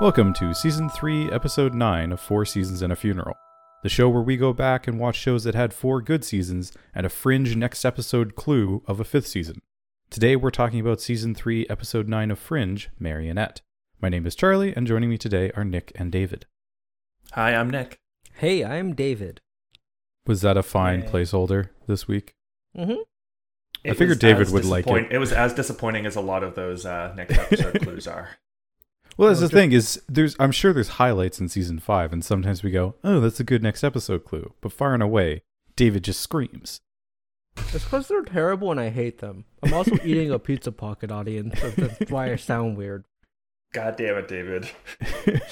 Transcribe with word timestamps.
Welcome 0.00 0.32
to 0.34 0.54
Season 0.54 0.88
3, 0.88 1.30
Episode 1.30 1.74
9 1.74 2.12
of 2.12 2.20
Four 2.20 2.46
Seasons 2.46 2.80
and 2.80 2.90
a 2.92 2.96
Funeral, 2.96 3.36
the 3.82 3.88
show 3.90 4.08
where 4.08 4.22
we 4.22 4.36
go 4.38 4.52
back 4.54 4.86
and 4.88 4.98
watch 4.98 5.16
shows 5.16 5.44
that 5.44 5.54
had 5.54 5.74
four 5.74 6.00
good 6.00 6.24
seasons 6.24 6.72
and 6.94 7.04
a 7.04 7.10
fringe 7.10 7.54
next 7.54 7.84
episode 7.84 8.34
clue 8.34 8.82
of 8.86 8.98
a 8.98 9.04
fifth 9.04 9.26
season. 9.26 9.60
Today 10.08 10.36
we're 10.36 10.50
talking 10.50 10.80
about 10.80 11.00
Season 11.02 11.34
3, 11.34 11.66
Episode 11.68 12.08
9 12.08 12.30
of 12.30 12.38
Fringe, 12.38 12.88
Marionette. 12.98 13.60
My 14.00 14.08
name 14.08 14.26
is 14.26 14.34
Charlie, 14.34 14.74
and 14.74 14.86
joining 14.86 15.10
me 15.10 15.18
today 15.18 15.50
are 15.54 15.64
Nick 15.64 15.92
and 15.94 16.10
David. 16.10 16.46
Hi, 17.32 17.54
I'm 17.54 17.68
Nick. 17.68 17.98
Hey, 18.34 18.64
I'm 18.64 18.94
David. 18.94 19.40
Was 20.26 20.40
that 20.40 20.56
a 20.56 20.62
fine 20.62 21.02
Yay. 21.02 21.08
placeholder 21.08 21.68
this 21.86 22.08
week? 22.08 22.34
Mm-hmm. 22.76 23.00
I 23.88 23.94
figured 23.94 24.18
David 24.18 24.42
as 24.46 24.52
would 24.52 24.64
like 24.64 24.84
disappoint- 24.86 25.12
It 25.12 25.18
was 25.18 25.32
as 25.32 25.52
disappointing 25.54 26.06
as 26.06 26.16
a 26.16 26.20
lot 26.22 26.42
of 26.42 26.54
those 26.54 26.86
uh, 26.86 27.12
next 27.16 27.36
episode 27.38 27.80
clues 27.82 28.06
are. 28.06 28.30
Well, 29.16 29.28
that's 29.28 29.40
Well, 29.40 29.48
the 29.48 29.52
ju- 29.52 29.56
thing 29.56 29.72
is, 29.72 30.02
there's 30.08 30.36
I'm 30.38 30.52
sure 30.52 30.72
there's 30.72 30.88
highlights 30.90 31.40
in 31.40 31.48
season 31.48 31.78
five, 31.78 32.12
and 32.12 32.24
sometimes 32.24 32.62
we 32.62 32.70
go, 32.70 32.94
"Oh, 33.04 33.20
that's 33.20 33.40
a 33.40 33.44
good 33.44 33.62
next 33.62 33.84
episode 33.84 34.24
clue," 34.24 34.54
but 34.60 34.72
far 34.72 34.94
and 34.94 35.02
away, 35.02 35.42
David 35.76 36.04
just 36.04 36.20
screams. 36.20 36.80
It's 37.56 37.84
because 37.84 38.08
they're 38.08 38.22
terrible 38.22 38.70
and 38.70 38.80
I 38.80 38.88
hate 38.90 39.18
them. 39.18 39.44
I'm 39.62 39.74
also 39.74 39.96
eating 40.04 40.30
a 40.30 40.38
pizza 40.38 40.72
pocket 40.72 41.10
audience. 41.10 41.60
so 41.60 41.68
That's 41.70 42.10
why 42.10 42.32
I 42.32 42.36
sound 42.36 42.76
weird. 42.78 43.04
God 43.74 43.96
damn 43.96 44.16
it, 44.16 44.28
David. 44.28 44.68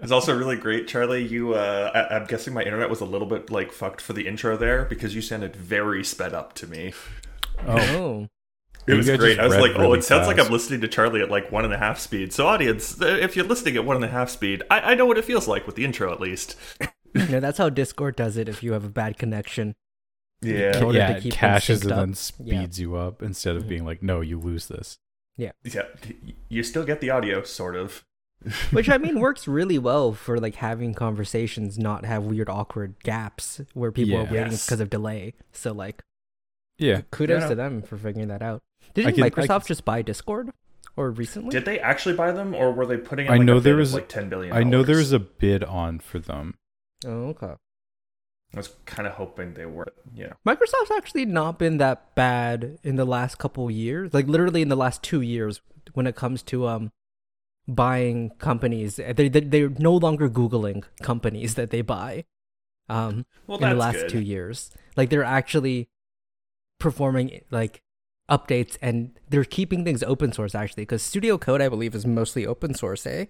It's 0.00 0.12
also 0.12 0.36
really 0.38 0.54
great, 0.56 0.86
Charlie. 0.86 1.24
You, 1.26 1.54
uh, 1.54 1.90
I- 1.92 2.14
I'm 2.16 2.26
guessing 2.26 2.54
my 2.54 2.62
internet 2.62 2.88
was 2.88 3.00
a 3.00 3.04
little 3.04 3.26
bit 3.26 3.50
like 3.50 3.72
fucked 3.72 4.00
for 4.00 4.12
the 4.12 4.28
intro 4.28 4.56
there 4.56 4.84
because 4.84 5.12
you 5.14 5.20
sounded 5.20 5.56
very 5.56 6.04
sped 6.04 6.32
up 6.34 6.52
to 6.54 6.68
me. 6.68 6.92
Oh. 7.66 8.28
It 8.88 8.96
was 8.96 9.06
great. 9.16 9.38
I 9.38 9.44
was 9.44 9.54
read 9.54 9.60
like, 9.62 9.72
oh, 9.76 9.80
really 9.82 9.98
it 9.98 10.04
sounds 10.04 10.26
like. 10.26 10.38
I'm 10.38 10.50
listening 10.50 10.80
to 10.80 10.88
Charlie 10.88 11.20
at 11.20 11.30
like 11.30 11.52
one 11.52 11.64
and 11.64 11.72
a 11.74 11.78
half 11.78 11.98
speed. 11.98 12.32
So, 12.32 12.46
audience, 12.46 13.00
uh, 13.00 13.06
if 13.06 13.36
you're 13.36 13.46
listening 13.46 13.76
at 13.76 13.84
one 13.84 13.96
and 13.96 14.04
a 14.04 14.08
half 14.08 14.30
speed, 14.30 14.62
I, 14.70 14.80
I 14.80 14.94
know 14.94 15.06
what 15.06 15.18
it 15.18 15.24
feels 15.24 15.46
like 15.46 15.66
with 15.66 15.76
the 15.76 15.84
intro 15.84 16.12
at 16.12 16.20
least. 16.20 16.56
no, 17.14 17.40
that's 17.40 17.58
how 17.58 17.68
Discord 17.68 18.16
does 18.16 18.36
it 18.36 18.48
if 18.48 18.62
you 18.62 18.72
have 18.72 18.84
a 18.84 18.88
bad 18.90 19.18
connection. 19.18 19.74
Yeah. 20.40 20.76
In 20.78 20.84
order 20.84 20.98
yeah, 20.98 21.06
to 21.12 21.16
it 21.18 21.22
keep 21.22 21.32
them 21.32 21.38
caches 21.40 21.80
synced 21.80 21.90
and 21.90 21.98
then 22.00 22.14
speeds 22.14 22.78
you 22.80 22.94
up 22.96 23.22
instead 23.22 23.56
of 23.56 23.64
Mhm. 23.64 23.68
being 23.68 23.84
like, 23.84 24.02
"No, 24.02 24.20
you 24.20 24.38
lose 24.38 24.68
this." 24.68 24.98
Yeah. 25.36 25.52
Yeah. 25.64 25.82
You 26.48 26.62
still 26.62 26.84
get 26.84 27.00
the 27.00 27.10
audio, 27.10 27.42
sort 27.42 27.76
of. 27.76 28.04
Which 28.70 28.88
I 28.88 28.98
mean 28.98 29.18
works 29.18 29.48
really 29.48 29.78
well 29.80 30.12
for 30.12 30.38
like 30.38 30.54
having 30.56 30.94
conversations 30.94 31.76
not 31.76 32.04
have 32.04 32.22
weird 32.22 32.48
awkward 32.48 32.94
gaps 33.02 33.60
where 33.74 33.90
people 33.90 34.12
Yeah. 34.12 34.20
are 34.20 34.24
waiting 34.32 34.52
Yes. 34.52 34.64
because 34.66 34.78
of 34.80 34.88
delay. 34.90 35.34
So 35.52 35.72
like 35.72 36.02
Yeah, 36.78 37.00
kudos 37.10 37.34
Yeah, 37.34 37.40
no. 37.40 37.48
to 37.48 37.54
them 37.56 37.82
for 37.82 37.96
figuring 37.96 38.28
that 38.28 38.42
out. 38.42 38.62
I 38.90 38.92
Didn't 38.94 39.14
can- 39.14 39.24
Microsoft 39.30 39.60
can- 39.62 39.68
just 39.68 39.84
buy 39.84 40.02
Discord? 40.02 40.50
Or 40.96 41.10
recently? 41.12 41.50
Did 41.50 41.64
they 41.64 41.78
actually 41.78 42.16
buy 42.16 42.32
them, 42.32 42.54
or 42.54 42.72
were 42.72 42.84
they 42.84 42.96
putting 42.96 43.26
in 43.26 43.32
I 43.32 43.38
know 43.38 43.58
a 43.58 43.60
there 43.60 43.76
was- 43.76 43.94
like 43.94 44.08
10 44.08 44.28
billion? 44.28 44.52
I 44.52 44.64
know 44.64 44.82
there 44.82 44.96
was 44.96 45.12
a 45.12 45.20
bid 45.20 45.62
on 45.62 46.00
for 46.00 46.18
them. 46.18 46.54
oh, 47.06 47.28
okay. 47.28 47.54
I 48.54 48.56
was 48.56 48.74
kind 48.86 49.06
of 49.06 49.12
hoping 49.14 49.54
they 49.54 49.66
were, 49.66 49.86
you 50.14 50.24
know. 50.26 50.32
Microsoft's 50.46 50.90
actually 50.96 51.26
not 51.26 51.58
been 51.58 51.76
that 51.78 52.14
bad 52.14 52.78
in 52.82 52.96
the 52.96 53.04
last 53.04 53.36
couple 53.38 53.70
years. 53.70 54.12
Like 54.14 54.26
literally 54.26 54.62
in 54.62 54.68
the 54.70 54.76
last 54.76 55.02
two 55.02 55.20
years, 55.20 55.60
when 55.92 56.06
it 56.06 56.16
comes 56.16 56.42
to 56.44 56.66
um 56.66 56.90
buying 57.68 58.30
companies, 58.38 58.96
they 58.96 59.12
they 59.28 59.40
they're 59.40 59.68
no 59.68 59.94
longer 59.94 60.28
googling 60.30 60.82
companies 61.02 61.54
that 61.56 61.68
they 61.70 61.82
buy. 61.82 62.24
Um, 62.88 63.26
Well, 63.46 63.58
in 63.62 63.68
the 63.68 63.74
last 63.76 63.96
good. 64.00 64.08
two 64.08 64.20
years, 64.22 64.70
like 64.96 65.10
they're 65.10 65.22
actually 65.22 65.90
performing 66.80 67.42
like 67.50 67.82
updates 68.30 68.76
and 68.82 69.10
they're 69.30 69.44
keeping 69.44 69.84
things 69.84 70.02
open 70.02 70.32
source 70.32 70.54
actually 70.54 70.82
because 70.82 71.02
Studio 71.02 71.38
Code 71.38 71.62
I 71.62 71.68
believe 71.68 71.94
is 71.94 72.06
mostly 72.06 72.46
open 72.46 72.74
source, 72.74 73.06
eh? 73.06 73.26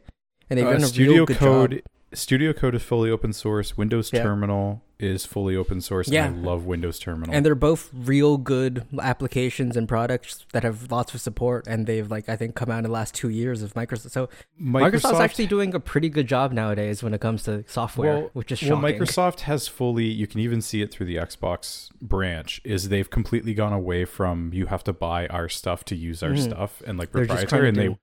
And 0.50 0.58
they've 0.58 0.66
Uh, 0.66 0.72
done 0.72 0.82
a 0.82 0.86
Studio 0.86 1.12
real 1.12 1.26
good 1.26 1.36
Code, 1.36 1.70
job. 1.72 1.80
Studio 2.14 2.52
Code 2.52 2.74
is 2.74 2.82
fully 2.82 3.10
open 3.10 3.32
source. 3.32 3.76
Windows 3.76 4.10
Yeah. 4.12 4.22
Terminal 4.22 4.82
is 5.00 5.24
fully 5.24 5.54
open 5.56 5.80
source. 5.80 6.08
Yeah. 6.08 6.26
and 6.26 6.40
I 6.44 6.48
love 6.50 6.64
Windows 6.66 6.98
Terminal. 6.98 7.34
and 7.34 7.44
they're 7.46 7.54
both 7.54 7.90
real 7.94 8.36
good 8.36 8.84
applications 9.00 9.76
and 9.76 9.88
products 9.88 10.44
that 10.52 10.62
have 10.64 10.90
lots 10.90 11.14
of 11.14 11.20
support 11.20 11.66
and 11.66 11.86
they've 11.86 12.10
like 12.10 12.28
i 12.28 12.36
think 12.36 12.54
come 12.54 12.70
out 12.70 12.78
in 12.78 12.84
the 12.84 12.90
last 12.90 13.14
two 13.14 13.28
years 13.28 13.62
of 13.62 13.74
microsoft 13.74 14.10
so 14.10 14.28
microsoft's 14.60 15.20
actually 15.20 15.46
doing 15.46 15.74
a 15.74 15.80
pretty 15.80 16.08
good 16.08 16.26
job 16.26 16.52
nowadays 16.52 17.02
when 17.02 17.14
it 17.14 17.20
comes 17.20 17.42
to 17.44 17.64
software 17.68 18.18
well, 18.18 18.30
which 18.32 18.50
is 18.52 18.58
shocking. 18.58 18.82
well, 18.82 18.92
Microsoft 18.92 19.40
has 19.40 19.68
fully. 19.68 20.04
You 20.04 20.26
can 20.26 20.40
even 20.40 20.60
see 20.60 20.82
it 20.82 20.90
through 20.92 21.06
the 21.06 21.16
Xbox 21.16 21.90
branch. 22.00 22.60
Is 22.64 22.88
they've 22.88 23.08
completely 23.08 23.54
gone 23.54 23.72
away 23.72 24.04
from 24.04 24.50
you 24.52 24.66
have 24.66 24.82
to 24.84 24.92
buy 24.92 25.26
our 25.28 25.48
stuff 25.48 25.84
to 25.86 25.96
use 25.96 26.22
our 26.22 26.30
Mhm. 26.30 26.42
stuff 26.44 26.82
and 26.86 26.98
like 26.98 27.12
They're 27.12 27.26
proprietary. 27.26 27.68
And 27.68 27.76
they, 27.76 27.88
do- 27.88 27.98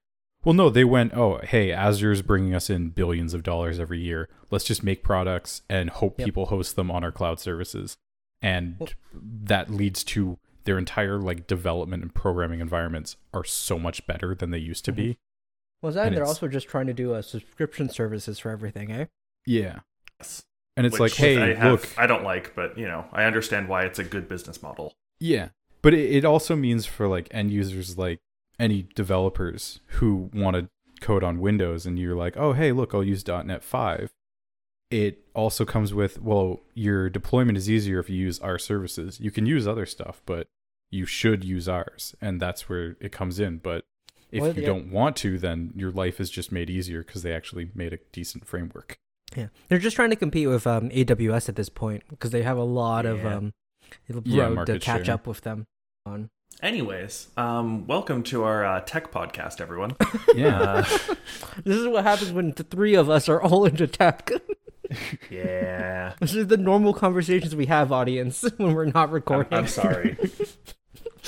well, 0.46 0.54
no, 0.54 0.70
they 0.70 0.84
went. 0.84 1.12
Oh, 1.14 1.38
hey, 1.42 1.72
Azure's 1.72 2.22
bringing 2.22 2.54
us 2.54 2.70
in 2.70 2.88
billions 2.90 3.34
of 3.34 3.42
dollars 3.42 3.78
every 3.78 3.98
year. 4.00 4.28
Let's 4.50 4.64
just 4.64 4.82
make 4.82 5.02
products 5.02 5.60
and 5.68 5.90
hope 5.90 6.18
Yep. 6.18 6.24
people 6.24 6.46
host 6.46 6.76
them 6.76 6.90
on 6.90 7.04
our 7.04 7.12
cloud 7.12 7.38
services, 7.40 7.98
and 8.40 8.76
Well- 8.78 8.88
that 9.12 9.70
leads 9.70 10.02
to 10.04 10.38
their 10.64 10.78
entire 10.78 11.18
like 11.18 11.46
development 11.46 12.02
and 12.02 12.14
programming 12.14 12.60
environments 12.60 13.16
are 13.34 13.44
so 13.44 13.78
much 13.78 14.06
better 14.06 14.34
than 14.34 14.50
they 14.50 14.58
used 14.58 14.84
to 14.86 14.92
be. 14.92 15.18
well 15.82 15.92
that 15.92 16.06
and 16.08 16.16
they're 16.16 16.24
also 16.24 16.48
just 16.48 16.66
trying 16.68 16.86
to 16.86 16.94
do 16.94 17.12
a 17.14 17.22
subscription 17.22 17.88
services 17.88 18.38
for 18.38 18.50
everything 18.50 18.90
eh 18.90 19.04
Yeah, 19.44 19.80
Yes. 20.18 20.42
and 20.76 20.86
it's 20.86 20.94
Which 20.98 21.12
like, 21.12 21.18
hey, 21.20 21.40
I 21.52 21.54
have, 21.54 21.70
look, 21.72 21.98
I 21.98 22.06
don't 22.08 22.24
like, 22.24 22.54
but 22.56 22.76
you 22.78 22.86
know, 22.88 23.04
I 23.12 23.24
understand 23.24 23.68
why 23.68 23.84
it's 23.84 23.98
a 24.00 24.04
good 24.04 24.28
business 24.28 24.60
model. 24.62 24.94
Yeah, 25.20 25.50
but 25.82 25.92
it, 25.94 26.10
it 26.16 26.24
also 26.24 26.56
means 26.56 26.84
for 26.86 27.06
like 27.06 27.28
end 27.30 27.50
users, 27.52 27.96
like 27.98 28.18
any 28.58 28.88
developers 28.94 29.80
who 29.98 30.30
want 30.34 30.56
to 30.56 30.68
code 31.00 31.22
on 31.24 31.40
Windows, 31.40 31.84
and 31.86 31.98
you're 31.98 32.16
like, 32.16 32.36
oh 32.36 32.52
hey, 32.52 32.72
look, 32.72 32.94
I'll 32.94 33.04
use 33.04 33.26
.NET 33.26 33.62
five. 33.62 34.10
It 34.90 35.24
also 35.34 35.64
comes 35.64 35.92
with 35.92 36.20
well, 36.22 36.60
your 36.74 37.10
deployment 37.10 37.58
is 37.58 37.68
easier 37.68 37.98
if 37.98 38.08
you 38.08 38.16
use 38.16 38.38
our 38.40 38.58
services. 38.58 39.18
You 39.20 39.30
can 39.30 39.44
use 39.46 39.66
other 39.66 39.84
stuff, 39.86 40.22
but 40.26 40.46
you 40.90 41.06
should 41.06 41.42
use 41.44 41.68
ours, 41.68 42.14
and 42.20 42.40
that's 42.40 42.68
where 42.68 42.96
it 43.00 43.10
comes 43.12 43.40
in. 43.40 43.58
But 43.58 43.84
if 44.30 44.40
Well, 44.42 44.54
you 44.54 44.62
yeah. 44.62 44.66
don't 44.68 44.90
want 44.92 45.16
to, 45.16 45.38
then 45.38 45.72
your 45.74 45.90
life 45.90 46.20
is 46.20 46.30
just 46.30 46.52
made 46.52 46.70
easier 46.70 47.02
because 47.02 47.22
they 47.22 47.32
actually 47.32 47.70
made 47.74 47.92
a 47.92 47.98
decent 48.12 48.46
framework. 48.46 48.96
yeah 49.36 49.48
they're 49.68 49.78
just 49.80 49.96
trying 49.96 50.10
to 50.10 50.16
compete 50.16 50.46
with 50.48 50.66
um 50.68 50.88
aws 50.90 51.48
at 51.48 51.56
this 51.56 51.68
point 51.68 52.04
because 52.08 52.30
they 52.30 52.42
have 52.42 52.56
a 52.56 52.62
lot 52.62 53.04
of 53.06 53.18
Yeah. 53.24 53.34
um 53.36 53.52
road 54.08 54.24
Yeah, 54.24 54.64
to 54.66 54.78
catch 54.78 55.06
share. 55.06 55.14
up 55.16 55.26
with 55.26 55.40
them 55.40 55.66
on 56.06 56.30
Anyways, 56.62 57.28
um, 57.36 57.86
welcome 57.86 58.22
to 58.24 58.44
our 58.44 58.64
uh, 58.64 58.80
tech 58.80 59.12
podcast, 59.12 59.60
everyone. 59.60 59.94
Yeah, 60.34 60.60
Uh, 60.60 60.82
this 61.64 61.76
is 61.76 61.86
what 61.86 62.04
happens 62.04 62.32
when 62.32 62.52
the 62.52 62.64
three 62.64 62.94
of 62.94 63.08
us 63.10 63.28
are 63.28 63.40
all 63.40 63.64
into 63.64 63.86
tech 63.86 64.30
yeah. 65.30 66.12
this 66.20 66.34
is 66.34 66.46
the 66.48 66.56
normal 66.56 66.92
conversations 66.94 67.56
we 67.56 67.66
have 67.66 67.90
audience 67.90 68.44
when 68.58 68.74
we're 68.74 68.84
not 68.86 69.08
I'm, 69.08 69.14
recording 69.14 69.52
I'm 69.58 69.66
sorry. 69.66 70.16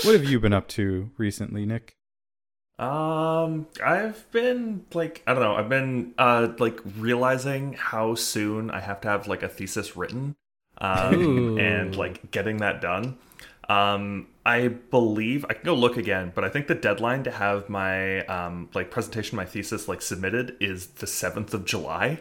what 0.05 0.13
have 0.15 0.25
you 0.25 0.39
been 0.41 0.53
up 0.53 0.69
to 0.69 1.11
recently, 1.19 1.65
Nick? 1.67 1.97
Um, 2.79 3.67
I've 3.85 4.31
been 4.31 4.85
like, 4.95 5.23
I 5.27 5.35
don't 5.35 5.43
know. 5.43 5.55
I've 5.57 5.69
been 5.69 6.15
uh 6.19 6.53
like 6.59 6.81
realizing 6.99 7.73
how 7.73 8.15
soon 8.15 8.71
I 8.71 8.81
have 8.81 9.01
to 9.03 9.09
have 9.09 9.27
like 9.27 9.43
a 9.43 9.49
thesis 9.49 9.97
written, 9.97 10.37
um, 10.79 11.15
Ooh. 11.15 11.59
and 11.59 11.97
like 11.97 12.31
getting 12.31 12.59
that 12.59 12.81
done. 12.81 13.19
Um, 13.69 14.29
I 14.47 14.69
believe 14.69 15.45
I 15.51 15.55
can 15.55 15.65
go 15.65 15.75
look 15.75 15.97
again, 15.97 16.33
but 16.35 16.43
I 16.43 16.49
think 16.49 16.69
the 16.69 16.75
deadline 16.75 17.23
to 17.25 17.31
have 17.31 17.69
my 17.69 18.25
um 18.27 18.71
like 18.75 18.91
presentation, 18.91 19.37
my 19.37 19.45
thesis 19.45 19.89
like 19.89 20.01
submitted 20.03 20.57
is 20.61 20.87
the 20.87 21.07
seventh 21.07 21.53
of 21.55 21.65
July. 21.65 22.21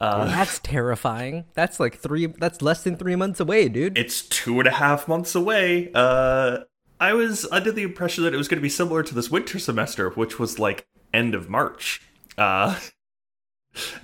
Uh, 0.00 0.24
that's 0.24 0.58
terrifying. 0.60 1.44
That's 1.54 1.78
like 1.78 1.96
three. 1.98 2.26
That's 2.26 2.60
less 2.62 2.82
than 2.82 2.96
three 2.96 3.14
months 3.14 3.38
away, 3.38 3.68
dude. 3.68 3.96
it's 3.96 4.22
two 4.22 4.58
and 4.58 4.66
a 4.66 4.72
half 4.72 5.06
months 5.06 5.34
away. 5.34 5.90
Uh, 5.94 6.60
I 6.98 7.12
was 7.12 7.46
under 7.52 7.70
the 7.70 7.82
impression 7.82 8.24
that 8.24 8.34
it 8.34 8.36
was 8.36 8.48
going 8.48 8.58
to 8.58 8.62
be 8.62 8.68
similar 8.68 9.02
to 9.02 9.14
this 9.14 9.30
winter 9.30 9.58
semester, 9.58 10.10
which 10.10 10.38
was 10.38 10.58
like 10.58 10.86
end 11.12 11.34
of 11.34 11.48
March. 11.48 12.00
Uh, 12.38 12.80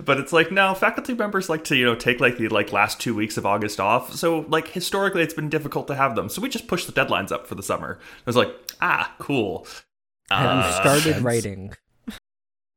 but 0.03 0.19
it's 0.19 0.33
like 0.33 0.51
no, 0.51 0.73
faculty 0.73 1.13
members 1.13 1.49
like 1.49 1.63
to 1.65 1.75
you 1.75 1.85
know 1.85 1.95
take 1.95 2.19
like 2.19 2.37
the 2.37 2.47
like 2.49 2.71
last 2.71 2.99
two 2.99 3.13
weeks 3.15 3.37
of 3.37 3.45
August 3.45 3.79
off. 3.79 4.13
So 4.13 4.45
like 4.49 4.69
historically, 4.69 5.21
it's 5.21 5.33
been 5.33 5.49
difficult 5.49 5.87
to 5.87 5.95
have 5.95 6.15
them. 6.15 6.29
So 6.29 6.41
we 6.41 6.49
just 6.49 6.67
pushed 6.67 6.87
the 6.87 6.93
deadlines 6.93 7.31
up 7.31 7.47
for 7.47 7.55
the 7.55 7.63
summer. 7.63 7.99
I 8.01 8.23
was 8.25 8.35
like, 8.35 8.53
ah, 8.81 9.13
cool. 9.19 9.67
Have 10.31 10.41
you 10.43 10.61
Uh, 10.63 10.81
started 10.81 11.03
sense. 11.13 11.21
writing? 11.23 11.73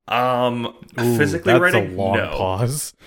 Um, 0.09 0.67
Ooh, 1.00 1.17
physically 1.17 1.53
that's 1.53 1.62
writing, 1.62 1.94
a 1.94 1.97
long 1.97 2.17
no. 2.17 2.31
pause. 2.37 2.94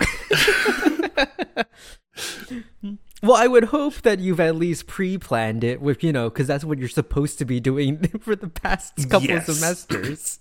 Well, 3.23 3.35
I 3.37 3.47
would 3.47 3.65
hope 3.65 3.95
that 4.03 4.19
you've 4.19 4.39
at 4.39 4.55
least 4.55 4.85
pre-planned 4.85 5.63
it 5.63 5.81
with, 5.81 6.03
you 6.03 6.13
know, 6.13 6.29
because 6.29 6.45
that's 6.45 6.63
what 6.63 6.77
you're 6.77 6.87
supposed 6.89 7.39
to 7.39 7.45
be 7.45 7.59
doing 7.59 8.07
for 8.19 8.35
the 8.35 8.47
past 8.49 9.09
couple 9.09 9.27
Yes. 9.29 9.47
semesters. 9.47 10.39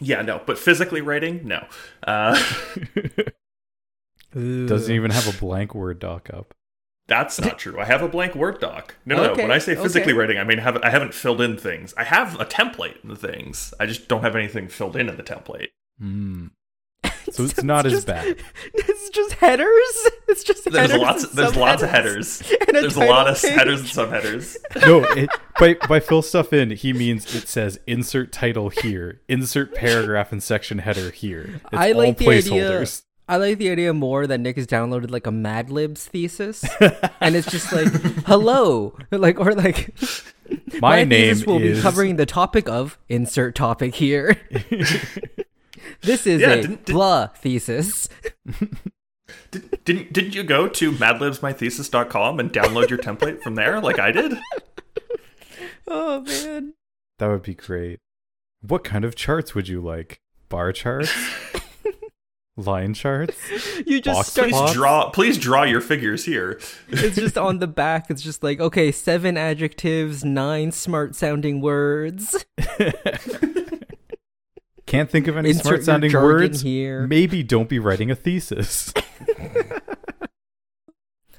Yeah, 0.00 0.22
no, 0.22 0.42
but 0.44 0.58
physically 0.58 1.00
writing, 1.00 1.46
no. 1.46 1.66
Uh, 2.06 2.34
Doesn't 4.34 4.94
even 4.94 5.12
have 5.12 5.32
a 5.32 5.38
blank 5.38 5.74
Word 5.74 6.00
doc 6.00 6.28
up. 6.32 6.54
That's 7.06 7.40
not 7.40 7.58
true. 7.58 7.78
I 7.78 7.84
have 7.84 8.02
a 8.02 8.08
blank 8.08 8.34
Word 8.34 8.60
doc. 8.60 8.96
No, 9.04 9.16
no, 9.16 9.22
Okay, 9.30 9.42
no. 9.42 9.44
When 9.44 9.52
I 9.52 9.58
say 9.58 9.74
physically 9.74 10.12
okay. 10.12 10.18
writing, 10.18 10.38
I 10.38 10.44
mean 10.44 10.58
have, 10.58 10.82
I 10.82 10.90
haven't 10.90 11.14
filled 11.14 11.40
in 11.40 11.56
things. 11.56 11.94
I 11.96 12.04
have 12.04 12.40
a 12.40 12.46
template 12.46 13.02
in 13.02 13.10
the 13.10 13.16
things. 13.16 13.74
I 13.78 13.86
just 13.86 14.08
don't 14.08 14.22
have 14.22 14.34
anything 14.34 14.68
filled 14.68 14.96
in 14.96 15.08
in 15.08 15.16
the 15.16 15.22
template. 15.22 15.68
Hmm. 15.98 16.46
So 17.34 17.44
it's 17.44 17.62
not 17.62 17.86
as 17.86 17.92
just- 17.92 18.06
bad. 18.06 18.36
It's 18.74 19.10
just 19.10 19.32
headers. 19.34 20.10
It's 20.28 20.42
just 20.42 20.64
There's 20.64 20.90
headers 20.90 21.00
lots. 21.02 21.24
and 21.24 21.32
There's 21.34 21.56
lots 21.56 21.82
of 21.82 21.90
headers. 21.90 22.42
And 22.66 22.76
a 22.76 22.80
There's 22.80 22.96
a 22.96 23.04
lot 23.04 23.28
of 23.28 23.40
page. 23.40 23.52
headers 23.52 23.80
and 23.80 23.88
subheaders. 23.90 24.56
No, 24.86 25.04
it, 25.04 25.30
by 25.60 25.74
by 25.86 26.00
fill 26.00 26.22
stuff 26.22 26.52
in, 26.52 26.70
he 26.70 26.92
means 26.92 27.34
it 27.34 27.46
says 27.48 27.78
insert 27.86 28.32
title 28.32 28.70
here, 28.70 29.20
insert 29.28 29.74
paragraph 29.74 30.32
and 30.32 30.42
section 30.42 30.78
header 30.78 31.10
here. 31.10 31.54
It's 31.54 31.64
I 31.72 31.92
like 31.92 32.06
all 32.20 32.26
the 32.26 32.28
idea- 32.36 32.50
placeholders. 32.70 33.02
I 33.26 33.36
like 33.38 33.56
the 33.56 33.70
idea 33.70 33.94
more 33.94 34.26
that 34.26 34.38
Nick 34.40 34.56
has 34.56 34.66
downloaded 34.66 35.10
like 35.10 35.26
a 35.26 35.30
Mad 35.32 35.70
Libs 35.70 36.04
thesis, 36.06 36.62
and 37.20 37.34
it's 37.34 37.50
just 37.50 37.72
like, 37.72 37.86
"Hello," 38.26 38.96
like 39.10 39.40
or 39.40 39.54
like, 39.54 39.94
My, 40.80 41.04
name 41.04 41.08
thesis 41.08 41.46
will 41.46 41.58
is 41.62 41.78
be 41.78 41.82
covering 41.82 42.16
the 42.16 42.26
topic 42.26 42.68
of 42.68 42.98
insert 43.08 43.54
topic 43.54 43.94
here. 43.94 44.36
This 46.02 46.26
is 46.26 46.40
Yeah, 46.40 46.50
a 46.50 46.56
didn't- 46.62 46.84
did- 46.86 46.92
blah 46.92 47.26
thesis. 47.28 48.08
Did, 49.50 49.84
didn't 49.84 50.12
didn't 50.12 50.34
you 50.34 50.42
go 50.42 50.68
to 50.68 50.92
madlibsmythesis.com 50.92 52.40
and 52.40 52.52
download 52.52 52.90
your 52.90 52.98
template 52.98 53.40
from 53.42 53.54
there 53.54 53.80
like 53.80 53.98
I 53.98 54.10
did? 54.12 54.34
Oh 55.88 56.20
man, 56.22 56.74
that 57.18 57.28
would 57.28 57.42
be 57.42 57.54
great. 57.54 58.00
What 58.62 58.84
kind 58.84 59.04
of 59.04 59.14
charts 59.14 59.54
would 59.54 59.68
you 59.68 59.80
like? 59.80 60.20
Bar 60.48 60.72
charts, 60.72 61.12
line 62.56 62.94
charts. 62.94 63.36
you 63.86 64.00
just 64.00 64.16
Box 64.18 64.28
start. 64.28 64.50
Please 64.50 64.72
draw. 64.72 65.10
Please 65.10 65.38
draw 65.38 65.62
your 65.64 65.80
figures 65.80 66.24
here. 66.24 66.60
It's 66.88 67.16
just 67.16 67.38
on 67.38 67.58
the 67.58 67.66
back. 67.66 68.10
It's 68.10 68.22
just 68.22 68.42
like 68.42 68.60
okay, 68.60 68.92
seven 68.92 69.36
adjectives, 69.36 70.24
nine 70.24 70.70
smart 70.72 71.14
sounding 71.16 71.60
words. 71.60 72.44
Can't 74.94 75.10
think 75.10 75.26
of 75.28 75.36
any 75.36 75.50
Insert 75.50 75.64
smart 75.64 75.82
sounding 75.84 76.12
words. 76.12 76.62
here. 76.62 77.06
Maybe 77.06 77.42
don't 77.42 77.68
be 77.68 77.78
writing 77.78 78.10
a 78.10 78.14
thesis. 78.14 78.92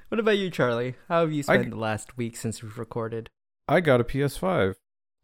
What 0.09 0.19
about 0.19 0.37
you, 0.37 0.49
Charlie? 0.49 0.95
How 1.09 1.21
have 1.21 1.31
you 1.33 1.39
I- 1.39 1.57
spent 1.57 1.71
the 1.71 1.75
last 1.77 2.15
week 2.15 2.37
since 2.37 2.61
we've 2.63 2.77
recorded? 2.77 3.29
I 3.67 3.81
got 3.81 3.99
a 3.99 4.03
PS5. 4.03 4.75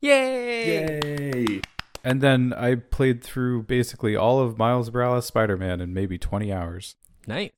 Yay! 0.01 0.67
Yay! 0.89 1.61
And 2.03 2.19
then 2.19 2.51
I 2.53 2.75
played 2.75 3.23
through 3.23 3.63
basically 3.63 4.15
all 4.15 4.39
of 4.39 4.57
Miles 4.57 4.91
Morales 4.91 5.27
Spider 5.27 5.55
Man 5.55 5.79
in 5.79 5.93
maybe 5.93 6.17
20 6.17 6.51
hours. 6.51 6.95
Nice. 7.27 7.51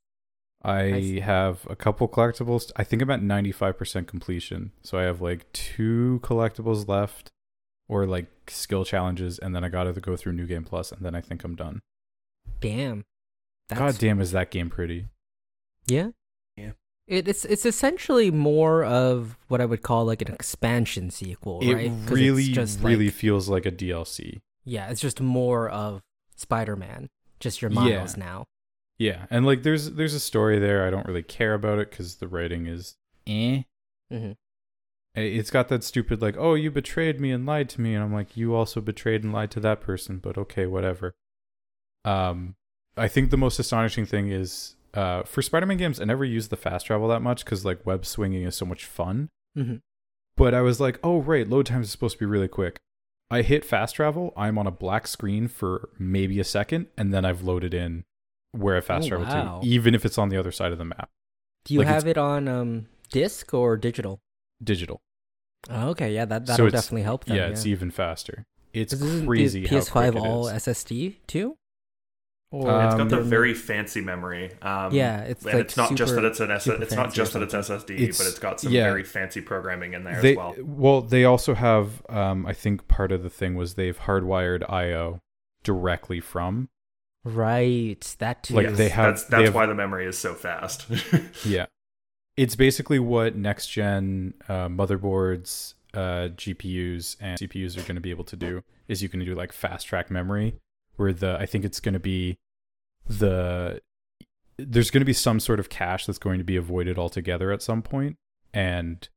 I 0.62 0.92
Nice. 0.92 1.22
have 1.24 1.66
a 1.70 1.76
couple 1.78 2.08
collectibles. 2.10 2.72
I 2.76 2.84
think 2.84 3.02
I'm 3.02 3.10
at 3.10 3.22
95% 3.22 4.06
completion. 4.06 4.72
So 4.84 4.98
I 5.00 5.04
have 5.04 5.22
like 5.22 5.52
two 5.54 6.20
collectibles 6.24 6.88
left 6.88 7.32
or 7.94 8.06
like 8.08 8.28
skill 8.48 8.84
challenges. 8.86 9.38
And 9.40 9.56
then 9.56 9.64
I 9.64 9.70
got 9.70 9.84
to 9.84 9.94
go 9.94 10.16
through 10.18 10.34
New 10.34 10.48
Game 10.48 10.64
Plus, 10.64 10.92
And 10.92 11.02
then 11.06 11.14
I 11.16 11.22
think 11.22 11.44
I'm 11.44 11.56
done. 11.56 11.82
Damn. 12.60 13.06
God 13.74 13.98
damn, 13.98 14.20
is 14.20 14.32
that 14.32 14.52
game 14.52 14.70
pretty? 14.70 15.06
Yeah. 15.88 16.10
Yeah. 16.58 16.72
It, 17.08 17.28
it's 17.28 17.44
it's 17.46 17.66
essentially 17.66 18.30
more 18.32 18.84
of 18.84 19.38
what 19.48 19.62
I 19.62 19.66
would 19.66 19.82
call 19.82 20.06
like 20.06 20.22
an 20.22 20.32
expansion 20.34 21.10
sequel, 21.10 21.60
It 21.62 21.74
right? 21.74 21.90
'Cause 21.90 22.02
it's 22.04 22.12
really, 22.12 22.44
just 22.46 22.80
really 22.82 23.06
like- 23.06 23.14
feels 23.16 23.50
like 23.50 23.66
a 23.66 23.72
DLC. 23.72 24.42
yeah, 24.66 24.90
it's 24.90 25.02
just 25.02 25.20
more 25.22 25.70
of 25.70 26.02
Spider-Man, 26.36 27.10
just 27.40 27.62
your 27.62 27.72
Yeah. 27.72 27.76
Miles 27.80 28.18
now. 28.18 28.46
Yeah, 28.98 29.26
and 29.30 29.46
like 29.46 29.64
there's 29.64 29.92
there's 29.92 30.14
a 30.14 30.20
story 30.20 30.60
there. 30.60 30.86
I 30.88 30.92
don't 30.92 31.06
really 31.08 31.24
care 31.24 31.54
about 31.56 31.80
it 31.80 31.90
because 31.90 32.16
the 32.18 32.28
writing 32.28 32.68
is 32.68 32.96
eh. 33.28 33.64
hmm 34.12 34.32
It's 35.16 35.52
got 35.52 35.68
that 35.68 35.84
stupid 35.84 36.22
like, 36.22 36.36
oh, 36.38 36.56
you 36.56 36.72
betrayed 36.72 37.20
me 37.22 37.32
and 37.32 37.46
lied 37.46 37.70
to 37.70 37.82
me, 37.82 37.94
and 37.94 38.04
I'm 38.04 38.14
like, 38.14 38.36
you 38.36 38.56
also 38.56 38.82
betrayed 38.82 39.24
and 39.24 39.32
lied 39.32 39.52
to 39.52 39.60
that 39.60 39.80
person, 39.82 40.18
but 40.18 40.38
okay, 40.38 40.66
whatever. 40.66 41.14
Um, 42.04 42.56
I 42.98 43.08
think 43.08 43.30
the 43.30 43.38
most 43.38 43.60
astonishing 43.60 44.06
thing 44.06 44.32
is, 44.32 44.76
uh, 44.94 45.24
for 45.24 45.42
Spider-Man 45.42 45.78
games, 45.78 46.00
I 46.02 46.06
never 46.06 46.26
use 46.26 46.48
the 46.50 46.58
fast 46.58 46.88
travel 46.88 47.08
that 47.10 47.22
much 47.22 47.46
because 47.46 47.64
like 47.66 47.86
web 47.86 48.06
swinging 48.06 48.44
is 48.44 48.56
so 48.56 48.66
much 48.66 48.86
fun. 48.86 49.30
hmm 49.56 49.76
But 50.36 50.54
I 50.54 50.62
was 50.62 50.80
like, 50.80 51.00
oh 51.04 51.20
right, 51.22 51.48
load 51.48 51.68
times 51.68 51.88
is 51.88 51.92
supposed 51.92 52.16
to 52.16 52.20
be 52.20 52.26
really 52.26 52.48
quick. 52.48 52.80
I 53.32 53.42
hit 53.42 53.66
fast 53.66 53.96
travel, 53.96 54.34
I'm 54.38 54.58
on 54.58 54.68
a 54.68 54.72
black 54.72 55.08
screen 55.08 55.48
for 55.48 55.90
maybe 55.98 56.40
a 56.40 56.44
second, 56.44 56.88
and 56.98 57.14
then 57.14 57.24
I've 57.26 57.42
loaded 57.44 57.74
in 57.74 58.04
where 58.52 58.78
I 58.78 58.82
fast 58.82 59.06
Oh, 59.06 59.10
travel 59.10 59.26
wow. 59.28 59.60
to, 59.62 59.68
even 59.68 59.96
if 59.96 60.06
it's 60.06 60.18
on 60.18 60.30
the 60.30 60.38
other 60.38 60.52
side 60.52 60.72
of 60.72 60.78
the 60.78 60.86
map, 60.86 61.10
Do 61.66 61.74
you 61.74 61.80
Like, 61.80 61.88
have 61.88 62.08
it 62.08 62.18
on 62.18 62.48
um 62.48 62.88
disc 63.12 63.54
or 63.54 63.78
digital? 63.78 64.20
Digital. 64.64 65.02
Oh, 65.70 65.90
okay, 65.90 66.14
yeah, 66.14 66.26
that 66.26 66.46
So 66.48 66.54
that'll 66.54 66.68
it's- 66.68 66.82
definitely 66.84 67.04
help. 67.04 67.26
Them, 67.26 67.38
yeah, 67.38 67.48
it's 67.48 67.66
even 67.66 67.92
faster. 67.92 68.46
It's 68.74 68.92
Is 68.94 69.00
this 69.00 69.26
crazy 69.26 69.66
PS5 69.66 69.92
quick 69.92 70.16
it 70.16 70.28
all 70.28 70.48
is. 70.48 70.64
SSD 70.68 71.16
too? 71.28 71.58
Or 72.52 72.70
Um, 72.70 72.86
It's 72.86 72.96
got 72.96 73.10
the 73.10 73.22
very 73.22 73.54
fancy 73.54 74.02
memory. 74.02 74.52
Um, 74.62 74.94
Yeah, 74.94 75.22
it's 75.22 75.44
and 75.46 75.54
like 75.56 75.66
it's 75.66 75.78
not 75.78 75.96
just 75.96 76.14
that 76.16 76.24
it's 76.24 76.40
an 76.40 76.52
S- 76.52 76.68
it's 76.68 76.94
not 76.94 77.14
just 77.14 77.34
that 77.34 77.42
it's 77.42 77.54
SSD, 77.54 77.96
It's- 77.96 78.18
but 78.18 78.28
it's 78.28 78.38
got 78.40 78.60
some 78.62 78.72
yeah. 78.72 78.84
very 78.84 79.04
fancy 79.04 79.42
programming 79.42 79.94
in 79.94 80.04
there 80.04 80.22
they, 80.22 80.32
as 80.32 80.38
well. 80.38 80.56
Well, 80.60 81.02
they 81.02 81.24
also 81.24 81.54
have. 81.56 82.04
Um, 82.10 82.46
I 82.46 82.54
think 82.54 82.88
part 82.88 83.12
of 83.12 83.24
the 83.24 83.30
thing 83.30 83.56
was 83.56 83.74
they've 83.76 83.98
hardwired 83.98 84.70
I/O 84.70 85.20
directly 85.64 86.20
from. 86.20 86.70
right. 87.24 88.16
That 88.20 88.44
too. 88.44 88.56
Like, 88.56 88.68
Yes, 88.68 88.78
they 88.78 88.90
have- 88.90 89.06
That's, 89.14 89.24
they 89.26 89.38
that's 89.38 89.46
have- 89.46 89.56
why 89.56 89.66
the 89.66 89.76
memory 89.76 90.06
is 90.06 90.18
so 90.18 90.34
fast. 90.34 90.86
Yeah, 91.46 91.66
it's 92.36 92.56
basically 92.56 93.00
what 93.00 93.36
next 93.36 93.68
gen 93.68 94.34
uh, 94.50 94.68
motherboards, 94.68 95.74
uh, 95.94 96.30
GPUs, 96.36 97.16
and 97.20 97.40
CPUs 97.40 97.78
are 97.78 97.82
going 97.82 97.96
to 97.96 98.02
be 98.02 98.10
able 98.10 98.24
to 98.26 98.36
do. 98.36 98.64
Is 98.88 99.02
you 99.02 99.10
can 99.10 99.24
do 99.24 99.36
like 99.36 99.52
fast 99.52 99.88
track 99.88 100.12
memory, 100.12 100.56
where 100.96 101.14
the 101.14 101.38
I 101.40 101.46
think 101.46 101.64
it's 101.66 101.80
going 101.80 101.94
to 101.94 102.00
be 102.00 102.38
the 103.08 103.82
there's 104.58 104.92
going 104.92 105.02
to 105.02 105.06
be 105.06 105.14
some 105.14 105.40
sort 105.40 105.60
of 105.60 105.70
cache 105.70 106.06
that's 106.06 106.20
going 106.20 106.38
to 106.38 106.44
be 106.44 106.56
avoided 106.56 106.98
altogether 106.98 107.52
at 107.52 107.62
some 107.62 107.82
point, 107.82 108.18
and 108.54 109.08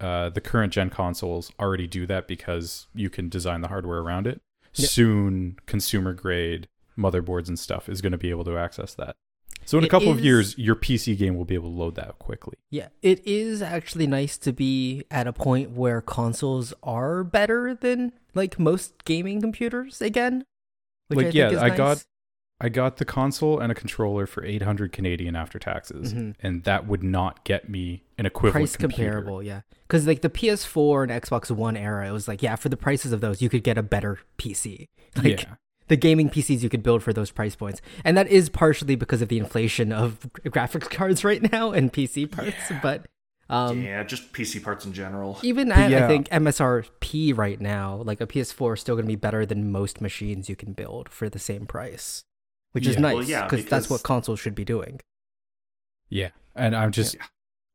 uh, 0.00 0.28
the 0.28 0.40
current 0.40 0.72
gen 0.72 0.90
consoles 0.90 1.52
already 1.58 1.86
do 1.86 2.06
that 2.06 2.26
because 2.28 2.86
you 2.94 3.08
can 3.08 3.28
design 3.28 3.60
the 3.60 3.68
hardware 3.68 4.00
around 4.00 4.26
it. 4.26 4.40
Yep. 4.74 4.90
Soon, 4.90 5.58
consumer 5.66 6.12
grade 6.12 6.68
motherboards 6.98 7.48
and 7.48 7.58
stuff 7.58 7.88
is 7.88 8.00
going 8.00 8.12
to 8.12 8.18
be 8.18 8.30
able 8.30 8.44
to 8.44 8.58
access 8.58 8.94
that. 8.94 9.16
So 9.66 9.78
in 9.78 9.84
a 9.84 9.88
couple 9.88 10.10
of 10.10 10.20
years, 10.20 10.56
your 10.58 10.74
PC 10.76 11.16
game 11.16 11.36
will 11.36 11.44
be 11.44 11.54
able 11.54 11.70
to 11.70 11.76
load 11.76 11.94
that 11.96 12.18
quickly. 12.18 12.54
Yeah, 12.70 12.88
it 13.02 13.26
is 13.26 13.62
actually 13.62 14.06
nice 14.06 14.36
to 14.38 14.52
be 14.52 15.04
at 15.10 15.26
a 15.26 15.32
point 15.32 15.70
where 15.70 16.00
consoles 16.00 16.74
are 16.82 17.24
better 17.24 17.74
than 17.74 18.12
like 18.34 18.58
most 18.58 19.04
gaming 19.04 19.40
computers 19.40 20.00
again. 20.02 20.44
Like, 21.10 21.26
I 21.26 21.30
yeah, 21.30 21.50
is 21.50 21.58
I 21.58 21.68
nice. 21.68 21.76
got- 21.78 22.04
I 22.60 22.68
got 22.68 22.98
the 22.98 23.04
console 23.04 23.58
and 23.58 23.72
a 23.72 23.74
controller 23.74 24.26
for 24.26 24.44
800 24.44 24.92
Canadian 24.92 25.34
after 25.34 25.58
taxes, 25.58 26.14
Mhm. 26.14 26.34
and 26.40 26.62
that 26.62 26.86
would 26.86 27.02
not 27.02 27.44
get 27.44 27.68
me 27.68 28.04
an 28.16 28.26
equivalent 28.26 28.54
price 28.70 28.76
computer. 28.76 29.10
comparable, 29.14 29.42
yeah. 29.42 29.62
Because 29.82 30.06
like 30.06 30.22
the 30.22 30.30
PS4 30.30 31.02
and 31.02 31.10
Xbox 31.12 31.50
One 31.50 31.76
era, 31.76 32.08
it 32.08 32.12
was 32.12 32.28
like 32.28 32.42
yeah, 32.42 32.54
for 32.54 32.68
the 32.68 32.76
prices 32.76 33.10
of 33.12 33.20
those, 33.20 33.42
you 33.42 33.48
could 33.48 33.64
get 33.64 33.76
a 33.76 33.82
better 33.82 34.20
PC. 34.38 34.86
Like 35.16 35.42
yeah, 35.42 35.54
the 35.88 35.96
gaming 35.96 36.30
PCs 36.30 36.62
you 36.62 36.68
could 36.68 36.82
build 36.82 37.02
for 37.02 37.12
those 37.12 37.30
price 37.30 37.54
points, 37.56 37.80
and 38.04 38.16
that 38.16 38.28
is 38.28 38.48
partially 38.48 38.96
because 38.96 39.20
of 39.22 39.28
the 39.28 39.38
inflation 39.38 39.92
of 39.92 40.20
graphics 40.46 40.88
cards 40.90 41.24
right 41.24 41.50
now 41.52 41.72
and 41.72 41.92
PC 41.92 42.30
parts. 42.30 42.54
But 42.82 43.06
um, 43.50 43.82
yeah, 43.82 44.02
just 44.02 44.32
PC 44.32 44.62
parts 44.62 44.86
in 44.86 44.92
general. 44.94 45.38
even 45.42 45.70
at 45.70 45.90
yeah. 45.90 46.04
I 46.04 46.08
think 46.08 46.28
MSRP 46.30 47.36
right 47.36 47.60
now, 47.60 47.96
like 47.96 48.20
a 48.20 48.26
PS4 48.26 48.74
is 48.74 48.80
still 48.80 48.94
going 48.94 49.04
to 49.04 49.08
be 49.12 49.16
better 49.16 49.44
than 49.44 49.70
most 49.70 50.00
machines 50.00 50.48
you 50.48 50.56
can 50.56 50.72
build 50.72 51.08
for 51.10 51.28
the 51.28 51.38
same 51.38 51.66
price, 51.66 52.24
which 52.72 52.86
is 52.86 52.98
nice 52.98 53.14
Well, 53.14 53.24
yeah, 53.24 53.44
because- 53.46 53.66
that's 53.66 53.90
what 53.90 54.02
consoles 54.02 54.40
should 54.40 54.54
be 54.54 54.64
doing. 54.64 55.00
yeah, 56.08 56.30
and 56.54 56.74
I'm 56.74 56.92
just. 56.92 57.16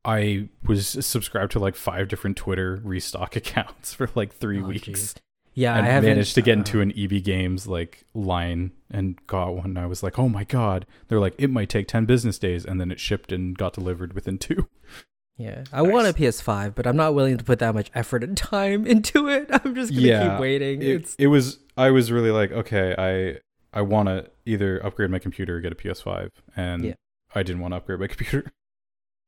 I 0.06 0.48
was 0.66 0.88
subscribed 1.06 1.52
to 1.52 1.60
like 1.60 1.76
five 1.76 2.08
different 2.08 2.38
Twitter 2.38 2.80
restock 2.84 3.36
accounts 3.42 3.94
for 3.94 4.10
like 4.16 4.34
three 4.34 4.62
Oh, 4.62 4.66
weeks. 4.68 4.86
geez. 4.88 5.16
Yeah, 5.54 5.76
and 5.76 5.86
I 5.86 5.90
haven't 5.90 6.10
managed 6.10 6.36
to 6.36 6.42
get 6.42 6.58
uh, 6.58 6.60
into 6.60 6.82
an 6.82 6.94
EB 6.98 7.24
Games 7.24 7.68
like 7.68 8.06
line 8.14 8.72
and 8.90 9.18
got 9.28 9.56
one. 9.56 9.78
I 9.78 9.86
was 9.88 10.04
like, 10.04 10.18
oh 10.18 10.30
my 10.30 10.44
god! 10.44 10.86
They're 11.08 11.20
like, 11.20 11.36
it 11.38 11.50
might 11.50 11.70
take 11.70 11.88
ten 11.88 12.06
business 12.06 12.38
days, 12.40 12.66
and 12.66 12.80
then 12.80 12.92
it 12.92 13.00
shipped 13.00 13.32
and 13.32 13.58
got 13.58 13.74
delivered 13.74 14.14
within 14.14 14.38
two. 14.48 14.68
Yeah, 15.38 15.64
I 15.72 15.82
want 15.84 16.06
a 16.08 16.12
PS5, 16.14 16.76
but 16.76 16.86
I'm 16.86 16.98
not 16.98 17.16
willing 17.16 17.38
to 17.38 17.44
put 17.46 17.60
that 17.60 17.74
much 17.74 17.90
effort 17.96 18.24
and 18.26 18.36
time 18.38 18.86
into 18.94 19.28
it. 19.30 19.50
I'm 19.52 19.74
just 19.76 19.92
gonna 19.94 20.02
Yeah, 20.08 20.32
keep 20.32 20.40
waiting. 20.40 20.82
It, 20.82 20.88
it's 20.88 21.16
it 21.16 21.28
was. 21.28 21.60
I 21.78 21.92
was 21.92 22.12
really 22.12 22.32
like, 22.32 22.52
okay, 22.52 22.94
I 22.98 23.40
I 23.78 23.82
want 23.82 24.08
to 24.10 24.30
either 24.46 24.86
upgrade 24.86 25.10
my 25.10 25.20
computer 25.20 25.58
or 25.58 25.62
get 25.62 25.72
a 25.72 25.76
PS5, 25.76 26.30
and 26.56 26.84
Yeah. 26.86 26.94
I 27.36 27.44
didn't 27.44 27.62
want 27.62 27.74
to 27.74 27.78
upgrade 27.78 28.00
my 28.00 28.08
computer. 28.08 28.52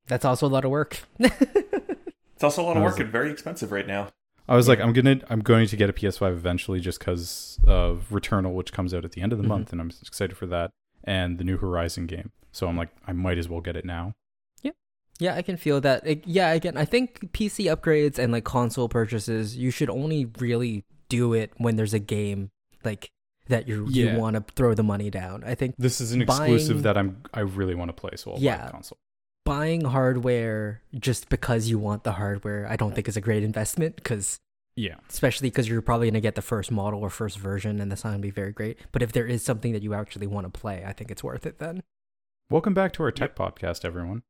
that's 0.08 0.25
also 0.25 0.48
a 0.48 0.50
lot 0.50 0.66
of 0.66 0.72
work. 0.72 1.00
It's 1.20 2.44
also 2.44 2.63
a 2.63 2.66
lot 2.66 2.75
of 2.78 2.82
I 2.82 2.86
was 2.86 2.94
work 2.94 3.00
and 3.01 3.12
very 3.12 3.32
expensive 3.32 3.72
right 3.72 3.86
now. 3.88 4.10
I 4.51 4.55
was 4.55 4.67
like, 4.67 4.79
I'm 4.79 4.93
gonna 4.93 5.20
I'm 5.29 5.39
going 5.41 5.67
to 5.67 5.75
get 5.77 5.89
a 5.89 5.93
PS5 5.93 6.31
eventually, 6.34 6.79
just 6.79 7.00
because 7.00 7.60
of 7.65 8.05
Returnal, 8.12 8.53
which 8.53 8.74
comes 8.74 8.93
out 8.93 9.05
at 9.05 9.12
the 9.13 9.22
end 9.22 9.31
of 9.34 9.38
the 9.39 9.46
Mhm. 9.46 9.55
month, 9.55 9.72
and 9.72 9.79
I'm 9.81 9.91
excited 10.05 10.36
for 10.38 10.46
that, 10.48 10.72
and 11.03 11.38
the 11.38 11.43
new 11.43 11.58
Horizon 11.58 12.05
game. 12.05 12.31
So 12.51 12.67
I'm 12.67 12.75
like, 12.77 12.89
I 13.08 13.13
might 13.13 13.38
as 13.38 13.48
well 13.48 13.62
get 13.62 13.75
it 13.77 13.86
now. 13.86 14.13
Yeah, 14.62 14.72
yeah, 15.20 15.36
I 15.36 15.41
can 15.41 15.55
feel 15.58 15.79
that. 15.81 16.05
It- 16.05 16.27
yeah, 16.27 16.51
again, 16.51 16.75
I 16.77 16.86
think 16.86 17.31
PC 17.31 17.65
upgrades 17.74 18.20
and 18.20 18.31
like 18.31 18.43
console 18.43 18.89
purchases, 18.89 19.55
you 19.55 19.72
should 19.72 19.89
only 19.89 20.25
really 20.39 20.84
do 21.08 21.34
it 21.34 21.51
when 21.58 21.75
there's 21.77 21.93
a 21.93 22.00
game 22.00 22.51
like 22.84 23.10
that 23.48 23.67
you 23.67 23.88
Yeah. 23.89 24.13
you 24.13 24.20
want 24.20 24.36
to 24.36 24.43
throw 24.55 24.74
the 24.74 24.84
money 24.84 25.10
down. 25.10 25.43
I 25.46 25.55
think 25.55 25.75
This 25.77 26.00
is 26.01 26.12
an 26.13 26.25
Buying- 26.25 26.53
exclusive 26.53 26.84
that 26.84 26.98
I'm 26.98 27.24
I 27.34 27.39
really 27.41 27.75
want 27.75 27.89
to 27.89 27.93
play, 27.93 28.12
so 28.15 28.34
I'll 28.34 28.39
Yeah. 28.39 28.70
console. 28.70 28.98
Buying 29.46 29.86
hardware 29.86 30.82
just 30.98 31.30
because 31.30 31.68
you 31.70 31.80
want 31.80 32.04
the 32.04 32.14
hardware, 32.14 32.68
I 32.70 32.76
don't 32.76 32.94
think 32.94 33.08
is 33.08 33.18
a 33.18 33.22
great 33.22 33.44
investment 33.44 33.96
because 33.96 34.40
Yeah. 34.76 34.96
especially 35.10 35.50
because 35.50 35.68
you're 35.68 35.82
probably 35.82 36.08
going 36.08 36.14
to 36.16 36.22
get 36.22 36.36
the 36.36 36.42
first 36.42 36.72
model 36.72 37.00
or 37.02 37.10
first 37.10 37.38
version 37.38 37.80
and 37.80 37.92
that's 37.92 38.04
not 38.04 38.12
going 38.12 38.22
to 38.22 38.28
be 38.28 38.32
very 38.32 38.52
great. 38.52 38.78
But 38.92 39.02
if 39.02 39.12
there 39.12 39.26
is 39.28 39.44
something 39.44 39.74
that 39.74 39.84
you 39.84 39.94
actually 39.94 40.28
want 40.28 40.52
to 40.52 40.60
play, 40.60 40.84
I 40.86 40.94
think 40.94 41.12
it's 41.12 41.24
worth 41.24 41.46
it 41.46 41.60
then. 41.60 41.82
Welcome 42.50 42.74
back 42.74 42.94
to 42.94 43.04
our 43.04 43.12
tech 43.12 43.36
podcast, 43.36 43.84
everyone. 43.86 44.24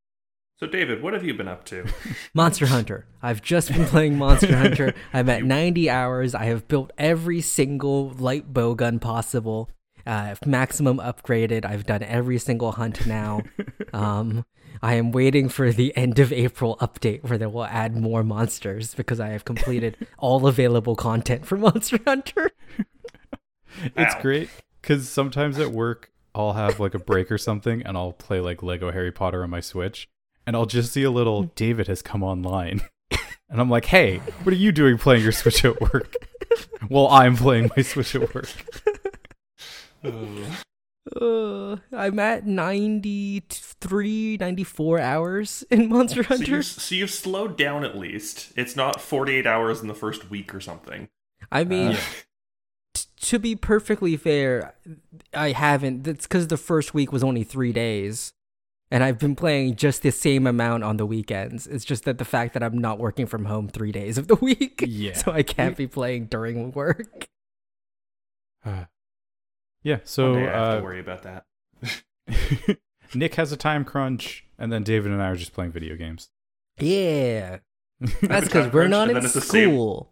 So, 0.60 0.68
David, 0.68 1.02
what 1.02 1.14
have 1.14 1.24
you 1.26 1.34
been 1.34 1.48
up 1.48 1.66
to? 1.66 1.86
Monster 2.36 2.68
Hunter. 2.68 3.08
I've 3.22 3.42
just 3.42 3.72
been 3.74 3.86
playing 3.86 4.18
Monster 4.20 4.56
Hunter. 4.56 4.94
I'm 5.14 5.28
at 5.28 5.44
90 5.44 5.90
hours. 5.90 6.36
I 6.36 6.46
have 6.46 6.68
built 6.68 6.92
every 7.00 7.42
single 7.42 8.12
light 8.12 8.54
bow 8.54 8.76
gun 8.76 9.00
possible. 9.00 9.72
Uh, 10.06 10.36
maximum 10.46 10.98
upgraded. 10.98 11.66
I've 11.66 11.88
done 11.88 12.04
every 12.04 12.38
single 12.38 12.72
hunt 12.74 13.06
now. 13.08 13.42
Um, 13.94 14.46
I 14.82 14.96
am 14.96 15.12
waiting 15.12 15.50
for 15.50 15.72
the 15.72 15.96
end 15.96 16.20
of 16.20 16.32
April 16.34 16.78
update 16.82 17.24
where 17.24 17.38
they 17.38 17.46
will 17.46 17.66
add 17.66 17.96
more 17.96 18.24
monsters 18.24 18.96
because 18.96 19.20
I 19.20 19.30
have 19.30 19.46
completed 19.46 19.96
all 20.18 20.48
available 20.48 20.96
content 20.96 21.46
for 21.46 21.58
Monster 21.58 22.00
Hunter. 22.06 22.52
It's 23.96 24.16
Ow. 24.16 24.22
great 24.22 24.50
because 24.82 25.08
sometimes 25.10 25.60
at 25.60 25.72
work 25.72 26.12
I'll 26.34 26.54
have 26.54 26.80
like 26.80 26.94
a 26.94 27.00
break 27.00 27.32
or 27.32 27.38
something, 27.38 27.82
and 27.84 27.98
I'll 27.98 28.14
play 28.14 28.40
like 28.40 28.64
Lego 28.64 28.92
Harry 28.92 29.12
Potter 29.12 29.44
on 29.44 29.50
my 29.50 29.60
Switch, 29.60 30.08
and 30.48 30.56
I'll 30.56 30.66
just 30.66 30.94
see 30.94 31.04
a 31.04 31.12
little 31.12 31.46
mm. 31.46 31.56
David 31.56 31.88
has 31.88 32.02
come 32.02 32.24
online, 32.24 32.82
and 33.50 33.60
I'm 33.60 33.70
like, 33.70 33.86
"Hey, 33.86 34.18
what 34.44 34.54
are 34.54 34.58
you 34.58 34.72
doing 34.72 34.98
playing 34.98 35.24
your 35.24 35.32
Switch 35.32 35.66
at 35.66 35.80
work?" 35.82 36.16
well, 36.90 37.08
I'm 37.10 37.36
playing 37.36 37.70
my 37.76 37.84
Switch 37.84 38.16
at 38.16 38.34
work. 38.34 38.50
Oh. 40.04 40.62
Uh, 41.20 41.78
I'm 41.92 42.20
at 42.20 42.46
93, 42.46 44.38
94 44.40 45.00
hours 45.00 45.64
in 45.72 45.90
Monster 45.90 46.24
so, 46.24 46.28
Hunter. 46.36 46.58
you, 46.58 46.62
so 46.62 46.94
you've 46.96 47.10
slowed 47.12 47.58
down 47.58 47.84
at 47.84 47.98
least. 47.98 48.52
It's 48.56 48.76
not 48.76 49.02
48 49.02 49.48
hours 49.48 49.82
in 49.82 49.88
the 49.88 49.96
first 49.96 50.30
week 50.30 50.54
or 50.54 50.60
something. 50.60 51.10
I 51.52 51.64
mean, 51.64 51.94
Uh, 51.94 52.00
t- 52.94 53.06
to 53.22 53.40
be 53.40 53.56
perfectly 53.56 54.16
fair, 54.16 54.76
I 55.34 55.54
haven't. 55.54 56.04
That's 56.04 56.28
because 56.28 56.48
the 56.48 56.58
first 56.58 56.94
week 56.94 57.12
was 57.12 57.24
only 57.24 57.44
three 57.44 57.74
days, 57.74 58.34
and 58.92 59.04
I've 59.04 59.18
been 59.18 59.36
playing 59.36 59.78
just 59.78 60.04
the 60.04 60.12
same 60.12 60.46
amount 60.46 60.84
on 60.84 60.98
the 60.98 61.06
weekends. 61.08 61.66
It's 61.66 61.84
just 61.84 62.04
that 62.06 62.20
the 62.20 62.26
fact 62.26 62.54
that 62.54 62.62
I'm 62.62 62.78
not 62.78 63.00
working 63.00 63.26
from 63.26 63.46
home 63.46 63.70
three 63.70 63.92
days 63.92 64.20
of 64.20 64.28
the 64.28 64.36
week, 64.42 64.84
Yeah. 64.88 65.14
so 65.14 65.32
I 65.32 65.42
can't 65.42 65.76
be 65.76 65.88
playing 65.88 66.28
during 66.28 66.72
work. 66.74 67.28
Yeah. 69.84 69.96
One 69.96 70.02
So 70.06 70.36
day 70.36 70.48
I 70.48 70.52
have 70.52 70.68
uh, 70.68 70.76
to 70.78 70.84
worry 70.84 71.00
about 71.00 71.24
that. 71.24 71.46
Nick 73.14 73.36
has 73.36 73.52
a 73.52 73.58
time 73.58 73.84
crunch, 73.84 74.46
and 74.58 74.72
then 74.72 74.84
David 74.84 75.12
and 75.12 75.22
I 75.22 75.30
are 75.30 75.36
just 75.36 75.54
playing 75.54 75.72
video 75.72 75.96
games. 75.96 76.30
Yeah, 76.80 77.58
that's 78.22 78.46
because 78.48 78.72
we're 78.72 78.88
not 78.88 79.10
in 79.10 79.16
then 79.16 79.26
at 79.26 79.32
same- 79.32 79.42
school, 79.72 80.10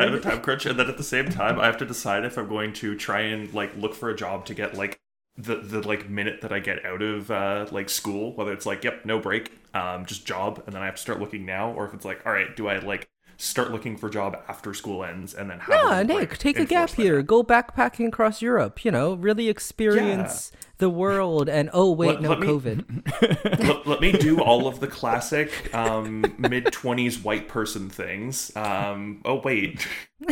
I 0.00 0.04
have 0.04 0.14
a 0.14 0.20
time 0.20 0.40
crunch, 0.40 0.64
and 0.66 0.78
then 0.78 0.88
at 0.88 0.96
the 0.96 1.04
same 1.04 1.28
time, 1.30 1.60
I 1.60 1.66
have 1.66 1.76
to 1.78 1.84
decide 1.86 2.24
if 2.24 2.38
I'm 2.38 2.48
going 2.48 2.72
to 2.74 2.96
try 2.96 3.20
and 3.20 3.52
like 3.52 3.76
look 3.76 3.94
for 3.94 4.08
a 4.10 4.16
job 4.16 4.46
to 4.46 4.54
get 4.54 4.74
like 4.74 4.98
the 5.36 5.56
the 5.56 5.86
like 5.86 6.08
minute 6.08 6.40
that 6.40 6.52
I 6.52 6.60
get 6.60 6.84
out 6.84 7.02
of 7.02 7.30
uh, 7.30 7.66
like 7.70 7.90
school, 7.90 8.34
whether 8.34 8.52
it's 8.52 8.66
like 8.66 8.84
yep, 8.84 9.04
no 9.04 9.18
break, 9.18 9.52
um, 9.74 10.06
just 10.06 10.26
job, 10.26 10.62
and 10.66 10.74
then 10.74 10.82
I 10.82 10.86
have 10.86 10.94
to 10.96 11.02
start 11.02 11.20
looking 11.20 11.44
now, 11.44 11.72
or 11.72 11.86
if 11.86 11.92
it's 11.94 12.04
like 12.04 12.24
all 12.24 12.32
right, 12.32 12.54
do 12.56 12.68
I 12.68 12.78
like 12.78 13.08
start 13.40 13.70
looking 13.72 13.96
for 13.96 14.08
a 14.08 14.10
job 14.10 14.36
after 14.48 14.74
school 14.74 15.02
ends 15.04 15.34
and 15.34 15.48
then 15.50 15.58
have 15.60 15.74
a 15.74 15.88
Yeah, 15.96 16.02
Nick, 16.02 16.28
break 16.28 16.38
take 16.38 16.58
a 16.58 16.64
gap 16.66 16.96
year. 16.98 17.22
Go 17.22 17.42
backpacking 17.42 18.06
across 18.08 18.42
Europe. 18.42 18.84
You 18.84 18.90
know, 18.90 19.14
really 19.14 19.48
experience 19.48 20.52
the 20.78 20.90
world. 20.90 21.48
And 21.48 21.70
oh 21.72 21.90
wait, 21.92 22.20
Let- 22.20 22.22
no 22.22 22.28
let 22.30 22.40
me- 22.40 22.46
COVID. 22.46 23.58
let, 23.68 23.86
let 23.86 24.00
me 24.00 24.12
do 24.12 24.40
all 24.40 24.66
of 24.66 24.80
the 24.80 24.86
classic 24.86 25.74
um, 25.74 26.20
mid 26.38 26.66
20s 26.66 27.24
white 27.24 27.48
person 27.48 27.88
things. 27.88 28.54
Um, 28.56 29.22
oh, 29.24 29.40
wait. 29.40 29.86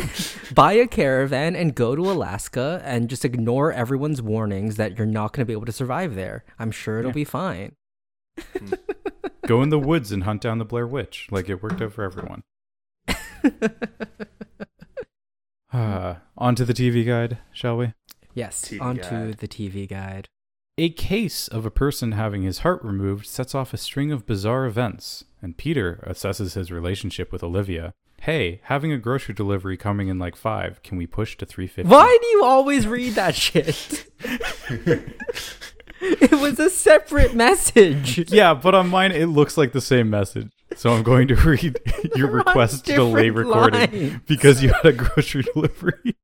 buy 0.53 0.73
a 0.73 0.85
caravan 0.87 1.55
and 1.55 1.73
go 1.73 1.95
to 1.95 2.11
Alaska 2.11 2.79
and 2.85 3.09
just 3.09 3.25
ignore 3.25 3.73
everyone's 3.73 4.21
warnings 4.21 4.75
that 4.75 4.97
you're 4.97 5.07
not 5.07 5.33
going 5.33 5.41
to 5.41 5.45
be 5.45 5.53
able 5.53 5.65
to 5.65 5.71
survive 5.71 6.13
there. 6.15 6.43
I'm 6.59 6.69
sure 6.71 6.99
it'll 6.99 7.09
Yeah. 7.09 7.13
be 7.15 7.23
fine. 7.25 7.71
Go 9.47 9.63
in 9.63 9.69
the 9.69 9.79
woods 9.79 10.11
and 10.11 10.23
hunt 10.23 10.41
down 10.41 10.59
the 10.59 10.65
Blair 10.65 10.85
Witch. 10.85 11.27
Like 11.31 11.49
it 11.49 11.63
worked 11.63 11.81
out 11.81 11.93
for 11.93 12.03
everyone. 12.03 12.43
Uh, 15.71 16.15
on 16.37 16.55
to 16.55 16.65
the 16.65 16.73
TV 16.73 17.05
guide, 17.05 17.37
shall 17.51 17.77
we? 17.77 17.93
Yes, 18.33 18.65
TV 18.65 18.81
onto 18.81 19.03
guide. 19.03 19.37
the 19.37 19.47
TV 19.47 19.87
guide. 19.87 20.27
A 20.77 20.89
case 20.89 21.47
of 21.47 21.65
a 21.65 21.71
person 21.71 22.13
having 22.13 22.41
his 22.41 22.59
heart 22.59 22.83
removed 22.83 23.27
sets 23.27 23.53
off 23.53 23.73
a 23.73 23.77
string 23.77 24.11
of 24.11 24.25
bizarre 24.25 24.65
events, 24.65 25.25
and 25.41 25.57
Peter 25.57 26.03
assesses 26.07 26.55
his 26.55 26.71
relationship 26.71 27.31
with 27.31 27.43
Olivia. 27.43 27.93
Hey, 28.21 28.61
having 28.63 28.91
a 28.91 28.97
grocery 28.97 29.35
delivery 29.35 29.77
coming 29.77 30.07
in 30.07 30.19
like 30.19 30.35
five. 30.35 30.81
Can 30.83 30.97
we 30.97 31.05
push 31.05 31.37
to 31.37 31.45
three 31.45 31.67
fifty? 31.67 31.89
Why 31.89 32.17
do 32.21 32.27
you 32.27 32.43
always 32.43 32.87
read 32.87 33.13
that 33.15 33.35
shit? 33.35 34.09
it 36.01 36.31
was 36.31 36.59
a 36.59 36.69
separate 36.69 37.35
message. 37.35 38.31
Yeah, 38.31 38.53
but 38.53 38.73
on 38.73 38.89
mine 38.89 39.11
it 39.11 39.27
looks 39.27 39.57
like 39.57 39.71
the 39.71 39.81
same 39.81 40.09
message. 40.09 40.51
So 40.79 40.93
I'm 40.93 41.03
going 41.03 41.27
to 41.27 41.35
read 41.35 41.77
your 42.15 42.31
request 42.31 42.85
to 42.85 42.95
delay 42.95 43.31
recording 43.31 43.91
lines. 43.91 44.21
because 44.25 44.63
you 44.63 44.71
had 44.71 44.85
a 44.85 44.93
grocery 44.93 45.43
delivery. 45.53 46.15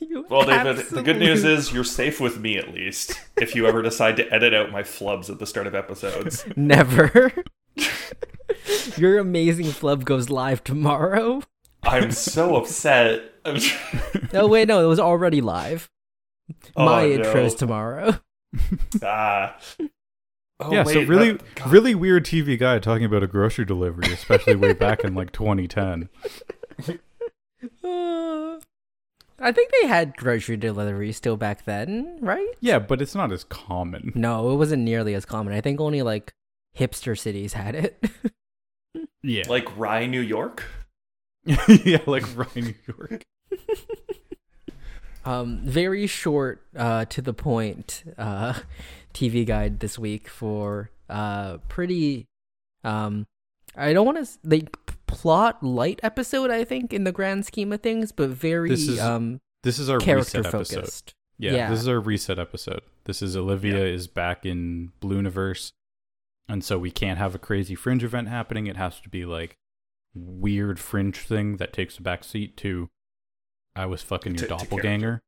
You 0.00 0.26
Well, 0.28 0.44
David, 0.44 0.84
the 0.86 1.02
good 1.02 1.18
news 1.20 1.44
is 1.44 1.72
you're 1.72 1.84
safe 1.84 2.20
with 2.20 2.40
me 2.40 2.56
at 2.58 2.74
least. 2.74 3.20
If 3.36 3.54
you 3.54 3.68
ever 3.68 3.82
decide 3.82 4.16
to 4.16 4.34
edit 4.34 4.52
out 4.52 4.72
my 4.72 4.82
flubs 4.82 5.30
at 5.30 5.38
the 5.38 5.46
start 5.46 5.68
of 5.68 5.76
episodes. 5.76 6.44
never. 6.56 7.32
Your 8.96 9.18
amazing 9.20 9.66
flub 9.66 10.04
goes 10.04 10.28
live 10.28 10.64
tomorrow. 10.64 11.42
I'm 11.84 12.10
so 12.10 12.56
upset. 12.56 13.32
No 14.32 14.48
wait, 14.48 14.66
no, 14.66 14.82
it 14.84 14.88
was 14.88 14.98
already 14.98 15.40
live. 15.40 15.88
Oh, 16.74 16.84
My 16.84 17.06
no. 17.06 17.12
intro's 17.12 17.54
tomorrow. 17.54 18.18
ah. 19.04 19.56
Oh, 20.60 20.72
yeah, 20.72 20.82
so 20.82 21.02
really, 21.04 21.32
that- 21.32 21.66
really 21.68 21.94
weird 21.94 22.24
TV 22.24 22.58
guy 22.58 22.78
talking 22.80 23.04
about 23.04 23.22
a 23.22 23.26
grocery 23.28 23.64
delivery, 23.64 24.12
especially 24.12 24.56
way 24.56 24.72
back 24.72 25.04
in 25.04 25.14
like 25.14 25.30
2010. 25.32 26.08
Uh, 27.84 28.58
I 29.40 29.52
think 29.52 29.70
they 29.80 29.86
had 29.86 30.16
grocery 30.16 30.56
delivery 30.56 31.12
still 31.12 31.36
back 31.36 31.64
then, 31.64 32.18
right? 32.20 32.48
Yeah, 32.60 32.80
but 32.80 33.00
it's 33.00 33.14
not 33.14 33.30
as 33.30 33.44
common. 33.44 34.10
No, 34.16 34.50
it 34.50 34.56
wasn't 34.56 34.82
nearly 34.82 35.14
as 35.14 35.24
common. 35.24 35.54
I 35.54 35.60
think 35.60 35.80
only 35.80 36.02
like 36.02 36.32
hipster 36.76 37.16
cities 37.18 37.52
had 37.54 37.74
it. 37.74 38.04
Yeah, 39.22 39.44
Like 39.48 39.76
Rye, 39.76 40.06
New 40.06 40.20
York? 40.20 40.64
yeah, 41.44 41.98
like 42.06 42.24
Rye, 42.36 42.46
New 42.54 42.74
York. 42.86 43.24
um, 45.24 45.58
very 45.64 46.06
short, 46.06 46.62
uh, 46.76 47.04
to 47.06 47.20
the 47.20 47.34
point, 47.34 48.04
uh, 48.16 48.54
TV 49.14 49.44
guide 49.46 49.80
this 49.80 49.98
week 49.98 50.28
for 50.28 50.90
uh 51.08 51.58
pretty, 51.68 52.26
um, 52.84 53.26
I 53.76 53.92
don't 53.92 54.06
want 54.06 54.24
to 54.24 54.38
like 54.44 54.76
plot 55.06 55.62
light 55.62 56.00
episode. 56.02 56.50
I 56.50 56.64
think 56.64 56.92
in 56.92 57.04
the 57.04 57.12
grand 57.12 57.46
scheme 57.46 57.72
of 57.72 57.80
things, 57.82 58.12
but 58.12 58.30
very 58.30 58.68
This 58.70 58.88
is 58.88 59.00
um 59.00 59.40
This 59.62 59.78
is 59.78 59.88
our 59.90 59.98
character 59.98 60.38
reset 60.38 60.54
episode. 60.54 60.74
focused. 60.76 61.14
Yeah, 61.38 61.52
Yeah. 61.52 61.70
this 61.70 61.80
is 61.80 61.88
our 61.88 62.00
reset 62.00 62.38
episode. 62.38 62.82
This 63.04 63.22
is 63.22 63.36
Olivia 63.36 63.84
is 63.86 64.06
back 64.08 64.44
in 64.44 64.92
Blue 65.00 65.16
Universe 65.16 65.72
and 66.48 66.64
so 66.64 66.78
we 66.78 66.90
can't 66.90 67.18
have 67.18 67.34
a 67.34 67.38
crazy 67.38 67.74
fringe 67.74 68.02
event 68.04 68.28
happening. 68.28 68.66
It 68.66 68.76
has 68.76 69.00
to 69.00 69.08
be 69.08 69.24
like 69.24 69.56
weird 70.14 70.78
fringe 70.80 71.18
thing 71.18 71.58
that 71.58 71.72
takes 71.72 71.98
a 71.98 72.02
back 72.02 72.24
seat 72.24 72.56
to 72.58 72.88
I 73.76 73.86
was 73.86 74.02
fucking 74.02 74.32
your 74.34 74.40
To- 74.40 74.46
to 74.48 74.48
doppelganger. 74.64 75.22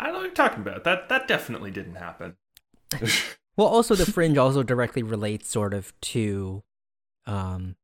I 0.00 0.04
don't 0.04 0.12
know 0.14 0.18
what 0.20 0.24
you're 0.26 0.34
talking 0.34 0.60
about. 0.62 0.84
That 0.84 1.08
that 1.10 1.28
definitely 1.28 1.70
didn't 1.70 1.96
happen. 1.96 2.36
Well, 3.56 3.66
also 3.68 3.94
the 3.94 4.10
fringe 4.10 4.38
also 4.38 4.62
directly 4.62 5.02
relates 5.02 5.46
sort 5.48 5.74
of 5.74 5.92
to 6.00 6.62
um 7.26 7.76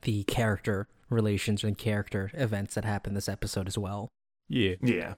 the 0.00 0.24
character 0.24 0.88
relations 1.10 1.62
and 1.62 1.78
character 1.78 2.30
events 2.34 2.74
that 2.74 2.84
happen 2.84 3.14
this 3.14 3.28
episode 3.28 3.68
as 3.68 3.78
well. 3.78 4.08
yeah, 4.48 4.74
yeah. 4.82 5.14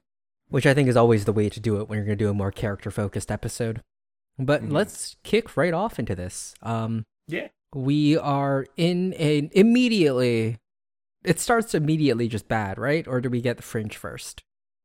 Which 0.50 0.66
I 0.66 0.74
think 0.74 0.88
is 0.90 0.96
always 0.96 1.24
the 1.24 1.32
way 1.32 1.48
to 1.48 1.58
do 1.60 1.80
it 1.80 1.88
when 1.88 1.96
you're 1.96 2.04
going 2.04 2.18
to 2.18 2.24
do 2.24 2.28
a 2.28 2.34
more 2.34 2.50
character 2.52 2.90
focused 2.90 3.30
episode. 3.30 3.80
But 4.38 4.62
Mhm. 4.62 4.72
let's 4.72 5.16
kick 5.22 5.56
right 5.56 5.72
off 5.72 5.98
into 5.98 6.14
this. 6.14 6.54
Um 6.60 7.04
Yeah. 7.28 7.48
we 7.74 8.18
are 8.18 8.66
in 8.76 9.14
a 9.16 9.48
immediately 9.52 10.58
it 11.24 11.40
starts 11.40 11.74
immediately 11.74 12.28
just 12.28 12.46
bad, 12.48 12.76
right? 12.78 13.08
Or 13.08 13.22
do 13.22 13.30
we 13.30 13.40
get 13.40 13.56
the 13.56 13.62
fringe 13.62 13.96
first? 13.96 14.42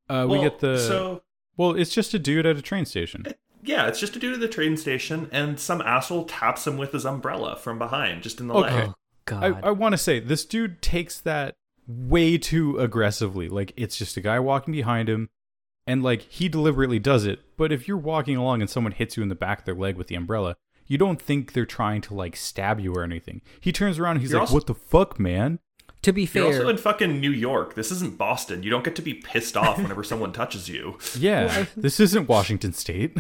uh, 0.07 0.25
we 0.29 0.37
Well, 0.37 0.49
get 0.49 0.59
the 0.59 0.77
So, 0.79 1.23
well. 1.59 1.75
It's 1.75 1.93
just 1.93 2.13
a 2.15 2.19
dude 2.19 2.45
at 2.47 2.57
a 2.57 2.61
train 2.63 2.85
station. 2.85 3.25
yeah, 3.61 3.87
it's 3.87 3.99
just 3.99 4.15
a 4.15 4.19
dude 4.19 4.33
at 4.33 4.39
the 4.39 4.47
train 4.47 4.77
station, 4.77 5.29
and 5.31 5.59
some 5.59 5.81
asshole 5.81 6.25
taps 6.25 6.65
him 6.65 6.77
with 6.77 6.91
his 6.93 7.05
umbrella 7.05 7.55
from 7.57 7.77
behind, 7.77 8.23
just 8.23 8.39
in 8.39 8.47
the 8.47 8.53
Okay. 8.55 8.73
leg. 8.73 8.89
Oh 8.89 8.93
god. 9.25 9.43
I, 9.63 9.67
I 9.67 9.71
want 9.71 9.93
to 9.93 9.97
say 9.97 10.19
this 10.19 10.43
dude 10.45 10.81
takes 10.81 11.19
that 11.21 11.55
way 11.87 12.37
too 12.37 12.79
aggressively. 12.79 13.47
Like 13.49 13.73
it's 13.77 13.97
just 13.97 14.17
a 14.17 14.21
guy 14.21 14.39
walking 14.39 14.71
behind 14.71 15.07
him, 15.09 15.29
and 15.85 16.01
like 16.01 16.21
he 16.23 16.49
deliberately 16.49 16.99
does 16.99 17.25
it. 17.25 17.39
But 17.57 17.71
if 17.71 17.87
you're 17.87 17.97
walking 17.97 18.37
along 18.37 18.61
and 18.61 18.69
someone 18.69 18.93
hits 18.93 19.17
you 19.17 19.23
in 19.23 19.29
the 19.29 19.35
back 19.35 19.59
of 19.59 19.65
their 19.65 19.75
leg 19.75 19.97
with 19.97 20.07
the 20.07 20.15
umbrella, 20.15 20.55
you 20.87 20.97
don't 20.97 21.21
think 21.21 21.53
they're 21.53 21.65
trying 21.65 22.01
to 22.01 22.13
like 22.15 22.35
stab 22.35 22.79
you 22.79 22.93
or 22.95 23.03
anything. 23.03 23.41
He 23.59 23.71
turns 23.71 23.99
around 23.99 24.13
and 24.17 24.21
he's 24.21 24.31
You're 24.31 24.39
like, 24.39 24.47
also- 24.49 24.55
"What 24.55 24.67
the 24.67 24.75
fuck, 24.75 25.19
man?" 25.19 25.59
To 26.03 26.13
be 26.13 26.21
You're 26.21 26.27
fair, 26.29 26.45
also 26.45 26.69
in 26.69 26.77
fucking 26.77 27.19
New 27.19 27.31
York. 27.31 27.75
This 27.75 27.91
isn't 27.91 28.17
Boston. 28.17 28.63
You 28.63 28.69
don't 28.69 28.85
get 28.85 28.95
to 28.95 29.01
be 29.01 29.13
pissed 29.13 29.57
off 29.57 29.77
whenever 29.77 30.03
someone 30.03 30.31
touches 30.31 30.69
you. 30.69 30.97
Yeah, 31.19 31.65
this 31.75 31.99
isn't 31.99 32.29
Washington 32.29 32.71
State. 32.73 33.17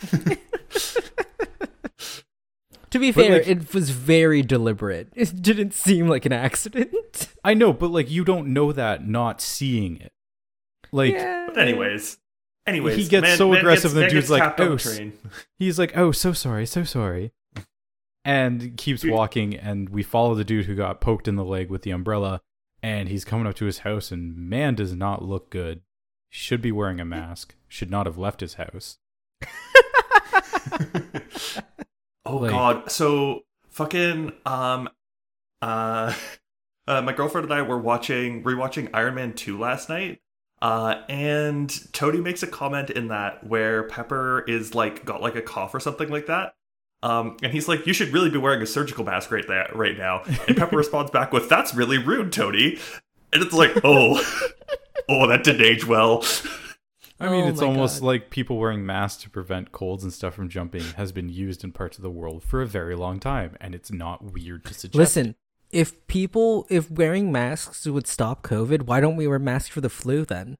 to 2.90 2.98
be 2.98 3.12
fair, 3.12 3.38
like- 3.38 3.46
it 3.48 3.74
was 3.74 3.90
very 3.90 4.42
deliberate. 4.42 5.08
It 5.14 5.42
didn't 5.42 5.74
seem 5.74 6.08
like 6.08 6.24
an 6.24 6.32
accident. 6.32 7.28
I 7.44 7.54
know, 7.54 7.72
but 7.72 7.90
like 7.90 8.10
you 8.10 8.24
don't 8.24 8.48
know 8.48 8.72
that 8.72 9.06
not 9.06 9.40
seeing 9.40 9.96
it. 10.00 10.12
Like 10.92 11.14
But 11.14 11.58
anyways, 11.58 12.18
anyways, 12.66 12.96
He 12.96 13.06
gets 13.08 13.22
man- 13.22 13.36
so 13.38 13.52
aggressive, 13.52 13.92
gets- 13.92 14.06
the 14.06 14.08
dude's 14.08 14.30
like, 14.30 14.58
"Oh, 14.60 14.76
train. 14.78 15.12
he's 15.58 15.78
like, 15.78 15.96
"Oh, 15.96 16.12
so 16.12 16.32
sorry, 16.32 16.64
so 16.64 16.84
sorry," 16.84 17.32
and 18.26 18.76
keeps 18.76 19.04
walking. 19.04 19.54
And 19.54 19.88
we 19.88 20.02
follow 20.02 20.34
the 20.34 20.44
dude 20.44 20.66
who 20.66 20.74
got 20.74 21.00
poked 21.00 21.26
in 21.28 21.36
the 21.36 21.44
leg 21.44 21.70
with 21.70 21.82
the 21.82 21.90
umbrella, 21.92 22.40
and 22.82 23.08
he's 23.08 23.24
coming 23.24 23.46
up 23.46 23.54
to 23.56 23.64
his 23.64 23.78
house, 23.78 24.10
and 24.12 24.36
man, 24.36 24.74
does 24.74 24.94
not 24.94 25.22
look 25.24 25.48
good. 25.48 25.80
Should 26.28 26.60
be 26.60 26.72
wearing 26.72 27.00
a 27.00 27.04
mask. 27.04 27.54
Should 27.68 27.90
not 27.90 28.04
have 28.06 28.18
left 28.18 28.40
his 28.40 28.54
house. 28.54 28.98
Oh 32.28 32.38
Like- 32.38 32.50
god. 32.50 32.90
So 32.90 33.42
fucking 33.70 34.32
um 34.44 34.88
uh 35.62 36.12
uh 36.88 37.02
my 37.02 37.12
girlfriend 37.12 37.44
and 37.44 37.54
I 37.54 37.62
were 37.62 37.78
watching 37.78 38.42
rewatching 38.42 38.90
Iron 38.92 39.14
Man 39.14 39.32
2 39.32 39.56
last 39.58 39.88
night. 39.88 40.20
Uh 40.60 41.02
and 41.08 41.72
Tony 41.92 42.20
makes 42.20 42.42
a 42.42 42.48
comment 42.48 42.90
in 42.90 43.08
that 43.08 43.46
where 43.46 43.84
Pepper 43.84 44.40
is 44.48 44.74
like 44.74 45.04
got 45.04 45.22
like 45.22 45.36
a 45.36 45.42
cough 45.42 45.72
or 45.72 45.78
something 45.80 46.08
like 46.08 46.26
that. 46.26 46.54
Um 47.02 47.36
and 47.42 47.52
he's 47.52 47.68
like 47.68 47.86
you 47.86 47.92
should 47.92 48.12
really 48.12 48.30
be 48.30 48.38
wearing 48.38 48.62
a 48.62 48.66
surgical 48.66 49.04
mask 49.04 49.30
right 49.30 49.46
there 49.46 49.70
right 49.74 49.96
now. 49.96 50.22
And 50.48 50.56
Pepper 50.56 50.76
responds 50.78 51.10
back 51.10 51.32
with 51.32 51.48
that's 51.48 51.74
really 51.74 51.98
rude, 51.98 52.32
Tony. 52.32 52.78
And 53.32 53.42
it's 53.42 53.52
like, 53.52 53.72
"Oh. 53.84 54.20
oh, 55.08 55.26
that 55.26 55.44
didn't 55.44 55.62
age 55.62 55.86
well." 55.86 56.24
I 57.18 57.28
mean, 57.30 57.44
Oh 57.44 57.48
it's 57.48 57.62
almost 57.62 58.00
God. 58.00 58.06
like 58.06 58.30
people 58.30 58.58
wearing 58.58 58.84
masks 58.84 59.22
to 59.22 59.30
prevent 59.30 59.72
colds 59.72 60.04
and 60.04 60.12
stuff 60.12 60.34
from 60.34 60.48
jumping 60.48 60.82
has 60.96 61.12
been 61.12 61.28
used 61.28 61.64
in 61.64 61.72
parts 61.72 61.96
of 61.96 62.02
the 62.02 62.10
world 62.10 62.42
for 62.42 62.60
a 62.60 62.66
very 62.66 62.94
long 62.94 63.20
time, 63.20 63.56
and 63.60 63.74
it's 63.74 63.90
not 63.90 64.32
weird 64.32 64.64
to 64.66 64.74
suggest. 64.74 64.98
Listen, 64.98 65.34
if 65.70 66.06
people, 66.08 66.66
if 66.68 66.90
wearing 66.90 67.32
masks 67.32 67.86
would 67.86 68.06
stop 68.06 68.42
COVID, 68.42 68.82
why 68.82 69.00
don't 69.00 69.16
we 69.16 69.26
wear 69.26 69.38
masks 69.38 69.68
for 69.68 69.80
the 69.80 69.88
flu 69.88 70.24
then? 70.24 70.56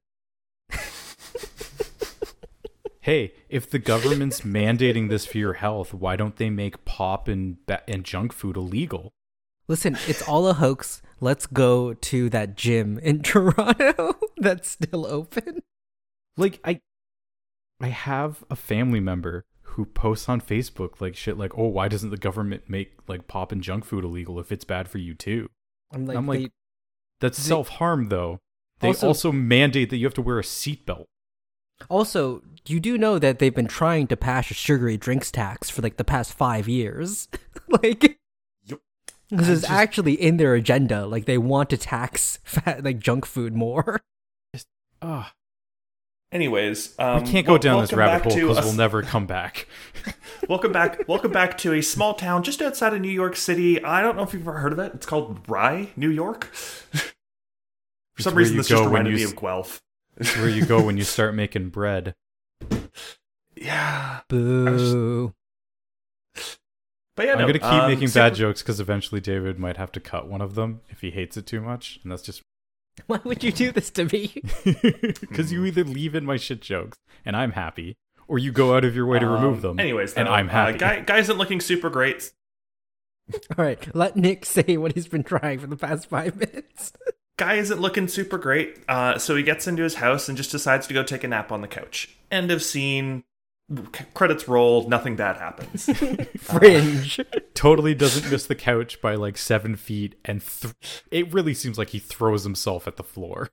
Hey, 3.07 3.33
if 3.47 3.69
the 3.69 3.79
government's 3.79 4.41
mandating 4.41 5.07
this 5.07 5.25
for 5.25 5.37
your 5.37 5.53
health, 5.53 5.93
why 5.93 6.17
don't 6.17 6.35
they 6.35 6.49
make 6.49 6.83
pop 6.83 7.29
and 7.29 7.55
and 7.87 8.03
junk 8.03 8.33
food 8.33 8.57
illegal? 8.57 9.13
Listen, 9.69 9.97
it's 10.07 10.21
all 10.21 10.45
a 10.49 10.53
hoax. 10.53 11.01
Let's 11.21 11.45
go 11.47 11.93
to 11.93 12.29
that 12.29 12.57
gym 12.57 12.99
in 12.99 13.23
Toronto 13.31 14.13
that's 14.37 14.69
still 14.69 15.05
open. 15.05 15.61
Like 16.35 16.59
I, 16.65 16.81
I 17.79 17.87
have 17.87 18.43
a 18.49 18.57
family 18.57 18.99
member 18.99 19.45
who 19.61 19.85
posts 19.85 20.27
on 20.27 20.41
Facebook 20.41 20.99
like 20.99 21.15
shit 21.15 21.37
like, 21.37 21.57
"Oh, 21.57 21.67
why 21.67 21.87
doesn't 21.87 22.09
the 22.09 22.17
government 22.17 22.63
make 22.69 22.91
like 23.07 23.27
pop 23.27 23.53
and 23.53 23.63
junk 23.63 23.85
food 23.85 24.03
illegal 24.03 24.37
if 24.39 24.51
it's 24.51 24.65
bad 24.65 24.89
for 24.89 24.97
you 24.97 25.13
too?" 25.13 25.49
I'm 25.93 26.05
like, 26.05 26.17
I'm 26.17 26.27
like, 26.27 26.39
they- 26.39 26.49
That's 27.21 27.37
They- 27.37 27.47
self 27.47 27.69
harm 27.69 28.09
though. 28.09 28.39
They 28.81 28.89
Also- 28.89 29.07
also 29.07 29.31
mandate 29.31 29.89
that 29.91 29.97
you 29.97 30.05
have 30.05 30.13
to 30.15 30.21
wear 30.21 30.39
a 30.39 30.43
seatbelt. 30.43 31.05
Also, 31.89 32.41
you 32.65 32.79
do 32.79 32.97
know 32.97 33.17
that 33.19 33.39
they've 33.39 33.53
been 33.55 33.67
trying 33.67 34.07
to 34.07 34.17
pass 34.17 34.51
a 34.51 34.53
sugary 34.53 34.97
drinks 34.97 35.31
tax 35.31 35.69
for 35.69 35.81
like 35.81 35.97
the 35.97 36.03
past 36.03 36.33
five 36.33 36.67
years. 36.67 37.27
like, 37.83 38.19
Yup. 38.65 38.79
this 39.29 39.47
is 39.47 39.61
just- 39.61 39.71
actually 39.71 40.13
in 40.13 40.37
their 40.37 40.53
agenda. 40.55 41.05
Like, 41.05 41.25
they 41.25 41.37
want 41.37 41.69
to 41.71 41.77
tax 41.77 42.39
fat, 42.43 42.83
like 42.83 42.99
junk 42.99 43.25
food 43.25 43.53
more. 43.53 44.01
Ah, 44.99 45.31
Anyways, 46.31 46.95
um 46.99 47.23
we 47.23 47.29
can't 47.29 47.45
go 47.45 47.53
wel- 47.53 47.59
down 47.59 47.81
this 47.81 47.93
rabbit 47.93 48.23
hole 48.33 48.47
because 48.49 48.65
we'll 48.65 48.73
never 48.73 49.03
come 49.03 49.27
back. 49.27 49.67
Welcome 50.49 50.71
back. 50.71 51.07
Welcome 51.07 51.31
back 51.31 51.55
to 51.59 51.71
a 51.73 51.81
small 51.83 52.15
town 52.15 52.41
just 52.43 52.61
outside 52.63 52.93
of 52.95 53.01
New 53.01 53.11
York 53.11 53.35
City. 53.35 53.81
I 53.83 54.01
don't 54.01 54.15
know 54.17 54.23
if 54.23 54.33
you've 54.33 54.41
ever 54.47 54.57
heard 54.57 54.73
of 54.73 54.79
it. 54.79 54.93
It's 54.95 55.05
called 55.05 55.39
Rye, 55.47 55.89
New 55.95 56.09
York. 56.09 56.45
For 56.53 57.03
some 58.23 58.33
where 58.33 58.39
reason, 58.43 58.57
this 58.57 58.67
just 58.67 58.77
go 58.81 58.85
when 58.89 59.05
reminded 59.05 59.11
you 59.11 59.17
me 59.17 59.23
s- 59.25 59.31
of 59.31 59.39
Guelph. 59.39 59.81
It's 60.17 60.35
where 60.37 60.49
you 60.49 60.65
go 60.65 60.83
when 60.83 60.97
you 60.97 61.03
start 61.03 61.35
making 61.35 61.69
bread. 61.69 62.15
Yeah, 63.59 64.19
Boo. 64.29 65.33
but 67.15 67.25
yeah, 67.25 67.31
I'm 67.33 67.39
no, 67.39 67.47
gonna 67.47 67.53
keep 67.53 67.63
um, 67.63 67.89
making 67.89 68.07
super- 68.09 68.19
bad 68.29 68.35
jokes 68.35 68.61
because 68.61 68.79
eventually 68.79 69.19
David 69.19 69.57
might 69.57 69.77
have 69.77 69.91
to 69.93 69.99
cut 69.99 70.27
one 70.27 70.41
of 70.41 70.53
them 70.53 70.81
if 70.89 71.01
he 71.01 71.09
hates 71.09 71.37
it 71.37 71.47
too 71.47 71.59
much, 71.59 71.99
and 72.03 72.11
that's 72.11 72.21
just 72.21 72.43
Why 73.07 73.19
would 73.23 73.43
you 73.43 73.51
do 73.51 73.71
this 73.71 73.89
to 73.91 74.05
me? 74.05 74.43
because 75.19 75.51
you 75.51 75.65
either 75.65 75.83
leave 75.83 76.13
in 76.13 76.23
my 76.23 76.37
shit 76.37 76.61
jokes 76.61 76.99
and 77.25 77.35
I'm 77.35 77.53
happy, 77.53 77.97
or 78.27 78.37
you 78.37 78.51
go 78.51 78.75
out 78.75 78.85
of 78.85 78.95
your 78.95 79.07
way 79.07 79.17
to 79.17 79.25
remove 79.25 79.55
Um, 79.55 79.61
them. 79.61 79.79
Anyways, 79.79 80.13
and 80.13 80.27
though, 80.27 80.33
I'm 80.33 80.49
happy. 80.49 80.75
Uh, 80.75 80.77
guy, 80.77 80.99
guy 80.99 81.17
isn't 81.17 81.37
looking 81.39 81.59
super 81.59 81.89
great. 81.89 82.31
All 83.57 83.65
right, 83.65 83.95
let 83.95 84.15
Nick 84.15 84.45
say 84.45 84.77
what 84.77 84.93
he's 84.93 85.07
been 85.07 85.23
trying 85.23 85.57
for 85.57 85.67
the 85.67 85.75
past 85.77 86.07
five 86.09 86.35
minutes. 86.35 86.93
Guy 87.37 87.55
isn't 87.55 87.79
looking 87.79 88.07
super 88.07 88.37
great. 88.37 88.77
Uh, 88.89 89.17
so 89.19 89.35
he 89.35 89.43
gets 89.43 89.67
into 89.67 89.83
his 89.83 89.95
house 89.95 90.27
and 90.27 90.37
just 90.37 90.51
decides 90.51 90.87
to 90.87 90.93
go 90.93 91.03
take 91.03 91.23
a 91.23 91.27
nap 91.27 91.51
on 91.51 91.61
the 91.61 91.67
couch. 91.67 92.17
End 92.31 92.49
of 92.51 92.63
scene. 92.63 93.23
C- 93.69 94.05
Credits 94.13 94.47
roll. 94.47 94.87
Nothing 94.89 95.15
bad 95.15 95.37
happens. 95.37 95.85
Fringe. 96.39 97.19
totally 97.53 97.93
doesn't 97.93 98.31
miss 98.31 98.45
the 98.47 98.55
couch 98.55 99.01
by 99.01 99.15
like 99.15 99.37
seven 99.37 99.75
feet, 99.75 100.15
and 100.25 100.41
th- 100.43 100.73
it 101.11 101.31
really 101.33 101.53
seems 101.53 101.77
like 101.77 101.89
he 101.89 101.99
throws 101.99 102.43
himself 102.43 102.87
at 102.87 102.95
the 102.95 103.03
floor. 103.03 103.49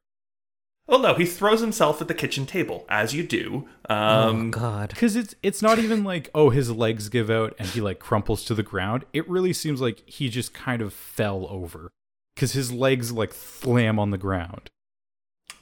well, 0.86 1.00
no, 1.00 1.14
he 1.14 1.26
throws 1.26 1.60
himself 1.60 2.00
at 2.00 2.08
the 2.08 2.14
kitchen 2.14 2.46
table, 2.46 2.86
as 2.88 3.12
you 3.14 3.22
do. 3.26 3.68
oh 3.90 3.94
Um, 3.94 4.50
God. 4.50 4.90
Because 4.90 5.14
it's 5.16 5.34
it's 5.42 5.60
not 5.62 5.78
even 5.78 6.04
like 6.04 6.30
oh 6.34 6.48
his 6.50 6.70
legs 6.70 7.08
give 7.10 7.28
out 7.28 7.54
and 7.58 7.68
he 7.68 7.80
like 7.82 7.98
crumples 7.98 8.44
to 8.46 8.54
the 8.54 8.62
ground. 8.62 9.04
It 9.12 9.28
really 9.28 9.52
seems 9.52 9.80
like 9.80 10.08
he 10.08 10.28
just 10.30 10.54
kind 10.54 10.80
of 10.80 10.94
fell 10.94 11.46
over 11.50 11.90
because 12.34 12.52
his 12.52 12.72
legs 12.72 13.12
like 13.12 13.32
slam 13.32 13.98
on 13.98 14.10
the 14.10 14.18
ground. 14.18 14.70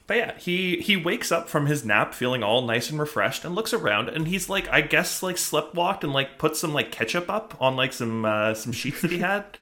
But 0.05 0.17
yeah, 0.17 0.37
he 0.37 0.77
he 0.81 0.97
wakes 0.97 1.31
up 1.31 1.47
from 1.47 1.65
his 1.65 1.85
nap 1.85 2.13
feeling 2.13 2.43
all 2.43 2.61
nice 2.61 2.89
and 2.89 2.99
refreshed 2.99 3.45
and 3.45 3.55
looks 3.55 3.73
around 3.73 4.09
and 4.09 4.27
he's 4.27 4.49
like 4.49 4.67
I 4.69 4.81
guess 4.81 5.23
like 5.23 5.37
sleptwalked 5.37 6.03
and 6.03 6.11
like 6.11 6.37
put 6.37 6.57
some 6.57 6.73
like 6.73 6.91
ketchup 6.91 7.29
up 7.29 7.55
on 7.61 7.75
like 7.77 7.93
some 7.93 8.25
uh 8.25 8.53
some 8.53 8.73
sheets 8.73 9.01
that 9.01 9.11
he 9.11 9.19
had. 9.19 9.59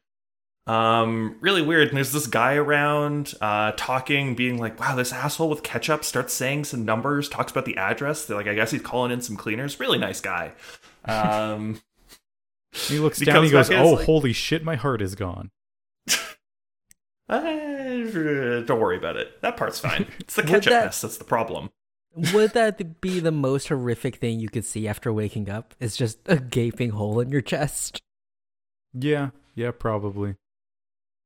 Um 0.65 1.37
really 1.41 1.61
weird. 1.61 1.89
And 1.89 1.97
there's 1.97 2.11
this 2.11 2.25
guy 2.25 2.55
around 2.55 3.35
uh 3.39 3.73
talking 3.77 4.33
being 4.33 4.57
like 4.57 4.79
wow 4.79 4.95
this 4.95 5.13
asshole 5.13 5.49
with 5.49 5.61
ketchup 5.61 6.03
starts 6.03 6.33
saying 6.33 6.63
some 6.65 6.85
numbers, 6.85 7.29
talks 7.29 7.51
about 7.51 7.65
the 7.65 7.77
address. 7.77 8.25
They're 8.25 8.37
like 8.37 8.47
I 8.47 8.55
guess 8.55 8.71
he's 8.71 8.81
calling 8.81 9.11
in 9.11 9.21
some 9.21 9.37
cleaners. 9.37 9.79
Really 9.79 9.99
nice 9.99 10.21
guy. 10.21 10.53
Um 11.05 11.81
he 12.71 12.99
looks 12.99 13.19
He 13.19 13.25
down. 13.25 13.43
He 13.43 13.49
goes, 13.49 13.69
back 13.69 13.75
in, 13.77 13.81
it's 13.83 13.89
"Oh 13.91 13.95
like- 13.95 14.05
holy 14.05 14.33
shit, 14.33 14.63
my 14.63 14.75
heart 14.75 15.01
is 15.01 15.13
gone." 15.15 15.49
Uh, 17.31 18.61
don't 18.61 18.79
worry 18.79 18.97
about 18.97 19.17
it. 19.17 19.41
That 19.41 19.57
part's 19.57 19.79
fine. 19.79 20.07
It's 20.19 20.35
the 20.35 20.41
Would 20.43 20.49
ketchup 20.49 20.71
that- 20.71 20.85
mess 20.85 21.01
that's 21.01 21.17
the 21.17 21.23
problem. 21.23 21.69
Would 22.33 22.51
that 22.51 22.99
be 22.99 23.21
the 23.21 23.31
most 23.31 23.69
horrific 23.69 24.17
thing 24.17 24.39
you 24.41 24.49
could 24.49 24.65
see 24.65 24.85
after 24.85 25.13
waking 25.13 25.49
up? 25.49 25.73
Is 25.79 25.95
just 25.95 26.19
a 26.25 26.35
gaping 26.37 26.89
hole 26.89 27.21
in 27.21 27.29
your 27.31 27.39
chest. 27.41 28.01
Yeah, 28.93 29.29
yeah, 29.55 29.71
probably. 29.71 30.35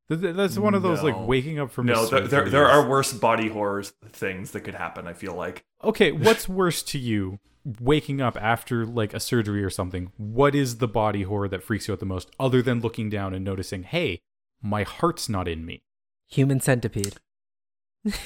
Th- 0.10 0.22
th- 0.22 0.36
That's 0.36 0.60
one 0.60 0.76
of 0.76 0.84
those 0.84 1.02
like 1.02 1.16
waking 1.28 1.58
up 1.58 1.72
from. 1.72 1.88
No, 1.88 2.02
his 2.02 2.12
there, 2.12 2.20
there, 2.20 2.30
surgery 2.30 2.52
there 2.52 2.66
is- 2.66 2.70
are 2.70 2.88
worse 2.88 3.12
body 3.14 3.48
horrors 3.50 3.94
things 4.12 4.52
that 4.52 4.62
could 4.62 4.76
happen. 4.76 5.08
I 5.08 5.14
feel 5.14 5.34
like 5.34 5.64
Okay, 5.84 6.12
what's 6.28 6.48
worse 6.48 6.84
to 6.84 7.00
you? 7.00 7.40
Waking 7.82 8.22
up 8.22 8.38
after 8.40 8.86
like 8.86 9.16
a 9.16 9.20
surgery 9.20 9.64
or 9.64 9.72
something. 9.72 10.12
What 10.18 10.54
is 10.54 10.78
the 10.78 10.88
body 10.88 11.24
horror 11.24 11.48
that 11.48 11.64
freaks 11.64 11.88
you 11.88 11.96
out 11.96 12.00
the 12.00 12.06
most, 12.06 12.30
other 12.40 12.62
than 12.62 12.80
looking 12.82 13.10
down 13.10 13.34
and 13.34 13.44
noticing, 13.44 13.82
hey, 13.82 14.22
my 14.62 14.84
heart's 14.84 15.28
not 15.28 15.48
in 15.48 15.66
me? 15.66 15.82
Human 16.30 16.60
centipede. 16.60 17.16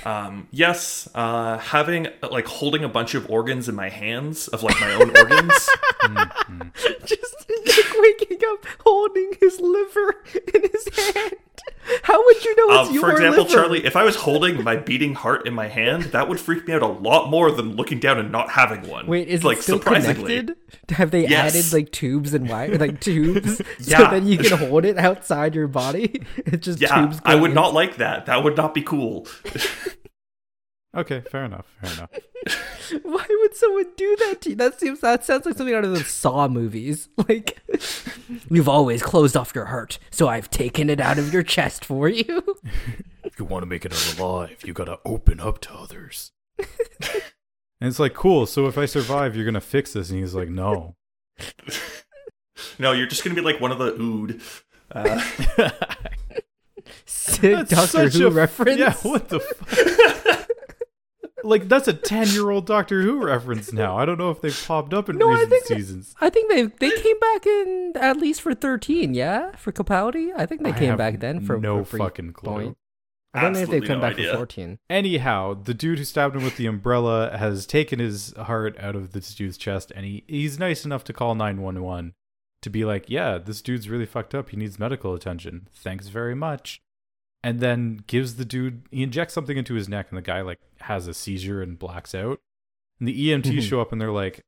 um, 0.06 0.48
yes, 0.52 1.08
uh, 1.16 1.58
having 1.58 2.08
like 2.32 2.46
holding 2.48 2.84
a 2.84 2.90
bunch 2.90 3.16
of 3.16 3.30
organs 3.30 3.70
in 3.70 3.76
my 3.76 3.88
hands 3.90 4.48
of 4.50 4.62
like 4.64 4.80
my 4.82 4.94
own 4.94 5.16
organs. 5.18 5.70
Mhm. 6.00 7.06
just 7.06 7.46
Nick 7.50 7.86
waking 8.00 8.40
up 8.48 8.66
holding 8.86 9.34
his 9.42 9.60
liver 9.60 10.16
in 10.56 10.62
his 10.72 11.14
hand. 11.14 11.34
How 12.04 12.24
would 12.24 12.44
you 12.46 12.56
know 12.56 12.82
it's 12.82 12.90
Um, 12.92 13.00
for 13.00 13.12
example, 13.12 13.44
liver? 13.44 13.54
Charlie, 13.56 13.86
if 13.86 13.96
I 13.96 14.04
was 14.04 14.16
holding 14.16 14.64
my 14.64 14.76
beating 14.76 15.14
heart 15.16 15.48
in 15.48 15.54
my 15.54 15.68
hand, 15.68 16.04
that 16.06 16.28
would 16.30 16.40
freak 16.40 16.68
me 16.68 16.74
out 16.74 16.82
a 16.84 16.88
lot 16.88 17.30
more 17.30 17.52
than 17.52 17.76
looking 17.76 18.00
down 18.00 18.18
and 18.20 18.32
not 18.32 18.50
having 18.52 18.88
one. 18.88 19.08
Wait, 19.08 19.28
is 19.28 19.44
like 19.44 19.58
it 19.60 19.64
still 19.64 19.80
connected? 19.80 20.56
Have 20.90 21.12
they 21.12 21.28
Yes. 21.28 21.56
added 21.56 21.74
like 21.74 21.92
tubes 21.92 22.34
and 22.34 22.48
wire, 22.50 22.78
like 22.78 23.00
tubes, 23.10 23.62
yeah. 23.80 23.98
so 23.98 24.12
then 24.12 24.28
you 24.28 24.38
can 24.38 24.58
hold 24.58 24.86
it 24.86 24.98
outside 24.98 25.56
your 25.56 25.68
body? 25.68 26.24
It's 26.46 26.66
just 26.66 26.80
Yeah, 26.82 27.02
tubes. 27.02 27.20
I 27.26 27.36
would 27.36 27.52
in. 27.52 27.56
not 27.56 27.74
like 27.74 27.98
that. 27.98 28.26
That 28.28 28.44
would 28.44 28.56
not 28.58 28.74
be 28.74 28.82
cool. 28.84 29.28
Okay, 30.96 31.22
fair 31.22 31.46
enough. 31.46 31.68
Fair 31.82 31.94
enough. 31.94 32.10
Why 33.04 33.26
would 33.30 33.56
someone 33.56 33.86
do 33.96 34.16
that 34.22 34.42
to 34.42 34.50
you? 34.50 34.56
That 34.56 34.80
seems 34.80 35.02
that 35.02 35.24
sounds 35.24 35.46
like 35.46 35.56
something 35.56 35.76
out 35.76 35.86
of 35.86 35.92
the 35.92 36.04
Saw 36.04 36.48
movies. 36.48 37.08
Like, 37.30 37.60
you've 38.50 38.70
always 38.70 39.04
closed 39.04 39.38
off 39.38 39.54
your 39.54 39.66
heart, 39.66 40.00
so 40.10 40.28
I've 40.28 40.50
taken 40.50 40.90
it 40.90 41.00
out 41.00 41.20
of 41.20 41.32
your 41.32 41.44
chest 41.44 41.86
for 41.86 42.10
you. 42.10 42.44
If 43.24 43.38
you 43.40 43.46
want 43.46 43.62
to 43.62 43.68
make 43.68 43.86
it 43.86 43.94
out 43.94 44.18
alive, 44.18 44.58
you 44.66 44.74
gotta 44.74 44.98
open 45.06 45.40
up 45.40 45.60
to 45.62 45.74
others. 45.74 46.32
and 46.58 46.68
it's 47.82 48.00
like, 48.00 48.16
cool. 48.16 48.48
So 48.48 48.66
if 48.66 48.80
I 48.80 48.86
survive, 48.88 49.36
you're 49.36 49.46
gonna 49.46 49.62
fix 49.62 49.94
this. 49.94 50.10
And 50.10 50.20
he's 50.20 50.34
like, 50.34 50.50
no. 50.50 50.96
No, 52.80 52.94
you're 52.94 53.06
just 53.06 53.24
gonna 53.24 53.36
be 53.36 53.42
like 53.42 53.62
one 53.62 53.72
of 53.72 53.78
the 53.78 53.94
ood. 53.94 54.42
Uh, 54.92 55.22
Sick 57.06 57.68
Doctor 57.68 58.10
Who 58.10 58.28
a 58.28 58.32
reference. 58.32 58.80
Yeah, 58.80 58.94
what 59.04 59.30
the 59.30 59.40
fuck? 59.40 60.19
Like 61.44 61.68
that's 61.68 61.88
a 61.88 61.94
ten-year-old 61.94 62.66
Doctor 62.66 63.02
Who 63.02 63.24
reference 63.26 63.72
now. 63.74 63.98
I 63.98 64.06
don't 64.06 64.18
know 64.18 64.32
if 64.32 64.42
they've 64.42 64.64
popped 64.68 64.94
up 64.94 65.10
in 65.10 65.18
No, 65.18 65.30
I 65.30 65.34
recent 65.34 65.50
think 65.50 65.66
seasons. 65.66 66.16
I 66.22 66.30
think 66.30 66.52
they 66.52 66.64
they 66.64 67.02
came 67.02 67.20
back 67.20 67.46
in 67.46 67.94
at 67.96 68.18
least 68.18 68.42
for 68.42 68.54
thirteen. 68.54 69.14
Yeah, 69.14 69.56
for 69.56 69.72
Capaldi. 69.72 70.32
I 70.36 70.46
think 70.46 70.64
they 70.64 70.72
I 70.72 70.80
came 70.80 70.98
back 70.98 71.20
then 71.20 71.42
for 71.46 71.58
no 71.60 71.80
a 71.80 71.84
brief 71.84 72.02
fucking 72.02 72.34
clue. 72.34 72.50
point. 72.50 72.78
I 73.34 73.42
don't 73.42 73.54
know 73.54 73.60
if 73.60 73.70
they've 73.70 73.84
come 73.84 74.00
no 74.00 74.08
back 74.08 74.14
idea. 74.14 74.32
for 74.32 74.38
fourteen. 74.38 74.80
Anyhow, 74.90 75.54
the 75.54 75.74
dude 75.76 76.00
who 76.00 76.04
stabbed 76.04 76.36
him 76.36 76.44
with 76.44 76.58
the 76.58 76.66
umbrella 76.66 77.38
has 77.38 77.66
taken 77.68 78.00
his 78.00 78.34
heart 78.36 78.76
out 78.80 78.96
of 78.96 79.12
this 79.12 79.36
dude's 79.36 79.58
chest, 79.58 79.92
and 79.96 80.04
he, 80.06 80.24
he's 80.28 80.58
nice 80.58 80.84
enough 80.84 81.04
to 81.04 81.14
call 81.14 81.36
911 81.36 82.14
to 82.64 82.70
be 82.72 82.84
like, 82.86 83.06
yeah, 83.08 83.38
this 83.38 83.62
dude's 83.62 83.88
really 83.88 84.08
fucked 84.08 84.34
up. 84.34 84.50
He 84.50 84.58
needs 84.58 84.80
medical 84.80 85.14
attention. 85.14 85.68
Thanks 85.72 86.08
very 86.08 86.34
much. 86.36 86.82
And 87.44 87.60
then 87.62 88.04
gives 88.08 88.36
the 88.36 88.44
dude, 88.46 88.82
he 88.92 89.02
injects 89.04 89.34
something 89.34 89.58
into 89.58 89.74
his 89.74 89.88
neck, 89.88 90.08
and 90.10 90.18
the 90.18 90.22
guy, 90.22 90.42
like, 90.42 90.60
has 90.82 91.08
a 91.08 91.14
seizure 91.14 91.62
and 91.62 91.80
blacks 91.80 92.14
out. 92.14 92.42
And 93.00 93.08
the 93.08 93.14
EMTs 93.30 93.60
Mhm. 93.60 93.62
show 93.70 93.80
up, 93.82 93.92
and 93.94 94.02
they're 94.02 94.12
like, 94.12 94.44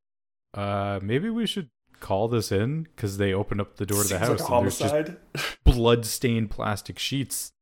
uh, 0.54 0.99
maybe 1.01 1.30
we 1.30 1.45
should 1.45 1.69
call 2.01 2.27
this 2.27 2.51
in 2.51 2.84
because 2.84 3.17
they 3.17 3.32
open 3.34 3.60
up 3.62 3.77
the 3.77 3.86
door 3.86 4.01
to 4.04 4.10
the 4.10 4.19
house 4.19 4.41
like 4.41 4.49
a 4.49 4.54
and 4.56 4.65
there's 4.65 4.80
just 4.80 5.58
blood-stained 5.63 6.49
plastic 6.51 6.99
sheets. 6.99 7.54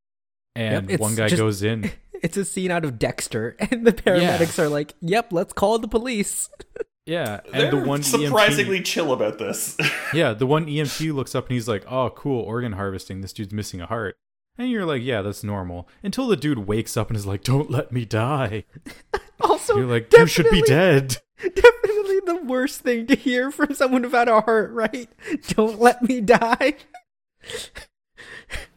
And 0.56 0.90
it's 0.90 1.00
one 1.00 1.14
guy 1.16 1.28
just- 1.28 1.40
goes 1.40 1.62
in. 1.64 1.92
It's 2.22 2.36
a 2.36 2.44
scene 2.44 2.70
out 2.70 2.84
of 2.84 3.00
Dexter, 3.00 3.56
and 3.72 3.88
the 3.88 3.94
paramedics 3.94 4.60
are 4.60 4.68
like, 4.68 4.94
"Yep, 5.00 5.32
let's 5.32 5.54
call 5.54 5.80
the 5.80 5.88
police." 5.88 6.50
Yeah, 7.06 7.40
and 7.46 7.54
They're 7.54 7.72
the 7.72 7.78
one 7.88 8.04
surprisingly 8.04 8.80
EMT, 8.82 8.86
chill 8.86 9.14
about 9.14 9.38
this. 9.40 9.78
yeah, 10.14 10.34
the 10.34 10.46
one 10.46 10.66
EMT 10.68 11.14
looks 11.14 11.34
up 11.34 11.46
and 11.46 11.54
he's 11.54 11.70
like, 11.70 11.86
"Oh, 11.90 12.10
cool, 12.10 12.42
organ 12.42 12.74
harvesting. 12.74 13.22
This 13.22 13.32
dude's 13.32 13.54
missing 13.54 13.80
a 13.80 13.86
heart." 13.86 14.18
And 14.60 14.70
you're 14.70 14.86
like, 14.86 15.02
"Yeah, 15.02 15.22
that's 15.24 15.44
normal." 15.44 15.88
Until 16.04 16.28
the 16.28 16.36
dude 16.36 16.68
wakes 16.68 16.96
up 16.98 17.08
and 17.10 17.18
is 17.18 17.26
like, 17.26 17.44
"Don't 17.44 17.72
let 17.72 17.92
me 17.92 18.06
die." 18.06 18.66
Also, 19.42 19.78
You're 19.78 19.86
like, 19.88 20.12
"You 20.12 20.28
should 20.28 20.50
be 20.52 20.62
dead." 20.62 21.18
Definitely 21.42 22.20
the 22.26 22.42
worst 22.46 22.82
thing 22.82 23.08
to 23.08 23.16
hear 23.16 23.52
from 23.52 23.74
someone 23.74 24.02
without 24.02 24.28
a 24.28 24.42
heart, 24.42 24.72
right? 24.74 25.10
Don't 25.48 25.80
let 25.80 26.04
me 26.04 26.20
die. 26.22 26.76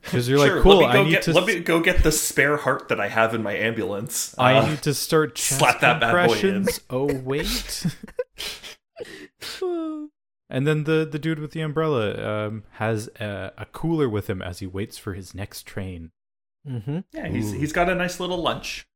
Because 0.03 0.29
you're 0.29 0.39
sure, 0.39 0.55
like, 0.57 0.63
"Cool, 0.63 0.77
let 0.79 0.93
me 0.95 1.01
I 1.01 1.05
need 1.05 1.11
get 1.11 1.23
to." 1.25 1.33
let 1.33 1.47
me 1.47 1.61
go 1.61 1.81
get 1.81 2.03
the 2.05 2.13
spare 2.13 2.57
heart 2.59 2.89
that 2.89 3.01
I 3.01 3.09
have 3.09 3.35
in 3.35 3.43
my 3.43 3.55
ambulance. 3.57 4.35
I 4.39 4.55
Uh, 4.57 4.67
need 4.69 4.83
to 4.83 4.95
start 4.95 5.35
chest 5.37 5.59
slap 5.59 5.81
that 5.81 6.01
bad 6.01 6.29
boy 6.29 6.35
in. 6.49 6.67
Oh 6.91 7.13
wait. 7.13 7.87
And 10.53 10.67
then 10.67 10.85
the 10.85 11.09
the 11.11 11.19
dude 11.19 11.41
with 11.41 11.51
the 11.51 11.63
umbrella 11.63 12.47
um, 12.47 12.63
has 12.73 13.09
a, 13.19 13.53
a 13.59 13.65
cooler 13.67 14.09
with 14.09 14.29
him 14.31 14.41
as 14.41 14.61
he 14.61 14.67
waits 14.69 14.99
for 14.99 15.15
his 15.15 15.35
next 15.35 15.63
train. 15.67 16.13
mm-hmm. 16.69 17.01
yeah, 17.13 17.27
he's 17.27 17.53
Ooh. 17.53 17.59
he's 17.59 17.73
got 17.73 17.89
a 17.89 17.95
nice 17.97 18.21
little 18.21 18.41
lunch. 18.41 18.87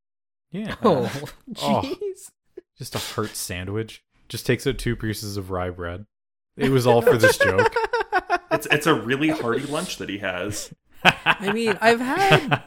Yeah. 0.52 0.76
Oh, 0.82 1.10
Oh. 1.62 1.82
jeez. 1.82 2.30
Just 2.78 2.94
a 2.94 2.98
heart 2.98 3.34
sandwich. 3.34 4.04
Just 4.28 4.46
takes 4.46 4.66
out 4.66 4.78
two 4.78 4.94
pieces 4.96 5.36
of 5.36 5.50
rye 5.50 5.70
bread. 5.70 6.04
It 6.56 6.70
was 6.70 6.86
all 6.86 7.02
for 7.02 7.16
this 7.16 7.38
joke. 7.38 7.74
It's 8.52 8.66
it's 8.70 8.86
a 8.86 8.94
really 8.94 9.28
hearty 9.30 9.66
lunch 9.66 9.98
that 9.98 10.08
he 10.08 10.18
has. 10.18 10.72
I 11.04 11.52
mean, 11.52 11.76
I've 11.80 12.00
had 12.00 12.62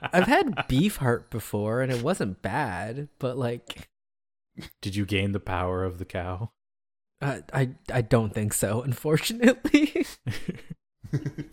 I've 0.12 0.26
had 0.26 0.66
beef 0.68 0.96
heart 0.96 1.30
before, 1.30 1.80
and 1.80 1.92
it 1.92 2.02
wasn't 2.02 2.42
bad, 2.42 3.08
but 3.20 3.38
like, 3.38 3.88
Did 4.82 4.96
you 4.96 5.06
gain 5.06 5.30
the 5.32 5.40
power 5.40 5.84
of 5.84 5.98
the 5.98 6.04
cow? 6.04 6.50
Uh, 7.22 7.40
I 7.52 7.70
I 7.92 8.02
don't 8.02 8.32
think 8.34 8.52
so, 8.54 8.82
unfortunately. 8.88 10.06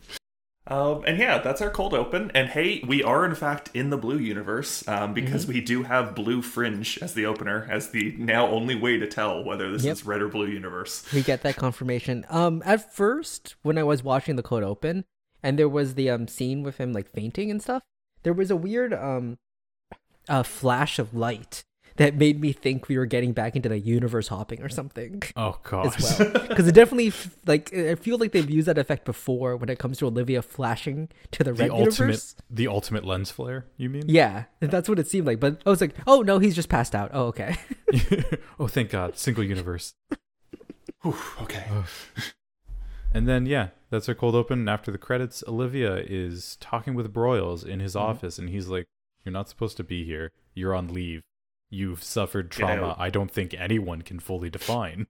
Um, 0.65 1.03
and 1.05 1.17
yeah, 1.17 1.39
that's 1.39 1.61
our 1.61 1.69
cold 1.69 1.93
open. 1.93 2.31
And 2.33 2.47
hey, 2.47 2.81
we 2.87 3.03
are 3.03 3.25
in 3.25 3.35
fact 3.35 3.69
in 3.73 3.89
the 3.89 3.97
blue 3.97 4.17
universe 4.17 4.87
um, 4.87 5.13
because 5.13 5.45
we 5.45 5.59
do 5.59 5.83
have 5.83 6.15
blue 6.15 6.41
fringe 6.41 6.97
as 7.01 7.13
the 7.13 7.25
opener, 7.25 7.67
as 7.69 7.89
the 7.89 8.15
now 8.17 8.47
only 8.47 8.73
way 8.73 8.97
to 8.97 9.05
tell 9.05 9.43
whether 9.43 9.69
this 9.69 9.83
Yep. 9.83 9.91
is 9.91 10.05
red 10.05 10.21
or 10.21 10.29
blue 10.29 10.47
universe. 10.47 11.05
we 11.13 11.21
get 11.21 11.41
that 11.43 11.57
confirmation. 11.57 12.25
Um, 12.29 12.63
at 12.65 12.93
first, 12.93 13.55
when 13.61 13.77
I 13.77 13.83
was 13.83 14.03
watching 14.03 14.37
the 14.37 14.41
cold 14.43 14.63
open, 14.63 15.03
and 15.43 15.59
there 15.59 15.67
was 15.67 15.95
the 15.95 16.09
um 16.09 16.29
scene 16.29 16.63
with 16.63 16.77
him 16.77 16.93
like 16.93 17.09
fainting 17.09 17.51
and 17.51 17.61
stuff, 17.61 17.83
there 18.23 18.31
was 18.33 18.49
a 18.49 18.55
weird 18.55 18.93
um, 18.93 19.37
a 20.29 20.45
flash 20.45 20.97
of 20.97 21.13
light 21.13 21.65
that 21.97 22.15
made 22.15 22.39
me 22.41 22.51
think 22.53 22.87
we 22.87 22.97
were 22.97 23.05
getting 23.05 23.33
back 23.33 23.55
into 23.55 23.69
the 23.69 23.77
universe 23.79 24.27
hopping 24.29 24.61
or 24.61 24.69
something. 24.69 25.21
Oh 25.35 25.59
god. 25.63 25.95
as 25.95 26.19
well 26.19 26.31
because 26.47 26.67
it 26.67 26.73
definitely 26.73 27.13
like 27.45 27.73
I 27.73 27.95
feel 27.95 28.17
like 28.17 28.31
they've 28.31 28.49
used 28.49 28.67
that 28.67 28.77
effect 28.77 29.05
before 29.05 29.55
when 29.57 29.69
it 29.69 29.79
comes 29.79 29.97
to 29.99 30.07
Olivia 30.07 30.41
flashing 30.41 31.09
to 31.31 31.43
the 31.43 31.53
the 31.53 31.53
red 31.53 31.69
ultimate 31.69 31.99
universe. 31.99 32.35
the 32.49 32.67
ultimate 32.67 33.05
lens 33.05 33.29
flare, 33.31 33.65
you 33.77 33.89
mean? 33.89 34.03
Yeah, 34.07 34.45
that's 34.59 34.89
what 34.89 34.97
it 34.99 35.07
seemed 35.07 35.27
like. 35.27 35.39
But 35.39 35.61
I 35.65 35.69
was 35.69 35.81
like, 35.81 35.95
oh 36.07 36.21
no, 36.21 36.39
he's 36.39 36.55
just 36.55 36.69
passed 36.69 36.95
out. 36.95 37.11
Oh 37.13 37.25
okay. 37.27 37.55
oh 38.59 38.67
thank 38.67 38.89
god. 38.89 39.17
Single 39.17 39.43
universe. 39.43 39.93
Whew, 41.01 41.15
okay. 41.41 41.65
And 43.13 43.27
then 43.27 43.45
yeah, 43.45 43.69
that's 43.89 44.09
our 44.09 44.15
cold 44.15 44.35
open. 44.35 44.59
And 44.59 44.69
after 44.69 44.91
the 44.91 44.97
credits, 44.97 45.43
Olivia 45.47 45.97
is 45.97 46.57
talking 46.59 46.95
with 46.95 47.13
Broyles 47.13 47.65
in 47.65 47.79
his 47.79 47.93
Mm-hmm. 47.95 48.05
office 48.09 48.39
and 48.39 48.49
he's 48.49 48.67
like, 48.67 48.87
You're 49.23 49.33
not 49.33 49.49
supposed 49.49 49.77
to 49.77 49.83
be 49.83 50.03
here. 50.03 50.31
You're 50.55 50.73
on 50.73 50.87
leave. 50.93 51.21
You've 51.73 52.03
suffered 52.03 52.49
Get 52.49 52.59
trauma 52.59 52.89
out." 52.91 52.95
I 52.99 53.09
don't 53.09 53.31
think 53.31 53.53
anyone 53.53 54.01
can 54.03 54.19
fully 54.19 54.49
define. 54.49 55.07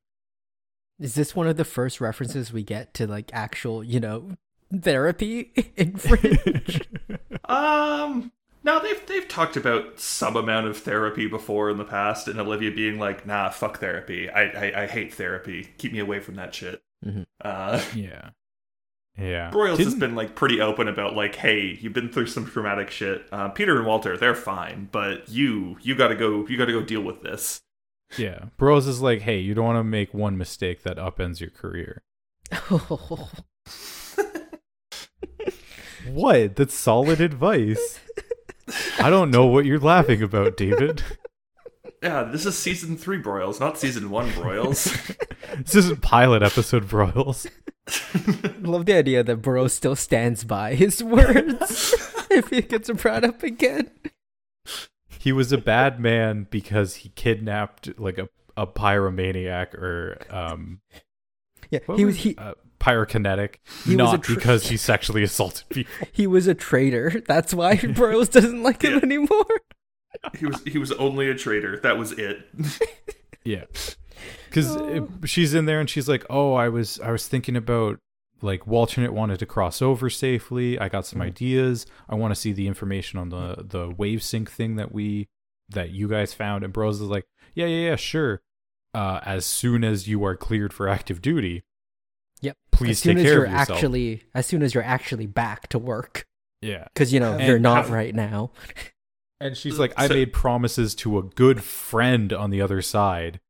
Is 1.00 1.16
this 1.16 1.36
one 1.36 1.48
of 1.48 1.58
the 1.58 1.66
first 1.66 2.00
references 2.00 2.54
we 2.54 2.64
get 2.64 2.94
to 2.96 3.08
like 3.08 3.30
actual, 3.34 3.84
you 3.84 4.00
know, 4.00 4.38
therapy 4.74 5.52
in 5.76 5.98
Fringe? 5.98 6.82
Um, 7.46 8.32
no, 8.64 8.80
they've 8.82 9.06
they've 9.06 9.28
talked 9.28 9.58
about 9.58 10.00
some 10.00 10.38
amount 10.38 10.68
of 10.68 10.78
therapy 10.78 11.28
before 11.28 11.70
in 11.70 11.78
the 11.78 11.84
past, 11.84 12.30
and 12.30 12.40
Olivia 12.40 12.72
being 12.72 12.98
like, 12.98 13.26
"Nah, 13.28 13.50
fuck 13.50 13.80
therapy. 13.80 14.30
I 14.30 14.44
I, 14.44 14.84
I 14.84 14.88
hate 14.88 15.14
therapy. 15.14 15.70
Keep 15.78 15.92
me 15.92 16.00
away 16.00 16.22
from 16.22 16.36
that 16.36 16.56
shit." 16.56 16.82
Mhm. 17.06 17.26
Uh, 17.42 17.82
yeah. 17.96 18.30
Yeah. 19.18 19.52
Broyles 19.52 19.78
has 19.78 19.88
Didn't- 19.88 20.00
been 20.00 20.16
like 20.16 20.34
pretty 20.36 20.60
open 20.60 20.88
about 20.88 21.16
like, 21.16 21.36
"Hey, 21.36 21.78
you've 21.80 21.94
been 21.94 22.10
through 22.10 22.28
some 22.28 22.46
traumatic 22.48 22.90
shit. 22.90 23.26
Uh, 23.32 23.50
Peter 23.50 23.78
and 23.78 23.86
Walter, 23.86 24.18
they're 24.18 24.34
fine, 24.36 24.90
but 24.92 25.30
you 25.30 25.78
you 25.82 25.94
got 25.96 26.08
to 26.08 26.16
go 26.16 26.48
you 26.48 26.58
got 26.58 26.66
to 26.66 26.72
go 26.74 26.82
deal 26.82 27.02
with 27.02 27.22
this." 27.22 27.62
Yeah. 28.18 28.46
Broyles 28.60 28.88
is 28.88 29.02
like, 29.02 29.22
hey, 29.22 29.40
you 29.40 29.54
don't 29.56 29.66
want 29.66 29.78
to 29.80 29.84
make 29.84 30.14
one 30.14 30.38
mistake 30.38 30.84
that 30.84 30.98
upends 30.98 31.40
your 31.40 31.50
career. 31.50 32.02
What? 36.08 36.58
That's 36.58 36.74
solid 36.76 37.22
advice. 37.22 38.00
I 39.00 39.10
don't 39.10 39.32
know 39.32 39.46
what 39.46 39.66
you're 39.66 39.80
laughing 39.80 40.22
about, 40.22 40.58
David. 40.58 41.02
Yeah, 42.04 42.24
this 42.24 42.46
is 42.46 42.58
season 42.58 42.98
three 42.98 43.22
Broyles, 43.22 43.60
not 43.60 43.78
season 43.80 44.10
one 44.10 44.30
Broyles. 44.32 44.92
This 45.58 45.76
isn't 45.76 46.02
pilot 46.02 46.42
episode 46.42 46.88
Broyles. 46.88 47.48
Love 48.66 48.86
the 48.88 48.94
idea 48.94 49.24
that 49.24 49.38
Burrow 49.38 49.68
still 49.68 49.96
stands 49.96 50.44
by 50.44 50.74
his 50.74 51.04
words 51.04 51.94
if 52.32 52.48
he 52.50 52.62
gets 52.62 52.90
brought 52.90 53.24
up 53.24 53.44
again. 53.44 53.92
He 55.20 55.32
was 55.32 55.52
a 55.52 55.58
bad 55.60 56.00
man 56.00 56.48
because 56.50 56.96
he 56.98 57.10
kidnapped 57.10 58.00
like 58.00 58.18
a, 58.18 58.30
a 58.58 58.66
pyromaniac 58.66 59.74
or 59.76 60.18
um 60.32 60.82
Yeah, 61.70 61.80
he 61.96 62.06
was 62.06 62.16
he 62.18 62.36
uh, 62.38 62.54
pyrokinetic, 62.80 63.56
He 63.86 63.96
not 63.96 64.24
tr- 64.24 64.34
because 64.36 64.68
he 64.70 64.78
sexually 64.78 65.22
assaulted 65.24 65.70
people. 65.70 65.94
he 66.12 66.26
was 66.26 66.48
a 66.48 66.56
traitor. 66.56 67.22
That's 67.28 67.54
why 67.54 67.76
Burrows 67.78 68.30
doesn't 68.30 68.64
like 68.64 68.82
him 68.82 68.94
Yeah. 68.94 69.00
anymore. 69.04 69.46
He 70.38 70.46
was 70.46 70.62
he 70.64 70.78
was 70.78 70.92
only 70.94 71.30
a 71.30 71.36
traitor. 71.36 71.80
That 71.80 71.98
was 71.98 72.12
it. 72.14 72.46
Yeah. 73.46 73.66
Cuz 74.52 74.78
she's 75.26 75.54
in 75.54 75.66
there 75.66 75.82
and 75.82 75.90
she's 75.90 76.08
like, 76.08 76.24
"Oh, 76.30 76.54
I 76.54 76.70
was 76.70 76.98
I 77.02 77.12
was 77.12 77.28
thinking 77.28 77.58
about 77.58 78.00
like 78.42 78.66
Walternate 78.66 79.12
wanted 79.12 79.40
to 79.40 79.46
cross 79.46 79.82
over 79.82 80.10
safely. 80.10 80.80
I 80.80 80.88
got 80.88 81.06
some 81.06 81.20
Mm. 81.20 81.26
ideas. 81.26 81.86
I 82.08 82.16
want 82.16 82.34
to 82.34 82.40
see 82.40 82.54
the 82.54 82.68
information 82.68 83.20
on 83.20 83.30
the 83.30 83.66
the 83.68 83.90
wave 83.90 84.24
sync 84.24 84.50
thing 84.50 84.78
that 84.78 84.94
we 84.94 85.28
that 85.70 85.90
you 85.92 86.08
guys 86.08 86.34
found. 86.34 86.64
And 86.64 86.74
Broyles 86.74 86.94
is 86.96 87.02
like, 87.02 87.26
yeah, 87.54 87.66
yeah, 87.66 87.90
yeah, 87.90 87.96
sure. 87.98 88.42
Uh, 88.94 89.20
as 89.26 89.46
soon 89.46 89.84
as 89.84 90.08
you 90.08 90.24
are 90.24 90.38
cleared 90.38 90.72
for 90.72 90.88
active 90.88 91.22
duty, 91.22 91.64
Yep. 92.42 92.56
please 92.72 92.92
as 92.92 93.00
soon 93.00 93.16
take 93.18 93.26
as 93.26 93.30
care 93.32 93.40
you're 93.40 93.46
of 93.46 93.52
yourself. 93.52 93.70
actually 93.78 94.24
as 94.34 94.46
soon 94.46 94.62
as 94.64 94.74
you're 94.74 94.84
actually 94.84 95.26
back 95.28 95.68
to 95.70 95.80
work 95.80 96.26
yeah. 96.62 96.86
because 96.94 97.12
you 97.12 97.20
know 97.20 97.34
And 97.34 97.48
you're 97.48 97.60
not 97.60 97.86
have- 97.86 97.92
right 97.92 98.14
now 98.16 98.52
And 99.44 99.58
she's 99.58 99.78
like, 99.78 99.92
I 99.98 100.08
made 100.08 100.32
promises 100.32 100.96
to 100.96 101.18
a 101.18 101.22
good 101.22 101.62
friend 101.62 102.32
on 102.32 102.50
the 102.50 102.62
other 102.62 102.82
side. 102.82 103.42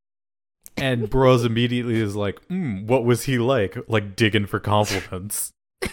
And 0.76 1.08
Broyles 1.08 1.46
immediately 1.46 2.00
is 2.00 2.16
like, 2.16 2.46
mm, 2.48 2.88
what 2.88 3.06
was 3.06 3.26
he 3.26 3.38
like? 3.38 3.78
Like 3.88 4.16
digging 4.16 4.48
for 4.48 4.60
compliments. 4.60 5.52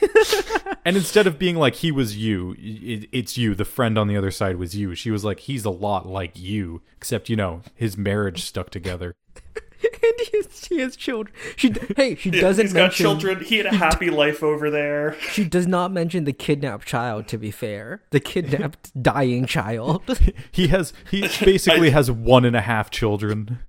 and 0.86 0.96
instead 0.96 1.26
of 1.26 1.38
being 1.38 1.56
like, 1.56 1.74
he 1.74 1.92
was 1.92 2.16
you, 2.16 2.56
it, 2.58 3.10
it's 3.12 3.36
you, 3.36 3.54
the 3.54 3.66
friend 3.66 3.98
on 3.98 4.08
the 4.08 4.16
other 4.16 4.30
side 4.30 4.56
was 4.56 4.74
you, 4.74 4.94
she 4.94 5.10
was 5.10 5.22
like, 5.22 5.40
he's 5.40 5.66
a 5.66 5.70
lot 5.70 6.06
like 6.06 6.32
you, 6.38 6.80
except, 6.96 7.28
you 7.28 7.36
know, 7.36 7.60
his 7.74 7.98
marriage 7.98 8.44
stuck 8.44 8.70
together. 8.70 9.14
And 10.03 10.12
he 10.31 10.37
has, 10.38 10.66
she 10.66 10.79
has 10.81 10.96
children 10.96 11.35
she 11.57 11.72
hey 11.96 12.14
she 12.14 12.31
doesn't 12.46 12.66
He's 12.66 12.72
got 12.72 12.92
children. 12.92 13.42
He 13.44 13.57
had 13.59 13.66
a 13.66 13.74
happy 13.76 14.11
life 14.11 14.42
over 14.42 14.70
there. 14.70 15.16
she 15.33 15.44
does 15.44 15.66
not 15.66 15.92
mention 15.92 16.24
the 16.24 16.33
kidnapped 16.33 16.87
child 16.87 17.26
to 17.29 17.38
be 17.38 17.50
fair 17.50 18.03
the 18.11 18.20
kidnapped 18.20 18.90
dying 19.03 19.46
child 19.46 20.03
He 20.53 20.68
has, 20.68 20.92
he 21.11 21.22
basically 21.44 21.90
has 21.90 22.11
one 22.11 22.44
and 22.44 22.55
a 22.57 22.61
half 22.61 22.90
children. 22.90 23.61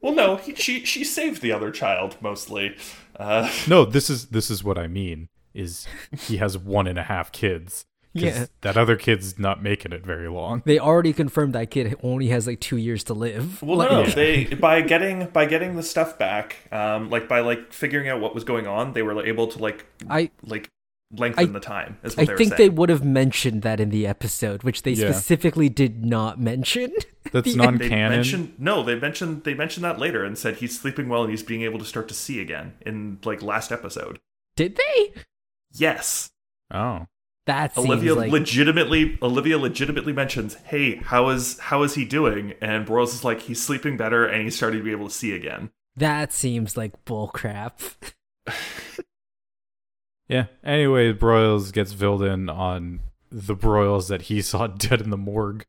Well, 0.00 0.14
no, 0.14 0.36
he, 0.36 0.54
she 0.54 0.84
she 0.84 1.02
saved 1.04 1.40
the 1.42 1.52
other 1.52 1.70
child 1.70 2.16
mostly. 2.20 2.76
Uh, 3.18 3.50
No, 3.66 3.84
this 3.84 4.10
is, 4.10 4.26
this 4.26 4.50
is 4.50 4.62
what 4.62 4.76
I 4.78 4.86
mean, 4.86 5.28
is 5.54 5.86
he 6.18 6.36
has 6.36 6.58
one 6.58 6.86
and 6.86 6.98
a 6.98 7.04
half 7.04 7.32
kids. 7.32 7.86
'Cause 8.16 8.22
Yeah. 8.24 8.46
That 8.62 8.76
other 8.76 8.96
kid's 8.96 9.38
not 9.38 9.62
making 9.62 9.92
it 9.92 10.04
very 10.04 10.28
long. 10.28 10.62
they 10.66 10.78
already 10.78 11.12
confirmed 11.12 11.54
that 11.54 11.70
kid 11.70 11.94
only 12.02 12.28
has 12.28 12.46
like 12.46 12.60
two 12.60 12.76
years 12.76 13.04
to 13.04 13.14
live 13.14 13.62
well, 13.62 13.78
Like- 13.78 13.90
no, 13.90 14.02
Yeah. 14.04 14.14
they 14.14 14.44
by 14.44 14.80
getting 14.80 15.26
by 15.26 15.46
getting 15.46 15.76
the 15.76 15.82
stuff 15.82 16.18
back, 16.18 16.56
um, 16.72 17.10
like 17.10 17.28
by 17.28 17.40
like 17.40 17.72
figuring 17.72 18.08
out 18.08 18.20
what 18.20 18.34
was 18.34 18.44
going 18.44 18.66
on, 18.66 18.92
they 18.92 19.02
were 19.02 19.24
able 19.24 19.46
to 19.48 19.58
like 19.58 19.86
i 20.10 20.30
like 20.42 20.68
lengthen 21.16 21.50
I- 21.50 21.52
the 21.52 21.60
time. 21.60 21.98
Is 22.02 22.16
what 22.16 22.22
I 22.22 22.26
they 22.26 22.32
were 22.32 22.36
think 22.38 22.56
they 22.56 22.68
would 22.68 22.88
have 22.88 23.04
mentioned 23.04 23.62
that 23.62 23.78
in 23.78 23.90
the 23.90 24.06
episode, 24.08 24.64
which 24.64 24.82
they 24.82 24.90
Yeah. 24.90 25.12
specifically 25.12 25.68
did 25.68 26.04
not 26.04 26.40
mention. 26.40 26.92
That's 27.32 27.52
The- 27.52 27.56
non 27.56 27.78
They 27.78 27.88
canon. 27.88 28.10
mentioned 28.18 28.54
no, 28.58 28.82
they 28.82 28.96
mentioned 28.96 29.44
they 29.44 29.54
mentioned 29.54 29.84
that 29.84 29.98
later 30.00 30.24
and 30.24 30.36
said 30.36 30.56
he's 30.56 30.78
sleeping 30.78 31.08
well 31.08 31.22
and 31.22 31.30
he's 31.30 31.42
being 31.44 31.62
able 31.62 31.78
to 31.78 31.84
start 31.84 32.08
to 32.08 32.14
see 32.14 32.40
again 32.40 32.72
in 32.84 33.18
like 33.24 33.40
last 33.42 33.70
episode. 33.70 34.18
Did 34.56 34.76
they? 34.76 35.12
Yes, 35.72 36.28
Oh. 36.72 37.06
That 37.46 37.74
seems 37.74 37.86
Olivia 37.86 38.14
like 38.14 38.32
legitimately 38.32 39.18
Olivia 39.22 39.56
legitimately 39.58 40.12
mentions, 40.12 40.54
"Hey, 40.66 40.96
how 40.96 41.28
is 41.30 41.58
how 41.58 41.82
is 41.84 41.94
he 41.94 42.04
doing?" 42.04 42.54
And 42.60 42.86
Broyles 42.86 43.14
is 43.14 43.24
like, 43.24 43.42
"He's 43.42 43.62
sleeping 43.62 43.96
better 43.96 44.26
and 44.26 44.42
he's 44.42 44.56
starting 44.56 44.80
to 44.80 44.84
be 44.84 44.90
able 44.90 45.08
to 45.08 45.14
see 45.14 45.32
again." 45.32 45.70
that 45.98 46.30
seems 46.30 46.76
like 46.76 47.04
bullcrap. 47.06 47.72
Yeah. 50.28 50.46
Anyway, 50.64 51.12
Broyles 51.12 51.72
gets 51.72 51.92
filled 51.92 52.22
in 52.22 52.48
on 52.48 53.00
the 53.30 53.54
Broyles 53.54 54.08
that 54.08 54.22
he 54.22 54.42
saw 54.42 54.66
dead 54.66 55.00
in 55.00 55.10
the 55.10 55.16
morgue. 55.16 55.64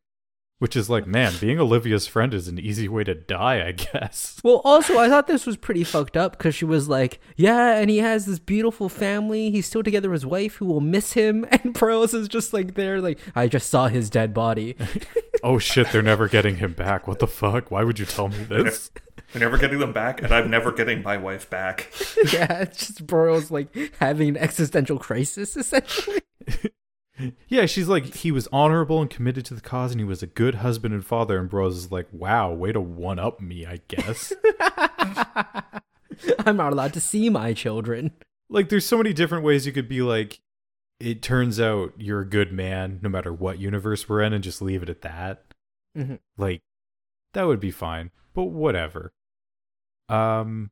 Which 0.58 0.74
is 0.74 0.90
like, 0.90 1.06
man, 1.06 1.34
being 1.40 1.60
Olivia's 1.60 2.08
friend 2.08 2.34
is 2.34 2.48
an 2.48 2.58
easy 2.58 2.88
way 2.88 3.04
to 3.04 3.14
die, 3.14 3.64
I 3.66 3.72
guess. 3.72 4.40
Well, 4.44 4.60
also, 4.64 4.98
I 4.98 5.08
thought 5.08 5.26
this 5.28 5.46
was 5.46 5.56
pretty 5.56 5.84
fucked 5.84 6.16
up 6.16 6.32
because 6.32 6.54
she 6.54 6.64
was 6.64 6.88
like, 6.88 7.20
"Yeah, 7.36 7.76
and 7.76 7.88
he 7.90 7.98
has 7.98 8.26
this 8.26 8.38
beautiful 8.38 8.88
family. 8.88 9.50
He's 9.50 9.66
still 9.66 9.82
together 9.84 10.10
with 10.10 10.22
his 10.22 10.26
wife, 10.26 10.56
who 10.56 10.66
will 10.66 10.80
miss 10.80 11.12
him." 11.12 11.46
And 11.52 11.74
Pearls 11.74 12.12
is 12.14 12.26
just 12.28 12.52
like 12.52 12.74
there, 12.74 13.00
like, 13.00 13.18
"I 13.36 13.46
just 13.46 13.68
saw 13.70 13.88
his 13.88 14.10
dead 14.10 14.34
body." 14.34 14.76
Oh 15.44 15.60
shit, 15.60 15.92
they're 15.92 16.02
never 16.02 16.26
getting 16.26 16.56
him 16.56 16.72
back. 16.72 17.06
What 17.06 17.20
the 17.20 17.28
fuck? 17.28 17.70
Why 17.70 17.84
would 17.84 18.00
you 18.00 18.06
tell 18.06 18.26
me 18.26 18.42
this? 18.42 18.90
We're 19.32 19.38
never 19.38 19.56
getting 19.56 19.78
them 19.78 19.92
back, 19.92 20.20
and 20.20 20.32
I'm 20.32 20.50
never 20.50 20.72
getting 20.72 21.00
my 21.04 21.16
wife 21.16 21.48
back. 21.48 21.92
yeah, 22.32 22.62
it's 22.62 22.88
just 22.88 23.06
Broyles 23.06 23.48
like 23.48 23.72
having 24.00 24.30
an 24.30 24.36
existential 24.36 24.98
crisis, 24.98 25.56
essentially. 25.56 26.22
Yeah, 27.48 27.66
she's 27.66 27.88
like, 27.88 28.14
he 28.16 28.30
was 28.30 28.48
honorable 28.52 29.00
and 29.00 29.10
committed 29.10 29.44
to 29.46 29.54
the 29.54 29.60
cause, 29.60 29.90
and 29.92 30.00
he 30.00 30.04
was 30.04 30.22
a 30.22 30.26
good 30.26 30.56
husband 30.56 30.94
and 30.94 31.04
father. 31.04 31.38
And 31.38 31.50
Broyles 31.50 31.72
is 31.72 31.90
like, 31.92 32.06
wow, 32.12 32.52
way 32.52 32.72
to 32.72 32.80
one 32.80 33.18
up 33.18 33.40
me, 33.40 33.66
I 33.66 33.80
guess. 33.88 34.32
I'm 36.40 36.56
not 36.56 36.72
allowed 36.72 36.92
to 36.94 37.00
see 37.00 37.28
my 37.28 37.52
children. 37.52 38.12
like, 38.48 38.68
there's 38.68 38.86
so 38.86 38.96
many 38.98 39.12
different 39.12 39.44
ways 39.44 39.66
you 39.66 39.72
could 39.72 39.88
be 39.88 40.02
like, 40.02 40.40
it 41.00 41.22
turns 41.22 41.60
out 41.60 41.92
you're 41.96 42.20
a 42.20 42.28
good 42.28 42.52
man 42.52 42.98
no 43.02 43.08
matter 43.08 43.32
what 43.32 43.58
universe 43.58 44.08
we're 44.08 44.22
in, 44.22 44.32
and 44.32 44.42
just 44.42 44.62
leave 44.62 44.82
it 44.82 44.88
at 44.88 45.02
that. 45.02 45.44
Mhm. 45.96 46.18
Like, 46.36 46.62
that 47.34 47.44
would 47.44 47.60
be 47.60 47.70
fine, 47.70 48.10
but 48.34 48.44
whatever. 48.44 49.12
Um, 50.08 50.70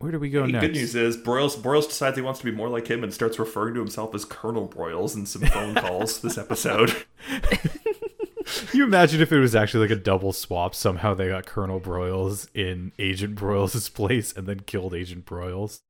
where 0.00 0.10
do 0.10 0.18
we 0.18 0.28
go 0.30 0.44
Hey, 0.46 0.52
next? 0.52 0.66
good 0.66 0.74
news 0.74 0.94
is 0.94 1.16
Broyles 1.16 1.56
Broyles 1.56 1.86
decides 1.88 2.16
he 2.16 2.22
wants 2.22 2.40
to 2.40 2.44
be 2.46 2.50
more 2.50 2.68
like 2.68 2.88
him 2.88 3.04
and 3.04 3.14
starts 3.14 3.38
referring 3.38 3.74
to 3.74 3.80
himself 3.80 4.14
as 4.14 4.24
Colonel 4.24 4.66
Broyles 4.68 5.14
in 5.14 5.26
some 5.26 5.42
phone 5.42 5.74
calls 5.76 6.20
this 6.20 6.36
episode. 6.38 7.04
you 8.72 8.84
imagine 8.84 9.20
if 9.20 9.30
it 9.30 9.38
was 9.38 9.54
actually 9.54 9.86
like 9.88 9.96
a 9.98 10.00
double 10.02 10.32
swap? 10.32 10.74
Somehow 10.74 11.14
they 11.14 11.28
got 11.28 11.46
Colonel 11.46 11.80
Broyles 11.80 12.48
in 12.54 12.92
Agent 12.98 13.36
Broyles' 13.36 13.92
place 13.94 14.32
and 14.32 14.46
then 14.46 14.60
killed 14.60 14.94
Agent 14.94 15.24
Broyles. 15.26 15.80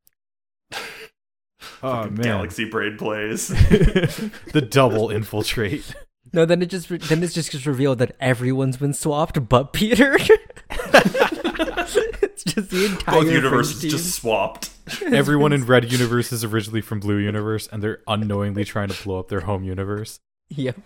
Oh 1.82 2.04
man, 2.04 2.14
Galaxy 2.16 2.64
Braid 2.68 2.98
plays. 2.98 3.48
the 3.48 4.66
double 4.68 5.10
infiltrate. 5.10 5.94
No, 6.32 6.44
then 6.44 6.62
it 6.62 6.66
just 6.66 6.90
re- 6.90 6.98
then 6.98 7.22
it's 7.22 7.34
just 7.34 7.50
gets 7.50 7.66
revealed 7.66 7.98
that 7.98 8.14
everyone's 8.20 8.76
been 8.76 8.94
swapped 8.94 9.48
but 9.48 9.72
Peter. 9.72 10.14
it's 10.70 12.44
just 12.44 12.70
the 12.70 12.86
entire 12.86 13.14
Both 13.14 13.24
Fringe 13.24 13.32
universes 13.32 13.90
just 13.90 14.14
swapped. 14.14 14.70
Everyone 15.02 15.52
in 15.52 15.66
Red 15.66 15.90
Universe 15.90 16.32
is 16.32 16.44
originally 16.44 16.80
from 16.80 17.00
Blue 17.00 17.18
Universe, 17.18 17.68
and 17.72 17.82
they're 17.82 18.00
unknowingly 18.06 18.64
trying 18.64 18.88
to 18.88 19.02
blow 19.02 19.18
up 19.18 19.28
their 19.28 19.40
home 19.40 19.64
universe. 19.64 20.20
Yep. 20.50 20.78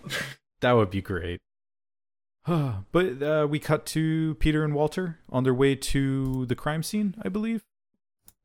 That 0.61 0.73
would 0.73 0.89
be 0.89 1.01
great. 1.01 1.41
but 2.45 3.21
uh, 3.21 3.47
we 3.49 3.59
cut 3.59 3.85
to 3.87 4.35
Peter 4.35 4.63
and 4.63 4.73
Walter 4.73 5.19
on 5.29 5.43
their 5.43 5.53
way 5.53 5.75
to 5.75 6.45
the 6.45 6.55
crime 6.55 6.83
scene, 6.83 7.15
I 7.21 7.29
believe. 7.29 7.63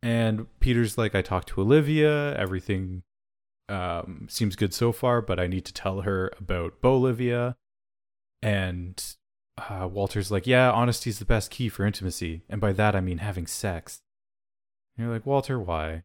And 0.02 0.46
Peter's 0.60 0.96
like, 0.96 1.14
I 1.14 1.22
talked 1.22 1.48
to 1.50 1.60
Olivia. 1.60 2.34
Everything 2.36 3.02
um, 3.70 4.26
seems 4.28 4.56
good 4.56 4.74
so 4.74 4.92
far, 4.92 5.22
but 5.22 5.38
I 5.40 5.46
need 5.46 5.64
to 5.66 5.72
tell 5.72 6.02
her 6.02 6.30
about 6.38 6.80
Bolivia. 6.80 7.56
And 8.42 9.02
uh, 9.59 9.88
Walter's 9.90 10.30
like, 10.30 10.46
Yeah, 10.46 10.72
honesty's 10.72 11.18
the 11.18 11.24
best 11.24 11.50
key 11.50 11.68
for 11.68 11.85
intimacy. 11.87 12.42
And 12.48 12.61
by 12.61 12.72
that, 12.72 12.94
I 12.96 13.00
mean 13.00 13.18
having 13.18 13.46
sex. 13.46 14.00
And 14.96 15.04
you're 15.06 15.14
like, 15.14 15.26
Walter, 15.26 15.59
why? 15.59 16.02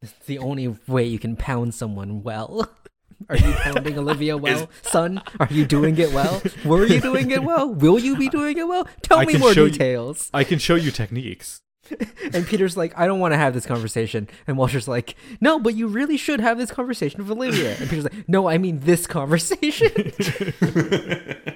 It's 0.00 0.12
the 0.26 0.38
only 0.38 0.76
way 0.88 1.04
you 1.04 1.18
can 1.18 1.36
pound 1.36 1.74
someone 1.74 2.22
well. 2.22 2.68
Are 3.28 3.36
you 3.36 3.52
pounding 3.52 3.96
Olivia 3.96 4.36
well, 4.36 4.68
son? 4.82 5.22
Are 5.38 5.46
you 5.48 5.64
doing 5.64 5.96
it 5.98 6.12
well? 6.12 6.42
Were 6.64 6.84
you 6.86 7.00
doing 7.00 7.30
it 7.30 7.44
well? 7.44 7.72
Will 7.72 7.96
you 8.00 8.16
be 8.16 8.28
doing 8.28 8.58
it 8.58 8.66
well? 8.66 8.88
Tell 9.02 9.18
I 9.20 9.26
me 9.26 9.36
more 9.38 9.52
show 9.54 9.66
you- 9.66 9.70
details. 9.70 10.28
I 10.34 10.42
can 10.42 10.58
show 10.58 10.74
you 10.74 10.90
techniques. 10.90 11.62
And 12.32 12.46
Peter's 12.46 12.76
like, 12.76 12.96
I 12.98 13.06
don't 13.06 13.20
want 13.20 13.32
to 13.32 13.38
have 13.38 13.52
this 13.54 13.66
conversation. 13.66 14.28
And 14.46 14.56
Walter's 14.56 14.88
like, 14.88 15.16
No, 15.40 15.58
but 15.58 15.74
you 15.74 15.88
really 15.88 16.16
should 16.16 16.40
have 16.40 16.56
this 16.56 16.70
conversation 16.70 17.20
with 17.22 17.30
Olivia. 17.30 17.76
And 17.76 17.90
Peter's 17.90 18.04
like, 18.04 18.28
No, 18.28 18.48
I 18.48 18.58
mean 18.58 18.80
this 18.80 19.06
conversation. 19.06 19.90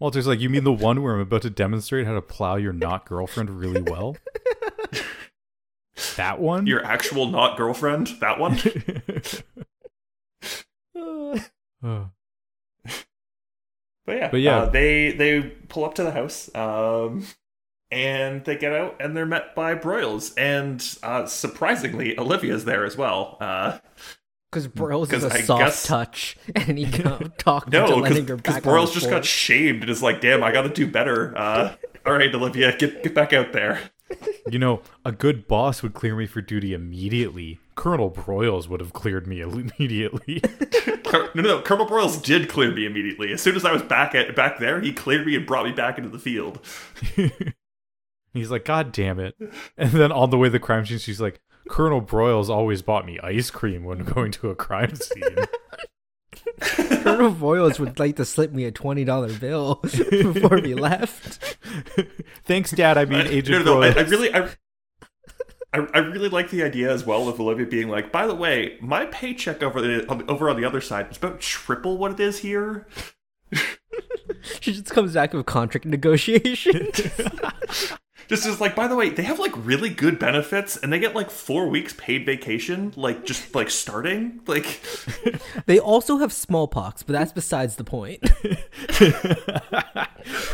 Walter's 0.00 0.26
like, 0.26 0.40
You 0.40 0.50
mean 0.50 0.64
the 0.64 0.72
one 0.72 1.02
where 1.02 1.14
I'm 1.14 1.20
about 1.20 1.42
to 1.42 1.50
demonstrate 1.50 2.06
how 2.06 2.14
to 2.14 2.22
plow 2.22 2.56
your 2.56 2.72
not 2.72 3.06
girlfriend 3.06 3.50
really 3.50 3.82
well? 3.82 4.16
that 6.16 6.40
one? 6.40 6.66
Your 6.66 6.84
actual 6.84 7.26
not 7.26 7.56
girlfriend, 7.56 8.08
that 8.20 8.38
one. 8.40 8.58
Oh. 11.84 12.10
But 14.04 14.16
yeah, 14.16 14.28
But 14.30 14.40
yeah. 14.40 14.56
uh, 14.58 14.68
they 14.70 15.12
they 15.12 15.40
pull 15.68 15.84
up 15.84 15.94
to 15.94 16.02
the 16.02 16.10
house, 16.12 16.52
um, 16.54 17.24
and 17.92 18.44
they 18.44 18.56
get 18.56 18.72
out, 18.72 18.96
and 19.00 19.16
they're 19.16 19.26
met 19.26 19.54
by 19.54 19.74
Broyles, 19.76 20.32
and 20.36 20.82
uh, 21.02 21.26
surprisingly, 21.26 22.18
Olivia's 22.18 22.64
there 22.64 22.84
as 22.84 22.96
well. 22.96 23.36
Uh, 23.40 23.78
Because 24.50 24.66
Broyles 24.68 25.04
is 25.12 25.22
'Cause 25.22 25.24
a 25.24 25.32
I 25.34 25.40
soft 25.42 25.60
guess- 25.62 25.82
touch. 25.86 26.36
And 26.56 26.78
he 26.78 26.84
got 27.02 27.38
talked 27.38 27.66
into 27.74 27.86
no, 27.86 27.96
letting 27.96 28.26
her 28.26 28.36
because 28.36 28.54
back 28.56 28.66
on 28.66 28.72
Broyles 28.72 28.92
just 28.92 29.08
got 29.10 29.24
shamed 29.24 29.82
and 29.82 29.90
is 29.90 30.02
like, 30.02 30.20
"Damn, 30.20 30.42
I 30.42 30.50
got 30.52 30.62
to 30.62 30.68
do 30.70 30.86
better." 30.90 31.36
Uh, 31.38 31.74
all 32.06 32.14
right, 32.14 32.34
Olivia, 32.34 32.76
get 32.76 33.02
get 33.02 33.14
back 33.14 33.32
out 33.32 33.52
there. 33.52 33.78
You 34.50 34.58
know, 34.58 34.82
a 35.06 35.12
good 35.12 35.48
boss 35.48 35.82
would 35.82 35.94
clear 35.94 36.14
me 36.14 36.26
for 36.26 36.42
duty 36.42 36.74
immediately. 36.74 37.60
Colonel 37.76 38.10
Broyles 38.10 38.68
would 38.68 38.80
have 38.80 38.92
cleared 38.92 39.26
me 39.26 39.40
immediately. 39.40 40.40
Col- 41.04 41.28
no, 41.34 41.40
no, 41.40 41.42
no, 41.42 41.62
Colonel 41.62 41.86
Broyles 41.86 42.22
did 42.22 42.50
clear 42.50 42.70
me 42.72 42.84
immediately. 42.84 43.32
As 43.32 43.40
soon 43.40 43.56
as 43.56 43.64
I 43.64 43.72
was 43.72 43.80
back 43.82 44.14
at 44.14 44.36
back 44.36 44.58
there, 44.58 44.82
he 44.82 44.92
cleared 44.92 45.24
me 45.26 45.34
and 45.34 45.46
brought 45.46 45.64
me 45.64 45.72
back 45.72 45.96
into 45.96 46.10
the 46.10 46.18
field. 46.18 46.60
He's 48.32 48.50
like, 48.50 48.64
God 48.64 48.92
damn 48.92 49.18
it. 49.20 49.34
And 49.76 49.90
then 49.90 50.10
on 50.12 50.30
the 50.30 50.38
way 50.38 50.48
to 50.48 50.52
the 50.52 50.58
crime 50.58 50.86
scene, 50.86 50.98
she's 50.98 51.20
like, 51.20 51.40
Colonel 51.68 52.00
Broyles 52.02 52.48
always 52.48 52.82
bought 52.82 53.06
me 53.06 53.18
ice 53.22 53.50
cream 53.50 53.84
when 53.84 54.04
going 54.04 54.32
to 54.32 54.50
a 54.50 54.54
crime 54.54 54.94
scene. 54.94 55.22
Colonel 56.60 57.32
Broyles 57.32 57.78
would 57.78 57.98
like 57.98 58.16
to 58.16 58.24
slip 58.24 58.52
me 58.52 58.64
a 58.64 58.70
twenty 58.72 59.04
dollar 59.04 59.32
bill 59.32 59.76
before 59.82 60.60
we 60.60 60.74
left. 60.74 61.56
Thanks, 62.44 62.70
Dad. 62.72 62.96
I 62.98 63.04
mean, 63.04 63.24
no, 63.24 63.30
Agent 63.30 63.64
no, 63.64 63.80
no, 63.80 63.82
I, 63.82 63.88
I 63.88 63.92
Broyles. 63.92 64.10
really, 64.10 64.34
I, 64.34 64.40
I, 65.74 65.86
I 65.94 65.98
really 65.98 66.28
like 66.28 66.50
the 66.50 66.62
idea 66.62 66.90
as 66.92 67.04
well 67.04 67.28
of 67.28 67.38
Olivia 67.40 67.66
being 67.66 67.88
like, 67.88 68.10
by 68.12 68.26
the 68.26 68.34
way, 68.34 68.76
my 68.80 69.06
paycheck 69.06 69.62
over 69.62 69.80
the 69.80 70.08
on 70.08 70.18
the- 70.18 70.26
over 70.26 70.48
on 70.50 70.56
the 70.60 70.64
other 70.64 70.80
side 70.80 71.10
is 71.10 71.16
about 71.18 71.40
triple 71.40 71.96
what 71.98 72.12
it 72.12 72.20
is 72.20 72.38
here. 72.38 72.86
She 74.60 74.72
just 74.72 74.90
comes 74.90 75.14
back 75.14 75.32
with 75.34 75.46
contract 75.46 75.86
negotiation. 75.86 76.88
Just 78.32 78.46
is 78.46 78.62
like, 78.62 78.74
by 78.74 78.88
the 78.88 78.96
way, 78.96 79.10
they 79.10 79.24
have 79.24 79.38
like 79.38 79.52
really 79.56 79.90
good 79.90 80.18
benefits, 80.18 80.78
and 80.78 80.90
they 80.90 80.98
get 80.98 81.14
like 81.14 81.30
four 81.30 81.68
weeks 81.68 81.92
paid 81.98 82.24
vacation, 82.24 82.90
like 82.96 83.26
just 83.26 83.54
like 83.54 83.68
starting, 83.68 84.40
like. 84.46 84.80
they 85.66 85.78
also 85.78 86.16
have 86.16 86.32
smallpox, 86.32 87.02
but 87.02 87.12
that's 87.12 87.30
besides 87.32 87.76
the 87.76 87.84
point. 87.84 88.22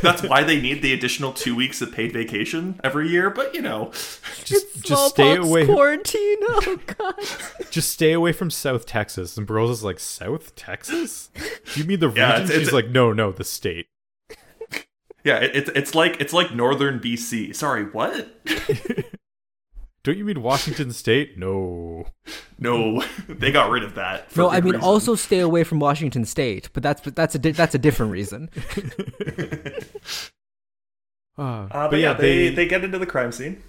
That's 0.02 0.22
why 0.22 0.44
they 0.44 0.60
need 0.60 0.80
the 0.82 0.92
additional 0.94 1.32
two 1.32 1.54
weeks 1.54 1.82
of 1.82 1.92
paid 1.92 2.12
vacation 2.12 2.80
every 2.82 3.08
year. 3.10 3.30
But 3.30 3.54
you 3.54 3.60
know, 3.62 3.90
just, 4.44 4.82
just 4.82 5.08
stay 5.10 5.34
Smallpox 5.34 5.48
away. 5.48 5.66
Quarantine. 5.66 6.36
Oh 6.40 6.78
god. 6.98 7.14
Just 7.70 7.90
stay 7.92 8.12
away 8.12 8.32
from 8.32 8.50
South 8.50 8.86
Texas. 8.86 9.36
And 9.36 9.46
Broyles 9.46 9.70
is 9.70 9.84
like, 9.84 10.00
South 10.00 10.54
Texas? 10.56 11.28
You 11.74 11.84
mean 11.84 12.00
the 12.00 12.08
region? 12.08 12.22
Yeah, 12.22 12.34
it's- 12.36 12.48
She's 12.48 12.56
it's- 12.68 12.72
like, 12.72 12.88
no, 12.88 13.12
no, 13.12 13.30
the 13.30 13.44
state. 13.44 13.86
Yeah, 15.28 15.40
it's 15.40 15.68
it's 15.74 15.94
like 15.94 16.18
it's 16.20 16.32
like 16.32 16.54
northern 16.54 17.00
BC. 17.00 17.54
Sorry, 17.54 17.84
what? 17.84 18.42
Don't 20.02 20.16
you 20.16 20.24
mean 20.24 20.40
Washington 20.40 20.90
State? 20.92 21.36
No. 21.36 22.06
No, 22.58 23.04
they 23.28 23.52
got 23.52 23.68
rid 23.68 23.84
of 23.84 23.94
that. 23.96 24.34
No, 24.34 24.48
I 24.48 24.62
mean 24.62 24.72
reason. 24.72 24.80
also 24.80 25.14
stay 25.14 25.40
away 25.40 25.64
from 25.64 25.80
Washington 25.80 26.24
State, 26.24 26.70
but 26.72 26.82
that's 26.82 27.02
that's 27.02 27.34
a 27.34 27.38
di- 27.38 27.50
that's 27.50 27.74
a 27.74 27.78
different 27.78 28.12
reason. 28.12 28.48
Uh, 31.36 31.68
Uh, 31.70 31.88
but, 31.88 32.00
yeah, 32.00 32.14
they, 32.14 32.48
they 32.48 32.66
get 32.66 32.82
into 32.82 32.98
the 32.98 33.06
crime 33.06 33.30
scene. 33.30 33.62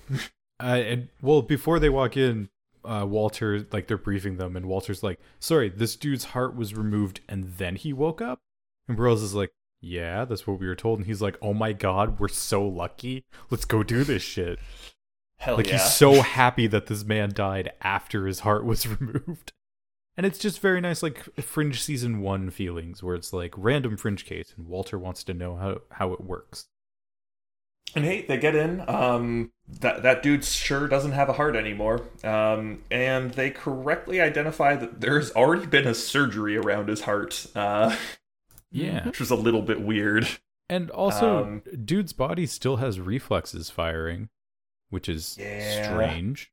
Uh, 0.59 0.63
and 0.63 1.07
well, 1.21 1.43
before 1.43 1.77
they 1.77 1.89
walk 1.89 2.17
in, 2.17 2.49
uh, 2.83 3.05
Walter 3.07 3.67
like 3.71 3.85
they're 3.85 3.95
briefing 3.97 4.37
them, 4.37 4.55
and 4.55 4.65
Walter's 4.65 5.03
like, 5.03 5.19
"Sorry, 5.39 5.69
this 5.69 5.95
dude's 5.95 6.23
heart 6.25 6.55
was 6.55 6.73
removed, 6.73 7.19
and 7.29 7.53
then 7.59 7.75
he 7.75 7.93
woke 7.93 8.21
up." 8.21 8.39
And 8.87 8.97
Burroughs 8.97 9.21
is 9.21 9.35
like, 9.35 9.51
"Yeah, 9.81 10.25
that's 10.25 10.45
what 10.47 10.59
we 10.59 10.67
were 10.67 10.75
told." 10.75 10.99
And 10.99 11.07
he's 11.07 11.21
like, 11.21 11.37
"Oh 11.41 11.53
my 11.53 11.73
god, 11.73 12.19
we're 12.19 12.27
so 12.27 12.65
lucky. 12.65 13.25
Let's 13.49 13.65
go 13.65 13.83
do 13.83 14.03
this 14.03 14.21
shit." 14.21 14.59
Hell 15.37 15.55
like 15.55 15.67
yeah. 15.67 15.73
he's 15.73 15.93
so 15.93 16.21
happy 16.21 16.67
that 16.67 16.87
this 16.87 17.05
man 17.05 17.31
died 17.33 17.71
after 17.81 18.27
his 18.27 18.41
heart 18.41 18.65
was 18.65 18.85
removed. 18.99 19.53
And 20.17 20.25
it's 20.25 20.37
just 20.37 20.59
very 20.59 20.81
nice, 20.81 21.01
like 21.01 21.23
Fringe 21.41 21.81
season 21.81 22.19
one 22.19 22.49
feelings, 22.49 23.01
where 23.01 23.15
it's 23.15 23.31
like 23.31 23.53
random 23.55 23.95
Fringe 23.95 24.25
case, 24.25 24.53
and 24.57 24.67
Walter 24.67 24.99
wants 24.99 25.23
to 25.23 25.33
know 25.33 25.55
how 25.55 25.77
how 25.91 26.11
it 26.11 26.21
works. 26.21 26.67
And 27.95 28.05
hey, 28.05 28.25
they 28.27 28.37
get 28.37 28.55
in. 28.55 28.83
Um, 28.87 29.51
that 29.79 30.03
that 30.03 30.21
dude 30.21 30.43
sure 30.43 30.87
doesn't 30.87 31.13
have 31.13 31.29
a 31.29 31.33
heart 31.33 31.55
anymore. 31.55 32.01
Um, 32.23 32.83
and 32.91 33.31
they 33.31 33.49
correctly 33.49 34.19
identify 34.19 34.75
that 34.75 34.99
there's 35.01 35.31
already 35.31 35.65
been 35.65 35.87
a 35.87 35.93
surgery 35.93 36.57
around 36.57 36.89
his 36.89 37.01
heart. 37.01 37.47
Uh, 37.55 37.95
Yeah, 38.71 39.05
which 39.05 39.19
was 39.19 39.31
a 39.31 39.35
little 39.35 39.61
bit 39.61 39.81
weird. 39.81 40.27
and 40.69 40.89
also, 40.91 41.43
Um, 41.43 41.63
dude's 41.85 42.13
body 42.13 42.45
still 42.45 42.77
has 42.77 42.99
reflexes 42.99 43.69
firing, 43.69 44.29
which 44.89 45.09
is 45.09 45.37
Yeah. 45.39 45.83
strange. 45.91 46.51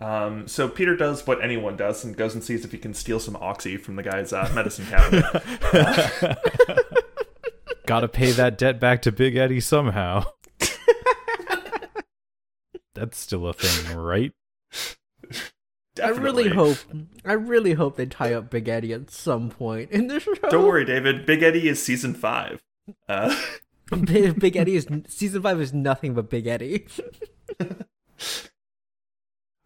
Um, 0.00 0.48
so 0.48 0.68
Peter 0.68 0.96
does 0.96 1.26
what 1.26 1.42
anyone 1.42 1.76
does 1.76 2.04
and 2.04 2.16
goes 2.16 2.34
and 2.34 2.42
sees 2.42 2.64
if 2.64 2.72
he 2.72 2.78
can 2.78 2.92
steal 2.92 3.20
some 3.20 3.36
oxy 3.36 3.76
from 3.76 3.94
the 3.96 4.02
guy's 4.02 4.32
uh, 4.32 4.50
medicine 4.54 4.86
cabinet. 4.86 5.24
Gotta 7.86 8.08
pay 8.08 8.32
that 8.32 8.58
debt 8.58 8.80
back 8.80 9.02
to 9.02 9.12
Big 9.12 9.36
Eddie 9.36 9.60
somehow. 9.60 10.24
That's 12.94 13.18
still 13.18 13.46
a 13.46 13.52
thing, 13.54 13.96
right? 13.96 14.32
I 16.02 16.08
really 16.08 16.48
hope 16.48 16.78
I 17.24 17.32
really 17.32 17.74
hope 17.74 17.96
they 17.96 18.06
tie 18.06 18.32
up 18.34 18.50
Big 18.50 18.68
Eddie 18.68 18.92
at 18.92 19.10
some 19.10 19.50
point 19.50 19.90
in 19.90 20.06
the 20.06 20.20
show. 20.20 20.34
Don't 20.48 20.66
worry, 20.66 20.84
David. 20.84 21.26
Big 21.26 21.42
Eddie 21.42 21.68
is 21.68 21.82
season 21.82 22.14
five. 22.14 22.62
Uh, 23.08 23.34
Big, 24.04 24.38
Big 24.38 24.56
Eddie 24.56 24.76
is 24.76 24.86
season 25.08 25.42
five 25.42 25.60
is 25.60 25.72
nothing 25.72 26.14
but 26.14 26.30
Big 26.30 26.46
Eddie. 26.46 26.86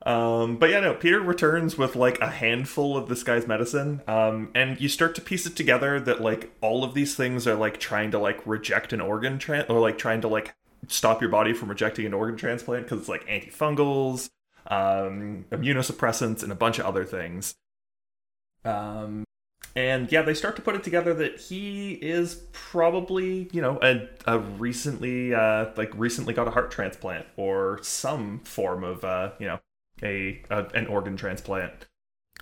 Um, 0.07 0.59
but 0.59 0.71
yeah, 0.71 0.79
no, 0.79 0.95
Peter 0.95 1.21
returns 1.21 1.77
with 1.77 1.97
like 1.97 2.21
a 2.21 2.31
handful 2.31 2.97
of 2.97 3.09
this 3.09 3.25
guy's 3.25 3.49
medicine. 3.49 4.03
Um, 4.07 4.53
and 4.55 4.81
you 4.81 4.89
start 4.89 5.17
to 5.17 5.21
piece 5.21 5.47
it 5.47 5.57
together 5.57 5.99
that 5.99 6.21
like 6.21 6.57
all 6.61 6.85
of 6.85 6.95
these 6.95 7.17
things 7.17 7.45
are 7.49 7.57
like 7.57 7.81
trying 7.81 8.13
to 8.13 8.19
like 8.21 8.41
reject 8.47 8.93
an 8.93 9.01
organ 9.01 9.39
tran 9.39 9.69
or 9.69 9.81
like 9.81 9.99
trying 9.99 10.21
to 10.21 10.29
like 10.29 10.55
stop 10.87 11.21
your 11.21 11.31
body 11.31 11.53
from 11.53 11.69
rejecting 11.69 12.07
an 12.07 12.15
organ 12.15 12.37
transplant 12.37 12.85
because 12.85 13.01
it's 13.01 13.09
like 13.09 13.27
antifungals, 13.27 14.31
um, 14.71 15.45
immunosuppressants, 15.51 16.43
and 16.43 16.53
a 16.53 16.55
bunch 16.55 16.79
of 16.79 16.87
other 16.87 17.05
things. 17.05 17.55
Um, 18.65 19.25
and 19.75 20.11
yeah, 20.11 20.23
they 20.23 20.35
start 20.35 20.57
to 20.57 20.63
put 20.63 20.75
it 20.75 20.83
together 20.83 21.13
that 21.15 21.39
he 21.39 21.93
is 21.93 22.47
probably, 22.53 23.49
you 23.53 23.61
know, 23.61 23.79
a, 23.83 24.09
a 24.27 24.39
recently, 24.39 25.35
uh, 25.35 25.67
like 25.77 25.93
recently 25.95 26.33
got 26.33 26.49
a 26.49 26.51
heart 26.51 26.71
transplant 26.71 27.27
or 27.37 27.79
some 27.83 28.41
form 28.41 28.83
of, 28.83 29.05
uh, 29.05 29.33
you 29.39 29.47
know, 29.47 29.61
a, 30.03 30.43
a 30.51 30.65
an 30.75 30.87
organ 30.87 31.17
transplant. 31.17 31.87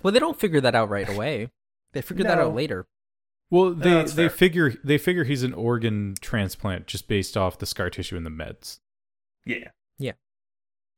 Well, 0.01 0.13
they 0.13 0.19
don't 0.19 0.39
figure 0.39 0.61
that 0.61 0.75
out 0.75 0.89
right 0.89 1.09
away. 1.09 1.51
They 1.93 2.01
figure 2.01 2.25
that 2.25 2.39
out 2.39 2.53
later. 2.53 2.87
Well, 3.49 3.73
they 3.73 3.89
that's 3.89 4.13
they 4.13 4.27
fair. 4.27 4.37
figure 4.37 4.73
they 4.83 4.97
figure 4.97 5.23
he's 5.23 5.43
an 5.43 5.53
organ 5.53 6.15
transplant 6.19 6.87
just 6.87 7.07
based 7.07 7.37
off 7.37 7.59
the 7.59 7.65
scar 7.65 7.89
tissue 7.89 8.17
and 8.17 8.25
the 8.25 8.29
meds. 8.31 8.79
Yeah. 9.45 9.69
Yeah. 9.97 10.13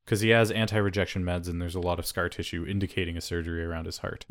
Because 0.08 0.22
he 0.22 0.30
has 0.30 0.52
anti-rejection 0.52 1.26
meds, 1.26 1.50
and 1.50 1.62
there's 1.62 1.76
a 1.76 1.82
lot 1.82 2.00
of 2.00 2.06
scar 2.06 2.30
tissue 2.30 2.66
indicating 2.66 3.18
a 3.18 3.22
surgery 3.22 3.62
around 3.62 3.88
his 3.88 3.98
heart. 3.98 4.26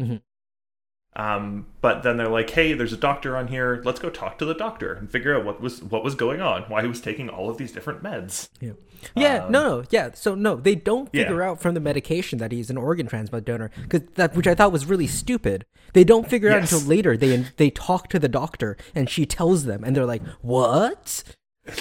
Um, 1.15 1.67
but 1.83 2.03
then 2.03 2.17
they're 2.17 2.29
like, 2.31 2.49
"Hey, 2.51 2.73
there's 2.75 2.93
a 2.95 2.97
doctor 2.97 3.37
on 3.37 3.49
here. 3.49 3.81
Let's 3.85 4.01
go 4.01 4.09
talk 4.11 4.39
to 4.39 4.45
the 4.47 4.55
doctor 4.55 4.93
and 4.95 5.11
figure 5.11 5.35
out 5.37 5.45
what 5.47 5.61
was 5.63 5.83
what 5.83 6.03
was 6.05 6.15
going 6.15 6.41
on. 6.43 6.63
Why 6.65 6.81
he 6.83 6.89
was 6.89 7.01
taking 7.01 7.29
all 7.31 7.49
of 7.51 7.57
these 7.59 7.73
different 7.73 8.03
meds." 8.03 8.49
Yeah. 8.61 8.73
Yeah, 9.15 9.45
Um, 9.45 9.53
no, 9.53 9.79
no, 9.81 9.85
yeah. 9.91 10.11
So 10.15 10.35
no, 10.35 10.57
they 10.57 10.75
don't 10.75 11.09
Yeah. 11.13 11.25
figure 11.25 11.43
out 11.43 11.61
from 11.61 11.75
the 11.75 11.81
medication 11.81 12.39
that 12.39 12.53
he's 12.53 12.69
an 12.71 12.77
organ 12.79 13.07
transplant 13.07 13.45
donor, 13.47 13.71
because 13.83 14.03
that 14.17 14.35
which 14.35 14.47
I 14.47 14.55
thought 14.55 14.73
was 14.73 14.87
really 14.87 15.07
stupid. 15.07 15.65
They 15.95 16.05
don't 16.05 16.29
figure 16.29 16.51
out 16.51 16.61
until 16.63 16.81
later. 16.81 17.17
They 17.17 17.37
they 17.57 17.71
talk 17.71 18.09
to 18.11 18.19
the 18.19 18.29
doctor, 18.29 18.77
and 18.95 19.09
she 19.09 19.25
tells 19.27 19.65
them, 19.65 19.85
and 19.85 19.95
they're 19.97 20.07
like, 20.07 20.23
"What?" 20.41 21.23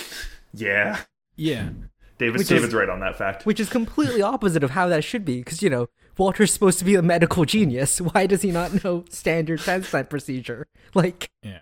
Yeah, 0.53 0.99
Yeah, 1.35 1.69
David's 2.17 2.39
Which 2.43 2.51
is- 2.51 2.57
David's 2.61 2.73
right 2.73 2.89
on 2.89 2.99
that 3.01 3.17
fact. 3.17 3.45
Which 3.45 3.59
is 3.59 3.69
completely 3.69 4.21
opposite 4.21 4.63
of 4.63 4.71
how 4.71 4.87
that 4.87 5.03
should 5.03 5.25
be, 5.25 5.39
because 5.39 5.61
you 5.61 5.69
know 5.69 5.87
Walter's 6.17 6.53
supposed 6.53 6.79
to 6.79 6.85
be 6.85 6.95
a 6.95 7.01
medical 7.01 7.45
genius. 7.45 7.99
Why 8.13 8.25
does 8.25 8.41
he 8.41 8.51
not 8.51 8.83
know 8.83 9.03
standard 9.09 9.59
transplant 9.59 10.09
procedure? 10.09 10.67
Like, 10.93 11.29
yeah. 11.43 11.59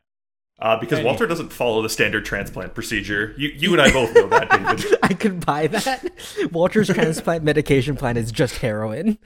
Uh, 0.59 0.79
because 0.79 0.99
Hey. 0.99 1.05
Walter 1.05 1.25
doesn't 1.25 1.51
follow 1.51 1.81
the 1.81 1.89
standard 1.89 2.23
transplant 2.23 2.75
procedure. 2.75 3.33
You 3.37 3.49
you 3.49 3.73
and 3.73 3.81
I 3.81 3.91
both 3.91 4.13
know 4.13 4.27
that, 4.29 4.49
David. 4.79 4.97
I 5.01 5.13
could 5.13 5.43
buy 5.45 5.67
that. 5.67 6.05
Walter's 6.51 6.87
transplant 6.89 7.43
medication 7.51 7.95
plan 7.95 8.15
is 8.15 8.31
just 8.31 8.59
heroin. 8.59 9.17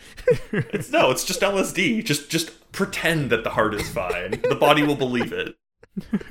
It's 0.52 0.90
no, 0.90 1.12
it's 1.12 1.26
just 1.26 1.42
LSD. 1.42 2.04
Just 2.06 2.30
just 2.30 2.72
pretend 2.72 3.30
that 3.32 3.44
the 3.44 3.50
heart 3.52 3.74
is 3.76 3.88
fine. 3.90 4.40
The 4.50 4.56
body 4.60 4.82
will 4.84 4.96
believe 4.96 5.34
it. 5.34 5.56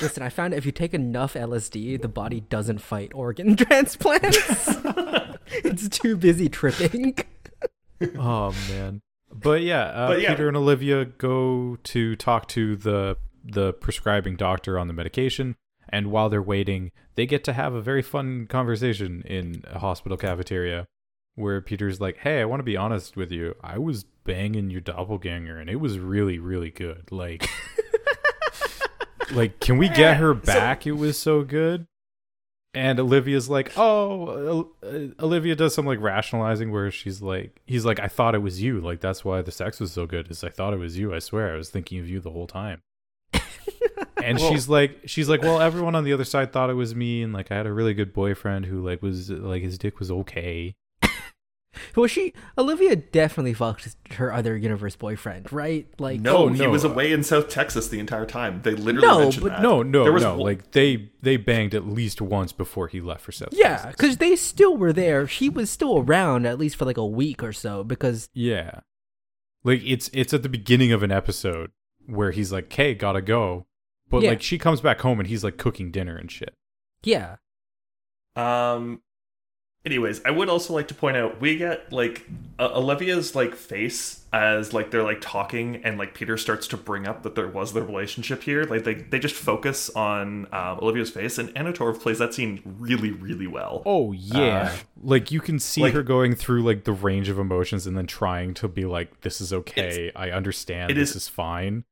Listen, 0.00 0.22
I 0.22 0.28
found 0.28 0.54
if 0.54 0.66
you 0.66 0.72
take 0.72 0.94
enough 0.94 1.34
LSD, 1.34 2.00
the 2.00 2.08
body 2.08 2.40
doesn't 2.40 2.80
fight 2.80 3.12
organ 3.14 3.56
transplants. 3.56 4.38
it's 5.48 5.88
too 5.88 6.16
busy 6.16 6.48
tripping. 6.48 7.16
oh 8.18 8.54
man. 8.68 9.00
But 9.32 9.62
yeah, 9.62 9.84
uh, 9.84 10.08
But 10.08 10.20
yeah. 10.20 10.30
Peter 10.30 10.48
and 10.48 10.56
Olivia 10.56 11.04
go 11.04 11.78
to 11.84 12.16
talk 12.16 12.48
to 12.48 12.76
the 12.76 13.16
the 13.44 13.72
prescribing 13.74 14.36
doctor 14.36 14.78
on 14.78 14.88
the 14.88 14.94
medication, 14.94 15.56
and 15.88 16.10
while 16.10 16.28
they're 16.28 16.42
waiting, 16.42 16.90
they 17.14 17.26
get 17.26 17.44
to 17.44 17.52
have 17.52 17.74
a 17.74 17.80
very 17.80 18.02
fun 18.02 18.46
conversation 18.46 19.22
in 19.22 19.62
a 19.70 19.78
hospital 19.78 20.16
cafeteria, 20.18 20.86
where 21.34 21.60
Peter's 21.60 22.00
like, 22.00 22.18
"Hey, 22.18 22.40
I 22.40 22.44
want 22.44 22.60
to 22.60 22.64
be 22.64 22.76
honest 22.76 23.16
with 23.16 23.30
you. 23.30 23.54
I 23.62 23.78
was 23.78 24.04
banging 24.24 24.70
your 24.70 24.80
doppelganger, 24.80 25.58
and 25.58 25.70
it 25.70 25.76
was 25.76 25.98
really, 25.98 26.38
really 26.38 26.70
good. 26.70 27.10
Like, 27.12 27.48
like, 29.32 29.60
can 29.60 29.78
we 29.78 29.88
get 29.88 30.16
her 30.18 30.34
back? 30.34 30.86
it 30.86 30.92
was 30.92 31.18
so 31.18 31.42
good." 31.42 31.86
And 32.74 33.00
Olivia's 33.00 33.48
like, 33.48 33.72
oh, 33.78 34.68
uh, 34.82 35.22
Olivia 35.24 35.56
does 35.56 35.74
some 35.74 35.86
like 35.86 35.98
rationalizing 35.98 36.70
where 36.70 36.90
she's 36.90 37.22
like, 37.22 37.58
he's 37.64 37.86
like, 37.86 37.98
I 37.98 38.06
thought 38.06 38.34
it 38.34 38.42
was 38.42 38.60
you. 38.60 38.82
Like, 38.82 39.00
that's 39.00 39.24
why 39.24 39.40
the 39.40 39.50
sex 39.50 39.80
was 39.80 39.92
so 39.92 40.06
good. 40.06 40.30
Is 40.30 40.44
I 40.44 40.50
thought 40.50 40.74
it 40.74 40.78
was 40.78 40.98
you. 40.98 41.14
I 41.14 41.20
swear, 41.20 41.54
I 41.54 41.56
was 41.56 41.70
thinking 41.70 41.98
of 42.00 42.08
you 42.08 42.20
the 42.20 42.30
whole 42.30 42.46
time. 42.46 42.82
and 44.22 44.38
she's 44.38 44.68
like, 44.68 45.00
she's 45.06 45.26
like, 45.26 45.40
well, 45.40 45.58
everyone 45.58 45.94
on 45.94 46.04
the 46.04 46.12
other 46.12 46.24
side 46.24 46.52
thought 46.52 46.68
it 46.68 46.74
was 46.74 46.94
me, 46.94 47.22
and 47.22 47.32
like, 47.32 47.50
I 47.50 47.56
had 47.56 47.66
a 47.66 47.72
really 47.72 47.94
good 47.94 48.12
boyfriend 48.12 48.66
who 48.66 48.84
like 48.84 49.00
was 49.00 49.30
like 49.30 49.62
his 49.62 49.78
dick 49.78 49.98
was 49.98 50.10
okay. 50.10 50.74
Well, 51.94 52.06
she 52.06 52.32
Olivia 52.58 52.96
definitely 52.96 53.54
fucked 53.54 53.96
her 54.14 54.32
other 54.32 54.56
universe 54.56 54.96
boyfriend, 54.96 55.52
right? 55.52 55.86
Like, 55.98 56.20
No, 56.20 56.36
Oh, 56.36 56.48
he 56.48 56.66
was 56.66 56.84
away 56.84 57.12
in 57.12 57.22
South 57.22 57.48
Texas 57.48 57.88
the 57.88 57.98
entire 57.98 58.26
time. 58.26 58.60
They 58.62 58.72
literally 58.74 59.06
No, 59.06 59.18
mentioned 59.20 59.42
but 59.44 59.48
that. 59.52 59.62
No, 59.62 59.82
no, 59.82 60.02
There 60.04 60.12
was 60.12 60.22
no. 60.22 60.32
one- 60.36 60.40
Like 60.40 60.72
they 60.72 61.10
they 61.22 61.36
banged 61.36 61.74
at 61.74 61.86
least 61.86 62.20
once 62.20 62.52
before 62.52 62.88
he 62.88 63.00
left 63.00 63.20
for 63.22 63.32
South. 63.32 63.48
yeah, 63.52 63.90
because 63.90 64.16
they 64.18 64.36
still 64.36 64.76
were 64.76 64.92
there. 64.92 65.26
She 65.26 65.48
was 65.48 65.70
still 65.70 65.98
around 65.98 66.46
at 66.46 66.58
least 66.58 66.76
for 66.76 66.84
like 66.84 66.96
a 66.98 67.06
week 67.06 67.42
or 67.42 67.52
so. 67.52 67.82
Because 67.84 68.28
yeah. 68.34 68.80
Like 69.64 69.82
it's 69.84 70.08
it's 70.12 70.32
at 70.32 70.42
the 70.42 70.48
beginning 70.48 70.92
of 70.92 71.02
an 71.02 71.10
episode 71.10 71.70
where 72.06 72.30
he's 72.30 72.52
like, 72.52 72.72
"Hey, 72.72 72.94
gotta 72.94 73.20
go," 73.20 73.66
but 74.08 74.22
Yeah. 74.22 74.30
like 74.30 74.42
she 74.42 74.58
comes 74.58 74.80
back 74.80 75.00
home 75.00 75.18
and 75.18 75.28
he's 75.28 75.42
like 75.42 75.56
cooking 75.56 75.90
dinner 75.90 76.16
and 76.16 76.30
shit. 76.30 76.54
yeah, 77.02 77.36
Um. 78.36 79.00
Anyways, 79.86 80.20
I 80.24 80.32
would 80.32 80.48
also 80.48 80.74
like 80.74 80.88
to 80.88 80.94
point 80.94 81.16
out 81.16 81.40
we 81.40 81.56
get 81.56 81.92
like 81.92 82.28
uh, 82.58 82.70
Olivia's 82.74 83.36
like 83.36 83.54
face 83.54 84.24
as 84.32 84.72
like 84.74 84.90
they're 84.90 85.04
like 85.04 85.20
talking 85.20 85.76
and 85.84 85.96
like 85.96 86.12
Peter 86.12 86.36
starts 86.36 86.66
to 86.68 86.76
bring 86.76 87.06
up 87.06 87.22
that 87.22 87.36
there 87.36 87.46
was 87.46 87.72
the 87.72 87.80
relationship 87.82 88.42
here. 88.42 88.64
Like 88.64 88.82
they 88.82 88.94
they 88.94 89.20
just 89.20 89.36
focus 89.36 89.88
on 89.90 90.48
um, 90.52 90.80
Olivia's 90.82 91.10
face 91.10 91.38
and 91.38 91.52
Anna 91.56 91.72
Torv 91.72 92.00
plays 92.00 92.18
that 92.18 92.34
scene 92.34 92.60
really 92.64 93.12
really 93.12 93.46
well. 93.46 93.84
Oh 93.86 94.10
yeah. 94.10 94.72
Uh, 94.72 94.76
like 95.04 95.30
you 95.30 95.40
can 95.40 95.60
see 95.60 95.82
like- 95.82 95.94
her 95.94 96.02
going 96.02 96.34
through 96.34 96.64
like 96.64 96.82
the 96.82 96.92
range 96.92 97.28
of 97.28 97.38
emotions 97.38 97.86
and 97.86 97.96
then 97.96 98.08
trying 98.08 98.54
to 98.54 98.66
be 98.66 98.84
like, 98.84 99.20
"This 99.20 99.40
is 99.40 99.52
okay. 99.52 100.10
I 100.16 100.30
understand. 100.32 100.90
it 100.90 100.94
this 100.94 101.10
is- 101.10 101.16
is 101.16 101.28
fine." 101.28 101.84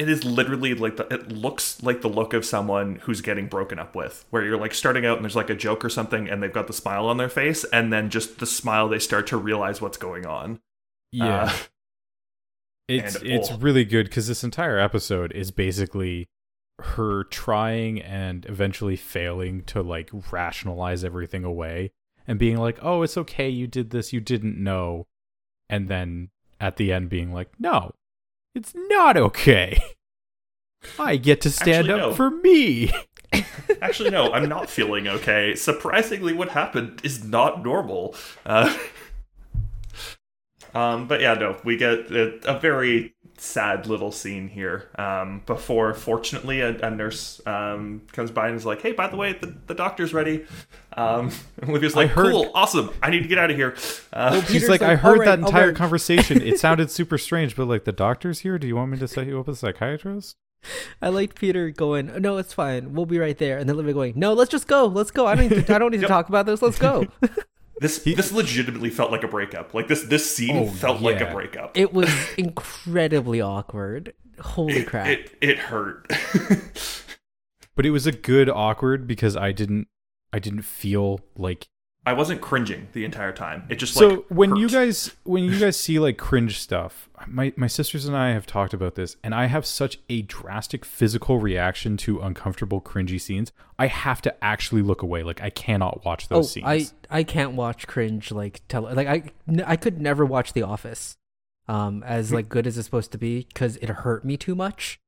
It 0.00 0.08
is 0.08 0.24
literally 0.24 0.74
like 0.74 0.96
the 0.96 1.06
it 1.12 1.30
looks 1.30 1.82
like 1.82 2.00
the 2.00 2.08
look 2.08 2.32
of 2.32 2.44
someone 2.44 2.96
who's 3.02 3.20
getting 3.20 3.46
broken 3.48 3.78
up 3.78 3.94
with, 3.94 4.24
where 4.30 4.42
you're 4.42 4.56
like 4.56 4.72
starting 4.74 5.04
out 5.04 5.16
and 5.18 5.24
there's 5.24 5.36
like 5.36 5.50
a 5.50 5.54
joke 5.54 5.84
or 5.84 5.90
something 5.90 6.28
and 6.28 6.42
they've 6.42 6.52
got 6.52 6.66
the 6.66 6.72
smile 6.72 7.06
on 7.06 7.18
their 7.18 7.28
face 7.28 7.64
and 7.64 7.92
then 7.92 8.08
just 8.08 8.38
the 8.38 8.46
smile 8.46 8.88
they 8.88 8.98
start 8.98 9.26
to 9.28 9.36
realize 9.36 9.80
what's 9.82 9.98
going 9.98 10.24
on. 10.26 10.60
Yeah. 11.12 11.44
Uh, 11.44 11.52
It's 12.88 13.14
And- 13.14 13.26
it's 13.26 13.50
oh. 13.52 13.58
really 13.58 13.84
good 13.84 14.06
because 14.06 14.26
this 14.26 14.42
entire 14.42 14.78
episode 14.78 15.30
is 15.32 15.52
basically 15.52 16.28
her 16.80 17.24
trying 17.24 18.00
and 18.00 18.44
eventually 18.46 18.96
failing 18.96 19.62
to 19.64 19.82
like 19.82 20.10
rationalize 20.32 21.04
everything 21.04 21.44
away 21.44 21.92
and 22.26 22.38
being 22.38 22.56
like, 22.56 22.78
"Oh, 22.82 23.02
it's 23.02 23.16
okay. 23.16 23.48
You 23.48 23.66
did 23.68 23.90
this. 23.90 24.12
You 24.12 24.20
didn't 24.20 24.56
know," 24.58 25.06
and 25.68 25.88
then 25.88 26.30
at 26.58 26.78
the 26.78 26.92
end 26.92 27.10
being 27.10 27.32
like, 27.32 27.50
"No, 27.60 27.92
it's 28.54 28.74
not 28.74 29.16
okay. 29.16 29.80
I 30.98 31.16
get 31.16 31.40
to 31.42 31.50
stand 31.50 31.88
Actually, 31.88 31.92
up 31.92 32.10
no. 32.10 32.14
for 32.14 32.30
me." 32.30 32.92
Actually, 33.82 34.10
no, 34.10 34.32
I'm 34.32 34.48
not 34.48 34.68
feeling 34.68 35.08
okay. 35.08 35.54
Surprisingly, 35.54 36.32
what 36.32 36.50
happened 36.50 37.00
is 37.04 37.24
not 37.24 37.62
normal. 37.62 38.14
Uh, 38.44 38.76
um, 40.74 41.06
but 41.06 41.20
yeah, 41.20 41.34
no, 41.34 41.56
we 41.64 41.76
get 41.76 42.10
a, 42.10 42.40
a 42.44 42.58
very 42.58 43.14
sad 43.42 43.86
little 43.86 44.12
scene 44.12 44.48
here 44.48 44.88
um, 44.98 45.42
before, 45.46 45.94
fortunately, 45.94 46.60
a, 46.60 46.78
a 46.80 46.90
nurse 46.90 47.40
um, 47.46 48.02
comes 48.12 48.30
by 48.30 48.48
and 48.48 48.56
is 48.56 48.66
like, 48.66 48.82
"Hey, 48.82 48.92
by 48.92 49.06
the 49.08 49.16
way, 49.16 49.32
the, 49.32 49.54
the 49.66 49.74
doctor's 49.74 50.12
ready." 50.12 50.44
Um, 50.96 51.30
and 51.60 51.70
Olivia's 51.70 51.96
like, 51.96 52.10
heard- 52.10 52.32
"Cool, 52.32 52.50
awesome. 52.54 52.90
I 53.02 53.10
need 53.10 53.22
to 53.22 53.28
get 53.28 53.38
out 53.38 53.50
of 53.50 53.56
here." 53.56 53.74
Uh, 54.12 54.40
She's 54.42 54.68
like, 54.68 54.80
like, 54.80 54.90
"I 54.90 54.94
heard 54.96 55.18
"All 55.20 55.24
that 55.24 55.38
entire 55.38 55.68
right." 55.68 55.76
conversation. 55.76 56.42
It 56.42 56.58
sounded 56.60 56.90
super 56.90 57.18
strange, 57.18 57.56
but 57.56 57.66
like 57.66 57.84
the 57.84 57.92
doctor's 57.92 58.40
here. 58.40 58.58
Do 58.58 58.66
you 58.66 58.76
want 58.76 58.90
me 58.92 58.98
to 58.98 59.08
set 59.08 59.26
you 59.26 59.40
up 59.40 59.46
with 59.46 59.56
a 59.56 59.58
psychiatrist?" 59.58 60.36
I 61.00 61.08
liked 61.08 61.36
Peter 61.40 61.70
going, 61.70 62.12
"No, 62.20 62.36
it's 62.36 62.52
fine. 62.52 62.92
We'll 62.92 63.06
be 63.06 63.18
right 63.18 63.38
there," 63.38 63.56
and 63.58 63.66
then 63.68 63.76
Olivia 63.76 63.94
going, 63.94 64.12
"No, 64.16 64.34
let's 64.34 64.50
just 64.50 64.66
go. 64.68 64.84
Let's 64.86 65.10
go. 65.10 65.26
I 65.26 65.34
don't 65.34 65.48
need 65.50 65.66
to, 65.66 65.74
I 65.74 65.78
don't 65.78 65.90
need 65.90 65.98
to 65.98 66.02
Yep. 66.02 66.08
talk 66.08 66.28
about 66.28 66.44
this. 66.46 66.60
Let's 66.60 66.78
go." 66.78 67.06
this 67.80 67.98
this 67.98 68.30
legitimately 68.32 68.90
felt 68.90 69.10
like 69.10 69.24
a 69.24 69.28
breakup. 69.28 69.74
Like 69.74 69.88
this 69.88 70.02
this 70.04 70.34
scene 70.34 70.56
Oh, 70.56 70.66
felt 70.68 71.00
like 71.02 71.20
a 71.20 71.32
breakup. 71.32 71.76
it 71.76 71.92
was 71.92 72.08
incredibly 72.38 73.40
awkward. 73.40 74.14
Holy 74.40 74.84
crap! 74.84 75.08
It 75.08 75.36
it 75.40 75.58
hurt. 75.58 76.06
But 77.76 77.86
it 77.86 77.92
was 77.92 78.06
a 78.06 78.12
good 78.12 78.50
awkward 78.50 79.06
because 79.06 79.36
I 79.36 79.52
didn't 79.52 79.88
I 80.34 80.38
didn't 80.38 80.62
feel 80.62 81.20
like 81.36 81.68
I 82.06 82.14
wasn't 82.14 82.40
cringing 82.40 82.88
the 82.92 83.04
entire 83.04 83.32
time. 83.32 83.64
It 83.68 83.76
just 83.76 83.94
like 83.96 84.02
so 84.02 84.08
like 84.08 84.24
when 84.28 84.56
you 84.56 84.68
guys 84.68 85.14
when 85.24 85.44
you 85.44 85.58
guys 85.58 85.78
see 85.78 85.98
like 85.98 86.16
cringe 86.16 86.58
stuff 86.58 87.10
my 87.26 87.52
my 87.56 87.66
sisters 87.66 88.06
and 88.06 88.16
i 88.16 88.30
have 88.30 88.46
talked 88.46 88.72
about 88.72 88.94
this 88.94 89.16
and 89.22 89.34
i 89.34 89.46
have 89.46 89.66
such 89.66 89.98
a 90.08 90.22
drastic 90.22 90.84
physical 90.84 91.38
reaction 91.38 91.96
to 91.96 92.20
uncomfortable 92.20 92.80
cringy 92.80 93.20
scenes 93.20 93.52
i 93.78 93.86
have 93.86 94.22
to 94.22 94.44
actually 94.44 94.82
look 94.82 95.02
away 95.02 95.22
like 95.22 95.40
i 95.42 95.50
cannot 95.50 96.04
watch 96.04 96.26
oh, 96.30 96.36
those 96.36 96.52
scenes 96.52 96.66
I 96.66 97.18
I 97.18 97.22
can't 97.24 97.52
watch 97.52 97.86
cringe 97.86 98.32
like 98.32 98.62
tele 98.68 98.94
like 98.94 99.06
I 99.06 99.24
I 99.66 99.76
could 99.76 100.00
never 100.00 100.24
watch 100.24 100.52
The 100.52 100.62
Office, 100.62 101.16
um, 101.66 102.04
as 102.04 102.32
like 102.32 102.48
good 102.48 102.66
as 102.68 102.78
it's 102.78 102.86
supposed 102.86 103.10
to 103.12 103.18
be 103.18 103.46
because 103.52 103.76
it 103.78 103.88
hurt 103.88 104.24
me 104.24 104.36
too 104.36 104.54
much. 104.54 105.00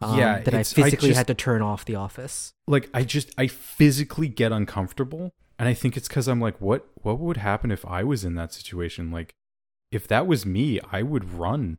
Um, 0.00 0.18
Yeah, 0.18 0.40
that 0.40 0.52
I 0.52 0.60
it's- 0.60 0.76
I 0.76 0.82
physically 0.82 1.08
just- 1.10 1.18
had 1.18 1.26
to 1.28 1.34
turn 1.34 1.62
off 1.62 1.84
The 1.84 1.94
Office. 1.94 2.54
like 2.66 2.90
i 2.92 3.04
just 3.04 3.30
i 3.38 3.46
physically 3.46 4.28
get 4.28 4.50
uncomfortable 4.52 5.32
and 5.58 5.68
i 5.68 5.74
think 5.74 5.96
it's 5.96 6.08
because 6.08 6.28
i'm 6.28 6.40
like 6.40 6.60
what 6.60 6.86
what 7.02 7.18
would 7.18 7.36
happen 7.38 7.70
if 7.70 7.84
i 7.86 8.02
was 8.02 8.24
in 8.24 8.34
that 8.34 8.52
situation 8.52 9.10
like 9.10 9.34
if 9.90 10.06
that 10.08 10.26
was 10.26 10.44
me 10.46 10.80
i 10.92 11.02
would 11.02 11.32
run 11.34 11.78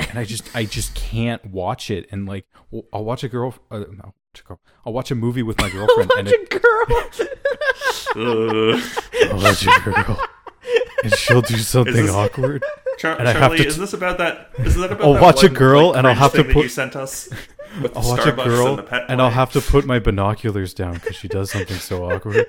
and 0.00 0.18
i 0.18 0.24
just 0.24 0.54
i 0.54 0.64
just 0.64 0.94
can't 0.94 1.44
watch 1.46 1.90
it 1.90 2.06
and 2.10 2.26
like 2.26 2.46
well, 2.70 2.84
i'll 2.92 3.04
watch 3.04 3.22
a 3.24 3.28
girl 3.28 3.54
uh, 3.70 3.78
no, 3.78 3.86
watch 4.34 4.40
a 4.40 4.42
girl. 4.44 4.60
i'll 4.86 4.92
watch 4.92 5.10
a 5.10 5.14
movie 5.14 5.42
with 5.42 5.58
my 5.58 5.70
girlfriend 5.76 6.10
and 6.16 6.28
it, 6.28 6.52
Watch 6.88 7.20
a 7.20 7.24
girl. 8.14 8.74
Ugh. 8.74 8.82
I'll 9.30 9.42
watch 9.42 9.66
a 9.66 9.80
girl 9.84 10.18
and 11.04 11.12
she'll 11.14 11.42
do 11.42 11.56
something 11.58 11.94
this- 12.06 12.10
awkward 12.10 12.62
Char- 13.02 13.18
And 13.18 13.28
I 13.28 13.32
have 13.32 13.40
Charlie, 13.40 13.58
to 13.58 13.66
is 13.66 13.74
t- 13.74 13.80
this 13.80 13.92
about 13.94 14.18
that? 14.18 14.50
Is 14.58 14.76
that 14.76 14.92
about? 14.92 15.04
I'll 15.04 15.14
that 15.14 15.22
watch 15.22 15.42
a 15.42 15.48
girl 15.48 15.88
like, 15.88 15.96
and 15.98 16.06
I'll 16.06 16.14
have 16.14 16.32
to 16.34 16.44
put- 16.44 16.62
you 16.62 16.68
sent 16.68 16.94
us 16.94 17.28
with 17.82 17.96
I'll 17.96 18.08
watch 18.08 18.24
a 18.26 18.30
girl 18.32 18.78
and 18.78 19.10
and 19.10 19.20
I'll 19.20 19.30
have 19.30 19.50
to 19.52 19.60
put 19.60 19.84
my 19.86 19.98
binoculars 19.98 20.72
down 20.72 20.94
because 20.94 21.16
she 21.16 21.26
does 21.26 21.50
something 21.50 21.76
so 21.78 22.08
awkward. 22.08 22.46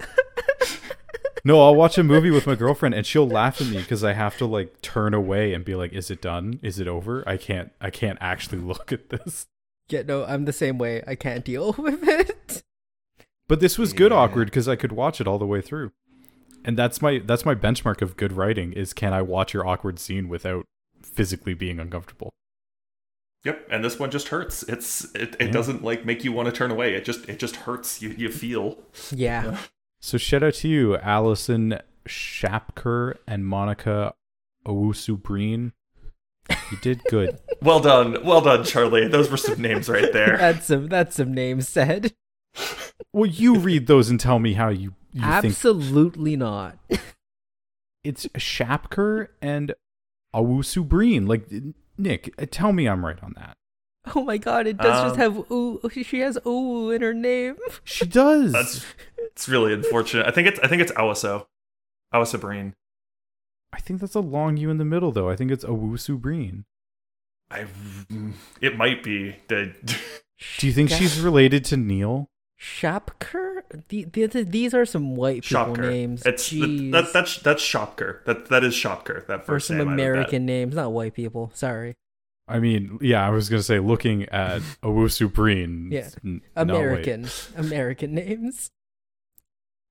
No, 1.46 1.60
I'll 1.62 1.76
watch 1.76 1.98
a 1.98 2.04
movie 2.04 2.30
with 2.32 2.48
my 2.48 2.56
girlfriend 2.56 2.96
and 2.96 3.06
she'll 3.06 3.28
laugh 3.28 3.60
at 3.60 3.68
me 3.68 3.78
because 3.80 4.02
I 4.04 4.14
have 4.14 4.38
to 4.38 4.46
like 4.46 4.82
turn 4.82 5.14
away 5.14 5.54
and 5.54 5.66
be 5.66 5.76
like, 5.76 5.92
"Is 5.92 6.10
it 6.12 6.22
done? 6.22 6.60
Is 6.62 6.80
it 6.80 6.88
over? 6.88 7.28
I 7.28 7.36
can't. 7.38 7.72
I 7.82 7.90
can't 7.90 8.18
actually 8.22 8.60
look 8.72 8.92
at 8.94 9.10
this." 9.10 9.48
yeah, 9.90 10.04
no, 10.04 10.24
I'm 10.24 10.46
the 10.46 10.54
same 10.54 10.78
way. 10.78 11.04
I 11.08 11.16
can't 11.16 11.44
deal 11.44 11.74
with 11.78 12.08
it. 12.08 12.64
But 13.50 13.60
this 13.60 13.78
was 13.78 13.92
good 13.92 14.12
Yeah. 14.12 14.20
awkward 14.20 14.46
because 14.48 14.68
I 14.70 14.76
could 14.78 14.92
watch 14.94 15.20
it 15.20 15.28
all 15.28 15.38
the 15.40 15.46
way 15.48 15.60
through, 15.62 15.92
and 16.64 16.78
that's 16.78 17.02
my 17.02 17.20
that's 17.26 17.46
my 17.46 17.56
benchmark 17.56 18.02
of 18.02 18.18
good 18.18 18.34
writing 18.34 18.74
is 18.74 18.94
can 18.94 19.14
I 19.14 19.22
watch 19.22 19.54
your 19.54 19.66
awkward 19.68 20.00
scene 20.00 20.30
without 20.30 20.66
physically 21.02 21.54
being 21.54 21.80
uncomfortable? 21.80 22.30
Yep, 23.44 23.68
and 23.70 23.84
this 23.84 24.00
one 24.00 24.10
just 24.10 24.30
hurts. 24.30 24.64
It's 24.64 25.04
it, 25.16 25.36
it 25.40 25.48
Yeah. 25.48 25.52
doesn't 25.52 25.84
like 25.84 26.06
make 26.06 26.24
you 26.24 26.32
want 26.32 26.46
to 26.48 26.52
turn 26.54 26.72
away. 26.72 26.94
It 26.96 27.04
just 27.06 27.28
it 27.28 27.40
just 27.40 27.58
hurts. 27.58 28.02
You 28.02 28.10
you 28.10 28.30
feel. 28.30 28.78
Yeah. 29.12 29.58
So 30.02 30.18
shout 30.18 30.44
out 30.44 30.54
to 30.56 30.68
you, 30.68 30.98
Alison 30.98 31.80
Schapker 32.08 33.16
and 33.28 33.46
Monica 33.46 34.14
Owusu 34.66 35.22
Breen. 35.22 35.74
You 36.50 36.78
did 36.82 37.02
good. 37.10 37.40
Well 37.62 37.80
done, 37.80 38.18
well 38.26 38.42
done, 38.42 38.66
Charlie. 38.66 39.08
Those 39.08 39.32
were 39.32 39.38
some 39.38 39.62
names 39.62 39.88
right 39.88 40.12
there. 40.12 40.36
That's 40.40 40.66
some 40.66 40.88
that's 40.88 41.16
some 41.16 41.34
names 41.34 41.70
said. 41.70 42.14
Well, 43.12 43.30
you 43.30 43.58
read 43.58 43.88
those 43.88 44.10
and 44.10 44.20
tell 44.20 44.40
me 44.40 44.54
how 44.54 44.70
you, 44.70 44.96
you 45.12 45.22
think 45.22 45.46
Absolutely 45.46 46.36
not. 46.36 46.78
it's 48.04 48.26
Schapker 48.28 49.28
and 49.42 49.76
Owusu 50.36 50.88
Breen. 50.88 51.28
Like 51.28 51.48
Nick, 51.98 52.34
uh, 52.40 52.46
tell 52.50 52.74
me 52.74 52.88
I'm 52.88 53.06
right 53.06 53.22
on 53.22 53.34
that. 53.36 53.56
Oh 54.16 54.24
my 54.24 54.38
god, 54.38 54.68
it 54.68 54.78
does 54.78 55.04
just 55.16 55.20
Um, 55.20 55.36
have 55.36 55.52
ooh. 55.52 55.80
She 55.90 56.20
has 56.20 56.38
ooh 56.46 56.90
in 56.92 57.02
her 57.02 57.14
name. 57.14 57.56
She 57.84 58.06
does. 58.06 58.52
That's 58.52 58.86
it's 59.18 59.48
really 59.48 59.74
unfortunate. 59.74 60.28
I 60.28 60.32
think 60.32 60.48
it's 60.48 60.60
I 60.60 60.68
think 60.68 60.82
it's 60.82 60.92
Awaso, 60.94 61.46
Awasa 62.14 62.40
Breen. 62.40 62.74
I 63.72 63.80
think 63.80 64.02
that's 64.02 64.16
a 64.16 64.20
long 64.20 64.58
U 64.58 64.70
in 64.70 64.78
the 64.78 64.86
middle, 64.86 65.12
though. 65.12 65.30
I 65.30 65.36
think 65.36 65.52
it's 65.52 65.64
Owusu 65.64 66.20
Breen. 66.20 66.66
I 67.50 67.66
it 68.60 68.78
might 68.78 69.04
be 69.04 69.38
the 69.48 69.74
Do 70.58 70.68
you 70.68 70.74
think 70.74 70.90
she's 70.90 71.20
related 71.20 71.64
to 71.66 71.78
Neil? 71.78 72.30
Schapker? 72.64 73.62
The, 73.90 74.06
the, 74.06 74.44
these 74.44 74.74
are 74.74 74.86
some 74.86 75.16
white 75.18 75.44
people 75.44 75.76
Shopker. 75.76 75.90
names. 75.90 76.26
It's 76.26 76.50
Jeez. 76.50 76.92
that, 76.94 77.12
that's 77.12 77.38
that's 77.40 77.62
Shopker. 77.62 78.24
That 78.26 78.48
that 78.48 78.64
is 78.64 78.74
Shopker. 78.74 79.26
That 79.28 79.42
for 79.46 79.54
first 79.54 79.68
some 79.68 79.80
name, 79.80 79.88
I 79.90 79.92
would 79.92 79.98
bet. 79.98 80.06
American 80.08 80.46
names, 80.46 80.76
not 80.76 80.94
white 80.94 81.14
people. 81.14 81.52
Sorry, 81.54 81.96
I 82.48 82.60
mean, 82.60 83.00
yeah, 83.02 83.26
I 83.28 83.32
was 83.32 83.50
gonna 83.50 83.64
say 83.64 83.80
looking 83.80 84.24
at 84.30 84.62
Owusu 84.82 85.32
Breen. 85.34 85.90
Yeah. 85.92 86.00
it's 86.02 86.16
n- 86.24 86.42
American, 86.56 87.28
American 87.58 88.14
names. 88.16 88.70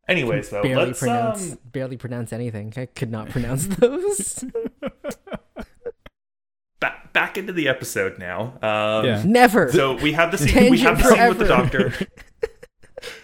Anyways, 0.08 0.48
though, 0.48 0.62
barely 0.62 0.86
let's 0.86 0.98
pronounce, 0.98 1.52
um, 1.52 1.58
barely 1.66 1.96
pronounce 1.98 2.32
anything. 2.32 2.72
I 2.76 2.86
could 2.86 3.10
not 3.10 3.28
pronounce 3.28 3.66
those. 3.76 4.44
back 6.80 7.12
back 7.12 7.36
into 7.36 7.52
the 7.52 7.68
episode 7.68 8.18
now. 8.18 8.54
Um, 8.62 9.04
Yeah. 9.04 9.22
Never. 9.26 9.70
So 9.70 9.94
we 9.96 10.12
have 10.12 10.30
the 10.32 10.38
scene. 10.38 10.70
we 10.70 10.78
have 10.80 10.96
the 11.02 11.02
Tangent 11.10 11.18
scene 11.18 11.28
with 11.28 11.38
the 11.38 11.44
doctor. 11.46 11.94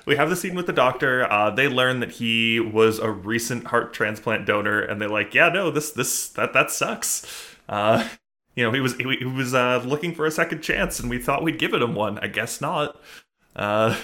we 0.06 0.16
have 0.16 0.30
the 0.30 0.36
scene 0.36 0.54
with 0.54 0.66
the 0.66 0.72
doctor. 0.72 1.30
Uh, 1.30 1.50
they 1.50 1.68
learn 1.68 2.00
that 2.00 2.12
he 2.12 2.60
was 2.60 2.98
a 2.98 3.10
recent 3.10 3.66
heart 3.68 3.92
transplant 3.92 4.46
donor, 4.46 4.80
and 4.80 5.00
they're 5.00 5.08
like, 5.08 5.34
"Yeah, 5.34 5.48
no, 5.48 5.70
this 5.70 5.90
this 5.90 6.28
that 6.30 6.52
that 6.52 6.70
sucks." 6.70 7.56
Uh, 7.68 8.08
you 8.54 8.64
know, 8.64 8.72
he 8.72 8.80
was 8.80 8.94
he, 8.96 9.04
he 9.18 9.24
was 9.24 9.54
uh, 9.54 9.82
looking 9.84 10.14
for 10.14 10.26
a 10.26 10.30
second 10.30 10.62
chance, 10.62 10.98
and 11.00 11.08
we 11.10 11.18
thought 11.18 11.42
we'd 11.42 11.58
given 11.58 11.82
him 11.82 11.94
one. 11.94 12.18
I 12.18 12.26
guess 12.28 12.60
not. 12.60 13.00
Uh, 13.56 13.96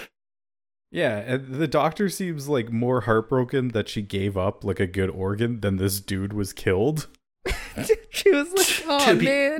Yeah, 0.91 1.37
the 1.37 1.67
doctor 1.67 2.07
seems 2.09 2.47
like 2.47 2.71
more 2.71 3.01
heartbroken 3.01 3.69
that 3.69 3.89
she 3.89 4.01
gave 4.01 4.37
up 4.37 4.63
like 4.63 4.79
a 4.79 4.87
good 4.87 5.09
organ 5.09 5.59
than 5.61 5.75
this 5.77 5.99
dude 5.99 6.31
was 6.33 6.53
killed. 6.53 7.07
she 8.11 8.31
was 8.31 8.51
like, 8.53 8.83
"Oh 8.87 9.05
To 9.13 9.15
be- 9.15 9.25
man, 9.25 9.59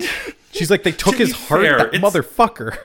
She's 0.51 0.71
like, 0.71 0.83
they 0.83 0.91
took 1.03 1.13
To 1.13 1.17
his 1.19 1.33
heart, 1.33 1.61
fair, 1.61 1.77
that 1.77 1.91
motherfucker. 1.93 2.77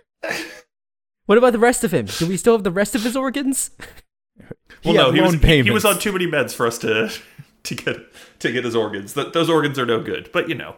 What 1.30 1.38
about 1.38 1.52
the 1.52 1.60
rest 1.60 1.84
of 1.84 1.92
him? 1.92 2.06
Do 2.06 2.26
we 2.26 2.36
still 2.36 2.54
have 2.54 2.64
the 2.64 2.72
rest 2.72 2.96
of 2.96 3.02
his 3.04 3.16
organs?" 3.16 3.70
well, 3.78 4.48
He 4.82 4.92
no, 4.94 5.12
he 5.12 5.20
was 5.20 5.34
loan 5.34 5.42
he, 5.42 5.62
he 5.62 5.70
was 5.70 5.84
on 5.84 6.00
too 6.00 6.10
many 6.10 6.26
meds 6.26 6.52
for 6.52 6.66
us 6.66 6.76
to 6.78 7.08
to 7.62 7.74
get 7.76 7.96
to 8.40 8.50
get 8.50 8.64
his 8.64 8.74
organs. 8.74 9.14
Th- 9.14 9.32
those 9.32 9.48
organs 9.48 9.78
are 9.78 9.86
no 9.86 10.00
good, 10.00 10.28
but 10.32 10.48
you 10.48 10.56
know. 10.56 10.74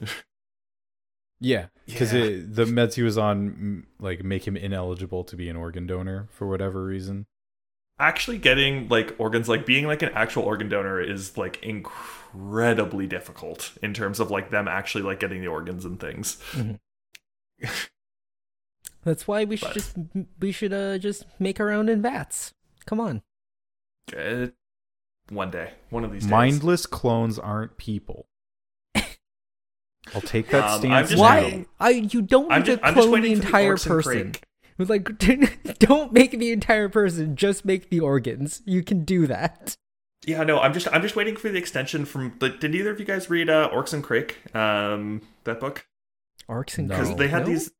Yeah, 1.40 1.66
because 1.86 2.12
Yeah. 2.14 2.40
the 2.44 2.64
meds 2.64 2.94
he 2.94 3.02
was 3.02 3.18
on 3.18 3.86
like 3.98 4.22
make 4.24 4.46
him 4.46 4.56
ineligible 4.56 5.24
to 5.24 5.36
be 5.36 5.48
an 5.48 5.56
organ 5.56 5.86
donor 5.86 6.28
for 6.30 6.46
whatever 6.46 6.84
reason. 6.84 7.26
actually 7.98 8.38
getting 8.38 8.88
like 8.88 9.14
organs 9.18 9.48
like 9.48 9.66
being 9.66 9.86
like 9.86 10.02
an 10.02 10.10
actual 10.14 10.42
organ 10.44 10.68
donor 10.68 11.00
is 11.00 11.36
like 11.36 11.62
incredibly 11.62 13.06
difficult 13.06 13.72
in 13.82 13.92
terms 13.94 14.20
of 14.20 14.30
like 14.30 14.50
them 14.50 14.66
actually 14.68 15.02
like 15.02 15.20
getting 15.20 15.40
the 15.42 15.48
organs 15.48 15.84
and 15.84 16.00
things 16.00 16.38
mm-hmm. 16.52 17.66
That's 19.04 19.28
why 19.28 19.44
we 19.44 19.56
should 19.56 19.68
But- 19.68 19.74
just 19.74 19.96
we 20.40 20.50
should 20.52 20.72
uh 20.72 20.98
just 20.98 21.26
make 21.38 21.60
our 21.60 21.70
own 21.70 21.88
in 21.88 22.00
vats. 22.02 22.54
Come 22.86 23.00
on. 23.00 23.22
Uh, 24.16 24.48
one 25.30 25.50
day 25.50 25.72
one 25.90 26.04
of 26.04 26.12
these 26.12 26.22
days 26.22 26.30
Mindless 26.30 26.86
clones 26.86 27.38
aren't 27.38 27.76
people. 27.76 28.26
I'll 30.14 30.20
take 30.20 30.50
that 30.50 30.64
Um, 30.70 30.78
stance. 30.80 31.10
just 31.10 31.22
now. 31.22 31.34
waiting- 31.42 31.66
Why? 31.78 31.86
I 31.86 31.90
you 31.90 32.22
don't 32.22 32.48
need 32.50 32.64
just, 32.66 32.82
to 32.82 32.92
clone 32.92 33.06
the 33.06 33.10
waiting 33.10 33.36
for 33.36 33.40
the 33.42 33.46
entire 33.46 33.76
person. 33.76 34.02
Craig. 34.32 34.42
Like, 34.76 35.18
don't 35.78 36.12
make 36.12 36.32
the 36.32 36.50
entire 36.50 36.88
person. 36.88 37.36
Just 37.36 37.64
make 37.64 37.90
the 37.90 38.00
organs. 38.00 38.60
You 38.66 38.82
can 38.82 39.04
do 39.04 39.26
that. 39.28 39.76
yeah 40.26 40.42
no 40.42 40.58
i'm 40.58 40.72
just 40.72 40.88
i'm 40.92 41.00
just 41.02 41.14
waiting 41.16 41.36
for 41.36 41.48
the 41.50 41.58
extension 41.58 42.04
from 42.06 42.32
like, 42.40 42.58
did 42.58 42.74
either 42.74 42.90
of 42.90 42.98
you 42.98 43.04
guys 43.06 43.28
read 43.30 43.48
uh 43.50 43.68
Oryx 43.72 43.92
and 43.92 44.02
Crake 44.02 44.38
um 44.56 45.20
that 45.44 45.60
book 45.60 45.86
Arcs 46.48 46.76
and 46.78 46.88
No. 46.88 46.94
because 46.96 47.08
Crake, 47.10 47.18
they 47.18 47.28
had 47.28 47.42
no? 47.46 47.50
these 47.52 47.70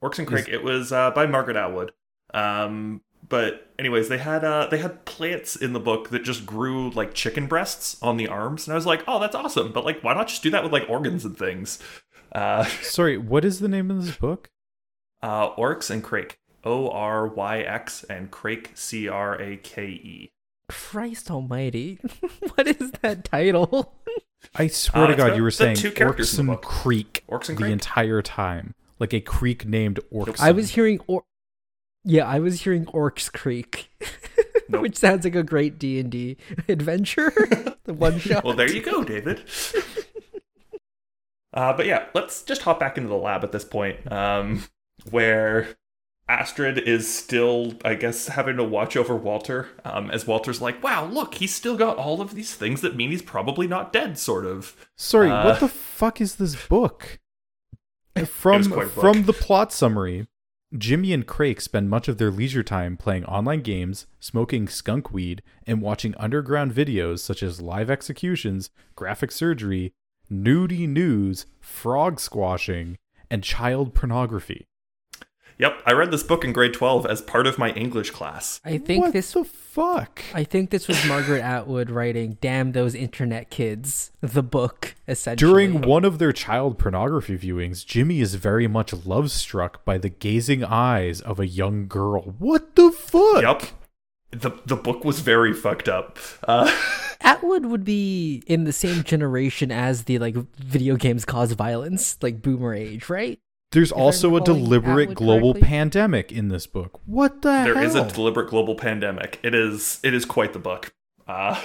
Oryx 0.00 0.18
and 0.18 0.32
Is- 0.32 0.48
it 0.48 0.62
was 0.62 0.92
uh 0.92 1.10
by 1.10 1.26
margaret 1.26 1.56
atwood. 1.56 1.92
Um 2.34 3.00
but 3.28 3.70
anyways 3.78 4.08
they 4.08 4.18
had 4.18 4.44
uh 4.44 4.68
they 4.70 4.78
had 4.78 5.04
plants 5.04 5.56
in 5.56 5.72
the 5.72 5.80
book 5.80 6.10
that 6.10 6.22
just 6.24 6.46
grew 6.46 6.90
like 6.90 7.14
chicken 7.14 7.46
breasts 7.46 7.96
on 8.02 8.16
the 8.16 8.28
arms. 8.28 8.66
And 8.66 8.72
i 8.72 8.76
was 8.76 8.86
like 8.86 9.02
oh 9.08 9.18
that's 9.20 9.34
awesome. 9.34 9.72
But 9.72 9.84
like 9.84 10.02
why 10.02 10.14
not 10.14 10.28
just 10.28 10.42
do 10.42 10.50
that 10.50 10.62
with 10.62 10.72
like 10.72 10.88
organs 10.88 11.24
and 11.24 11.36
things? 11.36 11.78
Uh 12.32 12.64
Sorry, 12.82 13.18
what 13.18 13.44
is 13.44 13.60
the 13.60 13.68
name 13.68 13.90
of 13.90 14.04
this 14.04 14.16
book? 14.16 14.50
uh 15.22 15.46
Oryx 15.56 15.90
and 15.90 16.02
Crake. 16.04 16.38
O-r-y-x 16.64 18.04
and 18.10 18.30
crake 18.32 18.72
c-r-a-k-e 18.74 20.30
Christ 20.68 21.30
Almighty! 21.30 21.98
what 22.54 22.66
is 22.66 22.90
that 23.00 23.24
title? 23.24 23.94
I 24.54 24.66
swear 24.66 25.04
Uh, 25.04 25.06
to 25.08 25.16
God, 25.16 25.26
got 25.28 25.36
you 25.36 25.42
were 25.42 25.50
saying 25.50 25.76
two 25.76 25.90
characters 25.90 26.38
in 26.38 26.46
the 26.46 26.52
Orkson 26.52 26.68
book. 26.68 26.70
Creek 26.82 27.24
orcs 27.30 27.48
and 27.48 27.56
Creek 27.56 27.68
the 27.68 27.72
entire 27.72 28.20
time, 28.20 28.74
like 28.98 29.12
a 29.12 29.20
creek 29.20 29.64
named 29.66 30.00
Orkson. 30.10 30.36
I 30.46 30.52
was 30.52 30.70
hearing 30.70 31.00
or. 31.06 31.24
Yeah, 32.04 32.26
I 32.26 32.38
was 32.38 32.62
hearing 32.62 32.86
Orcs 32.86 33.30
Creek, 33.30 33.90
Nope. 34.68 34.82
which 34.82 34.96
sounds 34.96 35.24
like 35.24 35.34
a 35.34 35.42
great 35.42 35.78
D 35.78 35.98
and 35.98 36.10
D 36.10 36.36
adventure. 36.68 37.30
the 37.84 37.92
one 37.94 38.18
shot. 38.18 38.44
well 38.44 38.54
there 38.54 38.70
you 38.70 38.82
go 38.82 39.02
david 39.02 39.42
uh, 41.54 41.72
but 41.72 41.86
yeah 41.86 42.06
let's 42.14 42.42
just 42.42 42.62
hop 42.62 42.78
back 42.78 42.96
into 42.98 43.08
the 43.08 43.16
lab 43.16 43.42
at 43.44 43.52
this 43.52 43.64
point 43.64 44.10
um, 44.12 44.64
where 45.10 45.68
astrid 46.28 46.76
is 46.78 47.12
still 47.12 47.72
i 47.84 47.94
guess 47.94 48.28
having 48.28 48.56
to 48.58 48.64
watch 48.64 48.94
over 48.96 49.16
walter 49.16 49.68
um, 49.86 50.10
as 50.10 50.26
walter's 50.26 50.60
like 50.60 50.82
wow 50.82 51.06
look 51.06 51.36
he's 51.36 51.54
still 51.54 51.76
got 51.76 51.96
all 51.96 52.20
of 52.20 52.34
these 52.34 52.54
things 52.54 52.82
that 52.82 52.94
mean 52.94 53.10
he's 53.10 53.22
probably 53.22 53.66
not 53.66 53.92
dead 53.92 54.18
sort 54.18 54.44
of 54.44 54.76
Sorry, 54.96 55.30
Uh, 55.30 55.44
what 55.46 55.60
the 55.60 55.68
fuck 55.68 56.20
is 56.20 56.36
this 56.36 56.66
book? 56.66 57.18
From 58.26 58.58
was 58.58 58.68
quite 58.68 58.86
a 58.86 58.90
book. 58.90 59.00
from 59.00 59.24
the 59.24 59.32
plot 59.32 59.72
summary, 59.72 60.26
Jimmy 60.76 61.12
and 61.12 61.26
Crake 61.26 61.60
spend 61.60 61.88
much 61.88 62.08
of 62.08 62.18
their 62.18 62.30
leisure 62.30 62.62
time 62.62 62.96
playing 62.96 63.24
online 63.24 63.62
games, 63.62 64.06
smoking 64.20 64.68
skunk 64.68 65.10
weed, 65.12 65.42
and 65.66 65.80
watching 65.80 66.14
underground 66.16 66.74
videos 66.74 67.20
such 67.20 67.42
as 67.42 67.60
live 67.60 67.88
executions, 67.88 68.70
graphic 68.94 69.32
surgery, 69.32 69.94
nudie 70.30 70.86
news, 70.86 71.46
frog 71.60 72.20
squashing, 72.20 72.98
and 73.30 73.42
child 73.42 73.94
pornography. 73.94 74.66
Yep 75.58 75.82
i 75.84 75.92
read 75.92 76.10
this 76.10 76.22
book 76.22 76.44
in 76.44 76.52
grade 76.52 76.72
12 76.72 77.06
as 77.06 77.20
part 77.20 77.46
of 77.46 77.58
my 77.58 77.70
english 77.72 78.10
class 78.10 78.60
I 78.64 78.78
think 78.78 79.02
what 79.04 79.12
this. 79.12 79.32
the 79.32 79.44
fuck? 79.44 80.22
I 80.34 80.44
think 80.44 80.70
this 80.70 80.88
was 80.88 81.04
Margaret 81.06 81.40
Atwood 81.40 81.88
writing 81.90 82.36
"Damn 82.40 82.72
Those 82.72 82.94
Internet 82.94 83.48
Kids," 83.50 84.10
the 84.20 84.42
book. 84.42 84.96
Essentially, 85.06 85.50
During 85.50 85.82
one 85.82 86.04
of 86.04 86.18
their 86.18 86.32
child 86.32 86.78
pornography 86.78 87.38
viewings, 87.38 87.86
Jimmy 87.86 88.20
is 88.20 88.34
very 88.34 88.66
much 88.66 88.92
love 88.92 89.30
struck 89.30 89.84
by 89.84 89.96
the 89.96 90.08
gazing 90.08 90.64
eyes 90.64 91.20
of 91.20 91.38
a 91.38 91.46
young 91.46 91.86
girl. 91.86 92.34
What 92.38 92.74
the 92.74 92.90
fuck? 92.90 93.42
yep 93.42 93.62
the, 94.30 94.50
the 94.66 94.76
book 94.76 95.04
was 95.06 95.20
very 95.20 95.54
fucked 95.54 95.88
up 95.88 96.18
uh, 96.46 96.70
Atwood 97.20 97.64
would 97.66 97.84
be 97.84 98.42
in 98.46 98.64
the 98.64 98.72
same 98.72 99.02
generation 99.02 99.72
as 99.72 100.04
the 100.04 100.18
like 100.18 100.36
video 100.56 100.96
games 100.96 101.24
cause 101.24 101.52
violence, 101.52 102.16
like 102.22 102.42
boomer 102.42 102.74
age, 102.74 103.08
right? 103.08 103.38
There's 103.72 103.92
I'm 103.92 103.98
also 104.00 104.34
a 104.36 104.40
deliberate 104.40 105.14
global 105.14 105.52
correctly. 105.52 105.68
pandemic 105.68 106.32
in 106.32 106.48
this 106.48 106.66
book. 106.66 107.00
What 107.04 107.42
the 107.42 107.48
There 107.50 107.74
hell? 107.74 107.84
is 107.84 107.94
a 107.94 108.08
deliberate 108.08 108.48
global 108.48 108.74
pandemic. 108.74 109.38
It 109.42 109.54
is 109.54 110.00
it 110.02 110.14
is 110.14 110.24
quite 110.24 110.52
the 110.54 110.58
book. 110.58 110.94
Uh, 111.26 111.60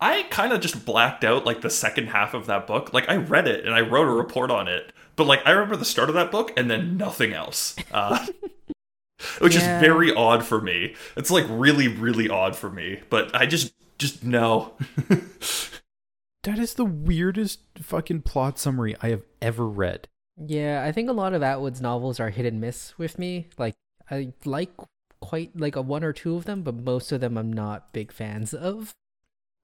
I 0.00 0.22
kind 0.30 0.52
of 0.52 0.60
just 0.60 0.84
blacked 0.84 1.24
out 1.24 1.44
like 1.44 1.60
the 1.62 1.70
second 1.70 2.08
half 2.08 2.32
of 2.32 2.46
that 2.46 2.68
book. 2.68 2.92
Like 2.94 3.08
I 3.08 3.16
read 3.16 3.48
it 3.48 3.64
and 3.64 3.74
I 3.74 3.80
wrote 3.80 4.06
a 4.06 4.12
report 4.12 4.52
on 4.52 4.68
it, 4.68 4.92
but 5.16 5.26
like 5.26 5.40
I 5.44 5.50
remember 5.50 5.74
the 5.76 5.84
start 5.84 6.08
of 6.08 6.14
that 6.14 6.30
book 6.30 6.52
and 6.56 6.70
then 6.70 6.96
nothing 6.96 7.32
else. 7.32 7.74
Uh, 7.90 8.24
which 9.40 9.56
Yeah. 9.56 9.76
is 9.78 9.80
very 9.80 10.14
odd 10.14 10.44
for 10.44 10.60
me. 10.60 10.94
It's 11.16 11.32
like 11.32 11.44
really 11.48 11.88
really 11.88 12.28
odd 12.28 12.54
for 12.54 12.70
me, 12.70 13.00
but 13.10 13.34
I 13.34 13.46
just 13.46 13.72
just 13.98 14.22
no. 14.22 14.74
that 16.44 16.58
is 16.60 16.74
the 16.74 16.84
weirdest 16.84 17.60
fucking 17.78 18.22
plot 18.22 18.60
summary 18.60 18.94
I 19.02 19.08
have 19.08 19.22
ever 19.42 19.66
read. 19.66 20.06
Yeah, 20.46 20.84
I 20.84 20.92
think 20.92 21.08
a 21.08 21.12
lot 21.12 21.34
of 21.34 21.42
Atwood's 21.42 21.80
novels 21.80 22.20
are 22.20 22.30
hit 22.30 22.46
and 22.46 22.60
miss 22.60 22.96
with 22.98 23.18
me. 23.18 23.48
Like 23.58 23.74
I 24.10 24.32
like 24.44 24.70
quite 25.20 25.58
like 25.58 25.76
a 25.76 25.82
one 25.82 26.04
or 26.04 26.12
two 26.12 26.36
of 26.36 26.44
them, 26.44 26.62
but 26.62 26.74
most 26.74 27.12
of 27.12 27.20
them 27.20 27.36
I'm 27.36 27.52
not 27.52 27.92
big 27.92 28.12
fans 28.12 28.54
of. 28.54 28.94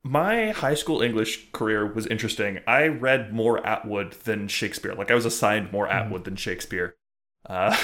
My 0.02 0.50
high 0.50 0.74
school 0.74 1.00
English 1.00 1.50
career 1.52 1.86
was 1.86 2.06
interesting. 2.06 2.60
I 2.66 2.88
read 2.88 3.32
more 3.32 3.66
Atwood 3.66 4.12
than 4.24 4.48
Shakespeare. 4.48 4.94
Like 4.94 5.10
I 5.10 5.14
was 5.14 5.24
assigned 5.24 5.72
more 5.72 5.88
Atwood 5.88 6.24
than 6.24 6.36
Shakespeare. 6.36 6.96
Uh, 7.48 7.74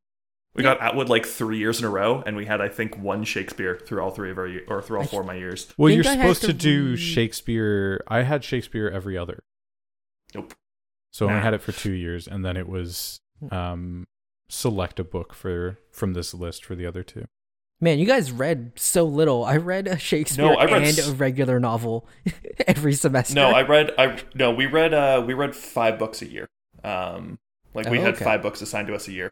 we 0.54 0.62
got 0.62 0.82
Atwood 0.82 1.08
like 1.08 1.24
three 1.24 1.58
years 1.58 1.78
in 1.78 1.86
a 1.86 1.90
row, 1.90 2.22
and 2.26 2.36
we 2.36 2.44
had 2.44 2.60
I 2.60 2.68
think 2.68 2.98
one 2.98 3.24
Shakespeare 3.24 3.78
through 3.78 4.02
all 4.02 4.10
three 4.10 4.30
of 4.30 4.38
our 4.38 4.50
or 4.68 4.82
through 4.82 4.98
all 4.98 5.04
I 5.04 5.06
four 5.06 5.20
of 5.20 5.26
my 5.26 5.36
years. 5.36 5.72
Well, 5.78 5.90
you're 5.90 6.06
I 6.06 6.16
supposed 6.16 6.42
to 6.42 6.48
to 6.48 6.52
do 6.52 6.96
Shakespeare. 6.96 8.02
I 8.08 8.22
had 8.22 8.44
Shakespeare 8.44 8.88
every 8.88 9.16
other. 9.16 9.44
Nope. 10.34 10.54
So 11.12 11.28
I 11.28 11.38
had 11.38 11.54
it 11.54 11.60
for 11.62 11.72
two 11.72 11.92
years, 11.92 12.26
and 12.26 12.44
then 12.44 12.56
it 12.56 12.66
was 12.68 13.20
um, 13.50 14.06
select 14.48 14.98
a 14.98 15.04
book 15.04 15.34
for 15.34 15.78
from 15.90 16.14
this 16.14 16.32
list 16.34 16.64
for 16.64 16.74
the 16.74 16.86
other 16.86 17.02
two. 17.02 17.26
Man, 17.80 17.98
you 17.98 18.06
guys 18.06 18.30
read 18.32 18.72
so 18.76 19.04
little. 19.04 19.44
I 19.44 19.56
read 19.56 19.88
a 19.88 19.98
Shakespeare 19.98 20.46
No, 20.46 20.54
I 20.54 20.64
read 20.66 20.82
and 20.84 20.98
s- 20.98 21.08
a 21.08 21.12
regular 21.14 21.58
novel 21.60 22.06
every 22.66 22.94
semester. 22.94 23.34
No, 23.34 23.50
I 23.50 23.62
read. 23.62 23.90
I 23.98 24.18
no, 24.34 24.52
we 24.52 24.66
read. 24.66 24.94
Uh, 24.94 25.22
we 25.26 25.34
read 25.34 25.54
five 25.54 25.98
books 25.98 26.22
a 26.22 26.26
year. 26.30 26.48
Um, 26.84 27.38
like 27.74 27.88
we 27.90 27.98
Oh, 27.98 28.02
had 28.02 28.14
okay. 28.14 28.24
five 28.24 28.40
books 28.42 28.62
assigned 28.62 28.86
to 28.88 28.94
us 28.94 29.08
a 29.08 29.12
year. 29.12 29.30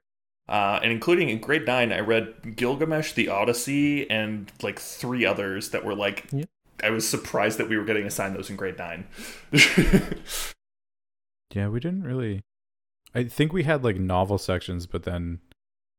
Uh, 0.49 0.81
and 0.83 0.91
including 0.91 1.29
in 1.31 1.39
grade 1.41 1.65
nine, 1.65 1.93
I 1.93 2.01
read 2.01 2.57
Gilgamesh, 2.57 3.13
The 3.13 3.29
Odyssey, 3.29 4.11
and 4.11 4.51
like 4.63 4.79
three 4.81 5.25
others 5.25 5.71
that 5.71 5.85
were 5.85 5.95
like. 5.95 6.27
Yeah. 6.33 6.45
I 6.83 6.91
was 6.91 7.07
surprised 7.09 7.59
that 7.59 7.69
we 7.69 7.77
were 7.77 7.85
getting 7.85 8.07
assigned 8.07 8.35
those 8.35 8.51
in 8.51 8.57
grade 8.57 8.79
nine. 8.79 9.07
Yeah, 11.53 11.69
we 11.69 11.81
didn't 11.81 12.05
really. 12.05 12.43
I 13.15 13.25
think 13.25 13.53
we 13.53 13.65
had 13.65 13.83
like 13.85 13.97
novel 13.97 14.39
sections, 14.39 14.87
but 14.87 15.03
then 15.03 15.41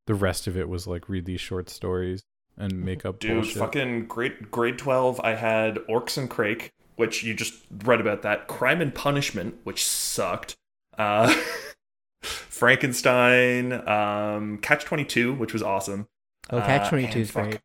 the 0.07 0.13
rest 0.13 0.47
of 0.47 0.55
it 0.57 0.69
was 0.69 0.87
like 0.87 1.09
read 1.09 1.25
these 1.25 1.41
short 1.41 1.69
stories 1.69 2.21
and 2.57 2.83
make 2.83 3.05
up 3.05 3.19
Dude, 3.19 3.33
bullshit. 3.41 3.57
fucking 3.57 4.05
grade 4.07 4.49
grade 4.51 4.77
twelve. 4.77 5.19
I 5.23 5.35
had 5.35 5.79
Oryx 5.89 6.17
and 6.17 6.29
Crake, 6.29 6.71
which 6.95 7.23
you 7.23 7.33
just 7.33 7.55
read 7.83 7.99
about 8.01 8.21
that. 8.21 8.47
Crime 8.47 8.81
and 8.81 8.93
Punishment, 8.95 9.55
which 9.63 9.85
sucked. 9.85 10.55
Uh, 10.97 11.33
Frankenstein, 12.21 13.73
um, 13.87 14.57
Catch 14.59 14.85
Twenty 14.85 15.03
Two, 15.05 15.33
which 15.33 15.53
was 15.53 15.63
awesome. 15.63 16.07
Oh, 16.49 16.59
Catch 16.59 16.87
Uh, 16.87 16.89
22 16.89 17.07
and 17.11 17.21
is 17.21 17.31
fuck. 17.31 17.43
great. 17.49 17.59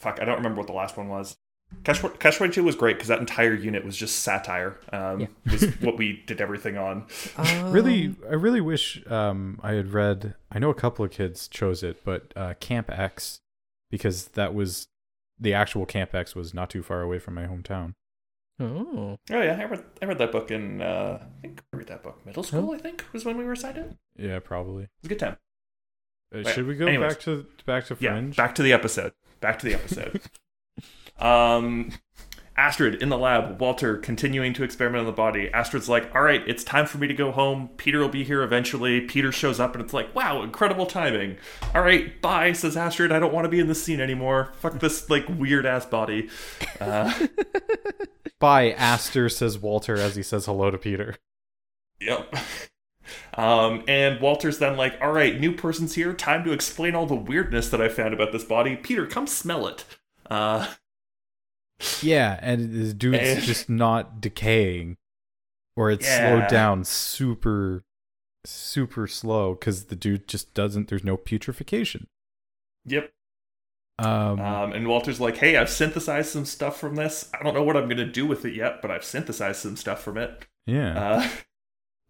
fuck, 0.00 0.18
I 0.20 0.24
don't 0.24 0.36
remember 0.36 0.58
what 0.58 0.66
the 0.66 0.72
last 0.72 0.96
one 0.96 1.08
was. 1.08 1.36
Catch 1.84 2.02
Catch 2.20 2.36
22 2.36 2.62
was 2.62 2.76
great 2.76 2.94
because 2.96 3.08
that 3.08 3.18
entire 3.20 3.54
unit 3.54 3.84
was 3.84 3.96
just 3.96 4.20
satire. 4.20 4.78
Um, 4.92 5.20
Yeah. 5.20 5.26
was 5.52 5.62
what 5.80 5.96
we 5.98 6.22
did 6.26 6.40
everything 6.40 6.76
on. 6.76 7.06
really 7.64 8.14
i 8.30 8.34
really 8.34 8.60
wish 8.60 9.02
um 9.08 9.58
i 9.62 9.72
had 9.72 9.92
read 9.92 10.34
i 10.50 10.58
know 10.58 10.70
a 10.70 10.74
couple 10.74 11.04
of 11.04 11.10
kids 11.10 11.48
chose 11.48 11.82
it 11.82 12.04
but 12.04 12.32
uh 12.36 12.54
camp 12.60 12.90
x 12.90 13.40
because 13.90 14.26
that 14.28 14.54
was 14.54 14.88
the 15.40 15.52
actual 15.54 15.84
camp 15.86 16.14
x 16.14 16.34
was 16.36 16.54
not 16.54 16.70
too 16.70 16.82
far 16.82 17.00
away 17.02 17.18
from 17.18 17.34
my 17.34 17.46
hometown 17.46 17.94
Oh. 18.60 19.18
Oh 19.30 19.42
yeah, 19.42 19.58
I 19.60 19.64
read 19.64 19.82
I 20.00 20.04
read 20.04 20.18
that 20.18 20.30
book 20.30 20.50
in 20.52 20.80
uh, 20.82 21.18
I 21.20 21.40
think 21.40 21.62
I 21.72 21.78
read 21.78 21.88
that 21.88 22.02
book 22.04 22.24
middle 22.24 22.42
school. 22.44 22.70
Oh. 22.70 22.74
I 22.74 22.78
think 22.78 23.04
was 23.12 23.24
when 23.24 23.36
we 23.36 23.44
were 23.44 23.52
assigned 23.52 23.78
it. 23.78 23.96
It 24.16 24.28
yeah 24.28 24.38
probably 24.38 24.82
was 25.02 25.06
a 25.06 25.08
good 25.08 25.18
time. 25.18 25.36
uh, 26.32 26.38
Right. 26.42 26.46
should 26.54 26.66
we 26.68 26.76
go 26.76 26.86
Anyways. 26.86 27.14
back 27.14 27.20
to 27.24 27.46
back 27.66 27.86
to 27.86 27.96
Fringe? 27.96 28.36
Yeah, 28.38 28.44
back 28.44 28.54
to 28.56 28.62
the 28.62 28.72
episode. 28.72 29.14
Back 29.40 29.58
to 29.60 29.66
the 29.66 29.74
episode. 29.74 30.20
Um, 31.18 31.92
Astrid 32.56 33.02
in 33.02 33.08
the 33.08 33.18
lab. 33.18 33.60
Walter 33.60 33.96
continuing 33.96 34.52
to 34.54 34.64
experiment 34.64 35.00
on 35.00 35.06
the 35.06 35.12
body. 35.12 35.50
Astrid's 35.52 35.88
like, 35.88 36.14
"All 36.14 36.22
right, 36.22 36.42
it's 36.46 36.64
time 36.64 36.86
for 36.86 36.98
me 36.98 37.06
to 37.06 37.14
go 37.14 37.32
home. 37.32 37.70
Peter 37.76 37.98
will 37.98 38.08
be 38.08 38.24
here 38.24 38.42
eventually." 38.42 39.00
Peter 39.00 39.32
shows 39.32 39.58
up, 39.58 39.74
and 39.74 39.82
it's 39.82 39.94
like, 39.94 40.14
"Wow, 40.14 40.42
incredible 40.42 40.86
timing." 40.86 41.36
All 41.74 41.82
right, 41.82 42.20
bye, 42.20 42.52
says 42.52 42.76
Astrid. 42.76 43.12
I 43.12 43.18
don't 43.18 43.32
want 43.32 43.44
to 43.44 43.50
be 43.50 43.60
in 43.60 43.68
this 43.68 43.82
scene 43.82 44.00
anymore. 44.00 44.52
Fuck 44.58 44.80
this 44.80 45.08
like 45.08 45.26
weird 45.28 45.66
ass 45.66 45.86
body. 45.86 46.28
Uh, 46.80 47.12
bye 48.40 48.72
aster 48.72 49.28
says 49.28 49.56
walter 49.56 49.94
as 49.94 50.16
he 50.16 50.22
says 50.22 50.46
hello 50.46 50.68
to 50.68 50.76
peter 50.76 51.14
Yep. 52.02 52.34
Um, 53.34 53.84
and 53.88 54.20
Walter's 54.20 54.58
then 54.58 54.76
like, 54.76 55.00
all 55.00 55.12
right, 55.12 55.38
new 55.38 55.52
person's 55.52 55.94
here. 55.94 56.12
Time 56.12 56.44
to 56.44 56.52
explain 56.52 56.94
all 56.94 57.06
the 57.06 57.14
weirdness 57.14 57.68
that 57.70 57.80
I 57.80 57.88
found 57.88 58.14
about 58.14 58.32
this 58.32 58.44
body. 58.44 58.76
Peter, 58.76 59.06
come 59.06 59.26
smell 59.26 59.66
it. 59.66 59.84
Uh, 60.30 60.68
yeah 62.02 62.38
and 62.42 62.72
the 62.72 62.92
dude's 62.94 63.46
just 63.46 63.68
not 63.68 64.20
decaying 64.20 64.96
or 65.76 65.90
it's 65.90 66.06
Yeah. 66.06 66.38
slowed 66.38 66.50
down 66.50 66.84
super 66.84 67.82
super 68.44 69.06
slow 69.06 69.54
because 69.54 69.84
the 69.86 69.96
dude 69.96 70.26
just 70.28 70.52
doesn't 70.54 70.88
there's 70.88 71.04
no 71.04 71.16
putrefaction 71.16 72.06
yep. 72.84 73.12
um, 73.98 74.40
Um, 74.40 74.72
and 74.72 74.88
Walter's 74.88 75.20
like, 75.20 75.36
hey, 75.36 75.56
I've 75.56 75.70
synthesized 75.70 76.30
some 76.30 76.44
stuff 76.44 76.78
from 76.80 76.96
this. 76.96 77.30
I 77.38 77.42
don't 77.42 77.54
know 77.54 77.62
what 77.62 77.76
I'm 77.76 77.84
going 77.84 77.98
to 77.98 78.04
do 78.06 78.26
with 78.26 78.44
it 78.44 78.54
yet, 78.54 78.82
but 78.82 78.90
I've 78.90 79.04
synthesized 79.04 79.60
some 79.60 79.76
stuff 79.76 80.02
from 80.02 80.16
it. 80.18 80.46
yeah 80.66 80.98
Uh, 80.98 81.28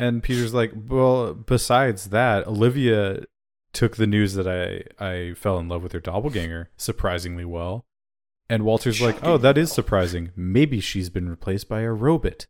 And 0.01 0.23
Peter's 0.23 0.55
like, 0.55 0.73
well, 0.75 1.35
besides 1.35 2.09
that, 2.11 2.47
Olivia 2.47 3.25
took 3.73 3.97
the 3.97 4.07
news 4.07 4.35
that 4.35 4.49
I 4.49 4.85
I 5.05 5.35
fell 5.35 5.59
in 5.59 5.69
love 5.69 5.83
with 5.83 5.93
her 5.93 6.01
doppelganger 6.01 6.71
surprisingly 6.77 7.45
well. 7.45 7.85
And 8.53 8.67
Walter's 8.67 9.01
like, 9.01 9.25
oh, 9.25 9.39
that 9.39 9.57
is 9.57 9.73
surprising. 9.73 10.31
Maybe 10.37 10.79
she's 10.79 11.09
been 11.09 11.27
replaced 11.27 11.71
by 11.71 11.81
a 11.81 11.91
robot. 11.91 12.49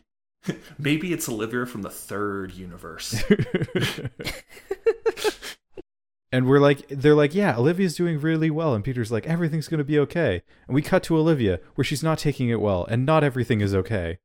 maybe 0.78 1.12
it's 1.12 1.28
Olivia 1.28 1.66
from 1.66 1.82
the 1.82 1.90
third 1.90 2.54
universe. 2.54 3.22
and 6.32 6.46
we're 6.46 6.60
like, 6.60 6.88
they're 6.88 7.14
like, 7.14 7.34
yeah, 7.34 7.58
Olivia's 7.58 7.94
doing 7.94 8.18
really 8.18 8.48
well. 8.48 8.74
And 8.74 8.82
Peter's 8.82 9.12
like, 9.12 9.26
everything's 9.26 9.68
going 9.68 9.76
to 9.76 9.84
be 9.84 9.98
okay. 9.98 10.40
And 10.66 10.74
we 10.74 10.80
cut 10.80 11.02
to 11.02 11.18
Olivia 11.18 11.60
where 11.74 11.84
she's 11.84 12.02
not 12.02 12.18
taking 12.18 12.48
it 12.48 12.62
well 12.62 12.86
and 12.86 13.04
not 13.04 13.22
everything 13.22 13.60
is 13.60 13.74
okay. 13.74 14.20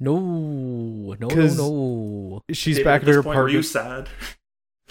No, 0.00 0.18
no, 0.18 1.16
no, 1.18 1.28
'Cause- 1.28 1.56
no. 1.56 2.42
She's 2.52 2.76
David, 2.76 2.84
back 2.84 3.02
at 3.04 3.08
at 3.08 3.14
her 3.14 3.22
point, 3.22 3.38
Were 3.38 3.48
you 3.48 3.62
sad? 3.62 4.10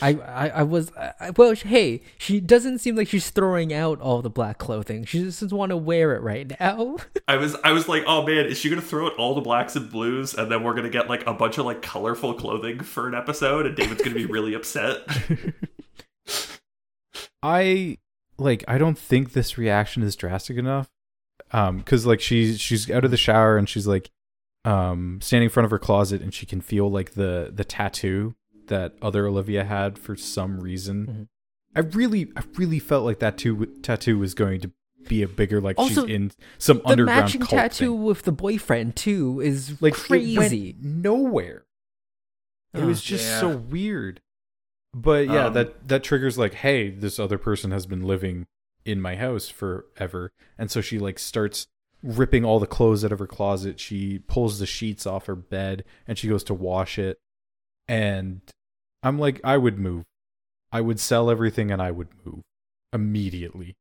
I, 0.01 0.09
I, 0.09 0.47
I 0.49 0.63
was, 0.63 0.91
I, 0.95 1.31
well, 1.37 1.53
hey, 1.53 2.01
she 2.17 2.39
doesn't 2.39 2.79
seem 2.79 2.95
like 2.95 3.07
she's 3.07 3.29
throwing 3.29 3.73
out 3.73 4.01
all 4.01 4.21
the 4.21 4.29
black 4.29 4.57
clothing. 4.57 5.05
She 5.05 5.23
just 5.23 5.41
doesn't 5.41 5.57
want 5.57 5.69
to 5.69 5.77
wear 5.77 6.15
it 6.15 6.21
right 6.21 6.51
now. 6.59 6.97
I 7.27 7.37
was 7.37 7.55
I 7.63 7.71
was 7.71 7.87
like, 7.87 8.03
oh 8.07 8.25
man, 8.25 8.45
is 8.45 8.57
she 8.57 8.69
gonna 8.69 8.81
throw 8.81 9.07
out 9.07 9.15
all 9.17 9.35
the 9.35 9.41
blacks 9.41 9.75
and 9.75 9.89
blues, 9.91 10.33
and 10.33 10.51
then 10.51 10.63
we're 10.63 10.73
gonna 10.73 10.89
get 10.89 11.09
like 11.09 11.25
a 11.27 11.33
bunch 11.33 11.57
of 11.57 11.65
like 11.65 11.81
colorful 11.81 12.33
clothing 12.33 12.79
for 12.81 13.07
an 13.07 13.15
episode, 13.15 13.65
and 13.65 13.75
David's 13.75 14.01
gonna 14.01 14.15
be 14.15 14.25
really 14.25 14.53
upset. 14.53 14.99
I 17.43 17.97
like 18.37 18.63
I 18.67 18.77
don't 18.77 18.97
think 18.97 19.33
this 19.33 19.57
reaction 19.57 20.03
is 20.03 20.15
drastic 20.15 20.57
enough. 20.57 20.89
Um 21.51 21.81
cuz 21.83 22.05
like 22.05 22.21
she's 22.21 22.59
she's 22.59 22.89
out 22.89 23.05
of 23.05 23.11
the 23.11 23.17
shower 23.17 23.57
and 23.57 23.67
she's 23.67 23.87
like 23.87 24.09
um 24.65 25.19
standing 25.21 25.45
in 25.45 25.49
front 25.49 25.65
of 25.65 25.71
her 25.71 25.79
closet 25.79 26.21
and 26.21 26.33
she 26.33 26.45
can 26.45 26.61
feel 26.61 26.89
like 26.89 27.13
the 27.13 27.51
the 27.53 27.63
tattoo 27.63 28.35
that 28.71 28.95
other 29.01 29.27
Olivia 29.27 29.63
had 29.63 29.97
for 29.99 30.15
some 30.15 30.59
reason. 30.59 31.05
Mhm. 31.07 31.27
I 31.75 31.79
really 31.95 32.31
I 32.35 32.41
really 32.57 32.79
felt 32.79 33.05
like 33.05 33.19
that 33.19 33.37
too, 33.37 33.67
tattoo 33.83 34.17
was 34.19 34.33
going 34.33 34.59
to 34.61 34.71
be 35.07 35.21
a 35.23 35.27
bigger 35.27 35.61
like 35.61 35.77
Also, 35.79 36.05
she's 36.05 36.15
in 36.15 36.31
some 36.57 36.77
the 36.79 36.87
underground 36.89 37.21
matching 37.21 37.41
cult 37.41 37.49
tattoo 37.51 37.93
thing. 37.93 38.03
with 38.03 38.23
the 38.23 38.31
boyfriend 38.31 38.95
too 38.95 39.39
is 39.41 39.81
like 39.81 39.93
crazy. 39.93 40.35
it 40.35 40.75
went 40.75 40.83
nowhere. 40.83 41.65
It 42.73 42.81
Oh, 42.81 42.87
was 42.87 43.01
just 43.01 43.25
yeah. 43.25 43.39
so 43.39 43.55
weird. 43.57 44.21
But 44.93 45.27
yeah, 45.27 45.45
Um, 45.47 45.53
that 45.53 45.87
that 45.87 46.03
triggers 46.03 46.37
like, 46.37 46.55
hey, 46.55 46.89
this 46.89 47.19
other 47.19 47.37
person 47.37 47.71
has 47.71 47.85
been 47.85 48.03
living 48.03 48.47
in 48.83 48.99
my 48.99 49.15
house 49.15 49.47
forever, 49.47 50.31
and 50.57 50.69
so 50.71 50.81
she 50.81 50.99
like 50.99 51.19
starts 51.19 51.67
ripping 52.03 52.43
all 52.43 52.59
the 52.59 52.67
clothes 52.67 53.05
out 53.05 53.11
of 53.11 53.19
her 53.19 53.27
closet. 53.27 53.79
She 53.79 54.19
pulls 54.19 54.59
the 54.59 54.65
sheets 54.65 55.05
off 55.05 55.27
her 55.27 55.35
bed, 55.35 55.83
and 56.07 56.17
she 56.17 56.27
goes 56.27 56.43
to 56.45 56.53
wash 56.53 56.97
it. 56.99 57.17
And 57.87 58.41
I'm 59.03 59.17
like, 59.19 59.41
I 59.43 59.57
would 59.57 59.79
move. 59.79 60.03
I 60.71 60.81
would 60.81 60.99
sell 60.99 61.29
everything, 61.29 61.71
and 61.71 61.81
I 61.81 61.91
would 61.91 62.07
move 62.25 62.41
immediately. 62.93 63.75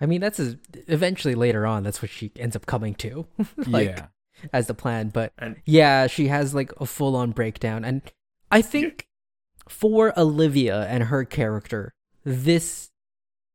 I 0.00 0.06
mean, 0.06 0.20
that's 0.20 0.38
a, 0.38 0.56
eventually 0.86 1.34
later 1.34 1.66
on. 1.66 1.82
That's 1.82 2.00
what 2.02 2.10
she 2.10 2.30
ends 2.36 2.54
up 2.54 2.66
coming 2.66 2.94
to, 2.96 3.26
like 3.66 3.88
yeah, 3.88 4.06
as 4.52 4.66
the 4.68 4.74
plan. 4.74 5.08
But 5.08 5.32
And 5.38 5.56
yeah, 5.64 6.06
she 6.06 6.28
has 6.28 6.54
like 6.54 6.72
a 6.80 6.86
full 6.86 7.16
on 7.16 7.32
breakdown, 7.32 7.84
and 7.84 8.02
I 8.50 8.62
think 8.62 9.06
for 9.68 10.16
Olivia 10.18 10.86
and 10.88 11.04
her 11.04 11.24
character, 11.24 11.92
this 12.24 12.90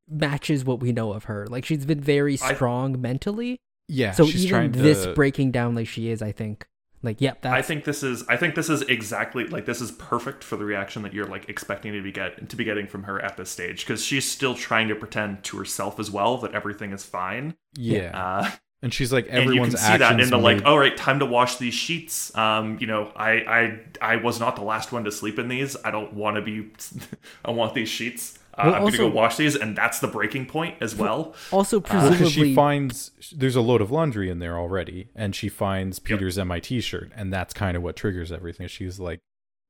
matches 0.09 0.65
what 0.65 0.79
we 0.81 0.91
know 0.91 1.13
of 1.13 1.25
her. 1.25 1.47
Like 1.47 1.63
she's 1.65 1.85
been 1.85 2.01
very 2.01 2.37
I- 2.41 2.53
strong 2.53 2.99
mentally. 2.99 3.59
yeah. 3.87 4.11
so 4.11 4.25
she's 4.25 4.45
even 4.45 4.49
trying 4.49 4.71
this 4.73 5.05
to, 5.05 5.13
breaking 5.13 5.51
down 5.51 5.75
like 5.75 5.87
she 5.87 6.09
is, 6.09 6.21
I 6.21 6.31
think, 6.33 6.67
like 7.03 7.19
yep, 7.21 7.41
that's 7.41 7.53
I 7.53 7.61
think 7.61 7.83
this 7.83 8.01
is 8.01 8.23
I 8.29 8.37
think 8.37 8.55
this 8.55 8.69
is 8.69 8.81
exactly 8.83 9.45
like 9.45 9.65
this 9.65 9.81
is 9.81 9.91
perfect 9.91 10.43
for 10.43 10.55
the 10.55 10.65
reaction 10.65 11.03
that 11.03 11.13
you're 11.13 11.27
like 11.27 11.49
expecting 11.49 11.93
to 11.93 12.01
be 12.01 12.11
get 12.11 12.49
to 12.49 12.55
be 12.55 12.63
getting 12.63 12.87
from 12.87 13.03
her 13.03 13.19
at 13.21 13.37
this 13.37 13.49
stage 13.49 13.85
because 13.85 14.03
she's 14.03 14.29
still 14.29 14.55
trying 14.55 14.87
to 14.87 14.95
pretend 14.95 15.43
to 15.43 15.57
herself 15.57 15.99
as 15.99 16.09
well 16.09 16.37
that 16.39 16.53
everything 16.53 16.91
is 16.93 17.03
fine. 17.03 17.55
yeah, 17.75 18.17
Uh, 18.17 18.51
and 18.81 18.93
she's 18.93 19.11
like 19.13 19.27
everyone's 19.27 19.45
and 19.47 19.55
you 19.55 19.61
can 19.63 19.77
see 19.77 19.97
that 19.97 20.01
actions 20.13 20.23
in 20.23 20.29
the 20.31 20.37
like, 20.37 20.57
made- 20.57 20.65
all 20.65 20.77
right, 20.79 20.95
time 20.97 21.19
to 21.19 21.25
wash 21.25 21.57
these 21.57 21.73
sheets. 21.73 22.35
Um, 22.37 22.77
you 22.79 22.87
know, 22.87 23.11
I 23.15 23.31
I 23.31 23.79
I 24.01 24.15
was 24.17 24.39
not 24.39 24.55
the 24.55 24.63
last 24.63 24.91
one 24.91 25.03
to 25.03 25.11
sleep 25.11 25.37
in 25.39 25.47
these. 25.47 25.75
I 25.83 25.91
don't 25.91 26.13
want 26.13 26.35
to 26.37 26.41
be. 26.41 26.71
I 27.45 27.51
want 27.51 27.73
these 27.73 27.89
sheets. 27.89 28.39
Uh, 28.55 28.63
Well, 28.65 28.75
I'm 28.75 28.81
also- 28.83 28.97
gonna 28.97 29.09
go 29.09 29.15
wash 29.15 29.37
these, 29.37 29.55
and 29.55 29.75
that's 29.75 29.99
the 29.99 30.07
breaking 30.07 30.45
point 30.45 30.75
as 30.79 30.95
well. 30.95 31.33
also 31.51 31.79
Well, 31.79 31.89
'cause 31.89 32.07
presumably 32.17 32.49
she 32.49 32.55
finds 32.55 33.11
there's 33.35 33.55
a 33.55 33.61
load 33.61 33.81
of 33.81 33.89
laundry 33.91 34.29
in 34.29 34.39
there 34.39 34.57
already, 34.57 35.09
and 35.15 35.35
she 35.35 35.49
finds 35.49 35.97
Peter's 35.99 36.37
MIT 36.37 36.81
shirt, 36.81 37.11
and 37.15 37.33
that's 37.33 37.53
kind 37.53 37.75
of 37.75 37.81
what 37.83 37.95
triggers 37.95 38.31
everything. 38.31 38.67
She's 38.67 38.99
like, 38.99 39.19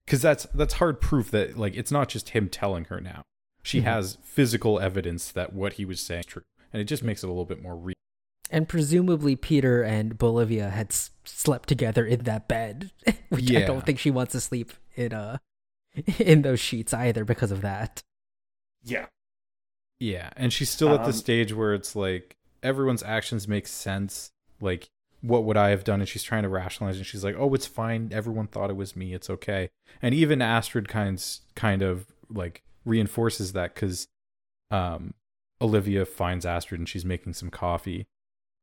because 0.06 0.22
that's 0.22 0.46
that's 0.54 0.74
hard 0.76 1.00
proof 1.00 1.32
that 1.32 1.58
like 1.58 1.76
it's 1.76 1.92
not 1.92 2.10
just 2.10 2.30
him 2.30 2.50
telling 2.50 2.86
her 2.86 3.00
now. 3.00 3.22
She 3.62 3.80
Mhm. 3.80 3.84
has 3.86 4.18
physical 4.22 4.80
evidence 4.82 5.32
that 5.32 5.54
what 5.54 5.74
he 5.74 5.86
was 5.86 6.02
saying 6.02 6.20
is 6.22 6.26
true, 6.26 6.44
and 6.74 6.82
it 6.82 6.86
just 6.86 7.04
makes 7.04 7.24
it 7.24 7.28
a 7.28 7.30
little 7.30 7.46
bit 7.46 7.62
more 7.62 7.76
real. 7.78 7.94
and 8.52 8.68
presumably 8.70 9.36
Peter 9.36 9.82
and 9.82 10.16
Bolivia 10.18 10.70
had 10.70 10.88
s- 10.92 11.10
slept 11.24 11.68
together 11.70 12.06
in 12.06 12.20
that 12.26 12.48
bed, 12.48 12.92
which 13.30 13.50
I 13.56 13.62
don't 13.64 13.84
think 13.86 13.98
she 13.98 14.12
wants 14.12 14.34
to 14.34 14.42
sleep 14.42 14.74
in 14.96 15.12
uh 15.14 15.38
in 16.20 16.42
those 16.44 16.60
sheets 16.60 16.94
either 16.94 17.24
because 17.26 17.52
of 17.52 17.62
that. 17.62 18.02
Yeah, 18.84 19.08
Yeah, 20.00 20.32
and 20.36 20.52
she's 20.52 20.70
still 20.70 20.90
at 20.94 21.02
the 21.02 21.08
Um, 21.08 21.14
stage 21.14 21.54
where 21.54 21.74
it's 21.74 21.96
like 21.96 22.36
everyone's 22.62 23.04
actions 23.04 23.48
make 23.48 23.68
sense. 23.68 24.32
Like, 24.60 24.90
what 25.22 25.46
would 25.46 25.56
I 25.56 25.70
have 25.70 25.84
done? 25.86 26.02
And 26.02 26.10
she's 26.10 26.24
trying 26.24 26.44
to 26.44 26.50
rationalize, 26.50 26.98
and 26.98 27.06
she's 27.06 27.24
like, 27.24 27.36
"Oh, 27.38 27.54
it's 27.54 27.68
fine. 27.68 28.10
Everyone 28.12 28.48
thought 28.48 28.70
it 28.70 28.76
was 28.76 28.96
me. 28.96 29.14
It's 29.14 29.30
okay." 29.30 29.70
And 30.02 30.14
even 30.14 30.42
Astrid 30.42 30.90
kinds 30.90 31.42
kind 31.56 31.82
of 31.82 32.08
like 32.30 32.64
reinforces 32.86 33.54
that 33.54 33.74
because 33.74 34.08
um, 34.72 35.14
Olivia 35.62 36.06
finds 36.06 36.46
Astrid 36.46 36.80
and 36.82 36.90
she's 36.90 37.06
making 37.06 37.34
some 37.34 37.50
coffee, 37.50 38.06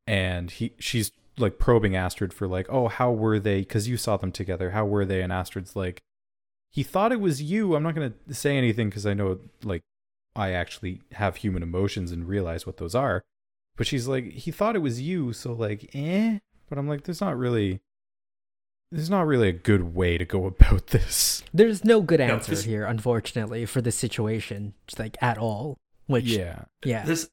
and 0.07 0.51
he 0.51 0.75
she's 0.79 1.13
like 1.39 1.59
probing 1.59 1.97
Astrid 1.97 2.35
for 2.35 2.47
like, 2.47 2.67
"Oh, 2.69 2.89
how 2.89 3.11
were 3.13 3.39
they? 3.39 3.61
Because 3.61 3.89
you 3.89 3.97
saw 3.97 4.19
them 4.19 4.33
together. 4.33 4.73
How 4.73 4.85
were 4.85 5.07
they?" 5.07 5.23
And 5.23 5.33
Astrid's 5.33 5.75
like, 5.75 6.03
"He 6.71 6.83
thought 6.83 7.13
it 7.13 7.21
was 7.21 7.41
you. 7.41 7.75
I'm 7.77 7.83
not 7.83 7.95
gonna 7.95 8.13
say 8.31 8.59
anything 8.59 8.91
because 8.91 9.07
I 9.07 9.15
know 9.15 9.39
like." 9.65 9.81
I 10.37 10.53
actually 10.53 11.01
have 11.13 11.37
human 11.37 11.63
emotions 11.63 12.13
and 12.13 12.27
realize 12.29 12.67
what 12.67 12.77
those 12.77 12.95
are. 12.95 13.23
But 13.77 13.87
she's 13.87 14.07
like, 14.07 14.33
he 14.33 14.51
thought 14.51 14.77
it 14.77 14.81
was 14.81 15.01
you, 15.01 15.33
so 15.33 15.53
like, 15.53 15.91
eh. 15.95 16.39
But 16.69 16.79
I'm 16.79 16.89
like, 16.89 17.05
there's 17.05 17.21
not 17.21 17.37
really, 17.39 17.81
there's 18.93 19.11
not 19.11 19.27
really 19.27 19.49
a 19.49 19.53
good 19.53 19.95
way 19.95 20.19
to 20.19 20.25
go 20.25 20.47
about 20.47 20.89
this. 20.89 21.43
There's 21.53 21.85
no 21.85 22.01
good 22.01 22.21
No, 22.21 22.27
answer 22.27 22.53
this- 22.53 22.65
here, 22.65 22.85
unfortunately, 22.85 23.65
for 23.67 23.81
this 23.81 23.97
situation, 23.97 24.75
like 24.99 25.17
at 25.23 25.39
all. 25.39 25.77
Which, 26.07 26.25
yeah, 26.25 26.65
Yeah, 26.85 27.05
this 27.05 27.31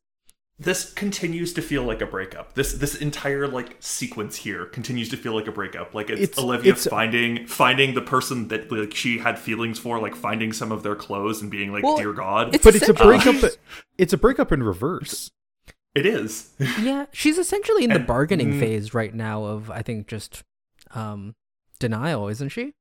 this 0.60 0.92
continues 0.94 1.54
to 1.54 1.62
feel 1.62 1.84
like 1.84 2.02
a 2.02 2.06
breakup. 2.08 2.54
This 2.56 2.74
this 2.74 2.96
entire 2.96 3.48
like 3.48 3.76
sequence 3.80 4.36
here 4.38 4.66
continues 4.66 5.08
to 5.10 5.18
feel 5.18 5.36
like 5.36 5.48
a 5.48 5.52
breakup. 5.52 5.94
Like 5.94 6.10
it's, 6.10 6.22
It's- 6.22 6.40
Olivia 6.44 6.72
it's- 6.72 6.88
finding 6.88 7.46
finding 7.46 7.94
the 7.94 8.02
person 8.02 8.48
that 8.48 8.72
like 8.72 8.94
she 8.96 9.20
had 9.20 9.38
feelings 9.38 9.78
for, 9.78 10.00
like 10.00 10.16
finding 10.16 10.52
some 10.54 10.72
of 10.72 10.82
their 10.84 10.96
clothes 10.96 11.42
and 11.42 11.52
being 11.52 11.72
like, 11.72 11.84
Well, 11.84 11.98
"Dear 11.98 12.14
God." 12.14 12.56
it's 12.56 12.64
but 12.64 12.76
it's 12.76 12.90
a 12.90 12.94
essentially- 12.94 13.40
breakup. 13.40 13.52
It's 14.00 14.14
a 14.14 14.18
breakup 14.18 14.52
in 14.52 14.64
reverse. 14.64 15.32
it 15.96 16.06
is. 16.06 16.52
Yeah, 16.82 17.06
she's 17.12 17.38
essentially 17.38 17.84
in 17.84 17.90
the 17.92 17.98
And- 17.98 18.08
bargaining 18.08 18.54
mm. 18.54 18.60
phase 18.60 18.94
right 18.94 19.14
now 19.14 19.44
of 19.44 19.70
I 19.70 19.82
think 19.84 20.08
just 20.08 20.44
um 20.96 21.36
denial, 21.80 22.28
isn't 22.30 22.50
she? 22.50 22.74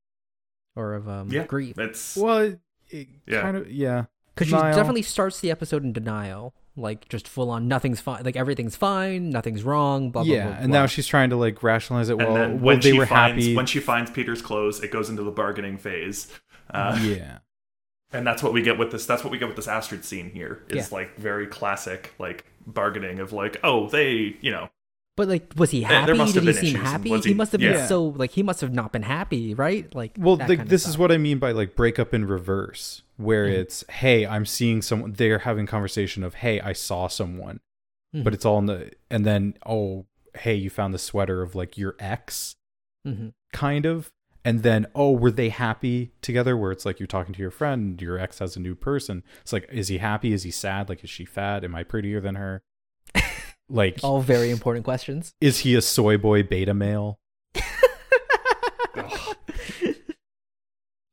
Or 0.75 0.95
of 0.95 1.09
um 1.09 1.31
yeah, 1.31 1.45
grief. 1.45 1.79
It's 1.79 2.17
Well, 2.17 2.39
it, 2.39 2.61
it 2.89 3.09
Yeah. 3.27 3.43
kind 3.43 3.57
of 3.59 3.71
yeah. 3.71 4.05
Because 4.35 4.49
she 4.49 4.55
definitely 4.57 5.03
starts 5.03 5.41
the 5.41 5.51
episode 5.51 5.83
in 5.85 5.93
denial, 5.95 6.55
like 6.77 7.09
just 7.09 7.27
full 7.27 7.51
on 7.51 7.69
nothing's 7.69 8.01
fine, 8.01 8.23
like 8.25 8.37
everything's 8.37 8.77
fine, 8.77 9.31
nothing's 9.31 9.63
wrong, 9.63 10.11
blah 10.11 10.23
blah 10.25 10.35
yeah, 10.35 10.45
blah. 10.49 10.57
and 10.59 10.69
blah. 10.71 10.81
now 10.81 10.87
she's 10.87 11.07
trying 11.07 11.31
to 11.31 11.37
like 11.37 11.63
rationalize 11.63 12.09
it. 12.09 12.13
and 12.19 12.23
Well, 12.23 12.35
then 12.35 12.51
well 12.61 12.61
when 12.75 12.81
they 12.81 12.91
she 12.93 12.99
were 12.99 13.07
finds 13.07 13.45
happy. 13.45 13.57
when 13.57 13.67
she 13.67 13.81
finds 13.81 14.11
Peter's 14.11 14.43
clothes, 14.43 14.83
it 14.83 14.91
goes 14.91 15.09
into 15.11 15.23
the 15.23 15.31
bargaining 15.31 15.79
phase. 15.79 16.31
Uh, 16.71 16.99
yeah, 17.03 17.39
and 18.13 18.27
that's 18.27 18.43
what 18.43 18.53
we 18.53 18.63
get 18.63 18.79
with 18.79 18.91
this 18.93 19.07
that's 19.07 19.25
what 19.25 19.31
we 19.31 19.39
get 19.39 19.47
with 19.49 19.57
this 19.57 19.69
astrid 19.69 20.05
scene 20.05 20.31
here 20.31 20.63
it's 20.69 20.91
Yeah. 20.91 20.97
like 20.99 21.17
very 21.17 21.47
classic 21.47 22.13
like 22.19 22.45
bargaining 22.67 23.19
of 23.21 23.33
like 23.33 23.59
oh 23.65 23.89
they 23.89 24.37
you 24.41 24.51
know 24.51 24.69
But 25.17 25.29
like, 25.29 25.53
was 25.57 25.71
he 25.71 25.81
There- 25.81 25.89
there 25.89 26.01
happy? 26.01 26.19
must 26.19 26.35
Did 26.35 26.45
have 26.45 26.55
he 26.57 26.61
been 26.61 26.67
seem 26.73 26.77
issues, 26.77 26.91
happy? 26.91 27.09
He, 27.09 27.21
he- 27.31 27.35
must 27.35 27.53
have 27.53 27.63
yeah. 27.63 27.73
been 27.73 27.89
so 27.89 28.05
like 28.05 28.33
he 28.33 28.43
must 28.43 28.61
have 28.61 28.73
not 28.75 28.93
been 28.93 29.03
happy, 29.03 29.55
right? 29.55 29.93
Like, 29.95 30.17
well, 30.19 30.37
that 30.37 30.49
like 30.49 30.59
kind 30.59 30.69
this 30.71 30.87
is 30.87 30.99
what 30.99 31.11
I 31.11 31.17
mean 31.19 31.39
by 31.39 31.53
like 31.53 31.75
breakup 31.75 32.13
in 32.13 32.27
reverse, 32.27 33.03
where 33.17 33.47
Mhm. 33.47 33.53
it's 33.53 33.85
hey, 33.89 34.27
I'm 34.27 34.45
seeing 34.45 34.83
someone. 34.83 35.13
They're 35.13 35.41
having 35.41 35.67
conversation 35.67 36.23
of 36.23 36.35
hey, 36.35 36.61
I 36.61 36.73
saw 36.75 37.09
someone, 37.09 37.61
Mhm. 38.15 38.25
but 38.25 38.35
it's 38.35 38.45
all 38.45 38.59
in 38.59 38.67
the 38.67 38.93
and 39.11 39.25
then 39.25 39.55
oh 39.65 40.07
hey, 40.39 40.55
you 40.55 40.69
found 40.69 40.93
the 40.93 40.99
sweater 40.99 41.41
of 41.41 41.55
like 41.55 41.79
your 41.79 41.97
ex, 41.99 42.55
Mhm. 43.09 43.33
kind 43.55 43.87
of. 43.87 44.11
And 44.45 44.63
then, 44.63 44.87
oh, 44.95 45.11
were 45.11 45.33
they 45.33 45.49
happy 45.49 46.13
together? 46.23 46.57
Where 46.57 46.71
it's 46.71 46.85
like 46.87 47.01
you're 47.01 47.07
talking 47.09 47.35
to 47.35 47.41
your 47.41 47.51
friend, 47.51 48.01
your 48.01 48.17
ex 48.19 48.39
has 48.39 48.55
a 48.55 48.61
new 48.61 48.77
person. 48.77 49.25
It's 49.41 49.53
like, 49.53 49.67
is 49.73 49.89
he 49.89 49.99
happy? 49.99 50.33
Is 50.33 50.45
he 50.45 50.53
sad? 50.53 50.89
Like, 50.89 51.03
is 51.03 51.11
she 51.11 51.25
fat? 51.25 51.65
Am 51.65 51.75
I 51.75 51.83
prettier 51.83 52.21
than 52.21 52.37
her? 52.37 52.63
Like, 53.69 53.99
all 54.03 54.21
very 54.21 54.51
important 54.51 54.85
questions. 54.85 55.33
is 55.41 55.61
he 55.61 55.75
a 55.75 55.83
soy 55.83 56.17
boy 56.17 56.43
beta 56.43 56.75
male? 56.75 57.19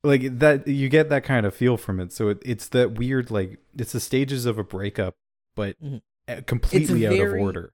Like 0.05 0.39
that, 0.39 0.67
you 0.67 0.89
get 0.89 1.07
that 1.09 1.23
kind 1.23 1.45
of 1.45 1.55
feel 1.55 1.77
from 1.77 2.01
it. 2.01 2.11
So 2.11 2.27
it, 2.27 2.39
it's 2.43 2.67
that 2.69 2.95
weird, 2.95 3.31
like, 3.31 3.59
it's 3.77 3.93
the 3.93 4.01
stages 4.01 4.45
of 4.45 4.57
a 4.57 4.63
breakup, 4.63 5.15
but 5.55 5.81
Mhm. 5.81 6.01
uh, 6.27 6.41
completely 6.45 7.07
out 7.07 7.13
of 7.13 7.33
order. 7.39 7.71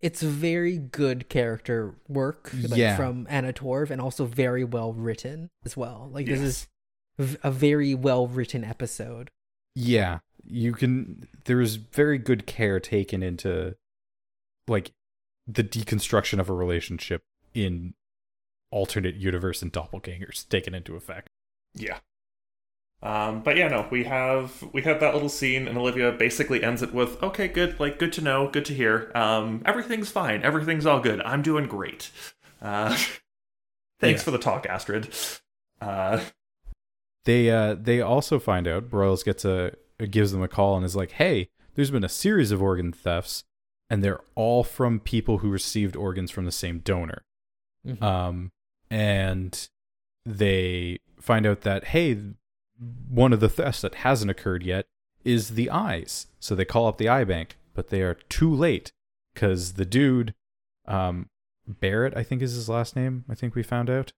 It's 0.00 0.22
very 0.22 0.78
good 0.78 1.28
character 1.28 1.94
work, 2.08 2.50
like 2.54 2.78
Yeah. 2.78 2.96
from 2.96 3.26
Anna 3.28 3.52
Torv, 3.52 3.90
and 3.90 4.00
also 4.00 4.24
very 4.24 4.64
well 4.64 4.94
written 4.94 5.50
as 5.66 5.76
well. 5.76 6.08
Like 6.12 6.24
this 6.26 6.40
is 6.40 6.66
a 7.42 7.50
very 7.50 7.94
well 7.94 8.26
written 8.26 8.64
episode. 8.64 9.30
Yeah, 9.74 10.20
you 10.46 10.72
can. 10.72 11.28
There's 11.44 11.74
very 11.76 12.16
good 12.16 12.46
care 12.46 12.80
taken 12.80 13.22
into, 13.22 13.74
like, 14.68 14.92
the 15.46 15.62
deconstruction 15.64 16.40
of 16.40 16.48
a 16.50 16.52
relationship 16.52 17.22
in 17.54 17.94
alternate 18.70 19.14
universe 19.14 19.62
and 19.62 19.72
doppelgangers 19.72 20.48
taken 20.48 20.74
into 20.74 20.96
effect. 20.96 21.28
yeah. 21.74 21.98
Um 23.02 23.42
but 23.42 23.56
yeah 23.58 23.68
no 23.68 23.86
we 23.90 24.04
have 24.04 24.64
we 24.72 24.80
have 24.82 25.00
that 25.00 25.12
little 25.12 25.28
scene 25.28 25.68
and 25.68 25.76
olivia 25.76 26.10
basically 26.12 26.64
ends 26.64 26.82
it 26.82 26.94
with 26.94 27.22
okay 27.22 27.46
good 27.46 27.78
like 27.78 27.98
good 27.98 28.12
to 28.14 28.22
know 28.22 28.48
good 28.48 28.64
to 28.64 28.74
hear. 28.74 29.12
Um 29.14 29.62
everything's 29.66 30.10
fine. 30.10 30.42
Everything's 30.42 30.86
all 30.86 31.00
good. 31.00 31.20
I'm 31.20 31.42
doing 31.42 31.66
great. 31.66 32.10
Uh 32.60 32.88
thanks 34.00 34.20
Yeah. 34.20 34.24
for 34.24 34.30
the 34.30 34.38
talk 34.38 34.64
astrid. 34.66 35.14
Uh 35.80 36.24
They 37.24 37.50
uh 37.50 37.74
they 37.74 38.00
also 38.00 38.38
find 38.38 38.66
out 38.66 38.88
Broyles 38.88 39.24
gets 39.24 39.44
a 39.44 39.72
gives 40.10 40.32
them 40.32 40.42
a 40.42 40.48
call 40.48 40.76
and 40.76 40.84
is 40.84 40.96
like, 40.96 41.12
"Hey, 41.12 41.50
there's 41.74 41.90
been 41.90 42.04
a 42.04 42.08
series 42.08 42.50
of 42.50 42.62
organ 42.62 42.92
thefts, 42.92 43.44
and 43.88 44.02
they're 44.02 44.20
all 44.34 44.64
from 44.64 45.00
people 45.00 45.38
who 45.38 45.50
received 45.50 45.96
organs 45.96 46.30
from 46.30 46.44
the 46.44 46.52
same 46.52 46.80
donor." 46.80 47.24
Mhm. 47.86 48.02
Um, 48.02 48.52
and 48.90 49.68
they 50.24 50.98
find 51.20 51.46
out 51.46 51.62
that 51.62 51.84
hey, 51.84 52.20
one 53.08 53.32
of 53.32 53.40
the 53.40 53.48
thefts 53.48 53.80
that 53.80 53.96
hasn't 53.96 54.30
occurred 54.30 54.62
yet 54.62 54.86
is 55.24 55.50
the 55.50 55.70
eyes. 55.70 56.26
So 56.38 56.54
they 56.54 56.64
call 56.64 56.86
up 56.86 56.98
the 56.98 57.08
eye 57.08 57.24
bank, 57.24 57.56
but 57.74 57.88
they 57.88 58.02
are 58.02 58.14
too 58.14 58.52
late 58.54 58.92
because 59.34 59.74
the 59.74 59.84
dude, 59.84 60.34
um, 60.86 61.28
Barrett, 61.66 62.16
I 62.16 62.22
think 62.22 62.42
is 62.42 62.54
his 62.54 62.68
last 62.68 62.94
name. 62.96 63.24
I 63.28 63.34
think 63.34 63.54
we 63.54 63.62
found 63.62 63.90
out. 63.90 64.12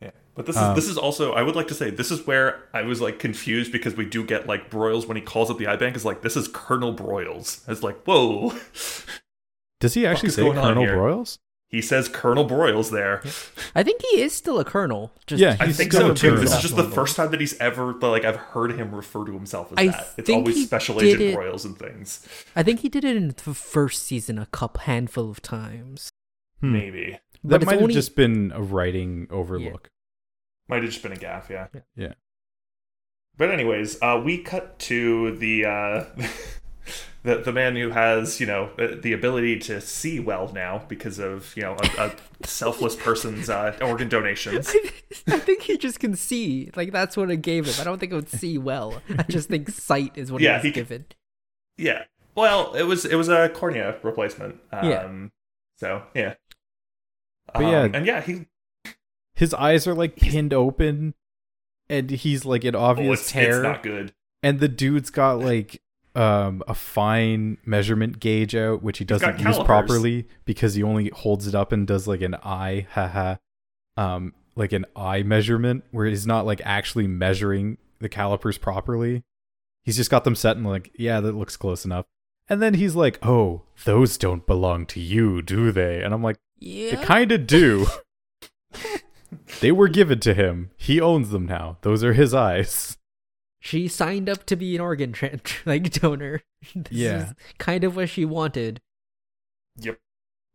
Yeah, 0.00 0.10
but 0.34 0.46
this 0.46 0.56
is 0.56 0.62
Um, 0.62 0.74
this 0.74 0.88
is 0.88 0.98
also 0.98 1.32
I 1.32 1.42
would 1.42 1.56
like 1.56 1.68
to 1.68 1.74
say 1.74 1.90
this 1.90 2.10
is 2.10 2.26
where 2.26 2.64
I 2.74 2.82
was 2.82 3.00
like 3.00 3.18
confused 3.18 3.72
because 3.72 3.94
we 3.96 4.04
do 4.04 4.24
get 4.24 4.46
like 4.46 4.70
Broyles 4.70 5.06
when 5.06 5.16
he 5.16 5.22
calls 5.22 5.50
up 5.50 5.58
the 5.58 5.66
eye 5.66 5.76
bank 5.76 5.96
is 5.96 6.04
like 6.04 6.22
this 6.22 6.36
is 6.36 6.48
Colonel 6.48 6.94
Broyles. 6.94 7.66
It's 7.68 7.82
like 7.82 8.02
whoa, 8.04 8.54
Does 9.80 9.94
he 9.94 10.06
actually 10.06 10.30
say 10.30 10.42
Colonel? 10.50 10.84
Broyles? 10.84 11.38
he 11.68 11.82
says 11.82 12.08
Colonel 12.08 12.48
Broyles 12.48 12.90
there. 12.90 13.22
I 13.74 13.82
think 13.82 14.00
he 14.10 14.20
is 14.20 14.32
still 14.32 14.58
a 14.60 14.64
colonel. 14.64 15.12
Just 15.26 15.40
Yeah, 15.40 15.56
I 15.58 15.66
He's 15.66 15.76
think 15.76 15.92
still 15.92 16.08
so 16.08 16.12
a 16.12 16.14
too. 16.14 16.36
This 16.38 16.54
is 16.54 16.60
just 16.62 16.76
the 16.76 16.84
first 16.84 17.16
time 17.16 17.30
that 17.32 17.40
he's 17.40 17.58
ever 17.58 17.92
like 17.94 18.24
I've 18.24 18.36
heard 18.36 18.72
him 18.72 18.94
refer 18.94 19.24
to 19.26 19.32
himself 19.32 19.72
as 19.72 19.78
I 19.78 19.88
that. 19.88 20.08
It's 20.16 20.30
always 20.30 20.54
he 20.56 20.64
Special 20.66 21.00
Agent 21.02 21.22
it- 21.22 21.36
Broyles 21.36 21.64
and 21.64 21.76
things. 21.78 22.26
I 22.54 22.62
think 22.62 22.80
he 22.80 22.88
did 22.88 23.04
it 23.04 23.16
in 23.16 23.28
the 23.28 23.54
first 23.54 24.04
season 24.04 24.38
a 24.38 24.46
couple 24.46 24.82
handful 24.82 25.30
of 25.30 25.42
times. 25.42 26.10
Hmm. 26.60 26.72
Maybe 26.72 27.12
But 27.12 27.20
That 27.48 27.56
it's 27.56 27.66
might 27.66 27.72
have 27.74 27.82
only- 27.82 27.94
just 27.94 28.16
been 28.16 28.52
a 28.54 28.60
writing 28.62 29.26
overlook. 29.30 29.90
might 30.68 30.82
have 30.82 30.90
just 30.90 31.02
been 31.02 31.12
a 31.12 31.16
gaff. 31.16 31.48
Yeah. 31.50 31.68
Yeah. 31.96 32.14
But 33.38 33.50
anyways, 33.50 34.00
uh, 34.02 34.20
we 34.24 34.38
cut 34.38 34.78
to 34.80 35.36
the 35.36 35.64
uh, 35.66 36.04
the 37.22 37.36
the 37.38 37.52
man 37.52 37.76
who 37.76 37.90
has 37.90 38.40
you 38.40 38.46
know 38.46 38.70
uh, 38.78 38.96
the 39.00 39.12
ability 39.12 39.58
to 39.60 39.80
see 39.80 40.18
well 40.20 40.50
now 40.54 40.84
because 40.88 41.18
of 41.18 41.54
you 41.56 41.62
know 41.62 41.76
a, 41.98 42.06
a 42.42 42.46
selfless 42.46 42.96
person's 42.96 43.50
uh, 43.50 43.76
organ 43.82 44.08
donations. 44.08 44.68
I 45.28 45.38
think 45.38 45.62
he 45.62 45.76
just 45.76 46.00
can 46.00 46.16
see. 46.16 46.70
Like 46.76 46.92
that's 46.92 47.16
what 47.16 47.30
it 47.30 47.42
gave 47.42 47.66
him. 47.66 47.74
I 47.78 47.84
don't 47.84 47.98
think 47.98 48.12
it 48.12 48.14
would 48.14 48.30
see 48.30 48.56
well. 48.56 49.02
I 49.18 49.24
just 49.24 49.48
think 49.50 49.68
sight 49.68 50.12
is 50.16 50.32
what 50.32 50.40
Yeah, 50.40 50.52
he 50.52 50.56
was 50.56 50.62
he 50.64 50.70
can- 50.72 50.80
given. 50.82 51.04
Yeah. 51.76 52.04
Well, 52.34 52.74
it 52.74 52.84
was 52.84 53.04
it 53.04 53.16
was 53.16 53.28
a 53.28 53.50
cornea 53.50 53.96
replacement. 54.02 54.56
Um, 54.72 54.88
Yeah. 54.88 55.26
So 55.76 56.02
yeah. 56.14 56.34
But 57.52 57.62
yeah. 57.62 57.82
Um, 57.82 57.94
and 57.94 58.06
yeah, 58.06 58.20
he 58.20 58.46
His 59.34 59.54
eyes 59.54 59.86
are 59.86 59.94
like 59.94 60.16
pinned 60.16 60.52
open, 60.52 61.14
and 61.88 62.10
he's 62.10 62.44
like 62.44 62.64
an 62.64 62.74
oh, 62.74 62.80
obvious 62.80 63.20
it's, 63.20 63.32
tear. 63.32 63.50
it's 63.50 63.62
not 63.62 63.82
good. 63.82 64.12
and 64.42 64.60
the 64.60 64.68
dude's 64.68 65.10
got 65.10 65.40
like 65.40 65.82
um 66.14 66.62
a 66.66 66.74
fine 66.74 67.58
measurement 67.64 68.20
gauge 68.20 68.54
out, 68.54 68.82
which 68.82 68.98
he 68.98 69.04
doesn't 69.04 69.40
use 69.40 69.58
properly 69.60 70.26
because 70.44 70.74
he 70.74 70.82
only 70.82 71.10
holds 71.10 71.46
it 71.46 71.54
up 71.54 71.72
and 71.72 71.86
does 71.86 72.06
like 72.06 72.22
an 72.22 72.34
eye, 72.42 72.86
haha, 72.92 73.36
um, 73.96 74.32
like 74.54 74.72
an 74.72 74.86
eye 74.96 75.22
measurement 75.22 75.84
where 75.90 76.06
he's 76.06 76.26
not 76.26 76.46
like 76.46 76.60
actually 76.64 77.06
measuring 77.06 77.78
the 78.00 78.08
calipers 78.08 78.58
properly. 78.58 79.22
He's 79.84 79.96
just 79.96 80.10
got 80.10 80.24
them 80.24 80.34
set 80.34 80.56
and 80.56 80.66
like, 80.66 80.90
yeah, 80.98 81.20
that 81.20 81.32
looks 81.36 81.56
close 81.56 81.84
enough. 81.84 82.06
And 82.48 82.62
then 82.62 82.74
he's 82.74 82.94
like, 82.94 83.18
"Oh, 83.24 83.62
those 83.84 84.16
don't 84.16 84.46
belong 84.46 84.86
to 84.86 85.00
you, 85.00 85.42
do 85.42 85.72
they?" 85.72 86.02
And 86.02 86.14
I'm 86.14 86.22
like, 86.22 86.38
Yeah. 86.58 86.96
"They 86.96 87.04
kind 87.04 87.32
of 87.32 87.46
do." 87.46 87.86
they 89.60 89.72
were 89.72 89.88
given 89.88 90.20
to 90.20 90.34
him. 90.34 90.70
He 90.76 91.00
owns 91.00 91.30
them 91.30 91.46
now. 91.46 91.78
Those 91.82 92.04
are 92.04 92.12
his 92.12 92.34
eyes. 92.34 92.96
She 93.60 93.88
signed 93.88 94.28
up 94.28 94.44
to 94.46 94.56
be 94.56 94.74
an 94.76 94.80
organ 94.80 95.12
tra- 95.12 95.40
like 95.66 95.90
donor. 95.92 96.42
This 96.74 96.92
Yeah. 96.92 97.26
is 97.28 97.34
kind 97.58 97.84
of 97.84 97.94
what 97.96 98.08
she 98.08 98.24
wanted. 98.24 98.80
Yep. 99.78 99.98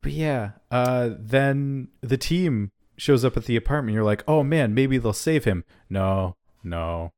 But 0.02 0.12
yeah, 0.14 0.52
uh, 0.72 1.12
then 1.18 1.90
the 2.02 2.18
team 2.18 2.72
shows 2.98 3.24
up 3.24 3.38
at 3.38 3.46
the 3.46 3.56
apartment. 3.56 3.94
You're 3.96 4.04
like, 4.04 4.24
oh 4.28 4.44
man, 4.44 4.74
maybe 4.74 4.98
they'll 4.98 5.14
save 5.14 5.46
him. 5.46 5.64
No, 5.90 6.36
no. 6.64 7.12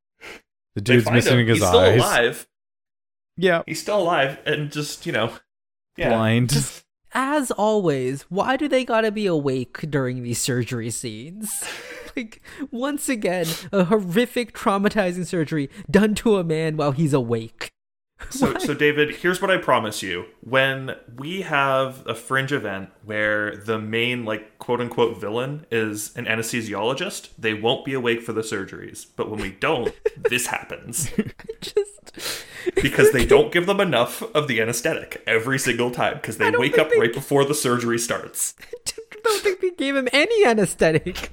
The 0.76 0.82
dude's 0.82 1.10
missing 1.10 1.40
him. 1.40 1.48
his 1.48 1.60
He's 1.60 1.68
still 1.68 1.80
eyes. 1.80 2.00
alive. 2.02 2.48
Yeah, 3.38 3.64
He's 3.66 3.82
still 3.82 4.00
alive, 4.02 4.38
and 4.46 4.72
just 4.72 5.06
you 5.06 5.12
know, 5.12 5.34
yeah. 5.98 6.10
blind. 6.10 6.83
As 7.14 7.52
always, 7.52 8.24
why 8.24 8.58
do 8.58 8.68
they 8.68 8.84
gotta 8.84 9.12
be 9.12 9.28
awake 9.28 9.90
during 9.90 10.24
these 10.24 10.40
surgery 10.40 10.90
scenes? 10.90 11.64
like, 12.16 12.42
once 12.72 13.08
again, 13.08 13.46
a 13.72 13.86
horrific, 13.86 14.54
traumatizing 14.54 15.26
surgery 15.26 15.70
done 15.90 16.16
to 16.16 16.38
a 16.38 16.44
man 16.44 16.76
while 16.76 16.92
he's 16.92 17.14
awake. 17.14 17.70
So, 18.30 18.58
so 18.58 18.74
David, 18.74 19.18
here's 19.18 19.42
what 19.42 19.52
I 19.52 19.58
promise 19.58 20.02
you: 20.02 20.26
when 20.42 20.96
we 21.18 21.42
have 21.42 22.06
a 22.08 22.16
fringe 22.16 22.52
event 22.52 22.90
where 23.04 23.58
the 23.58 23.80
main, 23.80 24.26
like 24.26 24.58
quote 24.60 24.82
unquote, 24.82 25.20
villain 25.20 25.66
is 25.70 26.16
an 26.16 26.26
anesthesiologist, 26.26 27.30
they 27.38 27.54
won't 27.54 27.86
be 27.86 27.94
awake 27.94 28.22
for 28.22 28.34
the 28.34 28.42
surgeries. 28.42 29.06
But 29.16 29.30
when 29.30 29.42
we 29.42 29.52
don't, 29.52 29.94
this 30.30 30.48
happens. 30.48 31.12
I 31.18 31.32
just 31.60 31.93
because 32.76 33.12
they 33.12 33.26
don't 33.34 33.52
give 33.52 33.66
them 33.66 33.80
enough 33.80 34.22
of 34.36 34.48
the 34.48 34.62
anesthetic 34.62 35.22
every 35.28 35.58
single 35.60 35.92
time 35.92 36.16
because 36.16 36.38
they 36.38 36.52
wake 36.52 36.78
up 36.78 36.90
they- 36.90 37.00
right 37.00 37.14
before 37.14 37.46
the 37.46 37.56
surgery 37.56 37.98
starts. 38.00 38.56
I 39.14 39.20
don't 39.24 39.42
think 39.42 39.62
they 39.62 39.72
gave 39.72 39.96
him 39.96 40.08
any 40.12 40.46
anesthetic. 40.46 41.32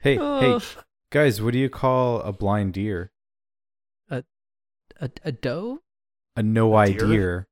Hey, 0.00 0.18
Oh. 0.20 0.58
hey, 0.58 0.66
guys, 1.10 1.40
what 1.40 1.52
do 1.52 1.58
you 1.58 1.70
call 1.70 2.20
a 2.20 2.32
blind 2.32 2.72
deer? 2.74 3.12
A, 4.10 4.24
a 5.00 5.10
a 5.24 5.30
doe? 5.32 5.80
A 6.36 6.42
no 6.42 6.76
A 6.76 6.86
deer? 6.92 7.46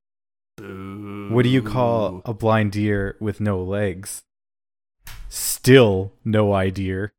idea. 0.58 1.30
What 1.32 1.42
do 1.44 1.48
you 1.48 1.62
call 1.62 2.20
a 2.24 2.34
blind 2.34 2.72
deer 2.72 3.16
with 3.20 3.40
no 3.40 3.62
legs? 3.62 4.22
Still 5.28 6.12
no 6.24 6.52
idea. 6.52 7.12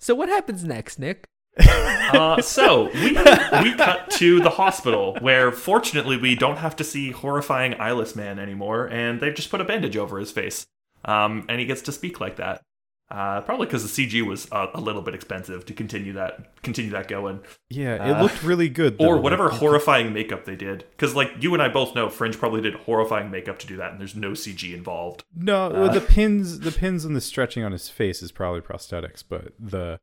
So 0.00 0.14
what 0.14 0.28
happens 0.28 0.64
next, 0.64 0.98
Nick? 0.98 1.28
Uh, 2.10 2.42
so 2.42 2.90
we 2.92 3.10
we 3.12 3.74
cut 3.76 4.10
to 4.10 4.40
the 4.40 4.50
hospital 4.50 5.16
where 5.20 5.52
fortunately 5.52 6.16
we 6.16 6.34
don't 6.34 6.56
have 6.56 6.74
to 6.74 6.82
see 6.82 7.12
horrifying 7.12 7.74
eyeless 7.74 8.16
man 8.16 8.40
anymore, 8.40 8.86
and 8.86 9.20
they've 9.20 9.34
just 9.34 9.48
put 9.48 9.60
a 9.60 9.64
bandage 9.64 9.96
over 9.96 10.18
his 10.18 10.32
face, 10.32 10.66
um, 11.04 11.46
and 11.48 11.60
he 11.60 11.66
gets 11.66 11.82
to 11.82 11.92
speak 11.92 12.18
like 12.18 12.34
that. 12.34 12.62
Uh, 13.10 13.40
probably 13.40 13.66
because 13.66 13.90
the 13.92 14.06
CG 14.06 14.24
was 14.24 14.46
a, 14.52 14.68
a 14.74 14.80
little 14.80 15.02
bit 15.02 15.14
expensive 15.16 15.66
to 15.66 15.72
continue 15.74 16.12
that 16.12 16.62
continue 16.62 16.90
that 16.92 17.08
going, 17.08 17.40
Yeah, 17.68 17.94
it 17.94 18.16
Uh, 18.16 18.22
looked 18.22 18.44
really 18.44 18.68
good. 18.68 18.96
or 19.00 19.18
whatever 19.18 19.48
horrifying 19.48 20.12
makeup 20.12 20.44
they 20.44 20.54
did. 20.54 20.84
Because 20.92 21.14
like 21.16 21.32
you 21.40 21.52
and 21.52 21.60
I 21.62 21.68
both 21.68 21.94
know, 21.96 22.08
Fringe 22.08 22.38
probably 22.38 22.60
did 22.60 22.74
horrifying 22.74 23.30
makeup 23.30 23.58
to 23.60 23.66
do 23.66 23.76
that, 23.78 23.90
and 23.90 24.00
there's 24.00 24.14
no 24.14 24.30
CG 24.32 24.72
involved. 24.72 25.24
No, 25.36 25.70
well, 25.70 25.92
the 25.92 26.00
pins, 26.00 26.60
the 26.60 26.70
pins 26.70 27.04
and 27.04 27.16
the 27.16 27.20
stretching 27.20 27.64
on 27.64 27.72
his 27.72 27.88
face 27.88 28.22
is 28.22 28.30
probably 28.30 28.60
prosthetics, 28.60 29.24
but 29.28 29.54
the 29.58 29.98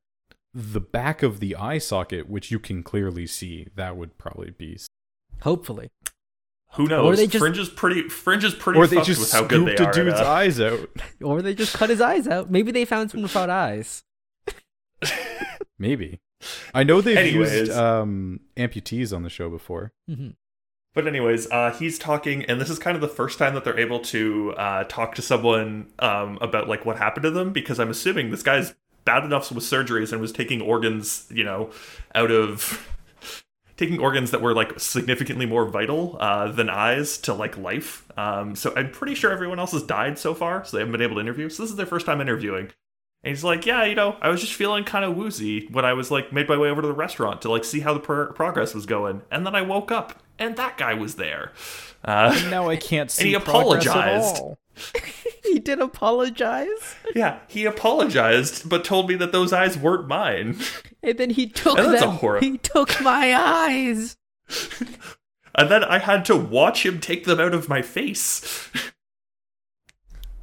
the 0.53 0.81
back 0.81 1.23
of 1.23 1.39
the 1.39 1.55
eye 1.55 1.77
socket, 1.77 2.27
which 2.27 2.51
you 2.51 2.59
can 2.59 2.81
clearly 2.83 3.25
see, 3.27 3.67
that 3.75 3.95
would 3.95 4.17
probably 4.17 4.49
be. 4.51 4.77
Hopefully. 5.43 5.91
Who 6.73 6.87
knows? 6.87 7.17
they 7.17 7.27
just- 7.27 7.39
Fringe 7.41 7.57
is 7.57 7.69
pretty. 7.69 8.07
Fringe 8.09 8.43
is 8.43 8.53
pretty. 8.53 8.79
Or 8.79 8.87
they 8.87 8.97
fucked 8.97 9.07
just 9.07 9.19
with 9.21 9.31
how 9.31 9.41
good 9.43 9.61
scooped 9.63 9.77
they 9.77 9.83
a 9.85 9.93
dude's 10.05 10.19
at, 10.19 10.25
uh, 10.25 10.29
eyes 10.29 10.59
out. 10.61 10.89
Or 11.23 11.41
they 11.41 11.55
just 11.55 11.75
cut 11.75 11.89
his 11.89 12.01
eyes 12.01 12.27
out. 12.27 12.51
Maybe 12.51 12.71
they 12.71 12.85
found 12.85 13.09
some 13.11 13.21
without 13.23 13.49
eyes. 13.49 14.03
Maybe. 15.79 16.19
I 16.73 16.83
know 16.83 17.01
they've 17.01 17.17
Anyways. 17.17 17.51
used 17.53 17.71
um, 17.71 18.41
amputees 18.55 19.15
on 19.15 19.23
the 19.23 19.29
show 19.29 19.49
before. 19.49 19.91
hmm 20.07 20.29
But 20.93 21.07
anyways, 21.07 21.49
uh, 21.51 21.71
he's 21.77 21.97
talking, 21.99 22.43
and 22.45 22.59
this 22.61 22.69
is 22.69 22.79
kind 22.79 22.95
of 22.95 23.01
the 23.01 23.07
first 23.07 23.39
time 23.39 23.53
that 23.55 23.63
they're 23.63 23.79
able 23.79 23.99
to 24.01 24.53
uh, 24.57 24.83
talk 24.85 25.15
to 25.15 25.21
someone 25.21 25.87
um, 25.99 26.37
about 26.41 26.67
like 26.67 26.85
what 26.85 26.97
happened 26.97 27.23
to 27.23 27.31
them. 27.31 27.53
Because 27.53 27.79
I'm 27.79 27.89
assuming 27.89 28.29
this 28.31 28.43
guy's 28.43 28.73
bad 29.05 29.23
enough 29.23 29.51
with 29.51 29.63
surgeries 29.63 30.11
and 30.11 30.19
was 30.21 30.31
taking 30.31 30.61
organs, 30.61 31.27
you 31.31 31.43
know, 31.43 31.71
out 32.13 32.29
of 32.31 32.87
taking 33.77 33.99
organs 33.99 34.31
that 34.31 34.41
were 34.41 34.53
like 34.53 34.79
significantly 34.79 35.45
more 35.45 35.65
vital 35.65 36.17
uh, 36.19 36.51
than 36.51 36.69
eyes 36.69 37.17
to 37.19 37.33
like 37.33 37.57
life. 37.57 38.05
Um, 38.17 38.55
so 38.55 38.73
I'm 38.75 38.91
pretty 38.91 39.15
sure 39.15 39.31
everyone 39.31 39.59
else 39.59 39.71
has 39.71 39.83
died 39.83 40.17
so 40.19 40.33
far, 40.33 40.65
so 40.65 40.75
they 40.75 40.81
haven't 40.81 40.91
been 40.91 41.01
able 41.01 41.15
to 41.15 41.21
interview. 41.21 41.47
So 41.49 41.63
this 41.63 41.69
is 41.71 41.77
their 41.77 41.85
first 41.85 42.05
time 42.05 42.19
interviewing. 42.19 42.71
And 43.23 43.31
he's 43.31 43.43
like, 43.43 43.65
yeah, 43.65 43.83
you 43.83 43.95
know, 43.95 44.17
I 44.21 44.29
was 44.29 44.41
just 44.41 44.53
feeling 44.53 44.83
kind 44.83 45.03
of 45.05 45.15
woozy 45.15 45.67
when 45.67 45.85
I 45.85 45.93
was 45.93 46.11
like 46.11 46.31
made 46.33 46.47
my 46.49 46.57
way 46.57 46.69
over 46.69 46.81
to 46.81 46.87
the 46.87 46.93
restaurant 46.93 47.41
to 47.43 47.51
like 47.51 47.63
see 47.63 47.79
how 47.79 47.93
the 47.93 47.99
pro- 47.99 48.31
progress 48.31 48.73
was 48.73 48.85
going, 48.85 49.21
and 49.31 49.45
then 49.45 49.55
I 49.55 49.61
woke 49.61 49.91
up 49.91 50.21
and 50.39 50.55
that 50.57 50.77
guy 50.77 50.93
was 50.93 51.15
there. 51.15 51.51
Uh, 52.03 52.39
Now 52.49 52.69
I 52.69 52.75
can't 52.77 53.09
see 53.11 53.29
he 53.29 53.39
progress 53.39 53.85
at 53.87 53.97
apologized. 53.97 54.43
All. 54.95 55.01
He 55.43 55.59
did 55.59 55.79
apologize. 55.79 56.95
yeah, 57.15 57.39
he 57.47 57.63
apologized, 57.65 58.67
but 58.69 58.83
told 58.83 59.07
me 59.07 59.15
that 59.15 59.31
those 59.31 59.53
eyes 59.53 59.77
weren't 59.77 60.07
mine. 60.07 60.57
And 61.01 61.17
then 61.17 61.29
he 61.29 61.47
took 61.47 61.77
And 61.79 61.93
that's 61.93 62.03
a 62.03 62.11
horror- 62.11 62.39
He 62.41 62.57
took 62.57 62.99
my 63.01 63.33
eyes. 63.33 64.17
and 65.55 65.69
then 65.71 65.83
I 65.85 65.99
had 65.99 66.25
to 66.25 66.35
watch 66.35 66.85
him 66.85 66.99
take 66.99 67.23
them 67.23 67.39
out 67.39 67.53
of 67.53 67.69
my 67.69 67.81
face. 67.81 68.69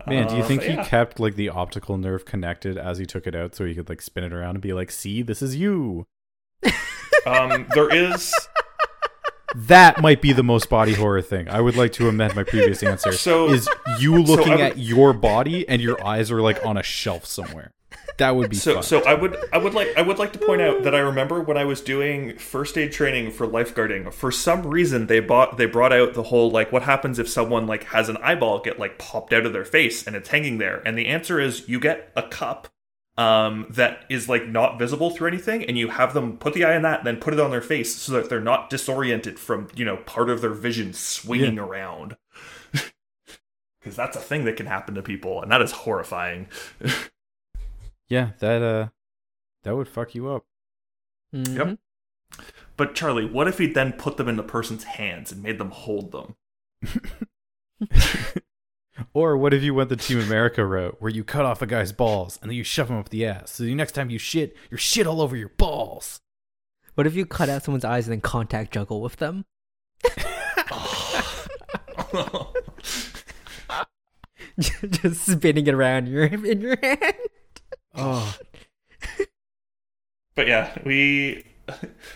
Man, 0.07 0.26
do 0.28 0.37
you 0.37 0.43
Uh, 0.43 0.47
think 0.47 0.62
he 0.62 0.76
kept 0.76 1.20
like 1.20 1.35
the 1.37 1.51
optical 1.51 1.97
nerve 1.99 2.24
connected 2.24 2.76
as 2.78 2.99
he 2.99 3.05
took 3.07 3.26
it 3.26 3.35
out 3.35 3.55
so 3.55 3.64
he 3.66 3.74
could 3.74 3.89
like 3.89 4.01
spin 4.03 4.24
it 4.24 4.32
around 4.32 4.57
and 4.57 4.62
be 4.62 4.72
like, 4.72 4.91
see, 4.91 5.22
this 5.22 5.43
is 5.43 5.55
you? 5.57 6.07
Um, 7.26 7.66
there 7.74 7.93
is 7.95 8.32
That 9.55 10.01
might 10.03 10.21
be 10.21 10.33
the 10.33 10.43
most 10.43 10.69
body 10.69 10.95
horror 10.95 11.23
thing. 11.23 11.49
I 11.49 11.61
would 11.61 11.77
like 11.77 11.93
to 11.95 12.09
amend 12.09 12.35
my 12.35 12.43
previous 12.45 12.83
answer. 12.83 13.13
So- 13.13 13.49
is 13.51 13.69
you 14.01 14.21
looking 14.23 14.53
would- 14.53 14.61
at 14.61 14.79
your 14.79 15.13
body 15.13 15.69
and 15.69 15.81
your 15.81 16.05
eyes 16.05 16.31
are 16.31 16.41
like 16.41 16.65
on 16.67 16.77
a 16.77 16.83
shelf 16.83 17.25
somewhere. 17.27 17.71
That 18.19 18.37
would 18.37 18.49
be 18.51 18.57
so 18.57 18.75
fun. 18.75 18.83
so 18.85 19.03
I 19.05 19.15
would 19.15 19.37
I 19.53 19.59
would 19.59 19.75
like 19.75 19.89
I 19.97 20.03
would 20.03 20.19
like 20.21 20.33
to 20.35 20.39
point 20.39 20.63
out 20.63 20.85
that 20.85 20.95
I 20.95 21.01
remember 21.01 21.41
when 21.41 21.57
I 21.57 21.65
was 21.65 21.81
doing 21.81 22.39
first 22.39 22.79
aid 22.79 22.93
training 22.93 23.33
for 23.33 23.45
lifeguarding, 23.45 24.13
for 24.13 24.31
some 24.31 24.65
reason 24.69 25.09
they 25.09 25.19
bought 25.19 25.57
they 25.57 25.67
brought 25.67 25.93
out 25.93 26.15
the 26.15 26.23
whole 26.25 26.49
like 26.51 26.71
what 26.71 26.83
happens 26.85 27.19
if 27.19 27.29
someone 27.29 27.67
like 27.67 27.85
has 27.85 28.09
an 28.09 28.17
eyeball 28.19 28.61
get 28.61 28.79
like 28.79 28.99
popped 28.99 29.33
out 29.33 29.45
of 29.47 29.53
their 29.53 29.65
face 29.65 30.07
and 30.07 30.15
it's 30.15 30.29
hanging 30.29 30.59
there. 30.59 30.81
And 30.87 30.97
the 30.97 31.07
answer 31.07 31.41
is 31.41 31.69
you 31.69 31.81
get 31.81 32.13
a 32.15 32.23
cup 32.23 32.69
um 33.17 33.67
that 33.71 34.05
is 34.09 34.29
like 34.29 34.49
not 34.49 34.77
visible 34.79 35.11
through 35.11 35.29
anything 35.29 35.65
and 35.65 35.79
you 35.79 35.89
have 35.89 36.15
them 36.15 36.37
put 36.37 36.53
the 36.53 36.65
eye 36.65 36.75
on 36.75 36.83
that 36.83 36.99
and 36.99 37.07
then 37.07 37.17
put 37.19 37.33
it 37.33 37.39
on 37.39 37.51
their 37.53 37.61
face 37.61 37.95
so 37.95 38.12
that 38.12 38.29
they're 38.29 38.41
not 38.41 38.69
disoriented 38.71 39.39
from, 39.39 39.69
you 39.77 39.85
know, 39.85 39.99
part 39.99 40.29
of 40.29 40.41
their 40.41 40.53
vision 40.53 40.93
swinging 40.93 41.59
around. 41.59 42.17
Cuz 43.83 43.95
that's 43.95 44.17
a 44.17 44.21
thing 44.21 44.45
that 44.47 44.57
can 44.57 44.67
happen 44.67 44.95
to 44.95 45.03
people 45.03 45.41
and 45.43 45.53
that 45.53 45.62
is 45.62 45.71
horrifying. 45.71 46.49
yeah, 48.09 48.31
that 48.41 48.62
uh 48.62 48.89
that 49.62 49.77
would 49.77 49.89
fuck 49.89 50.15
you 50.15 50.29
up. 50.29 50.45
Mhm. 51.33 51.57
Yep. 51.57 51.79
But 52.77 52.95
Charlie, 52.97 53.27
what 53.27 53.47
if 53.47 53.59
he 53.59 53.67
then 53.69 53.93
put 53.93 54.17
them 54.17 54.29
in 54.29 54.37
the 54.37 54.43
person's 54.43 54.85
hands 54.85 55.31
and 55.31 55.43
made 55.43 55.59
them 55.59 55.71
hold 55.71 56.11
them? 56.11 56.35
Or 59.12 59.36
what 59.36 59.53
if 59.53 59.62
you 59.62 59.74
went 59.74 59.88
the 59.88 59.97
Team 59.97 60.20
America 60.20 60.64
route 60.64 60.97
where 61.01 61.11
you 61.11 61.24
cut 61.24 61.45
off 61.45 61.62
a 61.62 61.66
guy's 61.66 61.92
balls 61.92 62.38
and 62.40 62.51
then 62.51 62.57
you 62.57 62.64
shove 62.64 62.90
him 62.90 62.97
up 62.97 63.09
the 63.09 63.26
ass? 63.26 63.53
So 63.53 63.64
the 63.64 63.74
next 63.74 63.92
time 63.92 64.11
you 64.11 64.18
shit, 64.18 64.57
you're 64.70 64.78
shit 64.78 65.07
all 65.07 65.20
over 65.20 65.36
your 65.36 65.49
balls. 65.51 66.20
What 66.95 67.07
if 67.07 67.14
you 67.16 67.26
cut 67.26 67.49
out 67.49 67.64
someone's 67.64 67.84
eyes 67.84 68.07
and 68.07 68.12
then 68.12 68.20
contact 68.20 68.72
juggle 68.72 69.01
with 69.01 69.16
them? 69.16 69.45
Just 74.59 75.26
spinning 75.26 75.66
it 75.66 75.74
around 75.74 76.07
your 76.07 76.24
in 76.26 76.61
your 76.61 76.78
hand. 76.80 77.14
Oh, 77.97 78.36
but 80.36 80.47
yeah, 80.47 80.76
we 80.84 81.45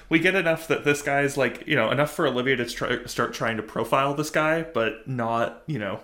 we 0.09 0.19
get 0.21 0.35
enough 0.37 0.69
that 0.69 0.85
this 0.85 1.03
guy's 1.03 1.37
like 1.37 1.67
you 1.67 1.75
know 1.75 1.91
enough 1.91 2.13
for 2.13 2.27
Olivia 2.27 2.57
to 2.57 2.65
try, 2.67 3.05
start 3.07 3.35
trying 3.35 3.57
to 3.57 3.63
profile 3.63 4.15
this 4.15 4.31
guy, 4.31 4.63
but 4.63 5.09
not 5.09 5.63
you 5.67 5.79
know. 5.81 6.01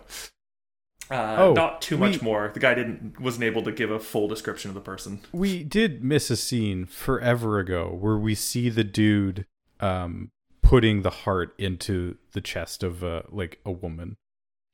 Uh, 1.10 1.36
Oh, 1.38 1.52
not 1.52 1.82
too 1.82 1.96
much 1.98 2.20
we- 2.20 2.24
more. 2.24 2.50
The 2.54 2.60
guy 2.60 2.74
didn't 2.74 3.20
wasn't 3.20 3.44
able 3.44 3.62
to 3.64 3.72
give 3.72 3.90
a 3.90 4.00
full 4.00 4.26
description 4.28 4.70
of 4.70 4.74
the 4.74 4.80
person. 4.80 5.20
we 5.32 5.62
did 5.62 6.02
miss 6.02 6.30
a 6.30 6.36
scene 6.36 6.86
forever 6.86 7.58
ago 7.58 7.88
where 8.00 8.16
we 8.16 8.34
see 8.34 8.68
the 8.70 8.84
dude 8.84 9.44
um 9.80 10.30
putting 10.62 11.02
the 11.02 11.10
heart 11.10 11.54
into 11.58 12.16
the 12.32 12.40
chest 12.40 12.82
of 12.82 13.04
uh, 13.04 13.22
like 13.30 13.60
a 13.66 13.70
woman. 13.70 14.16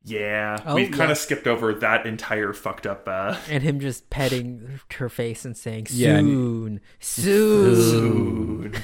Yeah, 0.05 0.57
Oh, 0.65 0.77
we 0.77 0.85
yeah. 0.85 0.91
kind 0.97 1.11
of 1.13 1.19
skipped 1.19 1.47
over 1.47 1.75
that 1.75 2.07
entire 2.07 2.53
fucked 2.55 2.87
up. 2.87 3.07
Uh, 3.09 3.37
And 3.51 3.63
him 3.63 3.81
just 3.81 4.09
petting 4.09 4.81
her 4.97 5.09
face 5.11 5.45
and 5.45 5.57
saying 5.57 5.89
Yeah, 5.91 6.17
and- 6.19 6.81
soon. 7.01 7.75
Soon. 7.81 8.75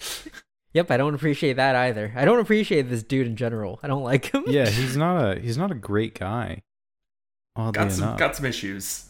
Yep, 0.78 0.92
I 0.92 0.96
don't 0.96 1.14
appreciate 1.16 1.54
that 1.54 1.74
either. 1.74 2.12
I 2.14 2.24
don't 2.24 2.38
appreciate 2.38 2.82
this 2.82 3.02
dude 3.02 3.26
in 3.26 3.34
general. 3.34 3.80
I 3.82 3.88
don't 3.88 4.04
like 4.04 4.32
him. 4.32 4.44
Yeah, 4.46 4.66
he's 4.70 4.96
not 4.96 5.16
a 5.20 5.40
he's 5.40 5.58
not 5.58 5.72
a 5.72 5.74
great 5.74 6.16
guy. 6.16 6.62
Oddly 7.56 7.72
got 7.72 7.90
some 7.90 8.04
enough. 8.04 8.18
got 8.20 8.36
some 8.36 8.46
issues. 8.46 9.06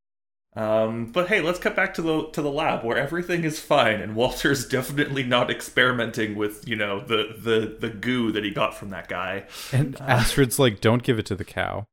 um, 0.56 1.10
but 1.10 1.26
hey, 1.26 1.40
let's 1.40 1.58
cut 1.58 1.74
back 1.74 1.94
to 1.94 2.02
the 2.02 2.28
to 2.28 2.40
the 2.40 2.52
lab 2.52 2.84
where 2.84 2.96
everything 2.96 3.42
is 3.42 3.58
fine 3.58 4.00
and 4.00 4.14
Walter's 4.14 4.64
definitely 4.64 5.24
not 5.24 5.50
experimenting 5.50 6.36
with 6.36 6.68
you 6.68 6.76
know 6.76 7.00
the 7.00 7.34
the 7.36 7.76
the 7.80 7.90
goo 7.92 8.30
that 8.30 8.44
he 8.44 8.52
got 8.52 8.76
from 8.76 8.90
that 8.90 9.08
guy. 9.08 9.46
and 9.72 10.00
Astrid's 10.00 10.60
like, 10.60 10.80
don't 10.80 11.02
give 11.02 11.18
it 11.18 11.26
to 11.26 11.34
the 11.34 11.44
cow. 11.44 11.84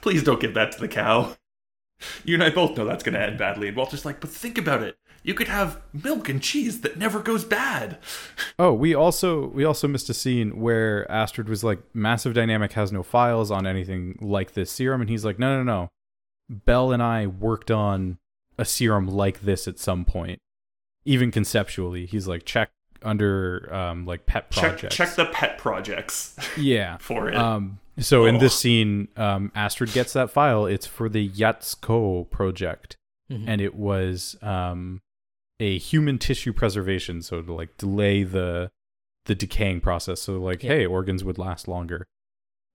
Please 0.00 0.24
don't 0.24 0.40
give 0.40 0.54
that 0.54 0.72
to 0.72 0.80
the 0.80 0.88
cow. 0.88 1.36
You 2.24 2.34
and 2.34 2.42
I 2.42 2.50
both 2.50 2.76
know 2.76 2.84
that's 2.84 3.04
going 3.04 3.14
to 3.14 3.22
end 3.22 3.38
badly. 3.38 3.68
And 3.68 3.76
Walter's 3.76 4.04
like, 4.04 4.20
but 4.20 4.30
think 4.30 4.58
about 4.58 4.82
it. 4.82 4.96
You 5.24 5.34
could 5.34 5.48
have 5.48 5.80
milk 5.92 6.28
and 6.28 6.42
cheese 6.42 6.80
that 6.80 6.96
never 6.98 7.20
goes 7.20 7.44
bad. 7.44 7.98
Oh, 8.58 8.72
we 8.72 8.94
also 8.94 9.46
we 9.48 9.64
also 9.64 9.86
missed 9.86 10.10
a 10.10 10.14
scene 10.14 10.60
where 10.60 11.10
Astrid 11.10 11.48
was 11.48 11.62
like, 11.62 11.80
"Massive 11.94 12.34
Dynamic 12.34 12.72
has 12.72 12.90
no 12.92 13.02
files 13.02 13.50
on 13.50 13.66
anything 13.66 14.18
like 14.20 14.54
this 14.54 14.70
serum," 14.70 15.00
and 15.00 15.08
he's 15.10 15.24
like, 15.24 15.38
"No, 15.38 15.56
no, 15.56 15.62
no. 15.62 15.88
Bell 16.50 16.92
and 16.92 17.02
I 17.02 17.26
worked 17.28 17.70
on 17.70 18.18
a 18.58 18.64
serum 18.64 19.06
like 19.06 19.42
this 19.42 19.68
at 19.68 19.78
some 19.78 20.04
point, 20.04 20.40
even 21.04 21.30
conceptually." 21.30 22.04
He's 22.06 22.26
like, 22.26 22.44
"Check 22.44 22.70
under 23.04 23.72
um 23.72 24.06
like 24.06 24.26
pet 24.26 24.50
Check 24.50 24.70
projects." 24.70 24.96
check 24.96 25.14
the 25.14 25.26
pet 25.26 25.58
projects 25.58 26.36
yeah. 26.56 26.96
for 27.00 27.28
it. 27.28 27.36
Um. 27.36 27.78
So 27.98 28.24
in 28.24 28.38
this 28.38 28.58
scene, 28.58 29.08
um, 29.16 29.52
Astrid 29.54 29.92
gets 29.92 30.14
that 30.14 30.30
file. 30.30 30.64
It's 30.66 30.86
for 30.86 31.08
the 31.08 31.28
Yatsko 31.28 32.28
project. 32.30 32.96
Mhm. 33.30 33.44
and 33.46 33.60
it 33.60 33.74
was 33.74 34.36
um, 34.42 35.00
a 35.60 35.78
human 35.78 36.18
tissue 36.18 36.52
preservation, 36.52 37.22
so 37.22 37.42
to 37.42 37.52
like 37.52 37.76
delay 37.76 38.22
the 38.24 38.70
the 39.26 39.34
decaying 39.36 39.80
process. 39.80 40.20
So 40.22 40.40
like, 40.40 40.62
Yeah. 40.64 40.70
hey, 40.72 40.86
organs 40.86 41.22
would 41.22 41.38
last 41.38 41.68
longer. 41.68 42.06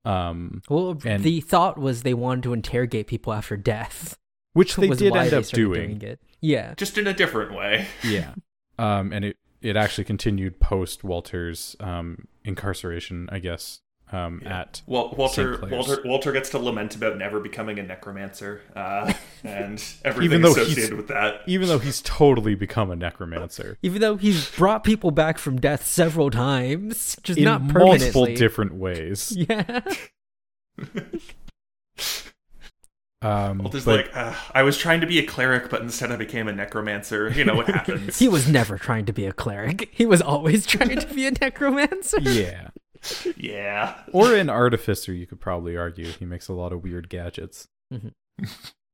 Um, 0.06 0.62
Well, 0.70 0.98
And- 1.06 1.24
the 1.24 1.42
thought 1.42 1.78
was 1.78 2.04
they 2.04 2.14
wanted 2.14 2.44
to 2.44 2.54
interrogate 2.54 3.08
people 3.08 3.34
after 3.34 3.58
death. 3.58 4.18
which 4.54 4.76
they 4.76 4.88
did 4.90 5.16
end 5.16 5.30
they 5.32 5.38
up 5.38 5.44
started 5.46 5.56
doing. 5.56 6.02
it. 6.02 6.20
Yeah. 6.42 6.74
Just 6.78 6.98
in 6.98 7.06
a 7.06 7.14
different 7.14 7.54
way. 7.54 7.88
yeah. 8.04 8.34
Um, 8.80 9.12
and 9.14 9.24
it 9.26 9.38
it 9.62 9.76
actually 9.76 10.04
continued 10.06 10.60
post 10.60 11.04
Walter's 11.04 11.76
um 11.80 12.28
incarceration, 12.44 13.28
I 13.32 13.40
guess. 13.40 13.82
Um, 14.10 14.40
Yeah. 14.44 14.62
at 14.62 14.82
Well, 14.88 15.14
Walter, 15.18 15.60
Walter, 15.70 16.02
Walter 16.06 16.32
gets 16.32 16.50
to 16.52 16.60
lament 16.60 16.96
about 16.96 17.18
never 17.18 17.42
becoming 17.42 17.78
a 17.78 17.84
necromancer, 17.84 18.62
uh, 18.74 19.12
and 19.44 19.84
everything 20.06 20.24
Even 20.24 20.42
though 20.44 20.52
associated 20.52 20.78
he's- 20.84 20.92
with 20.94 21.08
that. 21.10 21.42
even 21.46 21.68
though 21.68 21.80
he's 21.80 22.02
totally 22.02 22.56
become 22.56 22.90
a 22.90 22.96
necromancer 22.96 23.78
Even 23.84 24.00
though 24.00 24.16
he's 24.16 24.50
brought 24.52 24.86
people 24.86 25.12
back 25.12 25.38
from 25.38 25.60
death 25.60 25.86
several 25.86 26.30
times, 26.32 27.18
just 27.24 27.38
in 27.38 27.44
not 27.44 27.62
multiple 27.62 28.26
different 28.28 28.76
ways. 28.76 29.36
Yeah. 29.50 29.82
Um, 33.24 33.58
Walter's 33.60 33.84
but- 33.84 34.06
like, 34.06 34.16
uh, 34.16 34.36
I 34.54 34.62
was 34.62 34.78
trying 34.78 35.02
to 35.02 35.08
be 35.08 35.18
a 35.20 35.26
cleric, 35.26 35.70
but 35.72 35.82
instead 35.82 36.12
I 36.12 36.18
became 36.18 36.48
a 36.48 36.54
necromancer. 36.54 37.30
You 37.32 37.46
know 37.46 37.56
what 37.56 37.68
happens? 37.68 38.20
he 38.20 38.30
was 38.30 38.48
never 38.48 38.78
trying 38.78 39.06
to 39.06 39.14
be 39.14 39.26
a 39.26 39.34
cleric. 39.34 39.90
He 39.92 40.06
was 40.06 40.22
always 40.22 40.66
trying 40.68 41.00
to 41.00 41.08
be 41.14 41.26
a 41.26 41.32
necromancer. 41.32 42.20
yeah, 42.22 42.70
yeah. 43.38 44.04
or 44.12 44.34
an 44.36 44.50
artificer. 44.50 45.14
You 45.14 45.26
could 45.28 45.40
probably 45.40 45.76
argue 45.78 46.06
he 46.08 46.26
makes 46.26 46.48
a 46.48 46.54
lot 46.54 46.74
of 46.74 46.84
weird 46.84 47.10
gadgets. 47.10 47.68
Mhm. 47.94 48.14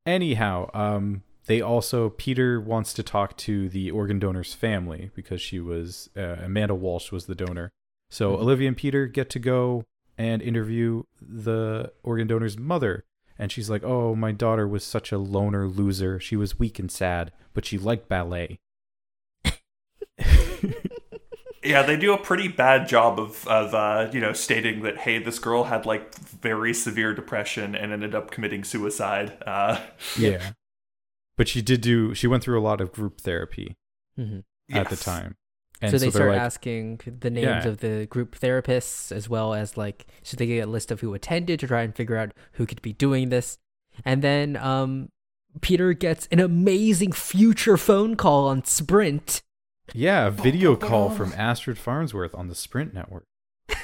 Anyhow, 0.05 0.69
um, 0.73 1.23
they 1.45 1.61
also 1.61 2.09
Peter 2.09 2.59
wants 2.59 2.93
to 2.93 3.03
talk 3.03 3.35
to 3.37 3.69
the 3.69 3.91
organ 3.91 4.19
donor's 4.19 4.53
family 4.53 5.11
because 5.15 5.41
she 5.41 5.59
was 5.59 6.09
uh, 6.15 6.37
Amanda 6.43 6.75
Walsh 6.75 7.11
was 7.11 7.25
the 7.25 7.35
donor. 7.35 7.71
So 8.09 8.35
Mhm. 8.35 8.39
Olivia 8.39 8.67
and 8.69 8.77
Peter 8.77 9.07
get 9.07 9.29
to 9.31 9.39
go 9.39 9.83
and 10.17 10.41
interview 10.41 11.03
the 11.21 11.91
organ 12.03 12.27
donor's 12.27 12.57
mother. 12.57 13.03
And 13.39 13.51
she's 13.51 13.69
like, 13.69 13.83
"Oh, 13.83 14.13
my 14.15 14.31
daughter 14.31 14.67
was 14.67 14.83
such 14.83 15.11
a 15.11 15.17
loner 15.17 15.67
loser. 15.67 16.19
She 16.19 16.35
was 16.35 16.59
weak 16.59 16.77
and 16.79 16.91
sad, 16.91 17.31
but 17.53 17.65
she 17.65 17.77
liked 17.79 18.07
ballet." 18.07 18.59
Yeah, 21.63 21.83
they 21.83 21.97
do 21.97 22.13
a 22.13 22.17
pretty 22.17 22.47
bad 22.47 22.87
job 22.87 23.19
of 23.19 23.47
of 23.47 23.73
uh, 23.73 24.09
you 24.13 24.19
know 24.19 24.33
stating 24.33 24.81
that 24.83 24.97
hey, 24.97 25.19
this 25.19 25.39
girl 25.39 25.65
had 25.65 25.85
like 25.85 26.13
very 26.15 26.73
severe 26.73 27.13
depression 27.13 27.75
and 27.75 27.91
ended 27.91 28.13
up 28.15 28.31
committing 28.31 28.63
suicide. 28.63 29.37
Uh, 29.45 29.79
yeah. 30.17 30.51
But 31.37 31.47
she 31.47 31.61
did 31.61 31.81
do 31.81 32.13
she 32.13 32.27
went 32.27 32.43
through 32.43 32.59
a 32.59 32.61
lot 32.63 32.81
of 32.81 32.91
group 32.91 33.21
therapy 33.21 33.77
Mhm. 34.19 34.43
at 34.71 34.89
the 34.89 34.95
time. 34.95 35.35
And 35.81 35.91
so 35.91 35.97
they 35.97 36.05
they're 36.05 36.11
start 36.11 36.29
like, 36.31 36.39
asking 36.39 36.99
the 37.19 37.29
names 37.29 37.45
Yeah. 37.65 37.67
of 37.67 37.79
the 37.79 38.05
group 38.09 38.39
therapists 38.39 39.11
as 39.11 39.27
well 39.27 39.53
as 39.53 39.75
like 39.75 40.05
so 40.21 40.37
they 40.37 40.45
get 40.45 40.67
a 40.67 40.69
list 40.69 40.91
of 40.91 41.01
who 41.01 41.13
attended 41.13 41.59
to 41.61 41.67
try 41.67 41.81
and 41.81 41.95
figure 41.95 42.15
out 42.17 42.31
who 42.53 42.65
could 42.65 42.81
be 42.81 42.93
doing 42.93 43.29
this. 43.29 43.57
And 44.05 44.21
then 44.21 44.55
um 44.57 45.09
Peter 45.61 45.93
gets 45.93 46.27
an 46.31 46.39
amazing 46.39 47.11
future 47.11 47.77
phone 47.77 48.15
call 48.15 48.47
on 48.47 48.63
Sprint. 48.63 49.41
Yeah, 49.91 50.27
a 50.27 50.31
video 50.31 50.71
oh, 50.71 50.75
call 50.77 51.09
from 51.09 51.33
Astrid 51.33 51.77
Farnsworth 51.77 52.33
on 52.33 52.47
the 52.47 52.55
Sprint 52.55 52.93
network. 52.93 53.25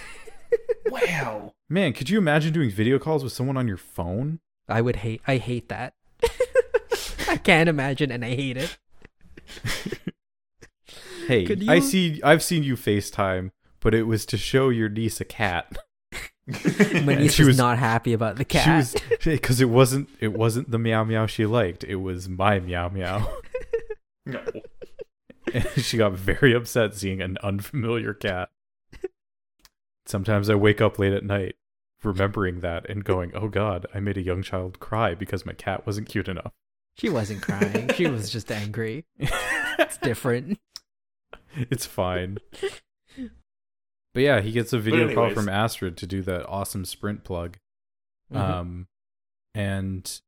Wow. 0.90 1.54
Man, 1.70 1.94
could 1.94 2.10
you 2.10 2.18
imagine 2.18 2.52
doing 2.52 2.72
video 2.72 2.98
calls 2.98 3.24
with 3.24 3.32
someone 3.32 3.58
on 3.58 3.68
your 3.68 3.78
phone? 3.78 4.40
I 4.68 4.82
would 4.82 4.98
hate 4.98 5.22
I 5.28 5.38
hate 5.38 5.70
that. 5.70 5.94
I 7.28 7.38
can't 7.38 7.70
imagine 7.70 8.12
and 8.12 8.26
I 8.26 8.30
hate 8.30 8.58
it. 8.58 8.78
Hey, 11.28 11.46
Could 11.46 11.70
I 11.70 11.80
see 11.80 12.20
I've 12.24 12.42
seen 12.42 12.64
you 12.64 12.76
FaceTime, 12.76 13.52
but 13.82 13.94
it 13.94 14.04
was 14.04 14.26
to 14.28 14.38
show 14.38 14.70
your 14.70 14.90
niece 14.90 15.22
a 15.22 15.26
cat. 15.26 15.78
My 16.48 17.14
niece 17.14 17.36
She 17.36 17.44
was, 17.44 17.50
was- 17.50 17.58
not 17.60 17.78
happy 17.78 18.14
about 18.14 18.38
the 18.38 18.46
cat. 18.46 18.64
She 18.64 18.72
was 18.72 18.96
because 19.38 19.62
it 19.62 19.70
wasn't 19.70 20.10
it 20.20 20.34
wasn't 20.34 20.72
the 20.72 20.80
meow 20.80 21.04
meow 21.04 21.28
she 21.28 21.46
liked. 21.46 21.84
It 21.84 21.98
was 21.98 22.28
my 22.28 22.60
meow 22.60 22.90
meow. 22.90 23.32
No. 24.26 24.42
And 25.54 25.68
she 25.84 25.98
got 25.98 26.14
very 26.14 26.54
upset 26.54 26.94
seeing 26.96 27.22
an 27.22 27.38
unfamiliar 27.44 28.14
cat. 28.14 28.50
Sometimes 30.06 30.50
I 30.50 30.56
wake 30.56 30.82
up 30.82 30.98
late 31.00 31.14
at 31.14 31.24
night 31.24 31.56
remembering 32.04 32.62
that 32.62 32.90
and 32.90 33.04
going, 33.04 33.32
"Oh 33.36 33.48
god, 33.48 33.86
I 33.94 34.00
made 34.00 34.18
a 34.18 34.22
young 34.24 34.42
child 34.42 34.80
cry 34.80 35.14
because 35.16 35.46
my 35.46 35.54
cat 35.54 35.86
wasn't 35.86 36.10
cute 36.10 36.28
enough." 36.28 36.54
she 36.98 37.10
wasn't 37.10 37.42
crying. 37.42 37.90
She 37.94 38.08
was 38.08 38.30
just 38.30 38.52
angry. 38.52 39.06
It's 39.18 39.98
different. 40.02 40.60
it's 41.56 41.86
fine. 41.86 42.40
But 44.14 44.24
yeah, 44.24 44.42
he 44.42 44.52
gets 44.52 44.74
a 44.74 44.80
video 44.80 45.14
call 45.14 45.30
from 45.30 45.48
Astrid 45.48 45.96
to 45.98 46.08
do 46.08 46.22
that 46.24 46.46
awesome 46.48 46.84
sprint 46.86 47.24
plug. 47.24 47.58
Mhm. 48.34 48.38
Um 48.40 48.88
and 49.54 50.22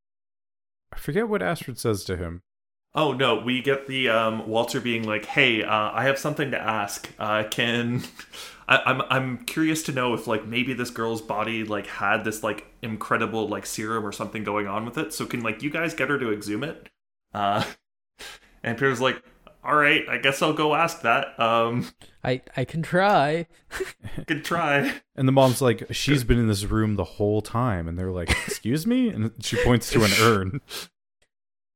I 0.94 0.98
forget 0.98 1.28
what 1.28 1.42
Astrid 1.42 1.78
says 1.78 2.04
to 2.06 2.16
him. 2.18 2.42
Oh 2.94 3.14
no, 3.14 3.36
we 3.36 3.62
get 3.62 3.88
the 3.88 4.10
um, 4.10 4.48
Walter 4.48 4.82
being 4.82 5.04
like, 5.04 5.26
"Hey, 5.26 5.64
uh, 5.64 5.92
I 5.94 6.04
have 6.04 6.20
something 6.20 6.52
to 6.52 6.60
ask. 6.60 7.10
Uh, 7.18 7.44
can 7.50 8.04
I, 8.68 8.82
I'm 8.86 9.02
I'm 9.10 9.38
curious 9.46 9.84
to 9.84 9.92
know 9.92 10.14
if 10.14 10.28
like 10.28 10.46
maybe 10.46 10.74
this 10.74 10.90
girl's 10.90 11.22
body 11.22 11.64
like 11.64 11.88
had 11.88 12.24
this 12.24 12.44
like 12.44 12.68
incredible 12.82 13.48
like 13.48 13.66
serum 13.66 14.06
or 14.06 14.12
something 14.12 14.44
going 14.44 14.68
on 14.68 14.86
with 14.86 14.98
it. 14.98 15.14
So 15.14 15.26
can 15.26 15.42
like 15.42 15.64
you 15.64 15.70
guys 15.70 15.94
get 15.94 16.10
her 16.10 16.20
to 16.20 16.34
exhume 16.34 16.64
it?" 16.64 16.90
Uh, 17.34 17.64
and 18.64 18.78
Peter's 18.78 19.00
like, 19.00 19.24
"All 19.64 19.76
right, 19.76 20.04
I 20.10 20.18
guess 20.18 20.42
I'll 20.42 20.54
go 20.54 20.76
ask 20.76 21.02
that. 21.04 21.40
Um, 21.40 21.88
I 22.26 22.42
I 22.58 22.66
can 22.66 22.82
try. 22.82 23.48
good 24.26 24.44
try." 24.44 25.02
And 25.16 25.28
the 25.30 25.34
mom's 25.34 25.62
like, 25.62 25.86
she's 25.92 26.24
been 26.24 26.40
in 26.40 26.48
this 26.48 26.66
room 26.66 26.96
the 26.96 27.04
whole 27.04 27.42
time. 27.42 27.88
And 27.88 27.98
they're 27.98 28.12
like, 28.12 28.32
excuse 28.48 28.88
me? 28.88 29.10
And 29.10 29.32
she 29.40 29.62
points 29.64 29.90
to 29.92 30.04
an 30.04 30.12
urn. 30.20 30.62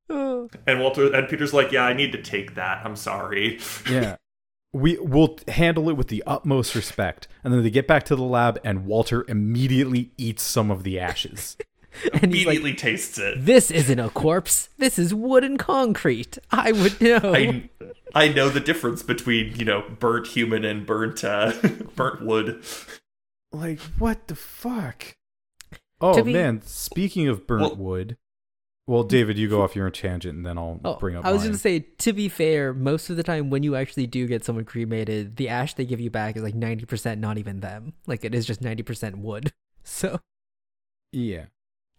Oh. 0.10 0.50
And 0.68 0.80
Walter 0.80 1.14
and 1.14 1.28
Peter's 1.28 1.54
like, 1.54 1.72
"Yeah, 1.72 1.84
I 1.86 1.94
need 1.94 2.12
to 2.12 2.22
take 2.22 2.56
that. 2.56 2.86
I'm 2.86 2.96
sorry." 2.96 3.60
Yeah. 3.90 4.18
We 4.74 4.98
will 4.98 5.40
handle 5.48 5.88
it 5.90 5.96
with 5.96 6.10
the 6.10 6.22
utmost 6.28 6.76
respect. 6.76 7.30
And 7.46 7.54
then 7.54 7.64
they 7.64 7.70
get 7.70 7.88
back 7.88 8.04
to 8.06 8.16
the 8.18 8.24
lab, 8.24 8.60
and 8.62 8.86
Walter 8.86 9.24
immediately 9.30 10.12
eats 10.18 10.44
some 10.44 10.70
of 10.70 10.84
the 10.84 11.00
ashes. 11.00 11.56
And 12.12 12.34
he's 12.34 12.46
like, 12.46 12.58
Immediately 12.58 12.74
tastes 12.74 13.18
it. 13.18 13.46
This 13.46 13.72
isn't 13.72 14.00
a 14.00 14.10
corpse. 14.10 14.68
This 14.78 15.00
is 15.00 15.14
wood 15.14 15.46
and 15.46 15.58
concrete. 15.58 16.38
I 16.52 16.74
would 16.74 17.00
know. 17.00 17.22
I 17.34 17.70
I 18.14 18.28
know 18.28 18.50
the 18.50 18.60
difference 18.60 19.02
between 19.02 19.56
you 19.56 19.64
know 19.64 19.82
burnt 19.98 20.28
human 20.28 20.66
and 20.66 20.86
burnt 20.86 21.24
uh, 21.24 21.54
burnt 21.96 22.22
wood. 22.26 22.62
Like, 23.54 23.80
what 23.98 24.28
the 24.28 24.36
fuck? 24.36 25.16
Oh, 26.02 26.22
be- 26.22 26.34
man. 26.34 26.62
Speaking 26.66 27.30
of 27.30 27.48
burnt 27.48 27.62
Well- 27.62 27.76
wood. 27.78 28.18
Well, 28.88 29.04
David, 29.04 29.38
you 29.40 29.50
go 29.50 29.64
off 29.64 29.76
your 29.76 29.90
tangent, 29.90 30.36
and 30.38 30.46
then 30.46 30.58
I'll 30.60 30.80
Oh, 30.86 30.96
bring 30.98 31.16
up 31.16 31.26
I 31.26 31.32
was 31.32 31.44
gonna 31.44 31.58
say, 31.58 31.80
to 31.80 32.14
be 32.14 32.30
fair, 32.30 32.72
most 32.74 33.10
of 33.10 33.18
the 33.18 33.24
time 33.24 33.50
when 33.50 33.64
you 33.64 33.76
actually 33.76 34.06
do 34.06 34.28
get 34.28 34.46
someone 34.46 34.64
cremated, 34.66 35.38
the 35.38 35.50
ash 35.50 35.74
they 35.74 35.86
give 35.86 36.00
you 36.00 36.12
back 36.12 36.36
is 36.38 36.44
like 36.44 36.54
ninety 36.54 36.86
percent 36.86 37.20
not 37.20 37.38
even 37.40 37.62
them. 37.62 37.94
Like 38.06 38.24
it 38.24 38.36
is 38.36 38.46
just 38.46 38.62
ninety 38.62 38.84
percent 38.84 39.18
wood. 39.18 39.52
So 39.88 40.20
Yeah. 41.12 41.46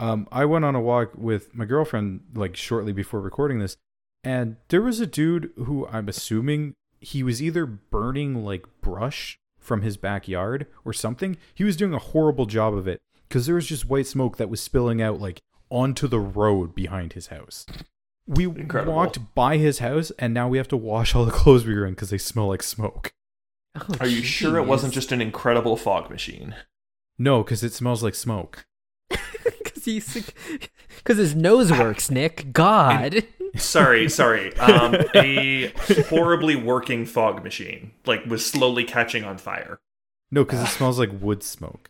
Um, 0.01 0.27
I 0.33 0.45
went 0.45 0.65
on 0.65 0.75
a 0.75 0.81
walk 0.81 1.13
with 1.17 1.55
my 1.55 1.65
girlfriend 1.65 2.21
like 2.35 2.57
shortly 2.57 2.93
before 2.93 3.21
recording 3.21 3.61
this, 3.61 3.77
and 4.25 4.57
there 4.69 4.83
was 4.83 4.99
a 5.01 5.07
dude 5.07 5.53
who 5.57 5.87
I'm 5.87 6.09
assuming 6.09 6.75
he 7.01 7.23
was 7.23 7.41
either 7.41 7.65
burning 7.65 8.45
like 8.45 8.65
brush 8.81 9.39
from 9.59 9.83
his 9.83 9.97
backyard 9.97 10.67
or 10.85 10.93
something. 10.93 11.37
He 11.55 11.63
was 11.65 11.77
doing 11.77 11.95
a 11.95 11.99
horrible 11.99 12.47
job 12.47 12.75
of 12.75 12.89
it 12.89 13.01
because 13.29 13.47
there 13.47 13.55
was 13.55 13.67
just 13.67 13.89
white 13.89 14.07
smoke 14.09 14.37
that 14.37 14.51
was 14.51 14.61
spilling 14.61 15.01
out 15.01 15.21
like 15.21 15.41
onto 15.71 16.07
the 16.09 16.21
road 16.21 16.75
behind 16.75 17.13
his 17.15 17.29
house. 17.29 17.67
We 18.27 18.45
Incredible. 18.45 18.95
walked 18.95 19.35
by 19.35 19.57
his 19.57 19.79
house, 19.79 20.11
and 20.19 20.35
now 20.35 20.49
we 20.49 20.59
have 20.59 20.69
to 20.69 20.77
wash 20.77 21.15
all 21.15 21.25
the 21.25 21.31
clothes 21.31 21.65
we 21.65 21.75
were 21.75 21.87
in 21.87 21.95
because 21.95 22.11
they 22.11 22.19
smell 22.19 22.49
like 22.49 22.63
smoke. 22.63 23.13
Oh, 23.77 23.95
Are 24.01 24.07
you 24.09 24.23
sure 24.23 24.57
it 24.57 24.67
wasn't 24.67 24.95
just 24.95 25.13
an 25.13 25.21
incredible 25.21 25.77
fog 25.77 26.11
machine? 26.11 26.57
No, 27.19 27.43
because 27.43 27.63
it 27.63 27.73
smells 27.73 28.03
like 28.03 28.15
smoke. 28.15 28.67
because 29.09 29.85
he's 29.85 30.33
because 30.97 31.19
his 31.19 31.35
nose 31.35 31.71
works, 31.71 32.11
Nick? 32.11 32.53
God. 32.53 33.23
Sorry, 33.57 34.11
sorry. 34.11 34.55
Um, 34.59 34.97
a 35.15 35.69
horribly 36.11 36.57
working 36.57 37.07
fog 37.07 37.43
machine, 37.43 37.93
like 38.05 38.27
was 38.27 38.45
slowly 38.45 38.85
catching 38.85 39.25
on 39.25 39.39
fire. 39.39 39.81
No, 40.31 40.45
because 40.45 40.61
it 40.61 40.67
smells 40.67 40.99
like 40.99 41.11
wood 41.23 41.43
smoke. 41.43 41.89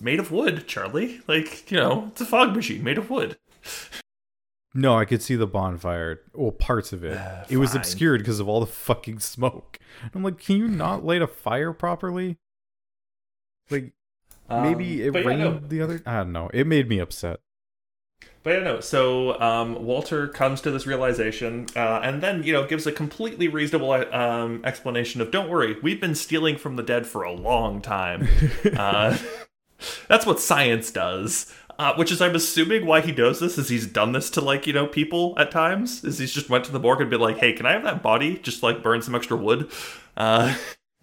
It's 0.00 0.04
made 0.06 0.18
of 0.18 0.32
wood, 0.32 0.66
Charlie. 0.66 1.20
Like 1.26 1.70
you 1.70 1.76
know, 1.76 2.06
it's 2.08 2.22
a 2.22 2.24
fog 2.24 2.56
machine 2.56 2.82
made 2.82 2.96
of 2.96 3.10
wood. 3.10 3.36
No, 4.72 4.96
I 4.96 5.04
could 5.04 5.20
see 5.20 5.36
the 5.36 5.46
bonfire. 5.46 6.22
Well, 6.32 6.52
parts 6.52 6.94
of 6.94 7.04
it. 7.04 7.18
Uh, 7.18 7.44
it 7.50 7.58
was 7.58 7.74
obscured 7.74 8.20
because 8.22 8.40
of 8.40 8.48
all 8.48 8.60
the 8.60 8.66
fucking 8.66 9.18
smoke. 9.18 9.78
I'm 10.14 10.22
like, 10.22 10.38
can 10.38 10.56
you 10.56 10.68
not 10.68 11.04
light 11.04 11.20
a 11.20 11.26
fire 11.26 11.74
properly? 11.74 12.38
Like, 13.68 13.92
maybe 14.48 15.02
Um, 15.02 15.08
it 15.08 15.12
but 15.12 15.22
yeah, 15.22 15.28
rained 15.28 15.40
no. 15.40 15.68
the 15.68 15.82
other. 15.82 16.02
I 16.06 16.18
don't 16.18 16.32
know. 16.32 16.48
It 16.54 16.66
made 16.66 16.88
me 16.88 16.98
upset. 16.98 17.40
But 18.42 18.54
yeah, 18.54 18.60
know. 18.60 18.80
So 18.80 19.38
um, 19.38 19.84
Walter 19.84 20.28
comes 20.28 20.62
to 20.62 20.70
this 20.70 20.86
realization, 20.86 21.66
uh, 21.76 22.00
and 22.02 22.22
then 22.22 22.42
you 22.42 22.54
know 22.54 22.66
gives 22.66 22.86
a 22.86 22.92
completely 22.92 23.48
reasonable 23.48 23.92
um, 23.92 24.62
explanation 24.64 25.20
of, 25.20 25.30
"Don't 25.30 25.50
worry, 25.50 25.76
we've 25.82 26.00
been 26.00 26.14
stealing 26.14 26.56
from 26.56 26.76
the 26.76 26.82
dead 26.82 27.06
for 27.06 27.22
a 27.22 27.32
long 27.32 27.82
time. 27.82 28.26
uh, 28.78 29.18
that's 30.08 30.26
what 30.26 30.40
science 30.40 30.90
does." 30.90 31.52
Uh, 31.78 31.94
which 31.94 32.12
is, 32.12 32.20
I'm 32.20 32.34
assuming, 32.34 32.84
why 32.84 33.00
he 33.00 33.10
does 33.10 33.40
this. 33.40 33.56
Is 33.56 33.70
he's 33.70 33.86
done 33.86 34.12
this 34.12 34.28
to 34.30 34.42
like 34.42 34.66
you 34.66 34.72
know 34.74 34.86
people 34.86 35.34
at 35.38 35.50
times. 35.50 36.04
Is 36.04 36.18
he's 36.18 36.32
just 36.32 36.50
went 36.50 36.64
to 36.66 36.72
the 36.72 36.78
morgue 36.78 37.00
and 37.00 37.08
been 37.08 37.20
like, 37.20 37.38
"Hey, 37.38 37.54
can 37.54 37.64
I 37.64 37.72
have 37.72 37.84
that 37.84 38.02
body? 38.02 38.36
Just 38.38 38.62
like 38.62 38.82
burn 38.82 39.00
some 39.02 39.14
extra 39.14 39.36
wood." 39.36 39.70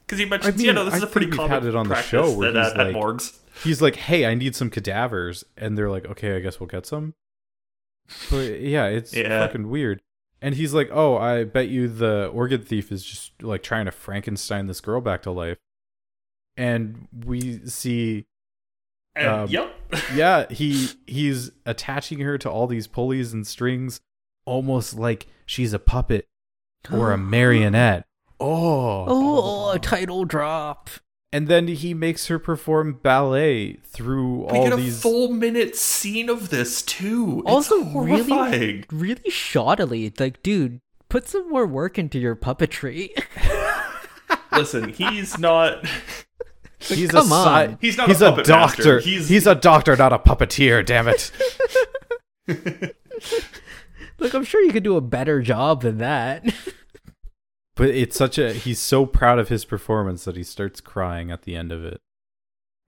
Because 0.07 0.19
he 0.19 0.25
mentions, 0.25 0.53
I 0.55 0.57
mean, 0.57 0.65
you 0.67 0.71
know, 0.71 0.85
this 0.85 0.93
I 0.93 0.97
is 0.97 1.03
a 1.03 1.07
pretty 1.07 1.27
common 1.27 1.49
had 1.51 1.65
it 1.65 1.75
on 1.75 1.89
the 1.89 2.01
show 2.01 2.31
where 2.31 2.47
at, 2.47 2.55
he's 2.55 2.71
at, 2.73 2.79
at 2.79 2.85
like- 2.85 2.93
morgues. 2.93 3.37
He's 3.63 3.81
like, 3.81 3.97
"Hey, 3.97 4.25
I 4.25 4.35
need 4.35 4.55
some 4.55 4.69
cadavers," 4.69 5.43
and 5.57 5.77
they're 5.77 5.89
like, 5.89 6.05
"Okay, 6.05 6.37
I 6.37 6.39
guess 6.39 6.61
we'll 6.61 6.67
get 6.67 6.85
some." 6.85 7.13
But 8.29 8.61
yeah, 8.61 8.85
it's 8.85 9.13
Yeah. 9.13 9.45
fucking 9.45 9.67
weird. 9.69 10.01
And 10.41 10.55
he's 10.55 10.73
like, 10.73 10.89
"Oh, 10.93 11.17
I 11.17 11.43
bet 11.43 11.67
you 11.67 11.89
the 11.89 12.27
organ 12.27 12.61
thief 12.61 12.89
is 12.89 13.03
just 13.03 13.31
like 13.43 13.63
trying 13.63 13.83
to 13.85 13.91
Frankenstein 13.91 14.67
this 14.67 14.79
girl 14.79 15.01
back 15.01 15.23
to 15.23 15.31
life." 15.31 15.57
And 16.55 17.07
we 17.25 17.65
see, 17.67 18.27
And, 19.17 19.27
um, 19.27 19.49
yep. 19.49 19.73
yeah, 20.13 20.45
he 20.49 20.89
he's 21.07 21.51
attaching 21.65 22.19
her 22.19 22.37
to 22.37 22.49
all 22.49 22.67
these 22.67 22.87
pulleys 22.87 23.33
and 23.33 23.45
strings, 23.47 23.99
almost 24.45 24.95
like 24.97 25.27
she's 25.45 25.73
a 25.73 25.79
puppet 25.79 26.27
or 26.91 27.11
a 27.11 27.17
marionette. 27.33 28.05
Oh, 28.39 29.05
Oh, 29.07 29.71
a 29.71 29.79
title 29.79 30.23
drop. 30.25 30.89
and 31.33 31.47
then 31.47 31.67
he 31.67 31.93
makes 31.93 32.27
her 32.27 32.37
perform 32.39 32.99
ballet 33.01 33.73
through 33.83 34.41
We 34.45 34.57
all 34.59 34.63
get 34.65 34.73
a 34.73 34.75
these. 34.75 35.01
full 35.01 35.29
minute 35.31 35.75
scene 35.75 36.29
of 36.29 36.49
this 36.49 36.81
too. 36.83 37.41
Also, 37.45 37.83
horrifying. 37.83 38.51
really, 38.51 38.83
really 38.91 39.29
shoddily. 39.31 40.17
Like, 40.19 40.43
dude, 40.43 40.79
put 41.09 41.27
some 41.27 41.49
more 41.49 41.65
work 41.65 41.97
into 41.97 42.19
your 42.19 42.35
puppetry. 42.35 43.09
Listen, 44.51 44.89
he's 44.89 45.37
not. 45.37 45.85
He's 46.79 47.09
Come 47.11 47.31
a 47.31 47.35
on. 47.35 47.69
si- 47.71 47.77
He's 47.81 47.97
not 47.97 48.07
he's 48.07 48.21
a 48.21 48.33
a, 48.33 48.43
doctor. 48.43 48.99
He's- 48.99 49.27
He's 49.27 49.47
a 49.47 49.55
doctor, 49.55 49.95
not 49.95 50.13
a 50.13 50.19
puppeteer. 50.19 50.85
Damn 50.85 51.07
it. 51.07 51.31
Look, 54.19 54.33
I'm 54.33 54.43
sure 54.43 54.61
you 54.63 54.71
could 54.71 54.83
do 54.83 54.95
a 54.97 55.01
better 55.01 55.41
job 55.41 55.81
than 55.81 55.97
that. 55.99 56.45
But 57.75 57.89
it's 57.89 58.17
such 58.17 58.37
a. 58.39 58.53
He's 58.53 58.79
so 58.79 59.05
proud 59.05 59.37
of 59.37 59.49
his 59.49 59.63
performance 59.65 60.23
that 60.25 60.35
he 60.35 60.43
starts 60.43 60.81
crying 60.81 61.29
at 61.29 61.43
the 61.43 61.55
end 61.55 61.71
of 61.71 61.83
it. 61.85 61.99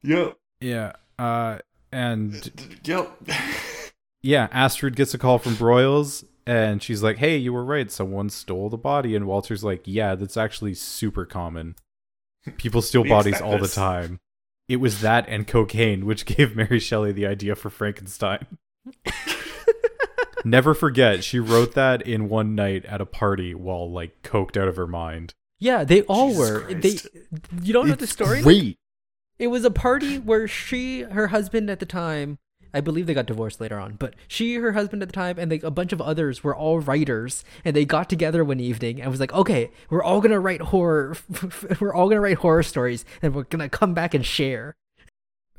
Yep. 0.04 0.38
Yeah. 0.62 0.94
Uh. 1.18 1.60
And 1.92 2.80
Yep. 2.84 3.30
yeah, 4.22 4.48
Astrid 4.52 4.96
gets 4.96 5.14
a 5.14 5.18
call 5.20 5.38
from 5.40 5.56
Broyles, 5.56 6.24
and 6.48 6.82
she's 6.82 7.02
like, 7.04 7.18
"Hey, 7.18 7.38
you 7.38 7.54
were 7.54 7.64
right. 7.66 7.92
Someone 7.92 8.30
stole 8.30 8.70
the 8.70 8.78
body." 8.78 9.16
And 9.16 9.26
Walter's 9.28 9.64
like, 9.64 9.82
"Yeah, 9.86 10.16
that's 10.16 10.38
actually 10.38 10.74
super 10.76 11.26
common. 11.26 11.76
People 12.58 12.82
steal 12.82 13.04
bodies 13.04 13.42
all 13.42 13.58
this." 13.58 13.74
the 13.74 13.82
time." 13.82 14.20
It 14.68 14.78
was 14.78 15.02
that 15.02 15.26
and 15.28 15.48
cocaine 15.48 16.06
which 16.06 16.26
gave 16.38 16.56
Mary 16.56 16.80
Shelley 16.80 17.12
the 17.12 17.26
idea 17.26 17.56
for 17.56 17.70
Frankenstein. 17.70 18.46
Never 20.46 20.74
forget, 20.74 21.24
she 21.24 21.40
wrote 21.40 21.74
that 21.74 22.02
in 22.04 22.30
one 22.30 22.56
night 22.56 22.86
at 22.86 23.02
a 23.02 23.06
party 23.06 23.54
while 23.54 23.92
like 23.92 24.22
coked 24.24 24.56
out 24.56 24.68
of 24.70 24.78
her 24.78 24.88
mind. 24.88 25.34
yeah, 25.60 25.84
they 25.84 26.04
all 26.04 26.30
Jesus 26.30 26.50
were. 26.50 26.62
Christ. 26.62 27.08
They, 27.14 27.20
you 27.62 27.74
don't 27.74 27.88
know 27.90 27.96
the 27.96 28.08
story? 28.08 28.42
Great. 28.42 28.78
It 29.38 29.48
was 29.48 29.66
a 29.66 29.72
party 29.72 30.18
where 30.18 30.48
she, 30.48 31.02
her 31.02 31.28
husband 31.28 31.70
at 31.70 31.80
the 31.80 31.86
time, 31.86 32.40
I 32.74 32.82
believe 32.82 33.08
they 33.08 33.14
got 33.14 33.26
divorced 33.26 33.60
later 33.60 33.80
on, 33.80 33.94
but 33.94 34.16
she, 34.28 34.56
her 34.56 34.74
husband 34.74 35.02
at 35.02 35.10
the 35.10 35.14
time, 35.14 35.38
and 35.40 35.50
like 35.50 35.64
a 35.64 35.72
bunch 35.72 35.92
of 35.92 36.02
others 36.02 36.44
were 36.44 36.56
all 36.56 36.80
writers, 36.80 37.44
and 37.66 37.76
they 37.76 37.86
got 37.86 38.10
together 38.10 38.44
one 38.44 38.60
evening 38.60 39.02
and 39.02 39.10
was 39.10 39.20
like, 39.20 39.34
"Okay, 39.34 39.72
we're 39.90 40.04
all 40.04 40.22
gonna 40.22 40.40
write 40.40 40.62
horror, 40.62 41.16
we're 41.80 41.94
all 41.94 42.10
gonna 42.10 42.22
write 42.22 42.38
horror 42.38 42.64
stories, 42.64 43.06
and 43.22 43.34
we're 43.34 43.44
gonna 43.44 43.70
come 43.70 43.94
back 43.94 44.14
and 44.14 44.26
share." 44.26 44.76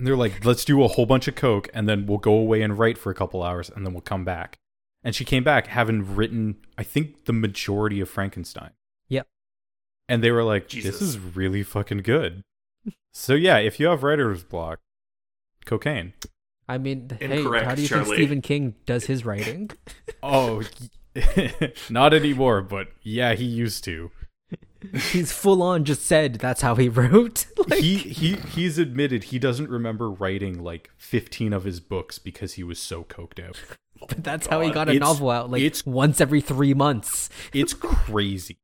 And 0.00 0.06
they're 0.06 0.16
like, 0.16 0.46
let's 0.46 0.64
do 0.64 0.82
a 0.82 0.88
whole 0.88 1.04
bunch 1.04 1.28
of 1.28 1.34
coke 1.34 1.68
and 1.74 1.86
then 1.86 2.06
we'll 2.06 2.16
go 2.16 2.32
away 2.32 2.62
and 2.62 2.78
write 2.78 2.96
for 2.96 3.10
a 3.10 3.14
couple 3.14 3.42
hours 3.42 3.68
and 3.68 3.84
then 3.84 3.92
we'll 3.92 4.00
come 4.00 4.24
back. 4.24 4.56
And 5.04 5.14
she 5.14 5.26
came 5.26 5.44
back 5.44 5.66
having 5.66 6.16
written, 6.16 6.56
I 6.78 6.84
think, 6.84 7.26
the 7.26 7.34
majority 7.34 8.00
of 8.00 8.08
Frankenstein. 8.08 8.70
Yep. 9.08 9.26
And 10.08 10.24
they 10.24 10.30
were 10.30 10.42
like, 10.42 10.68
Jesus. 10.68 10.98
this 10.98 11.02
is 11.06 11.18
really 11.18 11.62
fucking 11.62 11.98
good. 11.98 12.40
so 13.12 13.34
yeah, 13.34 13.58
if 13.58 13.78
you 13.78 13.88
have 13.88 14.02
writer's 14.02 14.42
block, 14.42 14.78
cocaine. 15.66 16.14
I 16.70 16.78
mean, 16.78 17.10
Incorrect, 17.20 17.64
hey, 17.64 17.68
how 17.68 17.74
do 17.74 17.82
you 17.82 17.88
Charlie. 17.88 18.04
think 18.04 18.14
Stephen 18.16 18.40
King 18.42 18.74
does 18.86 19.04
his 19.06 19.24
writing? 19.24 19.70
Oh, 20.22 20.62
not 21.90 22.12
anymore, 22.14 22.60
but 22.62 22.88
yeah, 23.02 23.34
he 23.34 23.44
used 23.44 23.84
to. 23.84 24.10
He's 25.10 25.32
full 25.32 25.62
on 25.62 25.84
just 25.84 26.04
said 26.06 26.34
that's 26.34 26.60
how 26.62 26.74
he 26.74 26.88
wrote. 26.88 27.46
like, 27.68 27.80
he 27.80 27.96
he 27.96 28.34
he's 28.36 28.78
admitted 28.78 29.24
he 29.24 29.38
doesn't 29.38 29.68
remember 29.70 30.10
writing 30.10 30.62
like 30.62 30.90
15 30.98 31.52
of 31.52 31.64
his 31.64 31.80
books 31.80 32.18
because 32.18 32.54
he 32.54 32.62
was 32.62 32.78
so 32.78 33.04
coked 33.04 33.42
out. 33.44 33.58
but 34.08 34.22
that's 34.22 34.46
how 34.46 34.60
he 34.60 34.70
got 34.70 34.88
a 34.88 34.92
It's- 34.92 35.00
novel 35.08 35.30
out, 35.30 35.50
like 35.50 35.62
it's- 35.62 35.84
once 35.86 36.20
every 36.20 36.40
three 36.40 36.74
months. 36.74 37.28
It's 37.52 37.72
crazy. 37.74 38.58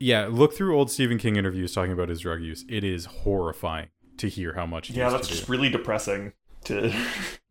Yeah, 0.00 0.28
look 0.30 0.54
through 0.54 0.76
old 0.76 0.90
Stephen 0.90 1.18
King 1.18 1.36
interviews 1.36 1.72
talking 1.72 1.92
about 1.92 2.08
his 2.08 2.20
drug 2.20 2.40
use. 2.42 2.64
It 2.68 2.84
is 2.84 3.04
horrifying 3.06 3.88
to 4.18 4.28
hear 4.28 4.54
how 4.54 4.66
much. 4.66 4.88
He 4.88 4.94
Yeah, 4.94 5.04
used 5.06 5.16
that's 5.16 5.28
to 5.28 5.34
just 5.34 5.46
do. 5.46 5.52
really 5.52 5.68
depressing. 5.70 6.32
To 6.68 6.92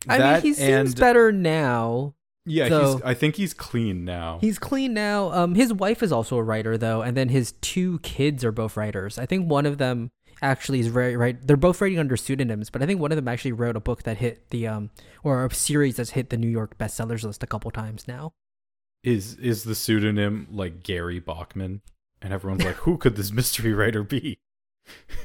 I 0.07 0.17
mean, 0.19 0.41
he 0.41 0.53
seems 0.53 0.91
and- 0.91 0.99
better 0.99 1.31
now. 1.31 2.13
yeah. 2.45 2.69
so- 2.69 2.93
he's, 2.93 3.01
I 3.03 3.13
think 3.13 3.35
he's 3.35 3.53
clean 3.53 4.05
now. 4.05 4.37
He's 4.41 4.57
clean 4.59 4.93
now. 4.93 5.31
Um, 5.33 5.55
his 5.55 5.73
wife 5.73 6.01
is 6.01 6.11
also 6.11 6.37
a 6.37 6.43
writer 6.43 6.77
though, 6.77 7.01
and 7.01 7.15
then 7.17 7.29
his 7.29 7.53
two 7.61 7.99
kids 7.99 8.43
are 8.45 8.51
both 8.51 8.77
writers. 8.77 9.17
I 9.17 9.25
think 9.25 9.49
one 9.49 9.65
of 9.65 9.77
them 9.77 10.11
actually 10.41 10.79
is 10.79 10.87
very 10.87 11.17
right. 11.17 11.35
They're 11.45 11.57
both 11.57 11.81
writing 11.81 11.99
under 11.99 12.15
pseudonyms, 12.15 12.69
but 12.69 12.81
I 12.81 12.85
think 12.85 12.99
one 13.01 13.11
of 13.11 13.15
them 13.15 13.27
actually 13.27 13.53
wrote 13.53 13.75
a 13.75 13.79
book 13.79 14.03
that 14.03 14.17
hit 14.17 14.49
the 14.51 14.67
um 14.67 14.91
or 15.23 15.45
a 15.45 15.53
series 15.53 15.95
that's 15.97 16.11
hit 16.11 16.29
the 16.29 16.37
New 16.37 16.47
York 16.49 16.77
bestsellers 16.77 17.23
list 17.23 17.43
a 17.43 17.47
couple 17.47 17.71
times 17.71 18.07
now. 18.07 18.33
Is 19.03 19.35
is 19.35 19.63
the 19.63 19.75
pseudonym 19.75 20.47
like 20.51 20.83
Gary 20.83 21.19
Bachman? 21.19 21.81
And 22.21 22.33
everyone's 22.33 22.63
like, 22.63 22.75
who 22.77 22.97
could 22.97 23.15
this 23.15 23.31
mystery 23.39 23.73
writer 23.73 24.03
be? 24.03 24.39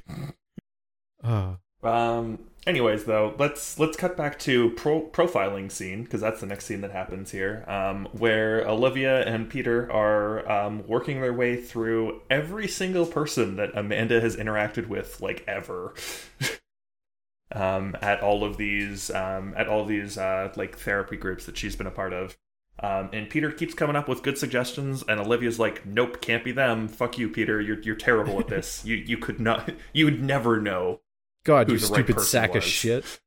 uh, 1.24 1.55
um. 1.82 2.38
Anyways, 2.64 3.04
though, 3.04 3.34
let's 3.38 3.76
let's 3.80 3.96
cut 3.96 4.16
back 4.16 4.38
to 4.40 4.70
pro- 4.70 5.08
profiling 5.08 5.70
scene 5.70 6.04
because 6.04 6.20
that's 6.20 6.40
the 6.40 6.46
next 6.46 6.66
scene 6.66 6.80
that 6.82 6.92
happens 6.92 7.32
here, 7.32 7.64
um, 7.66 8.06
where 8.12 8.66
Olivia 8.68 9.24
and 9.26 9.50
Peter 9.50 9.90
are 9.90 10.48
um, 10.48 10.86
working 10.86 11.20
their 11.20 11.32
way 11.32 11.60
through 11.60 12.22
every 12.30 12.68
single 12.68 13.04
person 13.04 13.56
that 13.56 13.76
Amanda 13.76 14.20
has 14.20 14.36
interacted 14.36 14.86
with, 14.86 15.20
like 15.20 15.42
ever. 15.48 15.92
um, 17.52 17.96
at 18.00 18.20
all 18.20 18.44
of 18.44 18.58
these, 18.58 19.10
um, 19.10 19.54
at 19.56 19.66
all 19.66 19.82
of 19.82 19.88
these 19.88 20.16
uh, 20.16 20.52
like 20.54 20.78
therapy 20.78 21.16
groups 21.16 21.46
that 21.46 21.58
she's 21.58 21.74
been 21.74 21.88
a 21.88 21.90
part 21.92 22.12
of. 22.12 22.36
Um, 22.78 23.10
and 23.12 23.28
Peter 23.28 23.50
keeps 23.50 23.74
coming 23.74 23.97
up 23.97 24.09
with 24.09 24.22
good 24.22 24.39
suggestions, 24.39 25.02
and 25.09 25.18
Olivia's 25.20 25.59
like, 25.59 25.84
"Nope, 25.84 26.20
can't 26.20 26.44
be 26.44 26.52
them. 26.52 26.86
Fuck 26.86 27.18
you, 27.18 27.28
Peter. 27.28 27.60
You're 27.60 27.80
you're 27.80 27.97
terrible 27.97 28.39
at 28.39 28.47
this. 28.47 28.84
you 28.86 28.94
you 28.94 29.18
could 29.18 29.40
not. 29.40 29.72
You 29.93 30.05
would 30.05 30.22
never 30.22 30.60
know." 30.60 31.01
God, 31.44 31.70
you 31.70 31.77
the 31.78 31.86
right 31.86 31.94
stupid 31.94 32.14
person 32.16 32.28
sack 32.28 32.55
of 32.55 32.62
shit. 32.64 33.20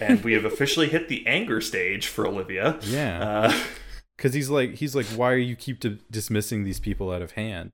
and 0.00 0.22
we 0.24 0.32
have 0.34 0.44
officially 0.44 0.88
hit 0.88 1.08
the 1.08 1.26
anger 1.26 1.60
stage 1.60 2.06
for 2.08 2.26
Olivia. 2.26 2.78
Yeah, 2.82 3.20
Uh, 3.48 3.62
because 4.16 4.34
he's 4.34 4.50
like, 4.50 4.74
he's 4.74 4.94
like, 4.94 5.06
why 5.06 5.32
are 5.32 5.36
you 5.38 5.56
keep 5.56 5.80
di- 5.80 5.98
dismissing 6.10 6.64
these 6.64 6.78
people 6.80 7.10
out 7.10 7.22
of 7.22 7.32
hand? 7.32 7.70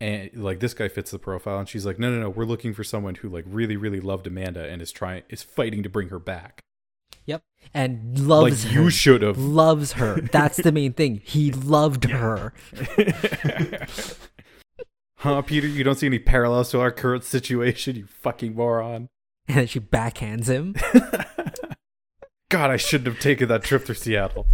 And 0.00 0.30
like 0.34 0.60
this 0.60 0.74
guy 0.74 0.88
fits 0.88 1.10
the 1.10 1.18
profile, 1.18 1.58
and 1.58 1.68
she's 1.68 1.86
like, 1.86 1.98
no, 1.98 2.10
no, 2.10 2.20
no, 2.20 2.28
we're 2.30 2.44
looking 2.44 2.74
for 2.74 2.82
someone 2.84 3.14
who 3.14 3.28
like 3.28 3.44
really, 3.46 3.76
really 3.76 4.00
loved 4.00 4.26
Amanda 4.26 4.68
and 4.68 4.82
is 4.82 4.90
trying, 4.92 5.22
is 5.28 5.42
fighting 5.42 5.82
to 5.84 5.88
bring 5.88 6.08
her 6.08 6.18
back. 6.18 6.60
Yep, 7.26 7.42
and 7.72 8.18
loves 8.28 8.64
like 8.64 8.74
her. 8.74 8.82
you 8.82 8.90
should 8.90 9.22
have. 9.22 9.38
loves 9.38 9.92
her. 9.92 10.20
That's 10.20 10.58
the 10.58 10.70
main 10.72 10.92
thing. 10.92 11.20
He 11.24 11.50
loved 11.52 12.04
her. 12.04 12.52
huh, 15.18 15.42
Peter? 15.42 15.66
You 15.66 15.84
don't 15.84 15.96
see 15.96 16.06
any 16.06 16.18
parallels 16.18 16.70
to 16.70 16.80
our 16.80 16.90
current 16.90 17.24
situation, 17.24 17.96
you 17.96 18.06
fucking 18.06 18.54
moron. 18.54 19.08
And 19.48 19.58
then 19.58 19.66
she 19.68 19.78
backhands 19.78 20.48
him. 20.48 20.74
God, 22.48 22.70
I 22.72 22.76
shouldn't 22.76 23.06
have 23.06 23.20
taken 23.20 23.46
that 23.46 23.62
trip 23.62 23.84
through 23.84 23.94
Seattle. 23.94 24.44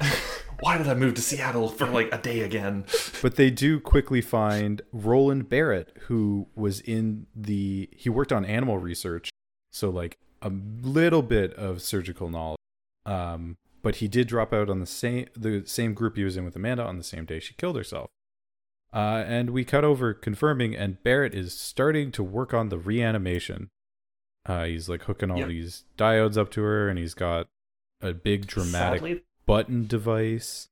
why 0.62 0.78
did 0.78 0.88
I 0.88 0.94
move 0.94 1.14
to 1.14 1.20
Seattle 1.20 1.68
for 1.68 1.86
like 1.86 2.14
a 2.14 2.18
day 2.18 2.40
again? 2.40 2.84
But 3.20 3.36
they 3.36 3.50
do 3.50 3.80
quickly 3.80 4.20
find 4.20 4.80
Roland 4.92 5.48
Barrett, 5.48 5.94
who 6.02 6.48
was 6.54 6.80
in 6.80 7.26
the 7.34 7.90
he 7.92 8.08
worked 8.08 8.32
on 8.32 8.44
animal 8.44 8.78
research, 8.78 9.28
so 9.70 9.90
like 9.90 10.18
a 10.40 10.50
little 10.50 11.22
bit 11.22 11.52
of 11.54 11.82
surgical 11.82 12.30
knowledge. 12.30 12.58
Um, 13.04 13.56
but 13.82 13.96
he 13.96 14.08
did 14.08 14.28
drop 14.28 14.52
out 14.52 14.70
on 14.70 14.78
the 14.78 14.86
same 14.86 15.26
the 15.36 15.64
same 15.66 15.94
group 15.94 16.16
he 16.16 16.24
was 16.24 16.36
in 16.36 16.44
with 16.44 16.54
Amanda 16.54 16.84
on 16.84 16.96
the 16.96 17.04
same 17.04 17.24
day 17.24 17.40
she 17.40 17.54
killed 17.54 17.76
herself. 17.76 18.08
Uh, 18.94 19.24
and 19.26 19.50
we 19.50 19.64
cut 19.64 19.84
over 19.84 20.12
confirming, 20.12 20.76
and 20.76 21.02
Barrett 21.02 21.34
is 21.34 21.58
starting 21.58 22.12
to 22.12 22.22
work 22.22 22.52
on 22.52 22.68
the 22.68 22.76
reanimation. 22.78 23.70
Uh, 24.44 24.64
he's 24.64 24.88
like 24.88 25.04
hooking 25.04 25.30
all 25.30 25.38
Yep. 25.38 25.48
these 25.48 25.84
diodes 25.96 26.36
up 26.36 26.50
to 26.52 26.62
her, 26.62 26.88
and 26.88 26.98
he's 26.98 27.14
got 27.14 27.48
a 28.00 28.12
big 28.12 28.46
dramatic 28.46 28.98
Sadly, 29.00 29.22
button 29.46 29.86
device. 29.86 30.68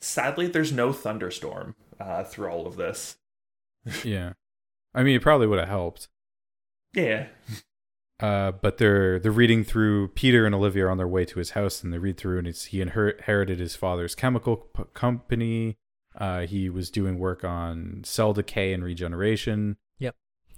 sadly, 0.00 0.46
there's 0.48 0.72
no 0.72 0.92
thunderstorm 0.92 1.74
uh, 2.00 2.24
through 2.24 2.48
all 2.48 2.66
of 2.66 2.76
this. 2.76 3.16
Yeah, 4.04 4.34
I 4.94 5.02
mean, 5.02 5.16
it 5.16 5.22
probably 5.22 5.46
would 5.46 5.58
have 5.58 5.68
helped. 5.68 6.08
Yeah, 6.94 7.28
Uh, 8.20 8.52
but 8.52 8.78
they're 8.78 9.18
they're 9.18 9.32
reading 9.32 9.64
through. 9.64 10.06
Peter 10.08 10.46
and 10.46 10.54
Olivia 10.54 10.86
on 10.86 10.96
their 10.98 11.08
way 11.08 11.24
to 11.24 11.40
his 11.40 11.50
house, 11.50 11.82
and 11.82 11.92
they 11.92 11.98
read 11.98 12.16
through, 12.16 12.38
and 12.38 12.46
it's 12.46 12.66
he 12.66 12.78
inher- 12.78 13.16
inherited 13.18 13.58
his 13.58 13.74
father's 13.74 14.14
chemical 14.14 14.56
p- 14.56 14.84
company. 14.94 15.76
Uh, 16.16 16.40
he 16.46 16.68
was 16.68 16.90
doing 16.90 17.18
work 17.18 17.44
on 17.44 18.02
cell 18.04 18.32
decay 18.32 18.72
and 18.72 18.84
regeneration. 18.84 19.76
Yep. 19.98 20.14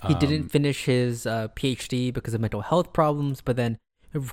He 0.09 0.15
didn't 0.15 0.43
Um, 0.43 0.49
finish 0.49 0.85
his 0.85 1.27
uh, 1.27 1.49
PhD 1.49 2.13
because 2.13 2.35
of 2.35 2.41
mental 2.41 2.63
health 2.63 2.93
problems, 2.93 3.41
but 3.41 3.57
then 3.57 3.79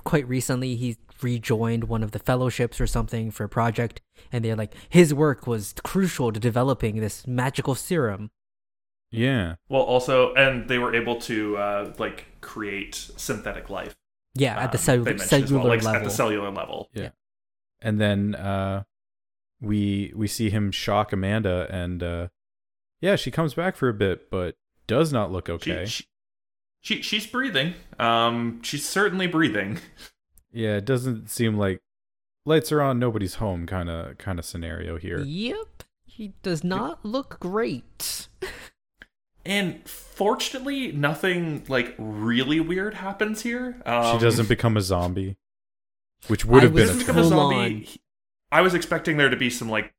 quite 0.04 0.26
recently 0.28 0.74
he 0.76 0.96
rejoined 1.22 1.84
one 1.84 2.02
of 2.02 2.10
the 2.10 2.18
fellowships 2.18 2.80
or 2.80 2.86
something 2.86 3.30
for 3.30 3.44
a 3.44 3.48
project, 3.48 4.00
and 4.32 4.44
they're 4.44 4.56
like, 4.56 4.74
his 4.88 5.14
work 5.14 5.46
was 5.46 5.74
crucial 5.84 6.32
to 6.32 6.40
developing 6.40 6.96
this 7.00 7.26
magical 7.26 7.74
serum. 7.76 8.30
Yeah, 9.10 9.56
Well, 9.68 9.82
also, 9.82 10.32
and 10.34 10.68
they 10.68 10.78
were 10.78 10.94
able 10.94 11.16
to 11.22 11.56
uh, 11.58 11.92
like 11.98 12.26
create 12.40 12.94
synthetic 13.16 13.68
life. 13.70 13.94
Yeah, 14.34 14.58
at 14.58 14.72
the 14.72 14.78
um, 14.78 14.82
cell- 14.82 14.96
they 15.04 15.10
mentioned 15.12 15.22
as 15.22 15.28
cellular 15.48 15.58
well, 15.60 15.68
like, 15.68 15.82
level. 15.84 15.98
At 16.00 16.04
the 16.04 16.10
cellular 16.10 16.50
level. 16.50 16.88
yeah. 16.94 17.10
And 17.82 18.00
then 18.00 18.34
uh, 18.34 18.84
we 19.62 20.12
we 20.14 20.26
see 20.26 20.50
him 20.50 20.70
shock 20.70 21.12
Amanda, 21.12 21.66
and 21.70 22.02
uh, 22.02 22.28
yeah, 23.00 23.16
she 23.16 23.30
comes 23.30 23.54
back 23.54 23.76
for 23.76 23.88
a 23.88 23.94
bit, 23.94 24.30
but 24.30 24.56
does 24.86 25.12
not 25.12 25.30
look 25.30 25.48
okay. 25.48 25.86
She, 25.86 26.04
she, 26.80 26.96
she 26.96 27.02
she's 27.02 27.26
breathing. 27.26 27.74
Um, 27.98 28.60
she's 28.62 28.86
certainly 28.86 29.28
breathing. 29.28 29.78
yeah, 30.52 30.76
it 30.76 30.84
doesn't 30.84 31.30
seem 31.30 31.56
like 31.56 31.80
lights 32.44 32.72
are 32.72 32.82
on, 32.82 32.98
nobody's 32.98 33.36
home 33.36 33.66
kind 33.66 33.88
of 33.88 34.18
kind 34.18 34.38
of 34.38 34.44
scenario 34.44 34.98
here. 34.98 35.20
Yep. 35.20 35.84
He 36.04 36.34
does 36.42 36.62
not 36.62 37.02
look 37.04 37.40
great. 37.40 38.28
And 39.44 39.88
fortunately, 39.88 40.92
nothing 40.92 41.64
like 41.68 41.94
really 41.98 42.60
weird 42.60 42.94
happens 42.94 43.42
here. 43.42 43.80
Um, 43.84 44.18
she 44.18 44.24
doesn't 44.24 44.48
become 44.48 44.76
a 44.76 44.80
zombie, 44.80 45.36
which 46.28 46.44
would 46.44 46.62
have 46.62 46.74
been 46.74 46.84
a 46.84 46.86
doesn't 46.86 47.06
turn. 47.06 47.14
become 47.16 47.24
a 47.24 47.28
zombie. 47.28 47.88
On. 48.52 48.56
He- 48.56 48.58
I 48.58 48.62
was 48.62 48.74
expecting 48.74 49.16
there 49.16 49.28
to 49.30 49.36
be 49.36 49.50
some 49.50 49.68
like 49.68 49.92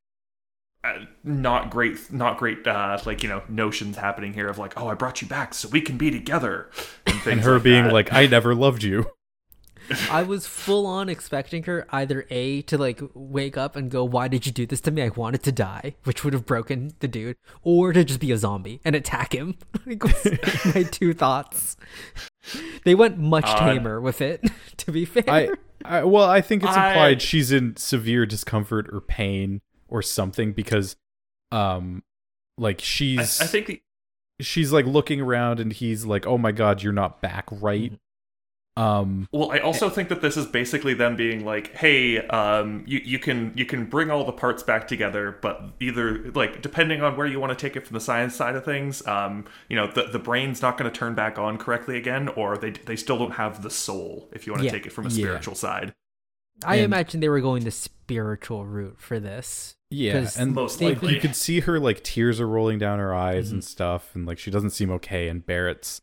uh, 0.84 0.98
not 1.22 1.70
great, 1.70 2.12
not 2.12 2.38
great, 2.38 2.66
uh, 2.66 2.98
like 3.06 3.22
you 3.22 3.28
know, 3.28 3.42
notions 3.48 3.96
happening 3.96 4.34
here 4.34 4.48
of 4.48 4.58
like, 4.58 4.78
oh, 4.78 4.88
I 4.88 4.94
brought 4.94 5.22
you 5.22 5.28
back 5.28 5.54
so 5.54 5.68
we 5.68 5.80
can 5.80 5.96
be 5.96 6.10
together, 6.10 6.70
and, 7.06 7.26
and 7.26 7.40
her 7.40 7.54
like 7.54 7.62
being 7.62 7.84
that. 7.84 7.92
like, 7.92 8.12
"I 8.12 8.26
never 8.26 8.54
loved 8.54 8.82
you." 8.82 9.10
I 10.10 10.22
was 10.22 10.46
full 10.46 10.86
on 10.86 11.08
expecting 11.10 11.64
her 11.64 11.86
either 11.90 12.26
A 12.30 12.62
to 12.62 12.78
like 12.78 13.02
wake 13.12 13.56
up 13.58 13.76
and 13.76 13.90
go, 13.90 14.02
Why 14.02 14.28
did 14.28 14.46
you 14.46 14.52
do 14.52 14.64
this 14.64 14.80
to 14.82 14.90
me? 14.90 15.02
I 15.02 15.08
wanted 15.10 15.42
to 15.42 15.52
die, 15.52 15.94
which 16.04 16.24
would 16.24 16.32
have 16.32 16.46
broken 16.46 16.94
the 17.00 17.08
dude, 17.08 17.36
or 17.62 17.92
to 17.92 18.02
just 18.02 18.20
be 18.20 18.32
a 18.32 18.38
zombie 18.38 18.80
and 18.84 18.96
attack 18.96 19.34
him. 19.34 19.56
like 19.86 20.02
my 20.74 20.84
two 20.84 21.12
thoughts. 21.12 21.76
They 22.84 22.94
went 22.94 23.18
much 23.18 23.46
Uh, 23.46 23.72
tamer 23.72 24.00
with 24.00 24.20
it, 24.20 24.42
to 24.78 24.92
be 24.92 25.04
fair. 25.04 25.24
I, 25.28 25.48
I 25.84 26.04
well, 26.04 26.28
I 26.28 26.40
think 26.40 26.62
it's 26.62 26.72
I- 26.72 26.90
implied 26.90 27.22
she's 27.22 27.52
in 27.52 27.76
severe 27.76 28.26
discomfort 28.26 28.88
or 28.92 29.00
pain 29.00 29.60
or 29.88 30.02
something 30.02 30.52
because, 30.52 30.96
um, 31.52 32.02
like 32.58 32.80
she's 32.80 33.40
I 33.40 33.46
think 33.46 33.66
the, 33.66 33.82
she's 34.40 34.72
like 34.72 34.86
looking 34.86 35.20
around 35.20 35.60
and 35.60 35.72
he's 35.72 36.04
like, 36.04 36.26
"Oh 36.26 36.38
my 36.38 36.52
god, 36.52 36.82
you're 36.82 36.92
not 36.92 37.20
back 37.22 37.46
right." 37.50 37.98
Um, 38.76 39.28
Well, 39.30 39.52
I 39.52 39.58
also 39.58 39.88
think 39.88 40.08
that 40.08 40.20
this 40.20 40.36
is 40.36 40.46
basically 40.46 40.94
them 40.94 41.14
being 41.14 41.44
like, 41.44 41.76
"Hey, 41.76 42.18
um, 42.26 42.82
you 42.86 43.00
you 43.04 43.18
can 43.20 43.52
you 43.54 43.64
can 43.64 43.84
bring 43.84 44.10
all 44.10 44.24
the 44.24 44.32
parts 44.32 44.64
back 44.64 44.88
together, 44.88 45.38
but 45.42 45.62
either 45.78 46.30
like 46.32 46.60
depending 46.60 47.00
on 47.00 47.16
where 47.16 47.26
you 47.26 47.38
want 47.38 47.56
to 47.56 47.62
take 47.68 47.76
it 47.76 47.86
from 47.86 47.94
the 47.94 48.00
science 48.00 48.34
side 48.34 48.56
of 48.56 48.64
things, 48.64 49.06
um, 49.06 49.44
you 49.68 49.76
know, 49.76 49.86
the 49.86 50.04
the 50.10 50.18
brain's 50.18 50.60
not 50.60 50.76
going 50.76 50.90
to 50.90 50.96
turn 50.98 51.14
back 51.14 51.38
on 51.38 51.56
correctly 51.56 51.96
again, 51.96 52.28
or 52.30 52.58
they 52.58 52.70
they 52.70 52.96
still 52.96 53.16
don't 53.16 53.34
have 53.34 53.62
the 53.62 53.70
soul 53.70 54.28
if 54.32 54.44
you 54.46 54.52
want 54.52 54.62
to 54.62 54.66
Yeah. 54.66 54.72
take 54.72 54.86
it 54.86 54.92
from 54.92 55.06
a 55.06 55.08
Yeah. 55.10 55.24
spiritual 55.24 55.54
side. 55.54 55.94
I 56.64 56.76
and- 56.76 56.84
imagine 56.86 57.20
they 57.20 57.28
were 57.28 57.40
going 57.40 57.62
the 57.64 57.70
spiritual 57.70 58.66
route 58.66 58.96
for 59.00 59.20
this. 59.20 59.76
yeah, 59.90 60.14
'Cause 60.20 60.36
and 60.36 60.52
Most 60.52 60.80
like 60.82 60.94
likely. 60.96 61.14
you 61.14 61.20
could 61.20 61.36
see 61.36 61.60
her 61.60 61.78
like 61.78 62.02
tears 62.02 62.40
are 62.40 62.48
rolling 62.48 62.78
down 62.80 62.98
her 62.98 63.14
eyes 63.14 63.46
Mm-hmm. 63.46 63.54
and 63.54 63.64
stuff, 63.64 64.10
and 64.16 64.26
like 64.26 64.38
she 64.40 64.50
doesn't 64.50 64.70
seem 64.70 64.90
okay. 64.90 65.28
And 65.28 65.46
Barrett's, 65.46 66.00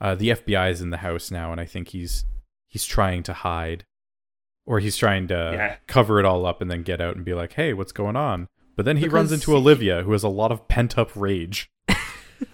uh, 0.00 0.14
the 0.14 0.30
FBI 0.30 0.70
is 0.70 0.80
in 0.80 0.90
the 0.90 0.98
house 0.98 1.30
now, 1.30 1.52
and 1.52 1.60
I 1.60 1.64
think 1.64 1.88
he's 1.88 2.24
he's 2.68 2.84
trying 2.84 3.22
to 3.24 3.32
hide, 3.32 3.84
or 4.66 4.80
he's 4.80 4.96
trying 4.96 5.28
to 5.28 5.34
Yeah. 5.54 5.76
cover 5.86 6.18
it 6.18 6.24
all 6.24 6.44
up 6.46 6.60
and 6.60 6.70
then 6.70 6.82
get 6.82 7.00
out 7.00 7.16
and 7.16 7.24
be 7.24 7.34
like, 7.34 7.52
"Hey, 7.54 7.72
what's 7.72 7.92
going 7.92 8.16
on?" 8.16 8.48
But 8.76 8.84
then 8.84 8.96
he 8.96 9.08
runs 9.08 9.30
into 9.32 9.52
he- 9.52 9.56
Olivia, 9.56 10.02
who 10.02 10.12
has 10.12 10.22
a 10.24 10.28
lot 10.28 10.50
of 10.52 10.66
pent 10.68 10.98
up 10.98 11.10
rage. 11.14 11.68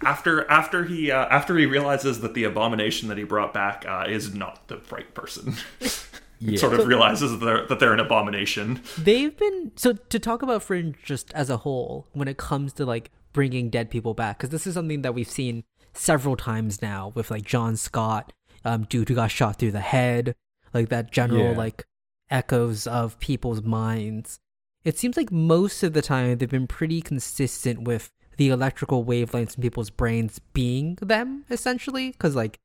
After 0.05 0.49
after 0.51 0.85
he 0.85 1.11
uh, 1.11 1.27
after 1.31 1.57
he 1.57 1.67
realizes 1.67 2.21
that 2.21 2.35
the 2.35 2.45
abomination 2.45 3.09
that 3.09 3.19
he 3.19 3.25
brought 3.25 3.53
back 3.55 3.85
uh, 3.89 4.05
is 4.09 4.35
not 4.35 4.69
the 4.69 4.81
right 4.91 5.13
person, 5.15 5.55
Yeah. 6.39 6.59
sort 6.59 6.75
of 6.75 6.87
realizes 6.87 7.33
that 7.33 7.45
they're, 7.45 7.67
that 7.67 7.81
they're 7.81 7.93
an 7.95 8.01
abomination. 8.01 8.81
They've 8.99 9.37
been 9.37 9.73
so 9.77 9.95
to 9.95 10.19
talk 10.19 10.43
about 10.43 10.63
Fringe 10.63 10.97
just 11.03 11.33
as 11.33 11.51
a 11.51 11.59
whole 11.59 12.07
when 12.13 12.29
it 12.29 12.37
comes 12.39 12.73
to 12.75 12.87
like 12.87 13.11
bringing 13.33 13.69
dead 13.71 13.91
people 13.91 14.15
back 14.15 14.39
because 14.39 14.51
this 14.51 14.67
is 14.67 14.75
something 14.75 15.03
that 15.03 15.15
we've 15.15 15.29
seen 15.31 15.65
several 15.93 16.37
times 16.37 16.81
now 16.83 17.13
with 17.15 17.31
like 17.31 17.45
John 17.45 17.77
Scott, 17.77 18.33
um, 18.65 18.85
dude 18.85 19.09
who 19.09 19.15
got 19.15 19.31
shot 19.31 19.59
through 19.59 19.73
the 19.73 19.81
head, 19.81 20.35
like 20.75 20.89
that 20.91 21.11
general 21.11 21.51
Yeah. 21.53 21.57
like 21.59 21.85
echoes 22.31 22.87
of 22.87 23.19
people's 23.19 23.63
minds. 23.63 24.39
It 24.85 24.99
seems 24.99 25.17
like 25.17 25.31
most 25.33 25.83
of 25.83 25.93
the 25.93 26.03
time 26.03 26.39
they've 26.39 26.49
been 26.49 26.67
pretty 26.67 27.03
consistent 27.03 27.83
with 27.83 28.11
the 28.37 28.49
electrical 28.49 29.05
wavelengths 29.05 29.57
in 29.57 29.63
people's 29.63 29.91
brains 29.91 30.41
being 30.55 30.97
them 31.03 31.45
essentially 31.51 32.11
because 32.13 32.35
like 32.35 32.59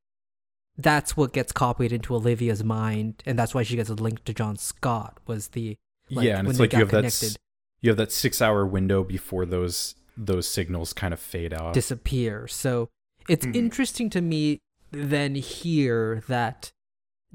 that's 0.78 1.16
what 1.18 1.34
gets 1.34 1.52
copied 1.52 1.92
into 1.92 2.16
Olivia's 2.16 2.64
mind 2.64 3.22
and 3.26 3.38
that's 3.40 3.54
why 3.54 3.64
she 3.64 3.76
gets 3.76 3.90
linked 3.90 4.26
to 4.26 4.34
John 4.34 4.56
Scott 4.58 5.18
was 5.26 5.50
the 5.50 5.78
like, 6.10 6.26
yeah, 6.26 6.38
and 6.38 6.48
when 6.48 6.52
it's 6.52 6.58
they 6.60 6.64
like 6.64 6.74
you 6.74 6.80
got 6.80 6.80
have 6.80 6.92
that 6.92 6.98
connected. 7.00 7.26
s- 7.32 7.38
you 7.82 7.90
have 7.90 7.98
that 7.98 8.12
six 8.12 8.42
hour 8.42 8.66
window 8.66 9.04
before 9.04 9.46
those 9.46 9.96
those 10.16 10.48
signals 10.48 10.94
kind 10.94 11.14
of 11.14 11.20
fade 11.20 11.54
out. 11.54 11.74
disappear. 11.74 12.48
So 12.48 12.90
it's 13.28 13.46
Mhm. 13.46 13.56
interesting 13.56 14.10
to 14.12 14.22
me 14.22 14.60
then 14.92 15.36
here 15.36 16.24
that 16.28 16.72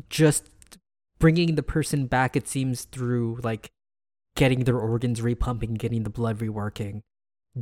just 0.08 0.50
bringing 1.18 1.54
the 1.56 1.62
person 1.62 2.06
back, 2.06 2.36
it 2.36 2.48
seems 2.48 2.84
through 2.84 3.40
like 3.42 3.70
getting 4.36 4.64
their 4.64 4.78
organs 4.78 5.20
repumping, 5.20 5.76
getting 5.76 6.04
the 6.04 6.10
blood 6.10 6.38
reworking, 6.38 7.02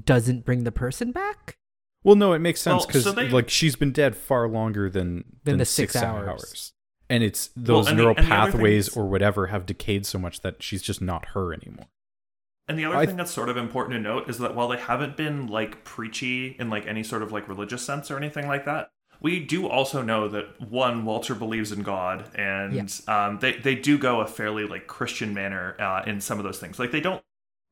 doesn't 0.05 0.45
bring 0.45 0.65
the 0.65 0.73
person 0.73 1.11
back. 1.13 1.57
Well, 2.05 2.15
no, 2.15 2.33
it 2.33 2.39
makes 2.39 2.61
sense 2.61 2.81
Well, 2.83 2.87
because 2.87 3.05
so 3.05 3.13
they- 3.13 3.29
like 3.29 3.51
she's 3.51 3.75
been 3.75 3.91
dead 3.93 4.15
far 4.15 4.49
longer 4.49 4.89
than 4.89 5.17
Than 5.17 5.25
than, 5.45 5.59
the 5.59 5.65
six, 5.65 5.95
six 5.95 6.05
hours. 6.05 6.29
hours. 6.29 6.73
and 7.11 7.25
it's 7.25 7.49
those 7.57 7.89
and 7.89 7.97
neural 7.97 8.15
the 8.15 8.21
pathways 8.23 8.89
is- 8.89 8.97
or 8.97 9.09
whatever 9.09 9.47
have 9.47 9.65
decayed 9.65 10.05
so 10.05 10.19
much 10.19 10.43
that 10.43 10.63
she's 10.63 10.83
just 10.83 11.01
not 11.01 11.29
her 11.31 11.55
anymore. 11.55 11.87
And 12.69 12.79
the 12.79 12.85
other 12.85 12.97
I- 12.97 13.07
thing 13.07 13.17
that's 13.17 13.31
sort 13.31 13.49
of 13.49 13.57
important 13.57 13.95
to 13.97 14.01
note 14.01 14.29
is 14.29 14.39
that 14.39 14.55
while 14.55 14.69
they 14.69 14.77
haven't 14.79 15.17
been 15.17 15.47
like 15.47 15.85
preachy 15.85 16.57
in 16.59 16.69
like 16.71 16.87
any 16.87 17.03
sort 17.03 17.23
of 17.23 17.33
like 17.33 17.49
religious 17.49 17.83
sense 17.83 18.11
or 18.11 18.17
anything 18.17 18.47
like 18.47 18.65
that, 18.67 18.91
we 19.21 19.41
do 19.41 19.67
also 19.67 20.03
know 20.03 20.29
that 20.29 20.61
one 20.71 21.05
Walter 21.05 21.35
believes 21.35 21.73
in 21.73 21.83
God, 21.83 22.31
and 22.37 22.93
um, 23.09 23.39
they 23.41 23.55
they 23.57 23.75
do 23.75 23.99
go 23.99 24.21
a 24.21 24.27
fairly 24.27 24.65
like 24.65 24.87
Christian 24.87 25.35
manner 25.35 25.75
uh, 25.81 26.03
in 26.07 26.21
some 26.21 26.39
of 26.39 26.45
those 26.45 26.59
things. 26.59 26.79
Like 26.79 26.93
they 26.93 27.01
don't 27.01 27.23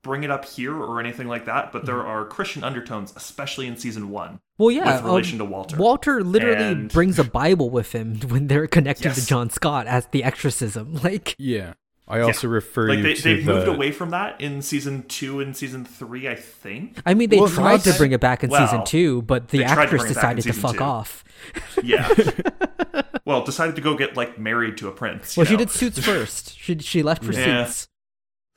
bring 0.02 0.22
it 0.24 0.30
up 0.30 0.44
here 0.44 0.74
or 0.74 0.98
anything 1.00 1.26
like 1.28 1.46
that, 1.46 1.72
but 1.72 1.84
there 1.84 2.04
are 2.04 2.24
Christian 2.24 2.62
undertones, 2.64 3.12
especially 3.16 3.66
in 3.66 3.76
season 3.76 4.08
one, 4.10 4.38
Well, 4.56 4.70
yeah, 4.70 4.96
with 4.96 5.04
relation 5.04 5.40
um, 5.40 5.46
to 5.48 5.52
Walter. 5.52 5.76
Walter 5.76 6.22
literally 6.22 6.64
And- 6.64 6.92
brings 6.92 7.18
a 7.18 7.24
Bible 7.24 7.70
with 7.70 7.90
him 7.92 8.14
when 8.28 8.46
they're 8.46 8.68
connected 8.68 9.14
to 9.14 9.26
John 9.26 9.50
Scott 9.50 9.86
as 9.88 10.06
the 10.06 10.22
exorcism. 10.22 10.94
Like, 11.02 11.34
Yeah, 11.38 11.74
I 12.08 12.20
also 12.20 12.46
refer 12.46 12.88
like 12.88 12.98
you 12.98 13.02
they, 13.02 13.14
to 13.14 13.22
they've 13.22 13.44
the 13.44 13.54
moved 13.54 13.66
away 13.68 13.90
from 13.90 14.10
that 14.10 14.40
in 14.40 14.62
season 14.62 15.02
two 15.08 15.40
and 15.40 15.56
season 15.56 15.84
three, 15.84 16.28
I 16.28 16.36
think. 16.36 16.98
I 17.04 17.14
mean, 17.14 17.30
they 17.30 17.38
Well, 17.40 17.48
tried 17.48 17.80
to 17.80 17.92
bring 17.94 18.12
it 18.12 18.20
back 18.20 18.44
in 18.44 18.50
season 18.50 18.84
two, 18.84 19.22
but 19.22 19.48
the 19.48 19.58
they 19.58 19.64
tried 19.64 19.74
to 19.74 19.80
actress 19.82 20.02
bring 20.02 20.12
it 20.12 20.14
back 20.14 20.30
in 20.30 20.36
decided 20.36 20.54
to 20.54 20.60
fuck 20.60 20.76
two. 20.76 20.82
off. 20.84 21.24
Yeah. 21.82 22.08
well, 23.24 23.42
decided 23.44 23.74
to 23.76 23.82
go 23.82 23.96
get 23.96 24.16
like 24.16 24.38
married 24.38 24.76
to 24.78 24.88
a 24.88 24.92
prince. 24.92 25.36
you 25.36 25.40
Well, 25.40 25.46
she 25.50 25.56
did 25.56 25.70
suits 25.70 25.98
first. 25.98 26.56
She 26.58 26.78
she 26.78 27.02
left 27.02 27.24
for 27.24 27.32
Yeah. 27.32 27.66
suits. 27.66 27.88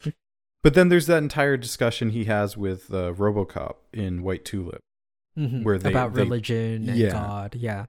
But 0.62 0.74
then 0.74 0.90
there's 0.90 1.08
that 1.08 1.20
entire 1.24 1.56
discussion 1.58 2.10
he 2.10 2.26
has 2.26 2.58
with 2.58 2.94
uh, 2.94 3.14
RoboCop 3.14 3.76
in 3.94 4.24
White 4.24 4.44
Tulip. 4.44 4.82
Mhm. 5.38 5.64
Where 5.64 5.78
they- 5.78 5.90
about 5.90 6.14
they- 6.14 6.22
religion 6.22 6.90
and 6.90 6.98
yeah. 6.98 7.12
God. 7.12 7.56
Yeah. 7.56 7.86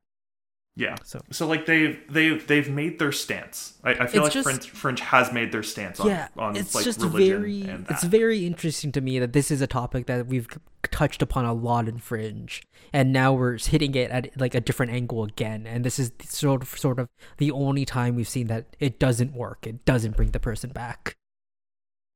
Yeah. 0.76 0.94
So- 1.04 1.20
So, 1.30 1.46
like 1.46 1.66
they've 1.66 2.00
they've 2.08 2.46
they've 2.46 2.70
made 2.70 2.98
their 2.98 3.12
stance. 3.12 3.74
I, 3.84 3.90
I 3.90 4.06
feel 4.06 4.22
like 4.22 4.32
just- 4.32 4.48
Fringe, 4.48 4.70
Fringe 4.70 5.00
has 5.00 5.32
made 5.32 5.52
their 5.52 5.62
stance 5.62 6.00
on 6.00 6.06
yeah, 6.06 6.28
on 6.38 6.56
it's 6.56 6.74
like 6.74 6.84
just 6.84 7.00
religion 7.00 7.40
very 7.42 7.62
and 7.62 7.86
it's 7.90 8.04
very 8.04 8.46
interesting 8.46 8.92
to 8.92 9.00
me 9.00 9.18
that 9.18 9.32
this 9.32 9.50
is 9.50 9.60
a 9.60 9.66
topic 9.66 10.06
that 10.06 10.26
we've 10.28 10.48
touched 10.90 11.22
upon 11.22 11.44
a 11.44 11.52
lot 11.52 11.88
in 11.88 11.98
Fringe, 11.98 12.62
and 12.92 13.12
now 13.12 13.32
we're 13.34 13.58
hitting 13.58 13.94
it 13.94 14.10
at 14.10 14.30
like 14.40 14.54
a 14.54 14.60
different 14.60 14.92
angle 14.92 15.24
again. 15.24 15.66
And 15.66 15.84
this 15.84 15.98
is 15.98 16.12
sort 16.24 16.62
of 16.62 16.68
sort 16.70 16.98
of 16.98 17.08
the 17.38 17.50
only 17.50 17.84
time 17.84 18.14
we've 18.16 18.28
seen 18.28 18.46
that 18.46 18.74
it 18.78 18.98
doesn't 18.98 19.34
work. 19.34 19.66
It 19.66 19.84
doesn't 19.84 20.16
bring 20.16 20.30
the 20.30 20.40
person 20.40 20.70
back. 20.70 21.16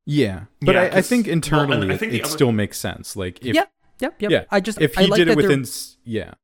Yeah, 0.06 0.44
but 0.60 0.74
Yeah, 0.74 0.82
I, 0.82 0.84
I 0.86 0.90
'cause- 0.90 1.08
think 1.08 1.26
well, 1.26 1.32
internally 1.34 1.92
I 1.92 1.96
think 1.98 2.12
the 2.12 2.18
it 2.18 2.24
other- 2.24 2.30
still 2.30 2.52
makes 2.52 2.78
sense. 2.78 3.16
Like 3.16 3.44
if 3.44 3.54
yep, 3.54 3.70
yep, 4.00 4.20
yep. 4.22 4.30
yeah, 4.30 4.44
I 4.50 4.60
just 4.60 4.80
if 4.80 4.96
I 4.96 5.02
he 5.02 5.08
like 5.08 5.18
did 5.18 5.28
that 5.28 5.32
it 5.32 5.38
they're- 5.40 5.48
within 5.48 5.66
yeah. 6.04 6.34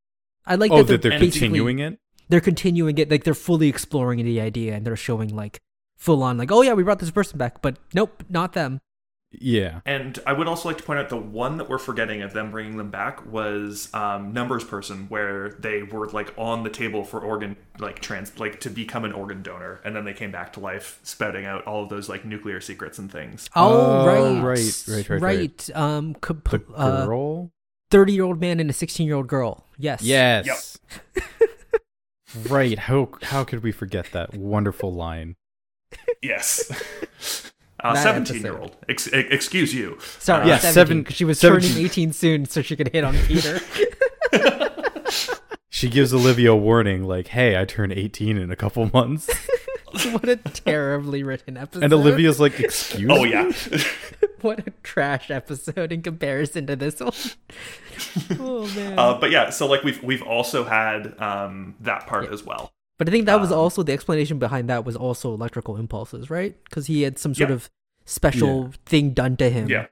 I 0.47 0.55
like 0.57 0.71
Oh, 0.73 0.79
that 0.79 0.87
that 0.89 1.03
they're 1.03 1.11
they're 1.11 1.19
continuing 1.21 1.79
it. 1.81 1.99
they're 2.29 2.41
continuing 2.41 2.97
it 2.99 3.11
like 3.11 3.25
they're 3.25 3.35
fully 3.35 3.69
exploring 3.69 4.25
the 4.25 4.41
idea 4.41 4.75
and 4.75 4.87
they're 4.87 4.97
showing 4.97 5.35
like 5.35 5.61
full 5.97 6.23
on 6.23 6.39
like 6.39 6.51
oh 6.51 6.63
yeah 6.63 6.73
we 6.73 6.83
brought 6.83 6.99
this 6.99 7.11
person 7.11 7.39
back 7.39 7.61
but 7.61 7.77
nope 7.95 8.23
not 8.29 8.53
them 8.55 8.81
Yeah, 9.33 9.81
And 9.87 10.19
I 10.27 10.33
would 10.33 10.49
also 10.49 10.69
like 10.69 10.79
to 10.79 10.83
point 10.83 10.99
out 10.99 11.09
the 11.09 11.17
one 11.17 11.59
that 11.59 11.69
we're 11.69 11.79
forgetting 11.79 12.21
of 12.23 12.33
them 12.33 12.51
bringing 12.51 12.77
them 12.79 12.91
back 12.91 13.25
was 13.31 13.89
um, 13.95 14.33
numbers 14.33 14.65
person, 14.65 15.07
where 15.09 15.51
they 15.61 15.85
were 15.85 16.09
like 16.09 16.35
on 16.37 16.65
the 16.65 16.71
table 16.71 17.05
for 17.05 17.21
organ 17.21 17.55
like 17.79 18.01
trans 18.01 18.37
like 18.41 18.59
to 18.61 18.71
become 18.71 19.05
an 19.05 19.13
organ 19.13 19.41
donor, 19.43 19.81
and 19.85 19.95
then 19.95 20.05
they 20.05 20.15
came 20.15 20.33
back 20.33 20.53
to 20.55 20.61
life, 20.61 20.99
spouting 21.05 21.45
out 21.45 21.65
all 21.65 21.85
of 21.85 21.89
those 21.91 22.09
like 22.09 22.25
nuclear 22.25 22.61
secrets 22.61 22.99
and 22.99 23.09
things. 23.13 23.49
oh, 23.55 24.09
Oh, 24.09 24.43
right 24.43 24.59
right, 24.89 25.09
right, 25.09 25.11
right, 25.11 25.23
right. 25.23 25.71
um 25.77 26.15
comp- 26.15 26.51
the 26.51 26.63
uh, 26.75 27.07
girl. 27.07 27.53
30 27.93 28.13
year 28.13 28.25
old 28.25 28.41
man 28.41 28.59
and 28.59 28.69
a 28.69 28.73
16 28.73 29.07
year 29.07 29.15
old 29.17 29.29
girl 29.29 29.65
yes 29.81 30.03
yes. 30.03 30.79
right. 32.49 32.79
How 32.79 33.09
how 33.23 33.45
could 33.45 33.63
we 33.63 33.73
forget 33.73 34.09
that 34.13 34.35
wonderful 34.35 34.93
line? 34.93 35.37
Yes. 36.23 36.71
Uh, 37.83 37.95
That 37.95 38.03
17 38.03 38.43
year 38.43 38.59
old. 38.59 38.77
Ex- 38.91 39.07
excuse 39.07 39.73
you. 39.73 39.97
sorry 40.19 40.47
Yeah, 40.47 40.59
17 40.59 40.75
seven- 40.75 40.99
because 41.01 41.17
she 41.17 41.25
was 41.25 41.39
17. 41.41 41.71
turning 41.71 41.85
18 41.87 42.13
soon 42.13 42.45
so 42.45 42.61
she 42.61 42.77
could 42.77 42.89
hit 42.93 43.05
on 43.05 43.15
peter 43.27 43.59
She 45.71 45.89
gives 45.89 46.13
Olivia 46.13 46.53
a 46.53 46.57
warning, 46.57 47.05
like, 47.05 47.29
"Hey, 47.29 47.59
I 47.59 47.65
turn 47.65 47.91
18 47.91 48.37
in 48.37 48.51
a 48.51 48.57
couple 48.57 48.91
months," 48.93 49.31
what 50.11 50.29
a 50.29 50.37
terribly 50.37 51.23
written 51.23 51.57
episode 51.57 51.83
and 51.85 51.93
Olivia's 51.95 52.39
like, 52.39 52.61
"Excuse 52.61 53.11
Oh, 53.11 53.25
yeah. 53.25 53.51
what 54.45 54.67
a 54.67 54.71
trash 54.83 55.31
episode 55.31 55.93
in 55.93 56.03
comparison 56.03 56.67
to 56.67 56.77
this 56.77 57.01
one 57.01 57.13
oh 58.39 58.67
man 58.75 58.99
uh, 58.99 59.19
but 59.19 59.31
yeah, 59.31 59.51
so 59.51 59.67
like 59.67 59.83
we've 59.83 60.03
we've 60.03 60.23
also 60.23 60.65
had 60.65 61.19
um, 61.21 61.75
that 61.81 62.07
part 62.07 62.33
as 62.33 62.45
well. 62.45 62.73
But 62.99 63.09
I 63.09 63.13
think 63.13 63.27
that 63.27 63.41
was 63.41 63.51
Um, 63.53 63.59
also 63.59 63.83
the 63.83 63.93
explanation 63.93 64.39
behind 64.39 64.69
that 64.69 64.85
was 64.85 64.95
also 64.97 65.33
electrical 65.33 65.77
impulses, 65.77 66.29
right? 66.31 66.55
Because 66.65 66.87
he 66.87 67.03
had 67.03 67.19
some 67.19 67.35
sort 67.35 67.49
Yeah. 67.51 67.55
of 67.57 67.71
special 68.05 68.73
thing 68.87 69.11
done 69.11 69.37
to 69.39 69.49
him, 69.51 69.69
Yeah. 69.69 69.87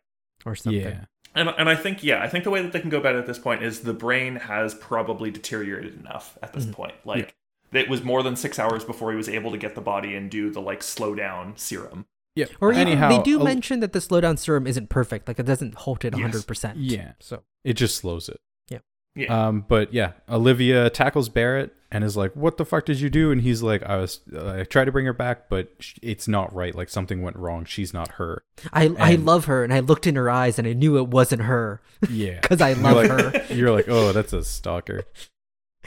or 0.44 0.54
something. 0.54 0.80
Yeah. 0.82 1.04
And, 1.34 1.48
and 1.56 1.68
I 1.68 1.74
think 1.76 2.02
yeah, 2.02 2.22
I 2.22 2.28
think 2.28 2.44
the 2.44 2.50
way 2.50 2.62
that 2.62 2.72
they 2.72 2.80
can 2.80 2.90
go 2.90 2.98
about 2.98 3.14
it 3.14 3.18
at 3.18 3.26
this 3.26 3.38
point 3.38 3.62
is 3.62 3.80
the 3.80 3.92
brain 3.94 4.36
has 4.36 4.74
probably 4.74 5.30
deteriorated 5.30 5.98
enough 6.00 6.36
at 6.42 6.50
Mm-hmm. 6.50 6.58
this 6.66 6.74
point. 6.74 6.94
Like 7.04 7.34
it 7.72 7.88
was 7.88 8.02
more 8.02 8.22
than 8.22 8.34
six 8.36 8.58
hours 8.58 8.84
before 8.84 9.10
he 9.10 9.16
was 9.16 9.28
able 9.28 9.50
to 9.52 9.58
get 9.58 9.74
the 9.74 9.80
body 9.82 10.14
and 10.14 10.30
do 10.30 10.50
the 10.50 10.60
like 10.60 10.82
slow 10.82 11.14
down 11.14 11.52
serum. 11.56 12.06
Yeah. 12.38 12.46
Or 12.60 12.70
even, 12.72 12.88
anyhow, 12.88 13.08
they 13.08 13.22
do 13.22 13.38
Ol- 13.38 13.44
mention 13.44 13.80
that 13.80 13.92
the 13.92 13.98
slowdown 13.98 14.38
serum 14.38 14.66
isn't 14.66 14.88
perfect; 14.88 15.26
like 15.28 15.38
it 15.38 15.46
doesn't 15.46 15.74
halt 15.74 16.04
it 16.04 16.12
Yes. 16.14 16.22
hundred 16.22 16.46
percent. 16.46 16.78
Yeah. 16.78 17.12
So 17.20 17.42
it 17.64 17.74
just 17.74 17.96
slows 17.96 18.28
it. 18.28 18.40
Yeah. 18.68 18.78
Yeah. 19.14 19.46
Um, 19.48 19.64
but 19.68 19.92
yeah, 19.92 20.12
Olivia 20.28 20.88
tackles 20.90 21.28
Barrett 21.28 21.74
and 21.90 22.04
is 22.04 22.16
like, 22.16 22.36
"What 22.36 22.56
the 22.58 22.64
fuck 22.64 22.84
did 22.84 23.00
you 23.00 23.10
do?" 23.10 23.32
And 23.32 23.40
he's 23.42 23.62
like, 23.62 23.82
"I 23.82 23.96
was, 23.96 24.20
uh, 24.32 24.58
I 24.60 24.62
tried 24.64 24.84
to 24.84 24.92
bring 24.92 25.06
her 25.06 25.12
back, 25.12 25.48
but 25.48 25.70
it's 26.02 26.28
not 26.28 26.54
right. 26.54 26.74
Like 26.74 26.88
something 26.90 27.22
went 27.22 27.36
wrong. 27.36 27.64
She's 27.64 27.92
not 27.92 28.12
her." 28.12 28.42
I 28.72 28.94
I 28.98 29.14
love 29.16 29.46
her, 29.46 29.64
and 29.64 29.72
I 29.72 29.80
looked 29.80 30.06
in 30.06 30.14
her 30.16 30.30
eyes, 30.30 30.58
and 30.58 30.68
I 30.68 30.74
knew 30.74 30.96
it 30.98 31.08
wasn't 31.08 31.42
her 31.42 31.80
Yeah, 32.08 32.38
because 32.42 32.60
I 32.60 32.70
You're 32.70 32.82
love 32.82 32.96
like- 32.96 33.10
her. 33.10 33.44
You're 33.54 33.72
like, 33.72 33.88
"Oh, 33.88 34.12
that's 34.12 34.32
a 34.32 34.44
stalker." 34.44 35.02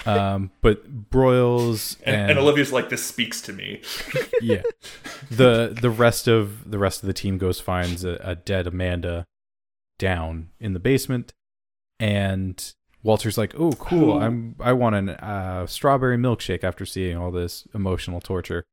Um, 0.05 0.51
but 0.61 1.09
Broyles 1.11 1.97
And, 2.03 2.15
and, 2.15 2.31
and 2.31 2.39
Olivia's 2.39 2.71
like, 2.71 2.89
this 2.89 3.03
speaks 3.05 3.41
to 3.43 3.53
me. 3.53 3.81
yeah, 4.41 4.61
the 5.29 5.77
the 5.79 5.89
rest 5.91 6.27
of 6.27 6.69
the 6.71 6.79
rest 6.79 7.03
of 7.03 7.07
the 7.07 7.13
team 7.13 7.37
goes 7.37 7.59
finds 7.59 8.03
a, 8.03 8.19
a 8.23 8.35
dead 8.35 8.67
Amanda 8.67 9.25
down 9.99 10.49
in 10.59 10.73
the 10.73 10.79
basement, 10.79 11.33
and 11.99 12.73
Walter's 13.03 13.37
like, 13.37 13.53
"Oh, 13.57 13.73
cool! 13.73 14.19
I'm 14.19 14.55
I 14.59 14.73
want 14.73 14.95
an 14.95 15.09
uh, 15.09 15.67
strawberry 15.67 16.17
milkshake 16.17 16.63
after 16.63 16.85
seeing 16.85 17.17
all 17.17 17.31
this 17.31 17.67
emotional 17.75 18.21
torture 18.21 18.63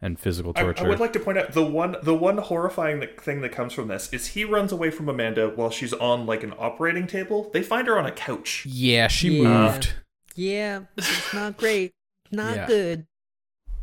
and 0.00 0.18
physical 0.18 0.54
torture." 0.54 0.86
I 0.86 0.88
would 0.88 1.00
like 1.00 1.12
to 1.14 1.20
point 1.20 1.36
out 1.38 1.52
the 1.52 1.64
one 1.64 1.96
the 2.02 2.14
one 2.14 2.38
horrifying 2.38 3.04
thing 3.18 3.42
that 3.42 3.52
comes 3.52 3.72
from 3.74 3.88
this 3.88 4.10
is 4.12 4.28
he 4.28 4.44
runs 4.44 4.72
away 4.72 4.90
from 4.90 5.08
Amanda 5.08 5.48
while 5.50 5.70
she's 5.70 5.92
on 5.92 6.24
like 6.26 6.42
an 6.42 6.54
operating 6.58 7.06
table. 7.06 7.50
They 7.52 7.62
find 7.62 7.86
her 7.86 7.98
on 7.98 8.06
a 8.06 8.12
couch. 8.12 8.64
yeah, 8.66 9.08
she 9.08 9.38
Yeah. 9.42 9.48
moved. 9.48 9.92
Yeah, 10.36 10.82
it's 10.96 11.34
not 11.34 11.56
great, 11.56 11.92
not 12.30 12.56
Yeah. 12.56 12.66
good. 12.66 13.06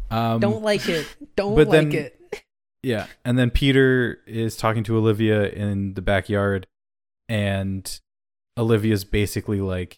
Um, 0.09 0.39
Don't 0.39 0.63
like 0.63 0.87
it. 0.87 1.05
Don't 1.35 1.55
like 1.55 1.69
then- 1.69 1.91
it. 1.91 2.13
Yeah, 2.83 3.07
and 3.25 3.37
then 3.37 3.49
Peter 3.49 4.19
is 4.27 4.55
talking 4.55 4.83
to 4.85 4.95
Olivia 4.95 5.49
in 5.49 5.95
the 5.95 6.01
backyard, 6.01 6.67
and 7.27 7.99
Olivia's 8.57 9.03
basically 9.03 9.59
like, 9.59 9.97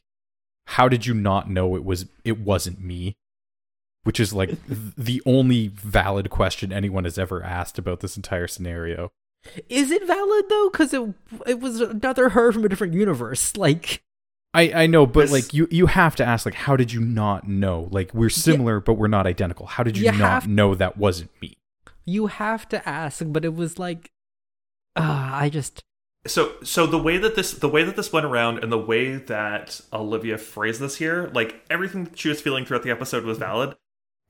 "How 0.65 0.87
did 0.87 1.05
you 1.05 1.13
not 1.13 1.49
know 1.49 1.75
it 1.75 1.83
was 1.83 2.07
it 2.23 2.39
wasn't 2.39 2.81
me?" 2.81 3.15
Which 4.05 4.19
is 4.19 4.33
like 4.33 4.51
the 4.97 5.21
only 5.25 5.67
valid 5.67 6.29
question 6.31 6.71
anyone 6.71 7.03
has 7.03 7.19
ever 7.19 7.43
asked 7.43 7.77
about 7.77 7.99
this 7.99 8.15
entire 8.15 8.47
scenario. 8.47 9.11
Is 9.67 9.91
it 9.91 10.07
valid 10.07 10.45
though? 10.49 10.69
Because 10.71 10.93
it 10.93 11.13
it 11.45 11.59
was 11.59 11.81
another 11.81 12.29
her 12.29 12.51
from 12.51 12.63
a 12.65 12.69
different 12.69 12.93
universe. 12.93 13.55
Like 13.57 14.01
I 14.53 14.71
I 14.83 14.87
know, 14.87 15.05
but 15.05 15.29
This- 15.29 15.31
like 15.31 15.53
you 15.53 15.67
you 15.69 15.85
have 15.87 16.15
to 16.17 16.25
ask 16.25 16.45
like, 16.45 16.55
how 16.55 16.75
did 16.75 16.91
you 16.91 17.01
not 17.01 17.47
know? 17.47 17.87
Like 17.91 18.13
we're 18.13 18.29
similar, 18.29 18.79
but 18.79 18.93
we're 18.95 19.07
not 19.07 19.27
identical. 19.27 19.67
How 19.67 19.83
did 19.83 19.97
you, 19.97 20.05
You 20.05 20.11
not 20.13 20.43
have- 20.43 20.47
know 20.47 20.75
that 20.75 20.97
wasn't 20.97 21.31
me? 21.41 21.55
you 22.05 22.25
have 22.25 22.67
to 22.69 22.89
ask, 22.89 23.21
but 23.27 23.45
it 23.45 23.53
was 23.53 23.77
like, 23.77 24.09
ah, 24.95 25.37
I 25.37 25.49
just 25.49 25.83
So 26.25 26.53
so 26.63 26.87
the 26.87 26.97
way 26.97 27.17
that 27.19 27.35
this 27.35 27.51
the 27.53 27.69
way 27.69 27.83
that 27.83 27.95
this 27.95 28.11
went 28.11 28.25
around 28.25 28.63
and 28.63 28.71
the 28.71 28.79
way 28.79 29.15
that 29.15 29.79
Olivia 29.93 30.37
phrased 30.39 30.81
this 30.81 30.95
here, 30.97 31.29
like 31.33 31.63
everything 31.69 32.05
that 32.05 32.17
she 32.17 32.29
was 32.29 32.41
feeling 32.41 32.65
throughout 32.65 32.83
the 32.83 32.89
episode 32.91 33.23
was 33.25 33.37
valid. 33.37 33.75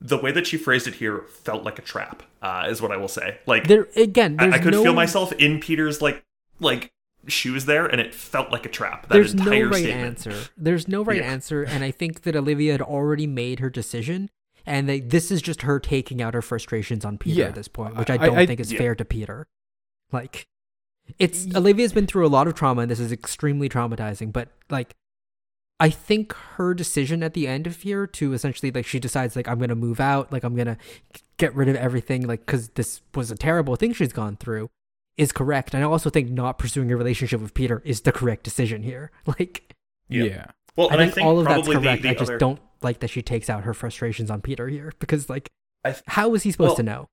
The 0.01 0.17
way 0.17 0.31
that 0.33 0.47
she 0.47 0.57
phrased 0.57 0.87
it 0.87 0.95
here 0.95 1.23
felt 1.43 1.63
like 1.63 1.77
a 1.79 1.81
trap, 1.81 2.23
uh, 2.41 2.67
is 2.69 2.81
what 2.81 2.91
I 2.91 2.97
will 2.97 3.09
say. 3.09 3.39
Like 3.45 3.67
there 3.67 3.87
again. 3.95 4.35
I, 4.39 4.51
I 4.51 4.59
could 4.59 4.71
no, 4.73 4.83
feel 4.83 4.93
myself 4.93 5.31
in 5.33 5.59
Peter's 5.61 6.01
like 6.01 6.25
like 6.59 6.91
shoes 7.29 7.65
there, 7.65 7.85
and 7.85 7.99
it 8.01 8.13
felt 8.13 8.51
like 8.51 8.65
a 8.65 8.69
trap. 8.69 9.03
That 9.07 9.13
There's 9.13 9.33
no 9.35 9.43
entire 9.43 9.67
right 9.69 9.83
statement. 9.83 10.05
answer. 10.07 10.33
There's 10.57 10.87
no 10.87 11.03
right 11.03 11.17
Yeah. 11.21 11.31
answer, 11.31 11.63
and 11.63 11.83
I 11.83 11.91
think 11.91 12.21
that 12.23 12.35
Olivia 12.35 12.73
had 12.73 12.81
already 12.81 13.27
made 13.27 13.59
her 13.59 13.69
decision, 13.69 14.29
and 14.65 14.87
that 14.89 15.09
this 15.09 15.31
is 15.31 15.41
just 15.41 15.61
her 15.63 15.79
taking 15.79 16.21
out 16.21 16.33
her 16.33 16.41
frustrations 16.41 17.05
on 17.05 17.17
Peter 17.17 17.41
Yeah. 17.41 17.45
at 17.47 17.55
this 17.55 17.67
point, 17.67 17.95
which 17.95 18.09
I 18.09 18.15
I- 18.15 18.17
don't 18.17 18.37
I- 18.37 18.45
think 18.45 18.59
is 18.59 18.71
yeah. 18.71 18.77
fair 18.79 18.95
to 18.95 19.05
Peter. 19.05 19.47
Like, 20.11 20.47
it's 21.17 21.47
Olivia's 21.55 21.93
been 21.93 22.07
through 22.07 22.25
a 22.25 22.29
lot 22.29 22.47
of 22.47 22.53
trauma, 22.55 22.81
and 22.81 22.91
this 22.91 22.99
is 22.99 23.11
extremely 23.11 23.69
traumatizing. 23.69 24.31
But 24.31 24.49
like, 24.69 24.95
I 25.79 25.89
think 25.89 26.33
her 26.57 26.73
decision 26.73 27.23
at 27.23 27.33
the 27.33 27.47
end 27.47 27.65
of 27.65 27.77
here 27.81 28.05
to 28.05 28.33
essentially 28.33 28.69
like 28.71 28.85
she 28.85 28.99
decides 28.99 29.35
like 29.35 29.47
I'm 29.47 29.59
gonna 29.59 29.75
move 29.75 29.99
out, 29.99 30.31
like 30.31 30.43
I'm 30.43 30.55
gonna 30.55 30.77
get 31.37 31.55
rid 31.55 31.69
of 31.69 31.75
everything, 31.77 32.27
like 32.27 32.45
because 32.45 32.69
this 32.69 33.01
was 33.15 33.31
a 33.31 33.35
terrible 33.35 33.75
thing 33.75 33.93
she's 33.93 34.11
gone 34.13 34.35
through, 34.35 34.69
is 35.19 35.31
correct. 35.31 35.73
And 35.73 35.83
I 35.83 35.87
also 35.87 36.09
think 36.09 36.29
not 36.31 36.57
pursuing 36.57 36.91
a 36.91 36.97
relationship 36.97 37.41
with 37.41 37.53
Peter 37.53 37.81
is 37.85 38.01
the 38.01 38.11
correct 38.11 38.43
decision 38.43 38.83
here. 38.83 39.11
Like. 39.27 39.75
Yeah. 40.07 40.23
Yeah. 40.23 40.45
Well, 40.75 40.87
I 40.89 40.93
and 40.93 40.99
think, 41.01 41.11
I 41.11 41.15
think 41.15 41.27
all 41.27 41.39
of 41.39 41.45
that's 41.45 41.53
probably 41.67 41.75
the- 41.75 41.81
correct. 41.81 42.01
the 42.03 42.09
I 42.09 42.13
just 42.13 42.23
other- 42.31 42.37
don't 42.39 42.59
like 42.81 42.99
that 43.01 43.09
she 43.09 43.21
takes 43.21 43.49
out 43.49 43.63
her 43.65 43.73
frustrations 43.73 44.31
on 44.31 44.41
Peter 44.41 44.67
here 44.67 44.91
because, 44.99 45.29
like, 45.29 45.49
I 45.83 45.91
th- 45.91 46.03
how 46.07 46.33
is 46.33 46.43
he 46.43 46.51
supposed 46.51 46.69
well- 46.69 46.75
to 46.77 46.83
know? 46.83 47.09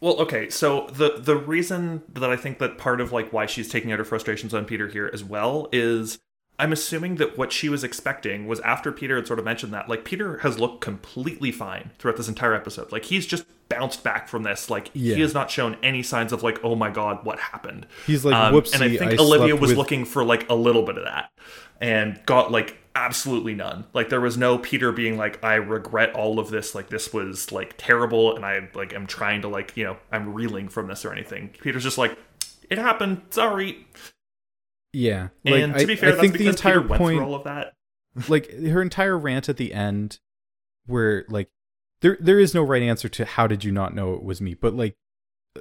Well, 0.00 0.16
okay, 0.20 0.50
so 0.50 0.88
the 0.92 1.14
the 1.18 1.36
reason 1.36 2.02
that 2.12 2.28
I 2.30 2.36
think 2.36 2.58
that 2.58 2.76
part 2.76 3.00
of 3.00 3.12
like 3.12 3.32
why 3.32 3.46
she's 3.46 3.68
taking 3.68 3.92
out 3.92 3.98
her 3.98 4.04
frustrations 4.04 4.52
on 4.52 4.64
Peter 4.66 4.88
here 4.88 5.08
as 5.12 5.24
well 5.24 5.68
is 5.72 6.18
I'm 6.58 6.72
assuming 6.72 7.16
that 7.16 7.36
what 7.36 7.52
she 7.52 7.68
was 7.68 7.84
expecting 7.84 8.46
was 8.46 8.60
after 8.60 8.90
Peter 8.90 9.16
had 9.16 9.26
sort 9.26 9.38
of 9.38 9.44
mentioned 9.44 9.74
that, 9.74 9.88
like 9.88 10.04
Peter 10.04 10.38
has 10.38 10.58
looked 10.58 10.80
completely 10.80 11.52
fine 11.52 11.90
throughout 11.98 12.16
this 12.16 12.28
entire 12.28 12.54
episode. 12.54 12.90
Like 12.92 13.04
he's 13.04 13.26
just 13.26 13.44
bounced 13.68 14.02
back 14.02 14.26
from 14.28 14.42
this. 14.42 14.70
Like 14.70 14.90
Yeah. 14.94 15.16
he 15.16 15.20
has 15.20 15.34
not 15.34 15.50
shown 15.50 15.76
any 15.82 16.02
signs 16.02 16.32
of 16.32 16.42
like, 16.42 16.58
oh 16.64 16.74
my 16.74 16.88
god, 16.90 17.24
what 17.24 17.38
happened? 17.38 17.86
He's 18.06 18.24
like, 18.24 18.34
Um, 18.34 18.54
"Whoopsie, 18.54 18.74
and 18.74 18.82
I 18.84 18.96
think 18.96 19.20
I 19.20 19.22
Olivia 19.22 19.54
was 19.56 19.70
with- 19.70 19.78
looking 19.78 20.04
for 20.06 20.24
like 20.24 20.48
a 20.48 20.54
little 20.54 20.82
bit 20.82 20.96
of 20.96 21.04
that, 21.04 21.30
and 21.80 22.20
got 22.24 22.50
like 22.50 22.78
absolutely 22.94 23.52
none. 23.54 23.84
Like 23.92 24.08
there 24.08 24.22
was 24.22 24.38
no 24.38 24.56
Peter 24.56 24.90
being 24.92 25.18
like, 25.18 25.44
I 25.44 25.56
regret 25.56 26.14
all 26.14 26.38
of 26.38 26.48
this. 26.48 26.74
Like 26.74 26.88
this 26.88 27.12
was 27.12 27.52
like 27.52 27.74
terrible, 27.76 28.34
and 28.34 28.46
I 28.46 28.70
like 28.74 28.94
am 28.94 29.06
trying 29.06 29.42
to 29.42 29.48
like 29.48 29.76
you 29.76 29.84
know 29.84 29.98
I'm 30.10 30.32
reeling 30.32 30.68
from 30.70 30.86
this 30.86 31.04
or 31.04 31.12
anything. 31.12 31.50
Peter's 31.60 31.82
just 31.82 31.98
like, 31.98 32.16
it 32.70 32.78
happened. 32.78 33.20
Sorry. 33.28 33.86
Yeah. 34.96 35.28
Like, 35.44 35.62
and 35.62 35.74
to 35.74 35.80
I, 35.80 35.84
be 35.84 35.94
fair, 35.96 36.08
I 36.08 36.12
that's 36.12 36.20
think 36.22 36.38
the 36.38 36.48
entire 36.48 36.80
Peter 36.80 36.96
point 36.96 37.20
all 37.20 37.34
of 37.34 37.44
that. 37.44 37.74
like 38.28 38.50
her 38.50 38.80
entire 38.80 39.18
rant 39.18 39.48
at 39.50 39.58
the 39.58 39.74
end 39.74 40.18
where 40.86 41.26
like 41.28 41.48
there 42.00 42.16
there 42.18 42.38
is 42.40 42.54
no 42.54 42.62
right 42.62 42.82
answer 42.82 43.08
to 43.10 43.24
how 43.26 43.46
did 43.46 43.62
you 43.62 43.72
not 43.72 43.94
know 43.94 44.14
it 44.14 44.22
was 44.22 44.40
me, 44.40 44.54
but 44.54 44.74
like 44.74 44.94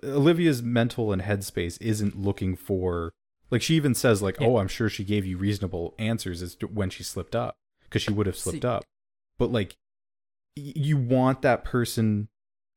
Olivia's 0.03 0.61
mental 0.63 1.11
and 1.11 1.21
headspace 1.21 1.77
isn't 1.81 2.17
looking 2.17 2.55
for 2.55 3.11
like 3.51 3.61
she 3.61 3.75
even 3.75 3.93
says 3.93 4.21
like 4.21 4.37
Yeah. 4.39 4.47
oh 4.47 4.57
I'm 4.57 4.69
sure 4.69 4.87
she 4.89 5.03
gave 5.03 5.25
you 5.25 5.37
reasonable 5.37 5.93
answers 5.99 6.41
as 6.41 6.55
to 6.55 6.67
when 6.67 6.89
she 6.89 7.03
slipped 7.03 7.35
up 7.35 7.55
because 7.83 8.01
she 8.01 8.13
would 8.13 8.27
have 8.27 8.37
slipped 8.37 8.61
See- 8.61 8.67
up, 8.67 8.85
but 9.37 9.51
like 9.51 9.75
y- 10.55 10.73
you 10.75 10.95
want 10.97 11.41
that 11.41 11.65
person 11.65 12.29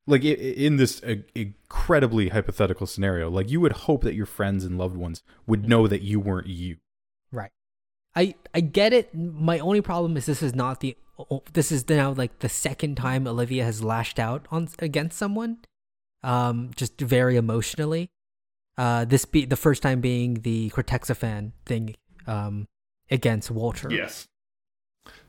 like 0.09 0.23
i- 0.25 0.29
i- 0.29 0.57
in 0.67 0.77
this 0.77 1.03
uh, 1.05 1.17
incredibly 1.35 2.29
hypothetical 2.31 2.87
scenario 2.87 3.29
like 3.31 3.49
you 3.51 3.61
would 3.61 3.73
hope 3.73 4.03
that 4.03 4.15
your 4.15 4.27
friends 4.27 4.65
and 4.65 4.77
loved 4.79 4.97
ones 4.97 5.23
would 5.47 5.69
know 5.69 5.87
that 5.87 6.03
you 6.03 6.19
weren't 6.21 6.47
you 6.49 6.77
Right. 7.31 7.51
I 8.17 8.35
I 8.55 8.61
get 8.61 8.93
it. 8.93 9.15
My 9.15 9.59
only 9.59 9.83
problem 9.83 10.17
is 10.17 10.25
this 10.27 10.43
is 10.43 10.55
not 10.55 10.81
the 10.81 10.97
this 11.53 11.71
is 11.71 11.89
now 11.89 12.13
like 12.13 12.39
the 12.39 12.49
second 12.49 12.97
time 12.97 13.27
Olivia 13.27 13.65
has 13.65 13.83
lashed 13.83 14.19
out 14.19 14.47
on 14.51 14.69
against 14.79 15.19
someone, 15.19 15.59
um, 16.23 16.71
just 16.75 16.99
very 17.01 17.37
emotionally. 17.37 18.09
Uh, 18.79 19.05
this 19.05 19.25
be 19.25 19.45
the 19.45 19.57
first 19.57 19.83
time 19.83 20.01
being 20.01 20.35
the 20.43 20.71
Cortexiphan 20.71 21.53
thing, 21.67 21.97
um, 22.27 22.67
against 23.11 23.51
Walter. 23.51 23.89
Yes. 23.93 24.29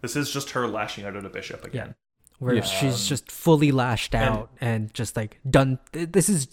This 0.02 0.16
is 0.16 0.32
just 0.32 0.52
her 0.52 0.68
lashing 0.68 1.04
out 1.06 1.16
at 1.16 1.26
a 1.26 1.30
bishop 1.30 1.66
again. 1.66 1.96
Where 2.40 2.56
Yeah. 2.56 2.62
she's 2.62 3.08
just 3.08 3.32
fully 3.32 3.72
lashed 3.72 4.16
out 4.16 4.50
and, 4.60 4.94
just 4.94 5.16
like 5.16 5.40
done. 5.50 5.80
This 5.92 6.28
is, 6.30 6.48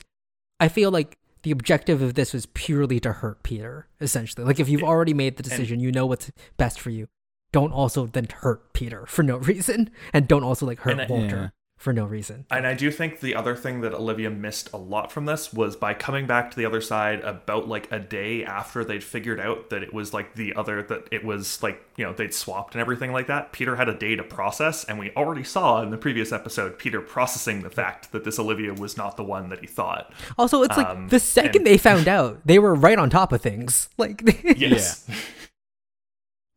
I 0.60 0.68
feel 0.68 0.90
like 0.90 1.16
the 1.42 1.50
objective 1.50 2.02
of 2.02 2.14
this 2.14 2.32
was 2.32 2.46
purely 2.46 3.00
to 3.00 3.12
hurt 3.12 3.42
Peter. 3.42 3.86
Essentially, 4.00 4.44
like 4.44 4.60
if 4.60 4.68
you've 4.68 4.82
already 4.82 5.14
made 5.14 5.36
the 5.36 5.42
decision, 5.42 5.80
you 5.80 5.90
know 5.92 6.06
what's 6.06 6.30
best 6.56 6.80
for 6.80 6.90
you. 6.90 7.06
Don't 7.52 7.72
also 7.72 8.06
then 8.06 8.26
hurt 8.42 8.72
Peter 8.72 9.06
for 9.06 9.22
no 9.22 9.36
reason, 9.52 9.90
and 10.12 10.26
don't 10.28 10.42
also 10.42 10.66
like 10.66 10.80
hurt 10.80 10.92
And 10.92 11.02
I- 11.02 11.06
Walter. 11.06 11.52
For 11.76 11.92
no 11.92 12.06
reason. 12.06 12.46
And 12.50 12.66
I 12.66 12.72
do 12.72 12.90
think 12.90 13.20
the 13.20 13.34
other 13.34 13.54
thing 13.54 13.82
that 13.82 13.92
Olivia 13.92 14.30
missed 14.30 14.72
a 14.72 14.78
lot 14.78 15.12
from 15.12 15.26
this 15.26 15.52
was 15.52 15.76
by 15.76 15.92
coming 15.92 16.26
back 16.26 16.50
to 16.50 16.56
the 16.56 16.64
other 16.64 16.80
side 16.80 17.20
about 17.20 17.68
like 17.68 17.86
a 17.92 17.98
day 17.98 18.44
after 18.44 18.82
they'd 18.82 19.04
figured 19.04 19.38
out 19.38 19.68
that 19.68 19.82
it 19.82 19.92
was 19.92 20.14
like 20.14 20.34
the 20.36 20.54
other 20.54 20.82
that 20.84 21.06
it 21.12 21.22
was 21.22 21.62
like, 21.62 21.82
you 21.98 22.04
know, 22.04 22.14
they'd 22.14 22.32
swapped 22.32 22.74
and 22.74 22.80
everything 22.80 23.12
like 23.12 23.26
that. 23.26 23.52
Peter 23.52 23.76
had 23.76 23.90
a 23.90 23.94
day 23.94 24.16
to 24.16 24.22
process, 24.24 24.84
and 24.84 24.98
we 24.98 25.10
already 25.16 25.44
saw 25.44 25.82
in 25.82 25.90
the 25.90 25.98
previous 25.98 26.32
episode 26.32 26.78
Peter 26.78 27.00
processing 27.02 27.62
the 27.62 27.70
fact 27.70 28.10
that 28.12 28.24
this 28.24 28.38
Olivia 28.38 28.72
was 28.72 28.96
not 28.96 29.18
the 29.18 29.24
one 29.24 29.50
that 29.50 29.60
he 29.60 29.66
thought. 29.66 30.12
Also, 30.38 30.62
it's 30.62 30.76
like 30.78 30.86
Um, 30.88 31.08
the 31.08 31.20
second 31.20 31.56
and- 31.58 31.66
they 31.66 31.76
found 31.76 32.08
out, 32.08 32.40
they 32.46 32.58
were 32.58 32.74
right 32.74 32.98
on 32.98 33.10
top 33.10 33.32
of 33.32 33.42
things. 33.42 33.88
Like, 33.98 34.22
Yes. 34.56 35.06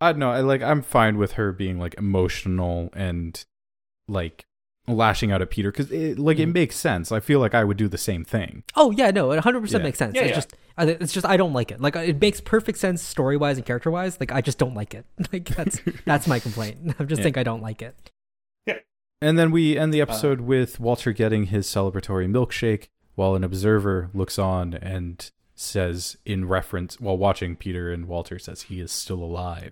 I 0.01 0.13
don't 0.13 0.19
know. 0.19 0.31
I 0.31 0.39
like 0.39 0.61
I'm 0.61 0.81
fine 0.81 1.17
with 1.17 1.33
her 1.33 1.51
being 1.51 1.77
like 1.77 1.93
emotional 1.97 2.89
and 2.93 3.43
like 4.07 4.45
lashing 4.95 5.31
out 5.31 5.41
at 5.41 5.49
Peter 5.49 5.71
because 5.71 5.91
it 5.91 6.17
like 6.19 6.39
it 6.39 6.49
Mhm. 6.49 6.53
makes 6.53 6.75
sense. 6.75 7.11
I 7.11 7.19
feel 7.19 7.39
like 7.39 7.53
I 7.53 7.63
would 7.63 7.77
do 7.77 7.87
the 7.87 7.97
same 7.97 8.23
thing. 8.25 8.63
Oh 8.75 8.91
yeah, 8.91 9.11
no, 9.11 9.31
it 9.31 9.35
100 9.37 9.61
percent 9.61 9.81
Yeah. 9.81 9.87
makes 9.87 9.97
sense. 9.97 10.15
Yeah, 10.15 10.21
it's 10.23 10.29
yeah. 10.29 10.35
just, 10.35 10.53
I- 10.77 10.85
it's 11.03 11.13
just 11.13 11.25
I 11.25 11.37
don't 11.37 11.53
like 11.53 11.71
it. 11.71 11.79
Like 11.81 11.95
it 11.95 12.19
makes 12.21 12.41
perfect 12.41 12.77
sense 12.77 13.01
story 13.01 13.37
wise 13.37 13.57
and 13.57 13.65
character 13.65 13.91
wise. 13.91 14.19
Like 14.19 14.31
I 14.31 14.41
just 14.41 14.57
don't 14.57 14.73
like 14.75 14.93
it. 14.93 15.05
Like 15.33 15.45
that's 15.49 15.81
that's 16.05 16.27
my 16.27 16.39
complaint. 16.39 16.95
I 16.99 17.03
just 17.03 17.19
Yeah. 17.19 17.23
think 17.23 17.37
I 17.37 17.43
don't 17.43 17.61
like 17.61 17.81
it. 17.81 18.11
Yeah. 18.65 18.79
And 19.21 19.37
then 19.37 19.51
we 19.51 19.77
end 19.77 19.93
the 19.93 20.01
episode 20.01 20.41
with 20.41 20.79
Walter 20.79 21.11
getting 21.13 21.45
his 21.45 21.67
celebratory 21.67 22.29
milkshake 22.29 22.87
while 23.15 23.35
an 23.35 23.43
observer 23.43 24.09
looks 24.13 24.39
on 24.39 24.73
and 24.75 25.29
says 25.55 26.15
in 26.25 26.47
reference 26.47 27.01
while 27.01 27.17
watching 27.17 27.57
Peter 27.57 27.91
and 27.91 28.07
Walter 28.07 28.39
says 28.39 28.63
he 28.63 28.79
is 28.79 28.93
still 28.93 29.21
alive. 29.21 29.71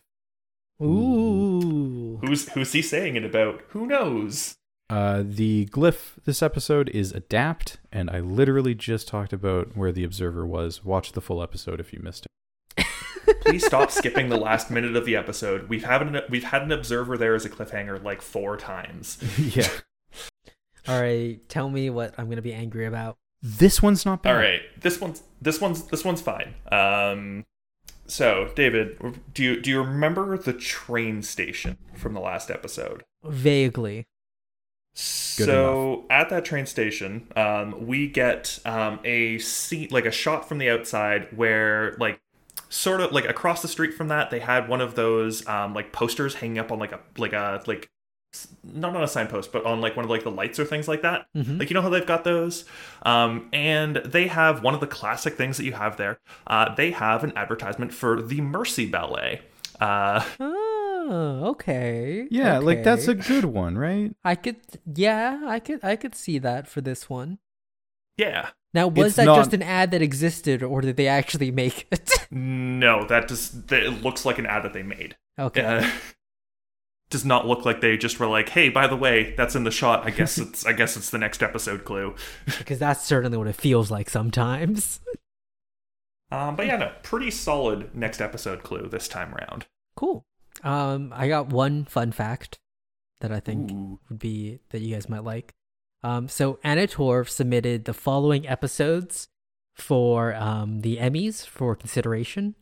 Ooh. 0.83 2.19
Who's 2.23 2.49
who's 2.49 2.73
he 2.73 2.81
saying 2.81 3.15
it 3.15 3.23
about? 3.25 3.61
Who 3.69 3.87
knows? 3.87 4.56
Uh, 4.89 5.21
the 5.25 5.65
glyph 5.67 6.13
this 6.23 6.41
episode 6.41 6.87
is 6.89 7.11
adapt, 7.11 7.77
and 7.91 8.09
I 8.09 8.19
literally 8.19 8.73
just 8.73 9.07
talked 9.07 9.33
about 9.33 9.75
where 9.75 9.91
the 9.91 10.03
observer 10.05 10.45
was. 10.45 10.83
Watch 10.85 11.11
the 11.11 11.21
full 11.21 11.43
episode 11.43 11.79
if 11.81 11.91
you 11.91 11.99
missed 12.01 12.25
it. 12.77 12.85
Please 13.41 13.65
stop 13.65 13.91
skipping 13.91 14.29
the 14.29 14.37
last 14.37 14.71
minute 14.71 14.95
of 14.95 15.05
the 15.05 15.15
episode. 15.17 15.67
We've 15.67 15.83
had 15.83 16.01
an 16.01 16.21
we've 16.29 16.45
had 16.45 16.61
an 16.61 16.71
observer 16.71 17.17
there 17.17 17.35
as 17.35 17.43
a 17.43 17.49
cliffhanger 17.49 18.01
like 18.01 18.21
four 18.21 18.55
times. 18.55 19.17
yeah, 19.37 19.67
All 20.87 21.01
right, 21.01 21.39
tell 21.49 21.69
me 21.69 21.89
what 21.89 22.15
I'm 22.17 22.29
gonna 22.29 22.41
be 22.41 22.53
angry 22.53 22.85
about. 22.85 23.17
this 23.43 23.81
one's 23.81 24.05
not 24.05 24.23
bad. 24.23 24.31
All 24.35 24.41
right, 24.41 24.61
this 24.79 25.01
one's 25.01 25.23
this 25.41 25.59
one's 25.59 25.83
this 25.87 26.05
one's 26.05 26.21
fine. 26.21 26.55
Um, 26.71 27.45
so 28.05 28.51
David, 28.55 28.97
do 29.33 29.43
you 29.43 29.61
do 29.61 29.69
you 29.69 29.81
remember 29.81 30.37
the 30.37 30.53
train 30.53 31.21
station 31.21 31.77
from 31.93 32.13
the 32.13 32.21
last 32.21 32.49
episode? 32.49 33.03
Vaguely. 33.25 34.05
So 34.97 36.05
at 36.09 36.29
that 36.29 36.43
train 36.45 36.65
station, 36.65 37.27
um, 37.35 37.85
we 37.87 38.07
get 38.07 38.59
um, 38.65 38.99
a 39.03 39.37
seat 39.39 39.91
like 39.91 40.05
a 40.05 40.11
shot 40.11 40.47
from 40.49 40.57
the 40.57 40.69
outside 40.69 41.27
where 41.35 41.95
like 41.99 42.19
sort 42.69 42.99
of 43.01 43.11
like 43.11 43.25
across 43.25 43.61
the 43.61 43.67
street 43.67 43.93
from 43.93 44.07
that 44.09 44.29
they 44.29 44.39
had 44.39 44.67
one 44.67 44.81
of 44.81 44.95
those 44.95 45.47
um, 45.47 45.73
like 45.73 45.91
posters 45.93 46.35
hanging 46.35 46.57
up 46.57 46.71
on 46.71 46.79
like 46.79 46.91
a 46.91 46.99
like 47.17 47.33
a 47.33 47.61
like 47.67 47.89
not 48.63 48.95
on 48.95 49.01
a 49.03 49.07
signpost 49.07 49.51
but 49.53 49.65
on 49.65 49.79
like 49.79 49.95
one 49.95 50.03
of 50.03 50.11
like 50.11 50.23
the 50.23 50.31
lights 50.31 50.59
or 50.59 50.65
things 50.65 50.87
like 50.87 51.01
that. 51.03 51.27
Mhm. 51.35 51.59
like 51.59 51.69
you 51.69 51.73
know 51.75 51.81
how 51.81 51.89
they've 51.89 52.05
got 52.05 52.23
those? 52.23 52.65
Um, 53.03 53.49
and 53.53 53.97
they 53.97 54.27
have 54.27 54.63
one 54.63 54.73
of 54.73 54.79
the 54.79 54.87
classic 54.87 55.35
things 55.35 55.57
that 55.57 55.63
you 55.63 55.73
have 55.73 55.97
there 55.97 56.19
uh, 56.47 56.73
they 56.75 56.91
have 56.91 57.23
an 57.23 57.33
advertisement 57.35 57.93
for 57.93 58.21
the 58.21 58.41
mercy 58.41 58.87
ballet. 58.87 59.41
Uh, 59.79 60.23
Oh, 61.09 61.45
okay. 61.51 62.27
Yeah, 62.29 62.57
like 62.59 62.83
that's 62.83 63.07
a 63.07 63.15
good 63.15 63.45
one, 63.45 63.77
right? 63.77 64.13
I 64.25 64.35
could. 64.35 64.57
Yeah, 64.93 65.41
I 65.47 65.59
could. 65.59 65.79
I 65.83 65.95
could 65.95 66.15
see 66.15 66.37
that 66.39 66.67
for 66.67 66.81
this 66.81 67.09
one. 67.09 67.37
yeah 68.17 68.49
Now, 68.73 68.87
was 68.87 69.07
It's 69.07 69.15
that 69.17 69.25
not- 69.25 69.37
just 69.37 69.53
an 69.53 69.61
ad 69.63 69.91
that 69.91 70.01
existed, 70.01 70.61
or 70.63 70.81
did 70.81 70.97
they 70.97 71.07
actually 71.07 71.51
make 71.51 71.87
it? 71.91 72.27
no 72.31 73.05
that 73.05 73.27
just 73.29 73.67
that 73.69 73.83
it 73.83 74.01
looks 74.03 74.25
like 74.25 74.37
an 74.37 74.45
ad 74.45 74.63
that 74.63 74.73
they 74.73 74.83
made 74.83 75.15
okay. 75.39 75.61
uh, 75.61 75.89
does 77.09 77.23
not 77.23 77.47
look 77.47 77.63
like 77.63 77.79
they 77.79 77.95
just 77.97 78.19
were 78.19 78.27
like, 78.27 78.49
"Hey, 78.49 78.67
by 78.67 78.85
the 78.87 78.97
way, 78.97 79.33
that's 79.37 79.55
in 79.55 79.63
the 79.63 79.71
shot. 79.71 80.05
I 80.05 80.09
guess 80.09 80.37
it's 80.43 80.65
I 80.65 80.73
guess 80.73 80.97
it's 80.97 81.09
the 81.09 81.17
next 81.17 81.41
episode 81.41 81.85
clue." 81.85 82.15
Because 82.57 82.79
that's 82.79 83.03
certainly 83.03 83.37
what 83.37 83.47
it 83.47 83.55
feels 83.55 83.89
like 83.89 84.09
sometimes. 84.09 84.99
Um, 86.29 86.57
but 86.57 86.65
yeah, 86.65 86.75
no, 86.75 86.91
pretty 87.03 87.31
solid 87.31 87.95
next 87.95 88.19
episode 88.19 88.61
clue 88.61 88.89
this 88.89 89.07
time 89.07 89.33
around. 89.33 89.67
Cool. 89.95 90.25
Um, 90.63 91.13
I 91.15 91.27
got 91.27 91.49
one 91.49 91.85
fun 91.85 92.11
fact 92.11 92.59
that 93.21 93.31
I 93.31 93.39
think 93.39 93.71
Ooh. 93.71 93.99
would 94.09 94.19
be 94.19 94.59
that 94.69 94.81
you 94.81 94.93
guys 94.93 95.09
might 95.09 95.23
like. 95.23 95.53
Um, 96.03 96.27
so 96.27 96.59
Anna 96.63 96.87
Torv 96.87 97.29
submitted 97.29 97.85
the 97.85 97.93
following 97.93 98.47
episodes 98.47 99.27
for 99.75 100.33
um 100.35 100.81
the 100.81 100.97
Emmys 100.97 101.45
for 101.45 101.75
consideration, 101.75 102.55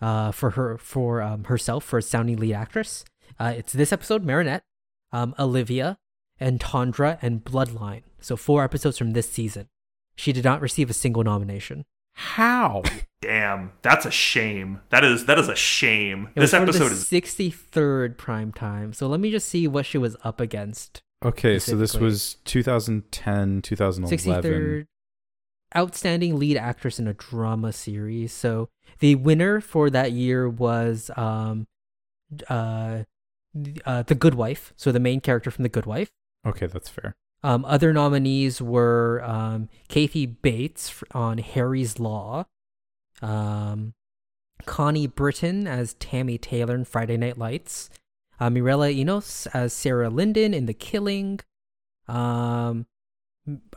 uh, 0.00 0.32
for 0.32 0.50
her 0.50 0.78
for 0.78 1.22
um 1.22 1.44
herself 1.44 1.84
for 1.84 1.98
a 1.98 2.02
sounding 2.02 2.36
lead 2.36 2.54
actress. 2.54 3.04
Uh, 3.38 3.54
it's 3.56 3.72
this 3.72 3.92
episode, 3.92 4.24
Marionette, 4.24 4.64
um, 5.12 5.34
Olivia, 5.38 5.98
and 6.40 6.62
Entrada 6.62 7.18
and 7.22 7.44
Bloodline. 7.44 8.02
So 8.20 8.36
four 8.36 8.64
episodes 8.64 8.98
from 8.98 9.12
this 9.12 9.30
season. 9.30 9.68
She 10.16 10.32
did 10.32 10.44
not 10.44 10.60
receive 10.60 10.90
a 10.90 10.94
single 10.94 11.22
nomination. 11.22 11.84
How? 12.18 12.82
Damn, 13.22 13.70
that's 13.82 14.04
a 14.04 14.10
shame. 14.10 14.80
That 14.90 15.04
is 15.04 15.26
that 15.26 15.38
is 15.38 15.48
a 15.48 15.54
shame. 15.54 16.30
It 16.34 16.40
This 16.40 16.52
was 16.52 16.62
episode 16.62 16.88
for 16.88 16.94
the 16.94 16.94
is 16.96 17.04
63rd 17.08 18.16
prime 18.16 18.52
time. 18.52 18.92
So 18.92 19.06
let 19.06 19.20
me 19.20 19.30
just 19.30 19.48
see 19.48 19.68
what 19.68 19.86
she 19.86 19.98
was 19.98 20.16
up 20.24 20.40
against. 20.40 21.00
Okay, 21.24 21.60
so 21.60 21.76
this 21.76 21.94
was 21.94 22.38
2010, 22.44 23.62
2011. 23.62 24.42
63rd 24.42 24.86
outstanding 25.76 26.40
lead 26.40 26.56
actress 26.56 26.98
in 26.98 27.06
a 27.06 27.14
drama 27.14 27.72
series. 27.72 28.32
So 28.32 28.68
the 28.98 29.14
winner 29.14 29.60
for 29.60 29.88
that 29.88 30.10
year 30.10 30.48
was 30.48 31.12
um 31.16 31.68
uh, 32.50 33.04
uh 33.86 34.02
The 34.02 34.16
Good 34.16 34.34
Wife, 34.34 34.72
so 34.74 34.90
the 34.90 34.98
main 34.98 35.20
character 35.20 35.52
from 35.52 35.62
The 35.62 35.68
Good 35.68 35.86
Wife. 35.86 36.10
Okay, 36.44 36.66
that's 36.66 36.88
fair. 36.88 37.14
Um 37.42 37.64
other 37.64 37.92
nominees 37.92 38.60
were 38.60 39.22
um 39.24 39.68
Kathy 39.88 40.26
Bates 40.26 41.02
on 41.12 41.38
Harry's 41.38 41.98
Law. 41.98 42.46
Um 43.22 43.94
Connie 44.66 45.06
Britton 45.06 45.66
as 45.66 45.94
Tami 45.94 46.40
Taylor 46.40 46.74
in 46.74 46.84
Friday 46.84 47.16
Night 47.16 47.38
Lights. 47.38 47.90
Uh, 48.40 48.50
Mireille 48.50 48.90
Enos 48.90 49.46
as 49.48 49.72
Sarah 49.72 50.10
Linden 50.10 50.54
in 50.54 50.66
The 50.66 50.74
Killing. 50.74 51.40
Um, 52.06 52.86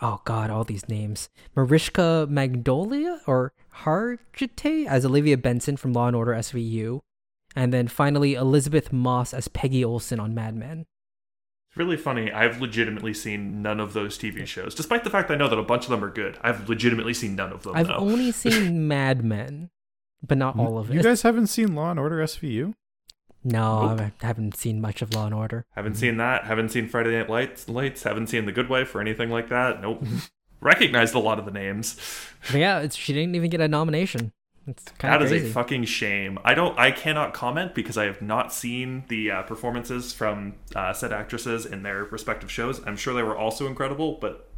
oh 0.01 0.21
god, 0.25 0.49
all 0.49 0.63
these 0.63 0.87
names. 0.87 1.29
Mariska 1.55 2.27
Magnolia 2.29 3.21
or 3.25 3.53
Hargitay 3.83 4.85
as 4.85 5.05
Olivia 5.05 5.37
Benson 5.37 5.77
from 5.77 5.93
Law 5.93 6.07
and 6.07 6.15
Order 6.15 6.33
SVU. 6.33 6.99
And 7.55 7.73
then 7.73 7.87
finally 7.87 8.35
Elisabeth 8.35 8.93
Moss 8.93 9.33
as 9.33 9.47
Peggy 9.47 9.83
Olson 9.83 10.19
on 10.19 10.33
Mad 10.33 10.55
Men. 10.55 10.85
Really 11.75 11.97
funny. 11.97 12.31
I've 12.31 12.59
legitimately 12.61 13.13
seen 13.13 13.61
none 13.61 13.79
of 13.79 13.93
those 13.93 14.17
TV 14.17 14.45
shows, 14.45 14.75
despite 14.75 15.03
the 15.03 15.09
fact 15.09 15.31
I 15.31 15.35
know 15.35 15.47
that 15.47 15.57
a 15.59 15.63
bunch 15.63 15.85
of 15.85 15.89
them 15.91 16.03
are 16.03 16.09
good. 16.09 16.37
I've 16.41 16.67
legitimately 16.69 17.13
seen 17.13 17.35
none 17.35 17.51
of 17.51 17.63
them. 17.63 17.75
I've 17.75 17.87
though. 17.87 17.95
only 17.95 18.31
seen 18.31 18.87
Mad 18.87 19.23
Men, 19.23 19.69
but 20.25 20.37
not 20.37 20.57
all 20.59 20.77
of 20.77 20.89
it. 20.91 20.95
You 20.95 21.03
guys 21.03 21.21
haven't 21.21 21.47
seen 21.47 21.75
Law 21.75 21.91
and 21.91 21.99
Order 21.99 22.17
SVU? 22.17 22.73
No, 23.43 23.95
Nope. 23.95 24.11
I 24.21 24.25
haven't 24.25 24.55
seen 24.55 24.79
much 24.81 25.01
of 25.01 25.13
Law 25.15 25.25
and 25.25 25.33
Order. 25.33 25.65
Haven't 25.75 25.95
seen 25.95 26.17
that. 26.17 26.43
Haven't 26.45 26.69
seen 26.69 26.87
Friday 26.87 27.17
Night 27.17 27.29
Lights. 27.29 27.67
Lights. 27.67 28.03
Haven't 28.03 28.27
seen 28.27 28.45
The 28.45 28.51
Good 28.51 28.69
Wife 28.69 28.93
or 28.93 29.01
anything 29.01 29.29
like 29.31 29.49
that. 29.49 29.81
Nope. 29.81 30.03
Recognized 30.61 31.15
a 31.15 31.19
lot 31.19 31.39
of 31.39 31.45
the 31.45 31.51
names. 31.51 31.99
But 32.51 32.59
yeah, 32.59 32.79
it's, 32.81 32.95
she 32.95 33.13
didn't 33.13 33.33
even 33.33 33.49
get 33.49 33.59
a 33.61 33.67
nomination. 33.67 34.31
It's 34.67 34.83
kind 34.99 35.13
That 35.13 35.21
of 35.23 35.31
is 35.31 35.43
a 35.43 35.51
fucking 35.51 35.85
shame. 35.85 36.37
I 36.43 36.53
don't. 36.53 36.77
I 36.77 36.91
cannot 36.91 37.33
comment 37.33 37.73
because 37.73 37.97
I 37.97 38.05
have 38.05 38.21
not 38.21 38.53
seen 38.53 39.05
the 39.07 39.31
uh, 39.31 39.41
performances 39.43 40.13
from 40.13 40.53
uh, 40.75 40.93
said 40.93 41.11
actresses 41.11 41.65
in 41.65 41.81
their 41.83 42.03
respective 42.05 42.51
shows. 42.51 42.79
I'm 42.85 42.95
sure 42.95 43.13
they 43.13 43.23
were 43.23 43.35
also 43.37 43.65
incredible, 43.65 44.19
but 44.21 44.49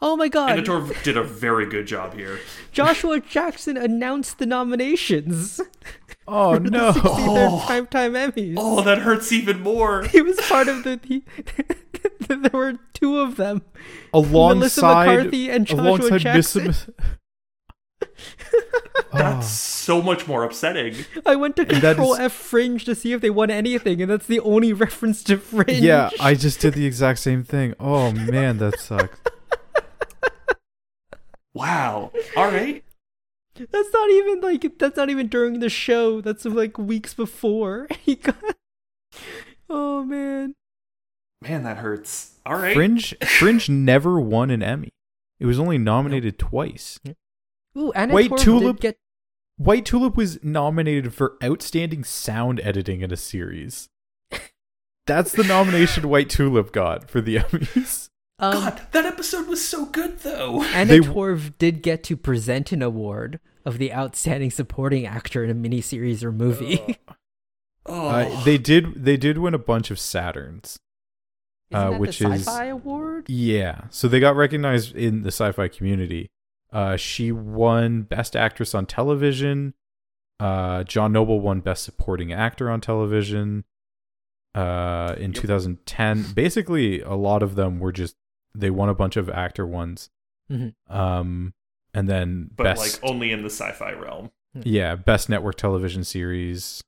oh 0.00 0.16
my 0.16 0.26
god! 0.28 0.50
Anna 0.50 0.62
Torv 0.62 1.00
did 1.04 1.16
a 1.16 1.22
very 1.22 1.64
good 1.66 1.86
job 1.86 2.14
here. 2.14 2.40
Joshua 2.72 3.20
Jackson 3.20 3.76
announced 3.76 4.38
the 4.38 4.46
nominations 4.46 5.60
Oh 6.26 6.54
for 6.54 6.60
the 6.60 6.70
no! 6.70 6.92
63rd 6.92 7.60
Primetime 7.60 8.32
Emmys. 8.32 8.54
Oh, 8.56 8.82
that 8.82 8.98
hurts 8.98 9.32
even 9.32 9.60
more. 9.60 10.04
He 10.04 10.22
was 10.22 10.40
part 10.40 10.68
of 10.68 10.82
the. 10.84 10.98
He, 11.04 11.22
there 12.28 12.50
were 12.52 12.78
two 12.94 13.18
of 13.18 13.36
them. 13.36 13.62
alongside 14.12 14.58
Melissa 14.58 14.82
McCarthy 14.82 15.50
and 15.50 15.66
Joshua 15.66 15.82
alongside 15.84 16.18
Jackson. 16.18 16.66
Miss- 16.66 16.86
That's 19.12 19.46
Oh. 19.46 19.48
so 19.96 20.02
much 20.02 20.26
more 20.26 20.44
upsetting. 20.44 20.94
I 21.26 21.34
went 21.36 21.56
to 21.56 21.64
Control 21.64 22.14
is- 22.14 22.20
F 22.20 22.32
Fringe 22.32 22.84
to 22.84 22.94
see 22.94 23.12
if 23.12 23.20
they 23.20 23.30
won 23.30 23.50
anything, 23.50 24.00
and 24.02 24.10
that's 24.10 24.26
the 24.26 24.40
only 24.40 24.72
reference 24.84 25.22
to 25.24 25.36
Fringe. 25.38 25.80
yeah, 25.82 26.10
I 26.20 26.34
just 26.34 26.60
did 26.60 26.74
the 26.74 26.86
exact 26.86 27.18
same 27.20 27.42
thing. 27.44 27.74
Oh 27.80 28.12
man, 28.12 28.58
that 28.58 28.78
sucks. 28.78 29.18
Wow. 31.54 32.12
All 32.36 32.46
right. 32.50 32.82
That's 33.54 33.92
not 33.92 34.10
even 34.10 34.40
like 34.40 34.78
that's 34.78 34.96
not 34.96 35.10
even 35.10 35.28
during 35.28 35.60
the 35.60 35.68
show. 35.68 36.20
That's 36.20 36.44
like 36.44 36.78
weeks 36.78 37.12
before 37.14 37.86
he 38.02 38.14
got. 38.16 38.36
Oh 39.68 40.02
man. 40.04 40.54
Man, 41.42 41.64
that 41.64 41.78
hurts. 41.78 42.38
All 42.46 42.54
right. 42.56 42.74
Fringe 42.74 43.14
Fringe 43.38 43.68
never 43.68 44.18
won 44.20 44.50
an 44.50 44.62
Emmy. 44.62 44.90
It 45.38 45.46
was 45.46 45.58
only 45.58 45.76
nominated 45.76 46.38
twice. 46.38 46.98
Ooh, 47.76 47.92
Anna 47.92 48.12
White 48.14 48.30
Torv 48.30 48.38
Tulip- 48.38 48.80
get. 48.80 48.96
White 49.56 49.84
Tulip 49.86 50.16
was 50.16 50.42
nominated 50.42 51.14
for 51.14 51.36
outstanding 51.42 52.04
sound 52.04 52.60
editing 52.64 53.00
in 53.02 53.12
a 53.12 53.16
series. 53.16 53.88
That's 55.06 55.32
the 55.32 55.44
nomination 55.44 56.08
White 56.08 56.30
Tulip 56.30 56.72
got 56.72 57.10
for 57.10 57.20
the 57.20 57.36
Emmys. 57.36 58.08
Um, 58.38 58.54
God, 58.54 58.82
that 58.92 59.04
episode 59.06 59.46
was 59.46 59.64
so 59.64 59.86
good 59.86 60.20
though. 60.20 60.62
Anna 60.64 60.92
They- 60.94 61.00
Torv 61.00 61.56
did 61.58 61.82
get 61.82 62.02
to 62.04 62.16
present 62.16 62.72
an 62.72 62.82
award 62.82 63.38
of 63.64 63.78
the 63.78 63.92
outstanding 63.92 64.50
supporting 64.50 65.06
actor 65.06 65.44
in 65.44 65.50
a 65.50 65.54
miniseries 65.54 66.22
or 66.22 66.32
movie. 66.32 66.98
Oh, 67.84 68.06
Uh, 68.10 68.44
they 68.44 68.58
did 68.58 69.04
they 69.04 69.16
did 69.16 69.38
win 69.38 69.54
a 69.54 69.58
bunch 69.58 69.90
of 69.90 69.96
Saturns. 69.96 70.78
Isn't 71.70 71.74
uh, 71.74 71.90
that 71.90 72.00
which 72.00 72.20
the 72.20 72.30
is- 72.30 72.42
sci-fi 72.46 72.66
award? 72.66 73.28
Yeah, 73.28 73.86
so 73.90 74.06
they 74.06 74.20
got 74.20 74.36
recognized 74.36 74.94
in 74.94 75.22
the 75.22 75.32
sci-fi 75.32 75.66
community. 75.66 76.30
Uh, 76.72 76.96
she 76.96 77.30
won 77.32 78.02
Best 78.02 78.34
Actress 78.34 78.74
on 78.74 78.86
Television. 78.86 79.74
Uh, 80.40 80.84
John 80.84 81.12
Noble 81.12 81.40
won 81.40 81.60
Best 81.60 81.84
Supporting 81.84 82.32
Actor 82.32 82.70
on 82.70 82.80
Television. 82.80 83.64
Uh, 84.54 85.14
in 85.16 85.32
Yep. 85.32 85.40
2010, 85.42 86.26
basically 86.34 87.00
a 87.00 87.14
lot 87.14 87.42
of 87.42 87.54
them 87.54 87.78
were 87.78 87.92
just 87.92 88.16
they 88.54 88.68
won 88.70 88.90
a 88.90 88.94
bunch 88.94 89.16
of 89.16 89.30
actor 89.30 89.66
ones. 89.66 90.10
Mhm. 90.50 90.74
Um, 90.90 91.54
and 91.94 92.06
then 92.08 92.50
but 92.54 92.64
best 92.64 93.02
like 93.02 93.10
only 93.10 93.32
in 93.32 93.40
the 93.42 93.48
sci-fi 93.50 93.92
realm. 93.92 94.30
yeah 94.62 94.94
best 94.94 95.30
network 95.30 95.54
television 95.56 96.04
series. 96.04 96.82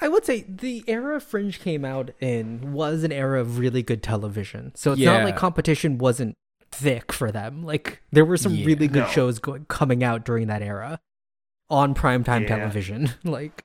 I 0.00 0.08
would 0.08 0.24
say 0.24 0.46
the 0.48 0.82
era 0.86 1.20
Fringe 1.20 1.58
came 1.58 1.84
out 1.84 2.10
in 2.20 2.72
was 2.72 3.02
an 3.04 3.12
era 3.12 3.38
of 3.40 3.58
really 3.58 3.82
good 3.82 4.02
television. 4.02 4.72
So 4.74 4.92
it's 4.92 5.02
not 5.02 5.24
like 5.24 5.36
competition 5.36 5.98
wasn't 5.98 6.36
thick 6.72 7.12
for 7.12 7.30
them. 7.32 7.62
Like 7.64 8.02
there 8.12 8.24
were 8.24 8.36
some 8.36 8.54
Yeah. 8.54 8.66
really 8.66 8.88
good 8.88 9.02
No. 9.04 9.08
shows 9.08 9.38
going 9.38 9.64
coming 9.66 10.02
out 10.04 10.24
during 10.24 10.46
that 10.48 10.62
era 10.62 11.00
on 11.68 11.94
primetime 11.94 12.42
Yeah. 12.42 12.56
television. 12.56 13.10
like 13.24 13.64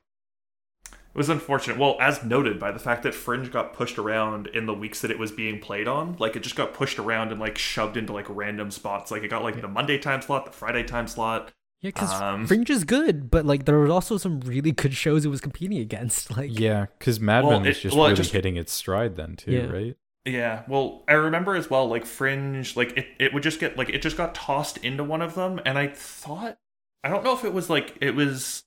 It 0.90 1.18
was 1.18 1.28
unfortunate. 1.30 1.78
Well, 1.78 1.96
as 1.98 2.22
noted 2.22 2.58
by 2.60 2.72
the 2.72 2.78
fact 2.78 3.02
that 3.04 3.14
Fringe 3.14 3.50
got 3.50 3.72
pushed 3.72 3.96
around 3.98 4.48
in 4.48 4.66
the 4.66 4.74
weeks 4.74 5.00
that 5.00 5.10
it 5.10 5.18
was 5.18 5.32
being 5.32 5.60
played 5.60 5.88
on, 5.88 6.14
like 6.18 6.36
it 6.36 6.42
just 6.42 6.56
got 6.56 6.74
pushed 6.74 6.98
around 6.98 7.30
and 7.32 7.40
like 7.40 7.56
shoved 7.56 7.96
into 7.96 8.12
like 8.12 8.26
random 8.28 8.70
spots. 8.70 9.10
Like 9.10 9.22
it 9.22 9.28
got 9.28 9.42
like 9.42 9.58
the 9.60 9.66
Monday 9.68 9.96
time 9.98 10.20
slot, 10.20 10.44
the 10.44 10.52
Friday 10.52 10.82
time 10.82 11.06
slot. 11.08 11.52
yeah, 11.80 11.88
because 11.90 12.12
Um, 12.20 12.46
Fringe 12.46 12.68
is 12.68 12.84
good, 12.84 13.30
but 13.30 13.46
like 13.46 13.64
there 13.64 13.78
were 13.78 13.88
also 13.90 14.18
some 14.18 14.40
really 14.40 14.72
good 14.72 14.92
shows 14.94 15.24
it 15.24 15.28
was 15.28 15.40
competing 15.40 15.78
against. 15.78 16.30
Like 16.36 16.58
Yeah, 16.58 16.86
because 16.98 17.18
Mad 17.18 17.44
Well, 17.44 17.60
Men 17.60 17.68
was 17.68 17.80
just 17.80 17.96
well, 17.96 18.06
really 18.06 18.16
just- 18.16 18.32
hitting 18.32 18.56
its 18.56 18.72
stride 18.72 19.16
then 19.16 19.36
too, 19.36 19.52
Yeah. 19.52 19.66
right? 19.66 19.96
Yeah, 20.26 20.64
well, 20.66 21.04
I 21.06 21.12
remember 21.12 21.54
as 21.54 21.70
well, 21.70 21.88
like 21.88 22.04
Fringe, 22.04 22.74
like 22.74 22.96
it, 22.96 23.06
it 23.20 23.32
would 23.32 23.44
just 23.44 23.60
get 23.60 23.78
like 23.78 23.90
it 23.90 24.02
just 24.02 24.16
got 24.16 24.34
tossed 24.34 24.76
into 24.78 25.04
one 25.04 25.22
of 25.22 25.34
them, 25.34 25.60
and 25.64 25.78
I 25.78 25.86
thought 25.86 26.58
I 27.04 27.08
don't 27.08 27.22
know 27.22 27.32
if 27.32 27.44
it 27.44 27.52
was 27.52 27.70
like 27.70 27.96
it 28.00 28.16
was 28.16 28.64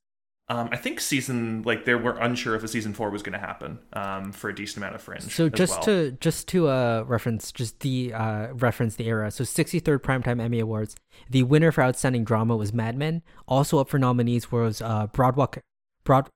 um 0.47 0.69
I 0.71 0.77
think 0.77 1.01
season 1.01 1.63
like 1.63 1.83
they 1.83 1.95
were 1.95 2.17
unsure 2.17 2.55
if 2.55 2.63
a 2.63 2.67
season 2.69 2.93
four 2.93 3.09
was 3.09 3.23
gonna 3.23 3.39
happen, 3.39 3.79
um, 3.91 4.31
for 4.31 4.49
a 4.49 4.55
decent 4.55 4.77
amount 4.77 4.95
of 4.95 5.01
Fringe. 5.01 5.23
So 5.23 5.49
just 5.49 5.73
well. 5.73 5.81
to 5.81 6.11
just 6.21 6.47
to 6.47 6.69
uh 6.69 7.03
reference 7.05 7.51
just 7.51 7.81
the 7.81 8.13
uh 8.13 8.53
reference 8.53 8.95
the 8.95 9.07
era. 9.07 9.29
So 9.29 9.43
63rd 9.43 9.99
Primetime 9.99 10.41
Emmy 10.41 10.61
Awards. 10.61 10.95
The 11.29 11.43
winner 11.43 11.73
for 11.73 11.83
outstanding 11.83 12.23
drama 12.23 12.55
was 12.55 12.71
Mad 12.71 12.95
Men. 12.97 13.21
Also 13.49 13.79
up 13.79 13.89
for 13.89 13.99
nominees 13.99 14.49
was 14.49 14.81
uh 14.81 15.07
Broadwalk 15.07 15.59
Broad 16.05 16.29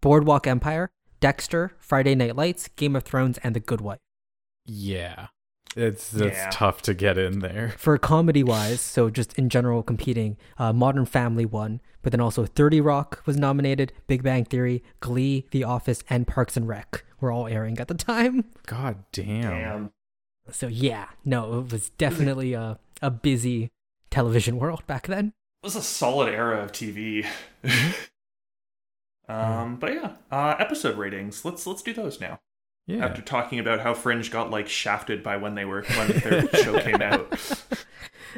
Boardwalk 0.00 0.46
Empire, 0.46 0.88
Dexter, 1.20 1.72
Friday 1.78 2.14
Night 2.14 2.34
Lights, 2.34 2.68
Game 2.68 2.96
of 2.96 3.02
Thrones, 3.02 3.36
and 3.42 3.54
The 3.54 3.60
Good 3.60 3.82
Wife. 3.82 3.98
Yeah, 4.72 5.26
it's 5.76 6.10
that's 6.10 6.36
Yeah. 6.36 6.50
tough 6.52 6.80
to 6.82 6.94
get 6.94 7.18
in 7.18 7.40
there. 7.40 7.70
For 7.78 7.98
comedy 7.98 8.44
wise, 8.44 8.80
so 8.80 9.10
just 9.10 9.32
in 9.38 9.48
general 9.48 9.82
competing, 9.82 10.36
uh, 10.58 10.72
Modern 10.72 11.06
Family 11.06 11.44
won, 11.44 11.80
but 12.02 12.12
then 12.12 12.20
also 12.20 12.46
30 12.46 12.80
Rock 12.80 13.22
was 13.26 13.36
nominated, 13.36 13.92
Big 14.06 14.22
Bang 14.22 14.44
Theory, 14.44 14.84
Glee, 15.00 15.46
The 15.50 15.64
Office, 15.64 16.04
and 16.08 16.26
Parks 16.26 16.56
and 16.56 16.68
Rec 16.68 17.04
were 17.20 17.32
all 17.32 17.48
airing 17.48 17.78
at 17.80 17.88
the 17.88 17.94
time. 17.94 18.44
God 18.66 19.02
damn. 19.10 19.50
Damn. 19.50 19.92
So 20.52 20.68
yeah, 20.68 21.06
no, 21.24 21.58
it 21.60 21.72
was 21.72 21.90
definitely 21.90 22.52
a 22.54 22.78
a 23.02 23.10
busy 23.10 23.70
television 24.10 24.56
world 24.58 24.86
back 24.86 25.06
then. 25.08 25.32
It 25.62 25.66
was 25.66 25.76
a 25.76 25.82
solid 25.82 26.28
era 26.32 26.62
of 26.62 26.70
TV. 26.72 27.26
um, 29.28 29.76
but 29.76 29.94
yeah, 29.94 30.12
uh, 30.30 30.56
episode 30.58 30.96
ratings. 30.96 31.44
Let's 31.44 31.66
let's 31.66 31.82
do 31.82 31.92
those 31.92 32.20
now. 32.20 32.40
Yeah. 32.86 33.04
After 33.04 33.22
talking 33.22 33.58
about 33.58 33.80
how 33.80 33.94
Fringe 33.94 34.30
got 34.30 34.50
like 34.50 34.68
shafted 34.68 35.22
by 35.22 35.36
when 35.36 35.54
they 35.54 35.64
were 35.64 35.82
when 35.82 36.08
their 36.08 36.48
show 36.54 36.80
came 36.80 37.02
out. 37.02 37.38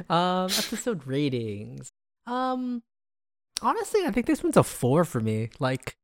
Um, 0.08 0.44
episode 0.44 1.06
ratings. 1.06 1.92
Um, 2.26 2.82
honestly, 3.60 4.00
I 4.06 4.10
think 4.10 4.24
this 4.26 4.42
one's 4.42 4.56
a 4.56 4.62
four 4.62 5.04
for 5.04 5.20
me. 5.20 5.50
Like 5.58 5.96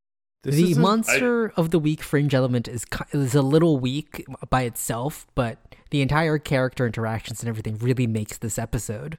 This 0.42 0.56
the 0.56 0.74
monster 0.74 1.48
of 1.56 1.70
the 1.70 1.78
week 1.78 2.02
fringe 2.02 2.34
element 2.34 2.68
is 2.68 2.84
is 3.12 3.34
a 3.34 3.40
little 3.40 3.78
weak 3.78 4.26
by 4.50 4.62
itself, 4.62 5.26
but 5.34 5.74
the 5.90 6.02
entire 6.02 6.38
character 6.38 6.86
interactions 6.86 7.40
and 7.40 7.48
everything 7.48 7.78
really 7.78 8.06
makes 8.06 8.36
this 8.36 8.58
episode. 8.58 9.18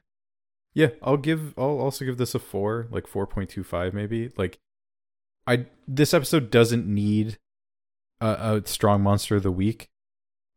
Yeah, 0.72 0.90
I'll 1.02 1.16
give. 1.16 1.52
I'll 1.58 1.80
also 1.80 2.04
give 2.04 2.16
this 2.16 2.34
a 2.34 2.38
four, 2.38 2.86
like 2.90 3.08
four 3.08 3.26
point 3.26 3.50
two 3.50 3.64
five, 3.64 3.92
maybe. 3.92 4.30
Like, 4.36 4.58
I 5.46 5.66
this 5.88 6.14
episode 6.14 6.50
doesn't 6.50 6.86
need 6.86 7.38
a, 8.20 8.56
a 8.62 8.66
strong 8.66 9.02
monster 9.02 9.36
of 9.36 9.42
the 9.42 9.50
week. 9.52 9.88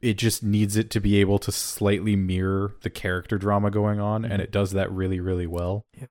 It 0.01 0.17
just 0.17 0.43
needs 0.43 0.75
it 0.75 0.89
to 0.91 0.99
be 0.99 1.17
able 1.21 1.39
to 1.39 1.51
slightly 1.51 2.15
mirror 2.15 2.75
the 2.81 2.89
character 2.89 3.37
drama 3.37 3.71
going 3.71 3.99
on, 4.01 4.25
and 4.25 4.41
it 4.41 4.51
does 4.51 4.71
that 4.71 4.91
really, 4.91 5.19
really 5.21 5.47
well. 5.47 5.85
Yep. 5.99 6.09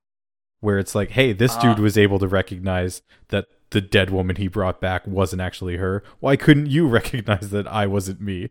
Where 0.61 0.79
it's 0.79 0.95
like, 0.95 1.11
hey, 1.11 1.33
this 1.33 1.55
dude 1.57 1.79
Uh, 1.79 1.83
was 1.83 1.97
able 1.97 2.17
to 2.19 2.27
recognize 2.27 3.01
that 3.29 3.47
the 3.69 3.81
dead 3.81 4.09
woman 4.09 4.37
he 4.37 4.47
brought 4.47 4.79
back 4.81 5.05
wasn't 5.05 5.41
actually 5.41 5.77
her. 5.77 6.03
Why 6.21 6.35
couldn't 6.37 6.67
you 6.67 6.87
recognize 6.99 7.49
that 7.51 7.67
I 7.67 7.85
wasn't 7.85 8.21
me? 8.21 8.49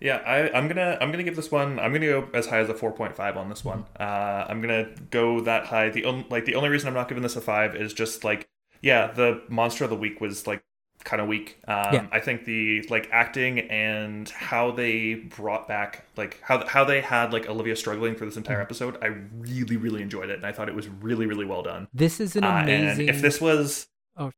Yeah, 0.00 0.16
I, 0.16 0.50
I'm 0.56 0.66
gonna 0.66 0.98
I'm 1.00 1.12
gonna 1.12 1.22
give 1.22 1.36
this 1.36 1.50
one. 1.50 1.78
I'm 1.78 1.92
gonna 1.92 2.06
go 2.06 2.28
as 2.34 2.46
high 2.46 2.58
as 2.58 2.68
a 2.68 2.74
4.5 2.74 3.36
on 3.36 3.48
this 3.48 3.64
one. 3.64 3.84
Uh, 3.98 4.46
I'm 4.48 4.60
gonna 4.60 4.88
go 5.10 5.40
that 5.42 5.66
high. 5.66 5.90
The 5.90 6.04
on, 6.04 6.24
like 6.28 6.44
the 6.44 6.56
only 6.56 6.70
reason 6.70 6.88
I'm 6.88 6.94
not 6.94 7.08
giving 7.08 7.22
this 7.22 7.36
a 7.36 7.40
five 7.40 7.76
is 7.76 7.92
just 7.94 8.24
like 8.24 8.48
yeah, 8.80 9.12
the 9.12 9.42
monster 9.48 9.84
of 9.84 9.90
the 9.90 9.96
week 9.96 10.20
was 10.20 10.46
like 10.46 10.64
kind 11.04 11.20
of 11.22 11.28
weak. 11.28 11.58
Um, 11.68 11.94
Yeah. 11.94 12.06
I 12.12 12.20
think 12.20 12.44
the 12.44 12.82
like 12.90 13.08
acting 13.12 13.60
and 13.60 14.28
how 14.28 14.70
they 14.70 15.14
brought 15.14 15.66
back 15.68 16.04
like 16.16 16.40
how 16.42 16.66
how 16.66 16.84
they 16.84 17.00
had 17.00 17.32
like 17.32 17.48
Olivia 17.48 17.76
struggling 17.76 18.14
for 18.14 18.24
this 18.24 18.36
entire 18.36 18.56
Mm-hmm. 18.56 18.62
episode. 18.62 18.96
I 19.02 19.06
really 19.38 19.76
really 19.76 20.02
enjoyed 20.02 20.30
it, 20.30 20.36
and 20.36 20.46
I 20.46 20.52
thought 20.52 20.68
it 20.68 20.74
was 20.74 20.88
really 20.88 21.26
really 21.26 21.44
well 21.44 21.62
done. 21.62 21.88
This 21.92 22.20
is 22.20 22.36
an 22.36 22.44
Uh, 22.44 22.60
amazing. 22.62 23.08
and 23.08 23.16
if 23.16 23.20
this 23.22 23.40
was, 23.40 23.88
Oh. 24.16 24.30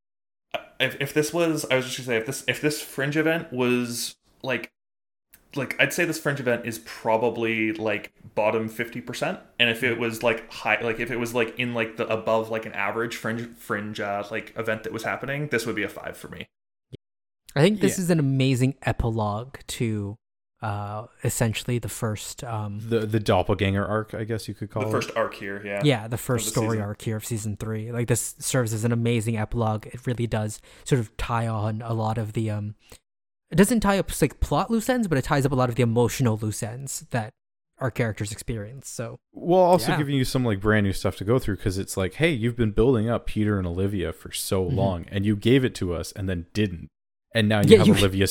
if 0.80 0.96
if 1.00 1.12
this 1.14 1.32
was, 1.32 1.64
I 1.70 1.76
was 1.76 1.84
just 1.86 1.96
gonna 1.98 2.06
say 2.06 2.16
if 2.16 2.26
this 2.26 2.44
if 2.48 2.60
this 2.60 2.80
fringe 2.80 3.16
event 3.16 3.52
was 3.52 4.16
like, 4.42 4.70
like 5.56 5.76
I'd 5.80 5.92
say 5.92 6.04
this 6.04 6.18
fringe 6.18 6.40
event 6.40 6.66
is 6.66 6.78
probably 6.80 7.72
like 7.72 8.12
bottom 8.34 8.68
fifty 8.68 9.00
percent, 9.00 9.38
and 9.58 9.68
if 9.70 9.82
it 9.84 9.98
was 9.98 10.22
like 10.22 10.50
high, 10.52 10.80
like 10.80 10.98
if 11.00 11.10
it 11.10 11.16
was 11.18 11.32
like 11.34 11.58
in 11.58 11.74
like 11.74 11.96
the 11.96 12.06
above 12.12 12.50
like 12.50 12.66
an 12.66 12.72
average 12.72 13.16
fringe 13.16 13.46
fringe 13.56 14.00
uh, 14.00 14.24
like 14.30 14.52
event 14.56 14.82
that 14.84 14.92
was 14.92 15.04
happening, 15.04 15.48
this 15.48 15.64
would 15.66 15.76
be 15.76 15.82
a 15.84 15.88
five 15.88 16.16
for 16.16 16.28
me. 16.28 16.48
I 17.56 17.60
think 17.60 17.80
this 17.80 17.98
Yeah. 17.98 18.04
is 18.04 18.10
an 18.10 18.18
amazing 18.18 18.74
epilogue 18.82 19.56
to 19.68 20.16
uh 20.62 21.06
essentially 21.22 21.78
the 21.78 21.88
first 21.90 22.42
um 22.44 22.80
The 22.88 23.00
the 23.00 23.20
doppelganger 23.20 23.84
arc, 23.86 24.14
I 24.14 24.24
guess 24.24 24.48
you 24.48 24.54
could 24.54 24.70
call 24.70 24.82
it 24.82 24.86
The 24.86 24.90
it. 24.90 24.92
first 25.02 25.10
arc 25.16 25.34
here, 25.34 25.60
yeah. 25.64 25.82
yeah, 25.84 26.08
the 26.08 26.16
first 26.16 26.46
the 26.46 26.50
story 26.52 26.68
season. 26.76 26.82
arc 26.82 27.02
here 27.02 27.16
of 27.16 27.24
season 27.26 27.56
3. 27.56 27.92
Like 27.92 28.08
this 28.08 28.34
serves 28.38 28.72
as 28.72 28.84
an 28.84 28.92
amazing 28.92 29.36
epilogue. 29.36 29.86
It 29.86 30.06
really 30.06 30.26
does 30.26 30.60
sort 30.84 31.00
of 31.00 31.14
tie 31.18 31.46
on 31.46 31.82
a 31.82 31.92
lot 31.92 32.16
of 32.18 32.32
the 32.32 32.50
um 32.50 32.74
it 33.50 33.56
doesn't 33.56 33.80
tie 33.80 33.98
up 33.98 34.10
like 34.22 34.40
plot 34.40 34.70
loose 34.70 34.88
ends, 34.88 35.06
but 35.06 35.18
it 35.18 35.24
ties 35.24 35.44
up 35.44 35.52
a 35.52 35.54
lot 35.54 35.68
of 35.68 35.74
the 35.74 35.82
emotional 35.82 36.38
loose 36.38 36.62
ends 36.62 37.04
that 37.10 37.30
our 37.78 37.90
characters 37.90 38.32
experience. 38.32 38.88
So, 38.88 39.18
Well, 39.32 39.60
also 39.60 39.92
Yeah. 39.92 39.98
giving 39.98 40.14
you 40.14 40.24
some 40.24 40.44
like 40.44 40.60
brand 40.60 40.86
new 40.86 40.92
stuff 40.92 41.16
to 41.16 41.24
go 41.24 41.38
through 41.38 41.56
because 41.56 41.76
it's 41.76 41.96
like, 41.96 42.14
hey, 42.14 42.30
you've 42.30 42.56
been 42.56 42.70
building 42.70 43.10
up 43.10 43.26
Peter 43.26 43.58
and 43.58 43.66
Olivia 43.66 44.12
for 44.12 44.32
so 44.32 44.64
Mhm. 44.64 44.74
long, 44.74 45.04
and 45.10 45.26
you 45.26 45.36
gave 45.36 45.64
it 45.64 45.74
to 45.76 45.92
us 45.92 46.10
and 46.12 46.28
then 46.28 46.46
didn't, 46.54 46.88
and 47.34 47.48
now 47.48 47.60
you 47.60 47.70
Yeah, 47.72 47.78
have 47.78 47.86
you- 47.88 47.94
Olivia. 47.98 48.26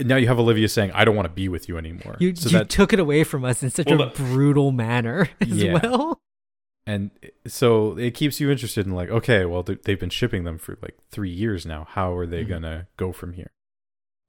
Now 0.00 0.16
you 0.16 0.26
have 0.26 0.38
Olivia 0.40 0.68
saying, 0.68 0.90
"I 0.92 1.04
don't 1.04 1.14
want 1.14 1.28
to 1.28 1.32
be 1.34 1.48
with 1.48 1.68
you 1.68 1.78
anymore." 1.78 2.16
you 2.18 2.34
so 2.34 2.48
you 2.50 2.58
that 2.58 2.68
took 2.68 2.92
it 2.92 2.98
away 2.98 3.22
from 3.24 3.44
us 3.44 3.62
in 3.62 3.70
such 3.70 3.86
Well, 3.86 4.02
a 4.02 4.06
the- 4.10 4.16
brutal 4.16 4.72
manner 4.72 5.28
as 5.40 5.48
Yeah. 5.48 5.78
well. 5.82 6.20
and 6.86 7.10
so 7.46 7.96
it 7.96 8.12
keeps 8.14 8.40
you 8.40 8.50
interested 8.50 8.86
in 8.86 8.92
like, 8.92 9.08
okay, 9.08 9.44
well 9.44 9.62
they- 9.62 9.78
they've 9.84 10.00
been 10.00 10.10
shipping 10.10 10.44
them 10.44 10.58
for 10.58 10.76
like 10.82 10.96
three 11.10 11.30
years 11.30 11.64
now. 11.64 11.86
How 11.88 12.14
are 12.16 12.26
they 12.26 12.44
Mhm. 12.44 12.48
gonna 12.48 12.88
go 12.96 13.12
from 13.12 13.34
here? 13.34 13.52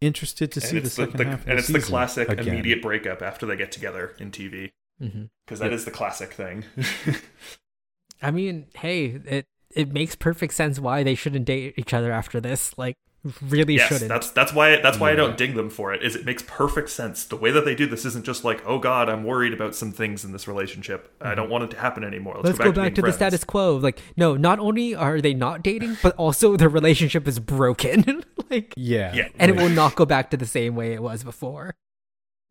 Interested 0.02 0.52
to 0.52 0.62
see 0.62 0.78
And 0.78 0.86
the 0.86 0.90
the, 0.90 0.90
second 0.90 1.18
the- 1.18 1.26
half. 1.26 1.42
and 1.48 1.54
the 1.54 1.58
it's 1.58 1.68
the 1.68 1.80
classic 1.80 2.30
again. 2.30 2.48
immediate 2.48 2.82
breakup 2.82 3.22
after 3.24 3.46
they 3.46 3.56
get 3.56 3.72
together 3.72 4.14
in 4.20 4.30
TV 4.32 4.72
because 5.00 5.60
that 5.60 5.74
is 5.74 5.84
the 5.86 5.92
classic 5.92 6.32
thing. 6.34 6.64
I 8.22 8.32
mean, 8.32 8.68
hey, 8.76 9.06
it 9.26 9.46
it 9.72 9.92
makes 9.92 10.16
perfect 10.16 10.54
sense 10.54 10.80
why 10.80 11.04
they 11.04 11.16
shouldn't 11.16 11.46
date 11.46 11.74
each 11.78 11.94
other 11.94 12.12
after 12.12 12.40
this. 12.40 12.78
Like, 12.78 12.96
really 13.42 13.76
yes, 13.76 13.88
shouldn't. 13.90 14.10
that's 14.10 14.30
that's 14.30 14.54
why 14.54 14.80
that's 14.82 15.00
why 15.00 15.12
I 15.12 15.16
don't 15.16 15.38
ding 15.38 15.56
them 15.56 15.70
for 15.70 15.94
it. 15.94 16.04
Is 16.04 16.16
it 16.16 16.26
makes 16.26 16.44
perfect 16.46 16.90
sense. 16.90 17.24
The 17.26 17.36
way 17.36 17.52
that 17.52 17.66
they 17.66 17.74
do 17.76 17.86
this 17.88 18.06
isn't 18.06 18.26
just 18.26 18.44
like, 18.44 18.62
oh 18.66 18.78
God, 18.80 19.10
I'm 19.10 19.24
worried 19.24 19.54
about 19.54 19.76
some 19.76 19.92
things 19.92 20.24
in 20.24 20.32
this 20.32 20.48
relationship. 20.48 21.12
I 21.20 21.34
don't 21.36 21.50
want 21.50 21.64
it 21.64 21.72
to 21.72 21.78
happen 21.78 22.04
anymore. 22.04 22.36
Let's, 22.36 22.46
Let's 22.50 22.58
go 22.60 22.72
back, 22.72 22.84
being 22.84 22.94
to, 22.96 23.02
the 23.02 23.14
status 23.14 23.44
quo. 23.44 23.78
Like, 23.78 24.00
no, 24.16 24.36
not 24.38 24.60
only 24.60 24.94
are 24.96 25.22
they 25.22 25.34
not 25.34 25.64
dating, 25.64 25.98
but 26.04 26.16
also 26.18 26.56
their 26.58 26.70
relationship 26.70 27.28
is 27.28 27.40
broken. 27.40 28.24
like, 28.50 28.74
Yeah, 28.78 29.14
Yeah. 29.14 29.30
and 29.40 29.50
it 29.50 29.58
will 29.58 29.70
not 29.70 29.96
go 29.96 30.06
back 30.06 30.30
to 30.32 30.38
the 30.38 30.46
same 30.46 30.76
way 30.76 30.94
it 30.94 31.02
was 31.02 31.24
before. 31.24 31.76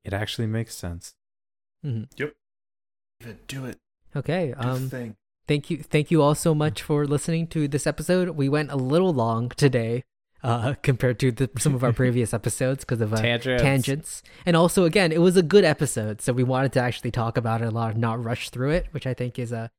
It 0.04 0.12
actually 0.12 0.46
makes 0.48 0.74
sense. 0.74 1.14
Mm-hmm. 1.84 2.04
Yep. 2.16 2.32
Do 3.46 3.64
it. 3.66 3.78
Okay. 4.16 4.54
Do 4.60 4.68
Um. 4.68 4.88
thing. 4.90 5.16
Thank 5.46 5.70
you. 5.70 5.78
Thank 5.82 6.10
you 6.10 6.22
all 6.22 6.34
so 6.34 6.54
much 6.54 6.82
for 6.82 7.06
listening 7.06 7.46
to 7.48 7.68
this 7.68 7.86
episode. 7.86 8.30
We 8.30 8.48
went 8.48 8.70
a 8.70 8.76
little 8.76 9.12
long 9.12 9.50
today, 9.50 10.04
uh, 10.44 10.74
compared 10.82 11.18
to 11.18 11.32
the, 11.32 11.50
some 11.58 11.74
of 11.74 11.82
our 11.82 11.92
previous 11.92 12.32
episodes 12.40 12.84
because 12.84 13.00
of 13.00 13.12
uh, 13.12 13.16
Tangents. 13.16 13.62
tangents. 13.62 14.22
And 14.46 14.54
also, 14.54 14.84
again, 14.84 15.10
it 15.10 15.20
was 15.20 15.36
a 15.36 15.42
good 15.42 15.64
episode, 15.64 16.20
so 16.20 16.32
we 16.32 16.44
wanted 16.44 16.72
to 16.74 16.80
actually 16.80 17.10
talk 17.10 17.36
about 17.36 17.62
it 17.62 17.64
a 17.66 17.70
lot, 17.70 17.92
and 17.92 18.00
not 18.00 18.22
rush 18.22 18.50
through 18.50 18.70
it, 18.70 18.86
which 18.92 19.06
I 19.06 19.14
think 19.14 19.38
is 19.38 19.50
a. 19.50 19.70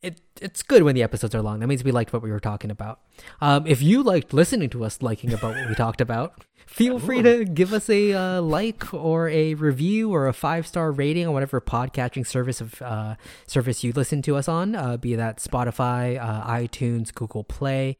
It, 0.00 0.20
it's 0.40 0.62
good 0.62 0.84
when 0.84 0.94
the 0.94 1.02
episodes 1.02 1.34
are 1.34 1.42
long. 1.42 1.58
That 1.58 1.66
means 1.66 1.82
we 1.82 1.90
liked 1.90 2.12
what 2.12 2.22
we 2.22 2.30
were 2.30 2.38
talking 2.38 2.70
about. 2.70 3.00
Um, 3.40 3.66
if 3.66 3.82
you 3.82 4.04
liked 4.04 4.32
listening 4.32 4.70
to 4.70 4.84
us 4.84 5.02
liking 5.02 5.32
about 5.32 5.56
what 5.56 5.68
we 5.68 5.74
talked 5.84 6.00
about, 6.00 6.44
feel 6.68 7.00
free 7.00 7.20
to 7.20 7.44
give 7.44 7.72
us 7.72 7.90
a 7.90 8.12
uh, 8.12 8.40
like 8.40 8.94
or 8.94 9.28
a 9.28 9.54
review 9.54 10.14
or 10.14 10.28
a 10.28 10.32
five 10.32 10.68
star 10.68 10.92
rating 10.92 11.26
on 11.26 11.32
whatever 11.32 11.60
podcatching 11.60 12.24
service 12.24 12.60
of 12.60 12.80
uh, 12.80 13.16
service 13.48 13.82
you 13.82 13.92
listen 13.92 14.22
to 14.22 14.36
us 14.36 14.46
on, 14.46 14.76
uh, 14.76 14.96
be 14.96 15.16
that 15.16 15.38
Spotify, 15.38 16.16
uh, 16.16 16.46
iTunes, 16.48 17.12
Google 17.12 17.42
Play, 17.42 17.98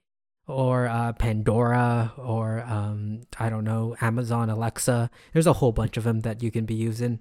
or 0.48 0.88
uh, 0.88 1.12
Pandora, 1.12 2.12
or 2.16 2.62
um, 2.66 3.20
I 3.38 3.48
don't 3.50 3.64
know, 3.64 3.94
Amazon 4.00 4.50
Alexa. 4.50 5.10
There's 5.32 5.46
a 5.46 5.52
whole 5.54 5.72
bunch 5.72 5.96
of 5.96 6.04
them 6.04 6.20
that 6.20 6.42
you 6.42 6.50
can 6.50 6.64
be 6.64 6.74
using. 6.74 7.20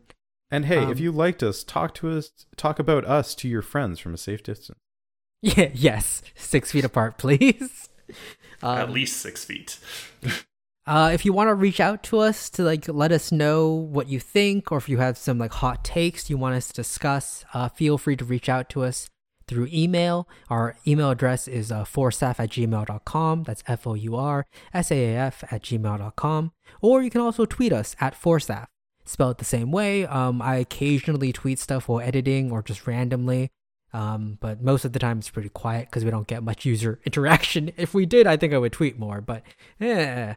And 0.50 0.66
hey, 0.66 0.78
Um, 0.86 0.92
if 0.92 1.00
you 1.00 1.12
liked 1.12 1.44
us, 1.44 1.64
talk 1.64 1.94
to 1.96 2.10
us, 2.10 2.32
talk 2.56 2.80
about 2.80 3.04
us 3.06 3.36
to 3.36 3.48
your 3.50 3.62
friends 3.62 4.00
from 4.00 4.14
a 4.14 4.18
safe 4.18 4.42
distance. 4.42 4.80
Yeah, 5.44 5.70
yes, 5.74 6.24
six 6.36 6.72
feet 6.72 6.84
apart, 6.84 7.20
please. 7.20 7.90
At 8.64 8.86
Um, 8.86 8.94
least 8.94 9.18
six 9.18 9.46
feet. 9.46 9.78
Uh, 10.88 11.12
if 11.14 11.26
you 11.26 11.34
want 11.34 11.50
to 11.50 11.54
reach 11.54 11.82
out 11.82 12.02
to 12.02 12.18
us 12.20 12.50
to 12.50 12.64
like 12.64 12.88
let 12.88 13.12
us 13.12 13.30
know 13.30 13.68
what 13.74 14.08
you 14.08 14.22
think, 14.22 14.72
or 14.72 14.78
if 14.78 14.88
you 14.88 15.00
have 15.00 15.18
some 15.18 15.38
like 15.38 15.52
hot 15.52 15.84
takes 15.84 16.30
you 16.30 16.38
want 16.38 16.56
us 16.56 16.68
to 16.70 16.74
discuss, 16.76 17.44
uh, 17.54 17.68
feel 17.68 17.98
free 17.98 18.16
to 18.16 18.24
reach 18.24 18.48
out 18.48 18.70
to 18.70 18.86
us 18.86 19.10
through 19.48 19.70
email. 19.72 20.28
Our 20.50 20.76
email 20.86 21.10
address 21.10 21.48
is 21.48 21.72
uh, 21.72 21.84
foursaaf 21.84 22.40
at 22.40 22.50
gmail.com. 22.50 23.44
That's 23.44 23.64
F 23.68 23.88
O 23.88 23.94
U 23.94 24.16
R 24.16 24.46
S 24.74 24.92
A 24.92 25.14
A 25.14 25.18
F 25.18 25.44
at 25.52 25.64
gmail.com. 25.64 26.52
Or 26.82 27.02
you 27.02 27.10
can 27.10 27.22
also 27.22 27.46
tweet 27.46 27.72
us 27.74 27.96
at 28.00 28.20
foursaaf, 28.20 28.68
spelled 29.06 29.38
the 29.38 29.46
same 29.46 29.72
way. 29.72 30.06
Um, 30.06 30.42
I 30.42 30.58
occasionally 30.58 31.32
tweet 31.34 31.60
stuff 31.60 31.88
while 31.88 32.02
editing 32.02 32.52
or 32.52 32.62
just 32.62 32.86
randomly. 32.88 33.50
Um, 33.94 34.38
but 34.42 34.62
most 34.62 34.84
of 34.84 34.92
the 34.92 35.00
time 35.00 35.20
it's 35.20 35.30
pretty 35.30 35.50
quiet 35.50 35.88
because 35.90 36.04
we 36.04 36.12
don't 36.12 36.28
get 36.28 36.44
much 36.44 36.66
user 36.66 37.00
interaction. 37.06 37.72
If 37.78 37.94
we 37.94 38.06
did, 38.06 38.28
I 38.28 38.36
think 38.38 38.54
I 38.54 38.58
would 38.58 38.74
tweet 38.74 39.00
more, 39.00 39.22
but 39.22 39.44
eh, 39.80 40.34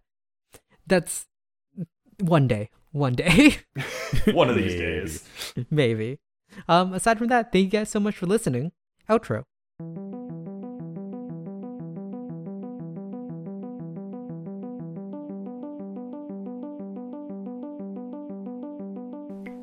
that's 0.87 1.27
one 2.20 2.47
day. 2.47 2.70
One 2.93 3.15
day, 3.15 3.59
One 4.32 4.51
of 4.51 4.57
these 4.57 4.74
days. 4.74 5.24
maybe. 5.70 6.19
Um, 6.69 6.93
aside 6.93 7.19
from 7.19 7.28
that, 7.28 7.53
thank 7.53 7.66
you 7.66 7.70
guys 7.70 7.89
so 7.89 8.01
much 8.01 8.16
for 8.16 8.27
listening. 8.27 8.73
Outro. 9.11 9.43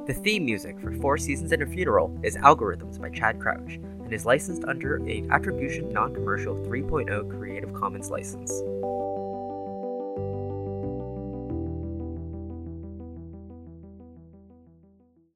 The 0.06 0.14
theme 0.14 0.44
music 0.44 0.80
for 0.82 0.92
Four 0.92 1.18
Seasons 1.18 1.54
and 1.54 1.62
a 1.62 1.66
Funeral 1.66 2.14
is 2.24 2.36
Algorithms 2.36 3.00
by 3.00 3.10
Chad 3.10 3.40
Crouch 3.40 3.76
and 3.76 4.12
is 4.12 4.26
licensed 4.26 4.66
under 4.66 5.02
a 5.08 5.26
Attribution 5.32 5.94
Non 5.94 6.14
Commercial 6.14 6.56
3.0 6.56 7.38
Creative 7.38 7.74
Commons 7.74 8.10
license. 8.10 8.52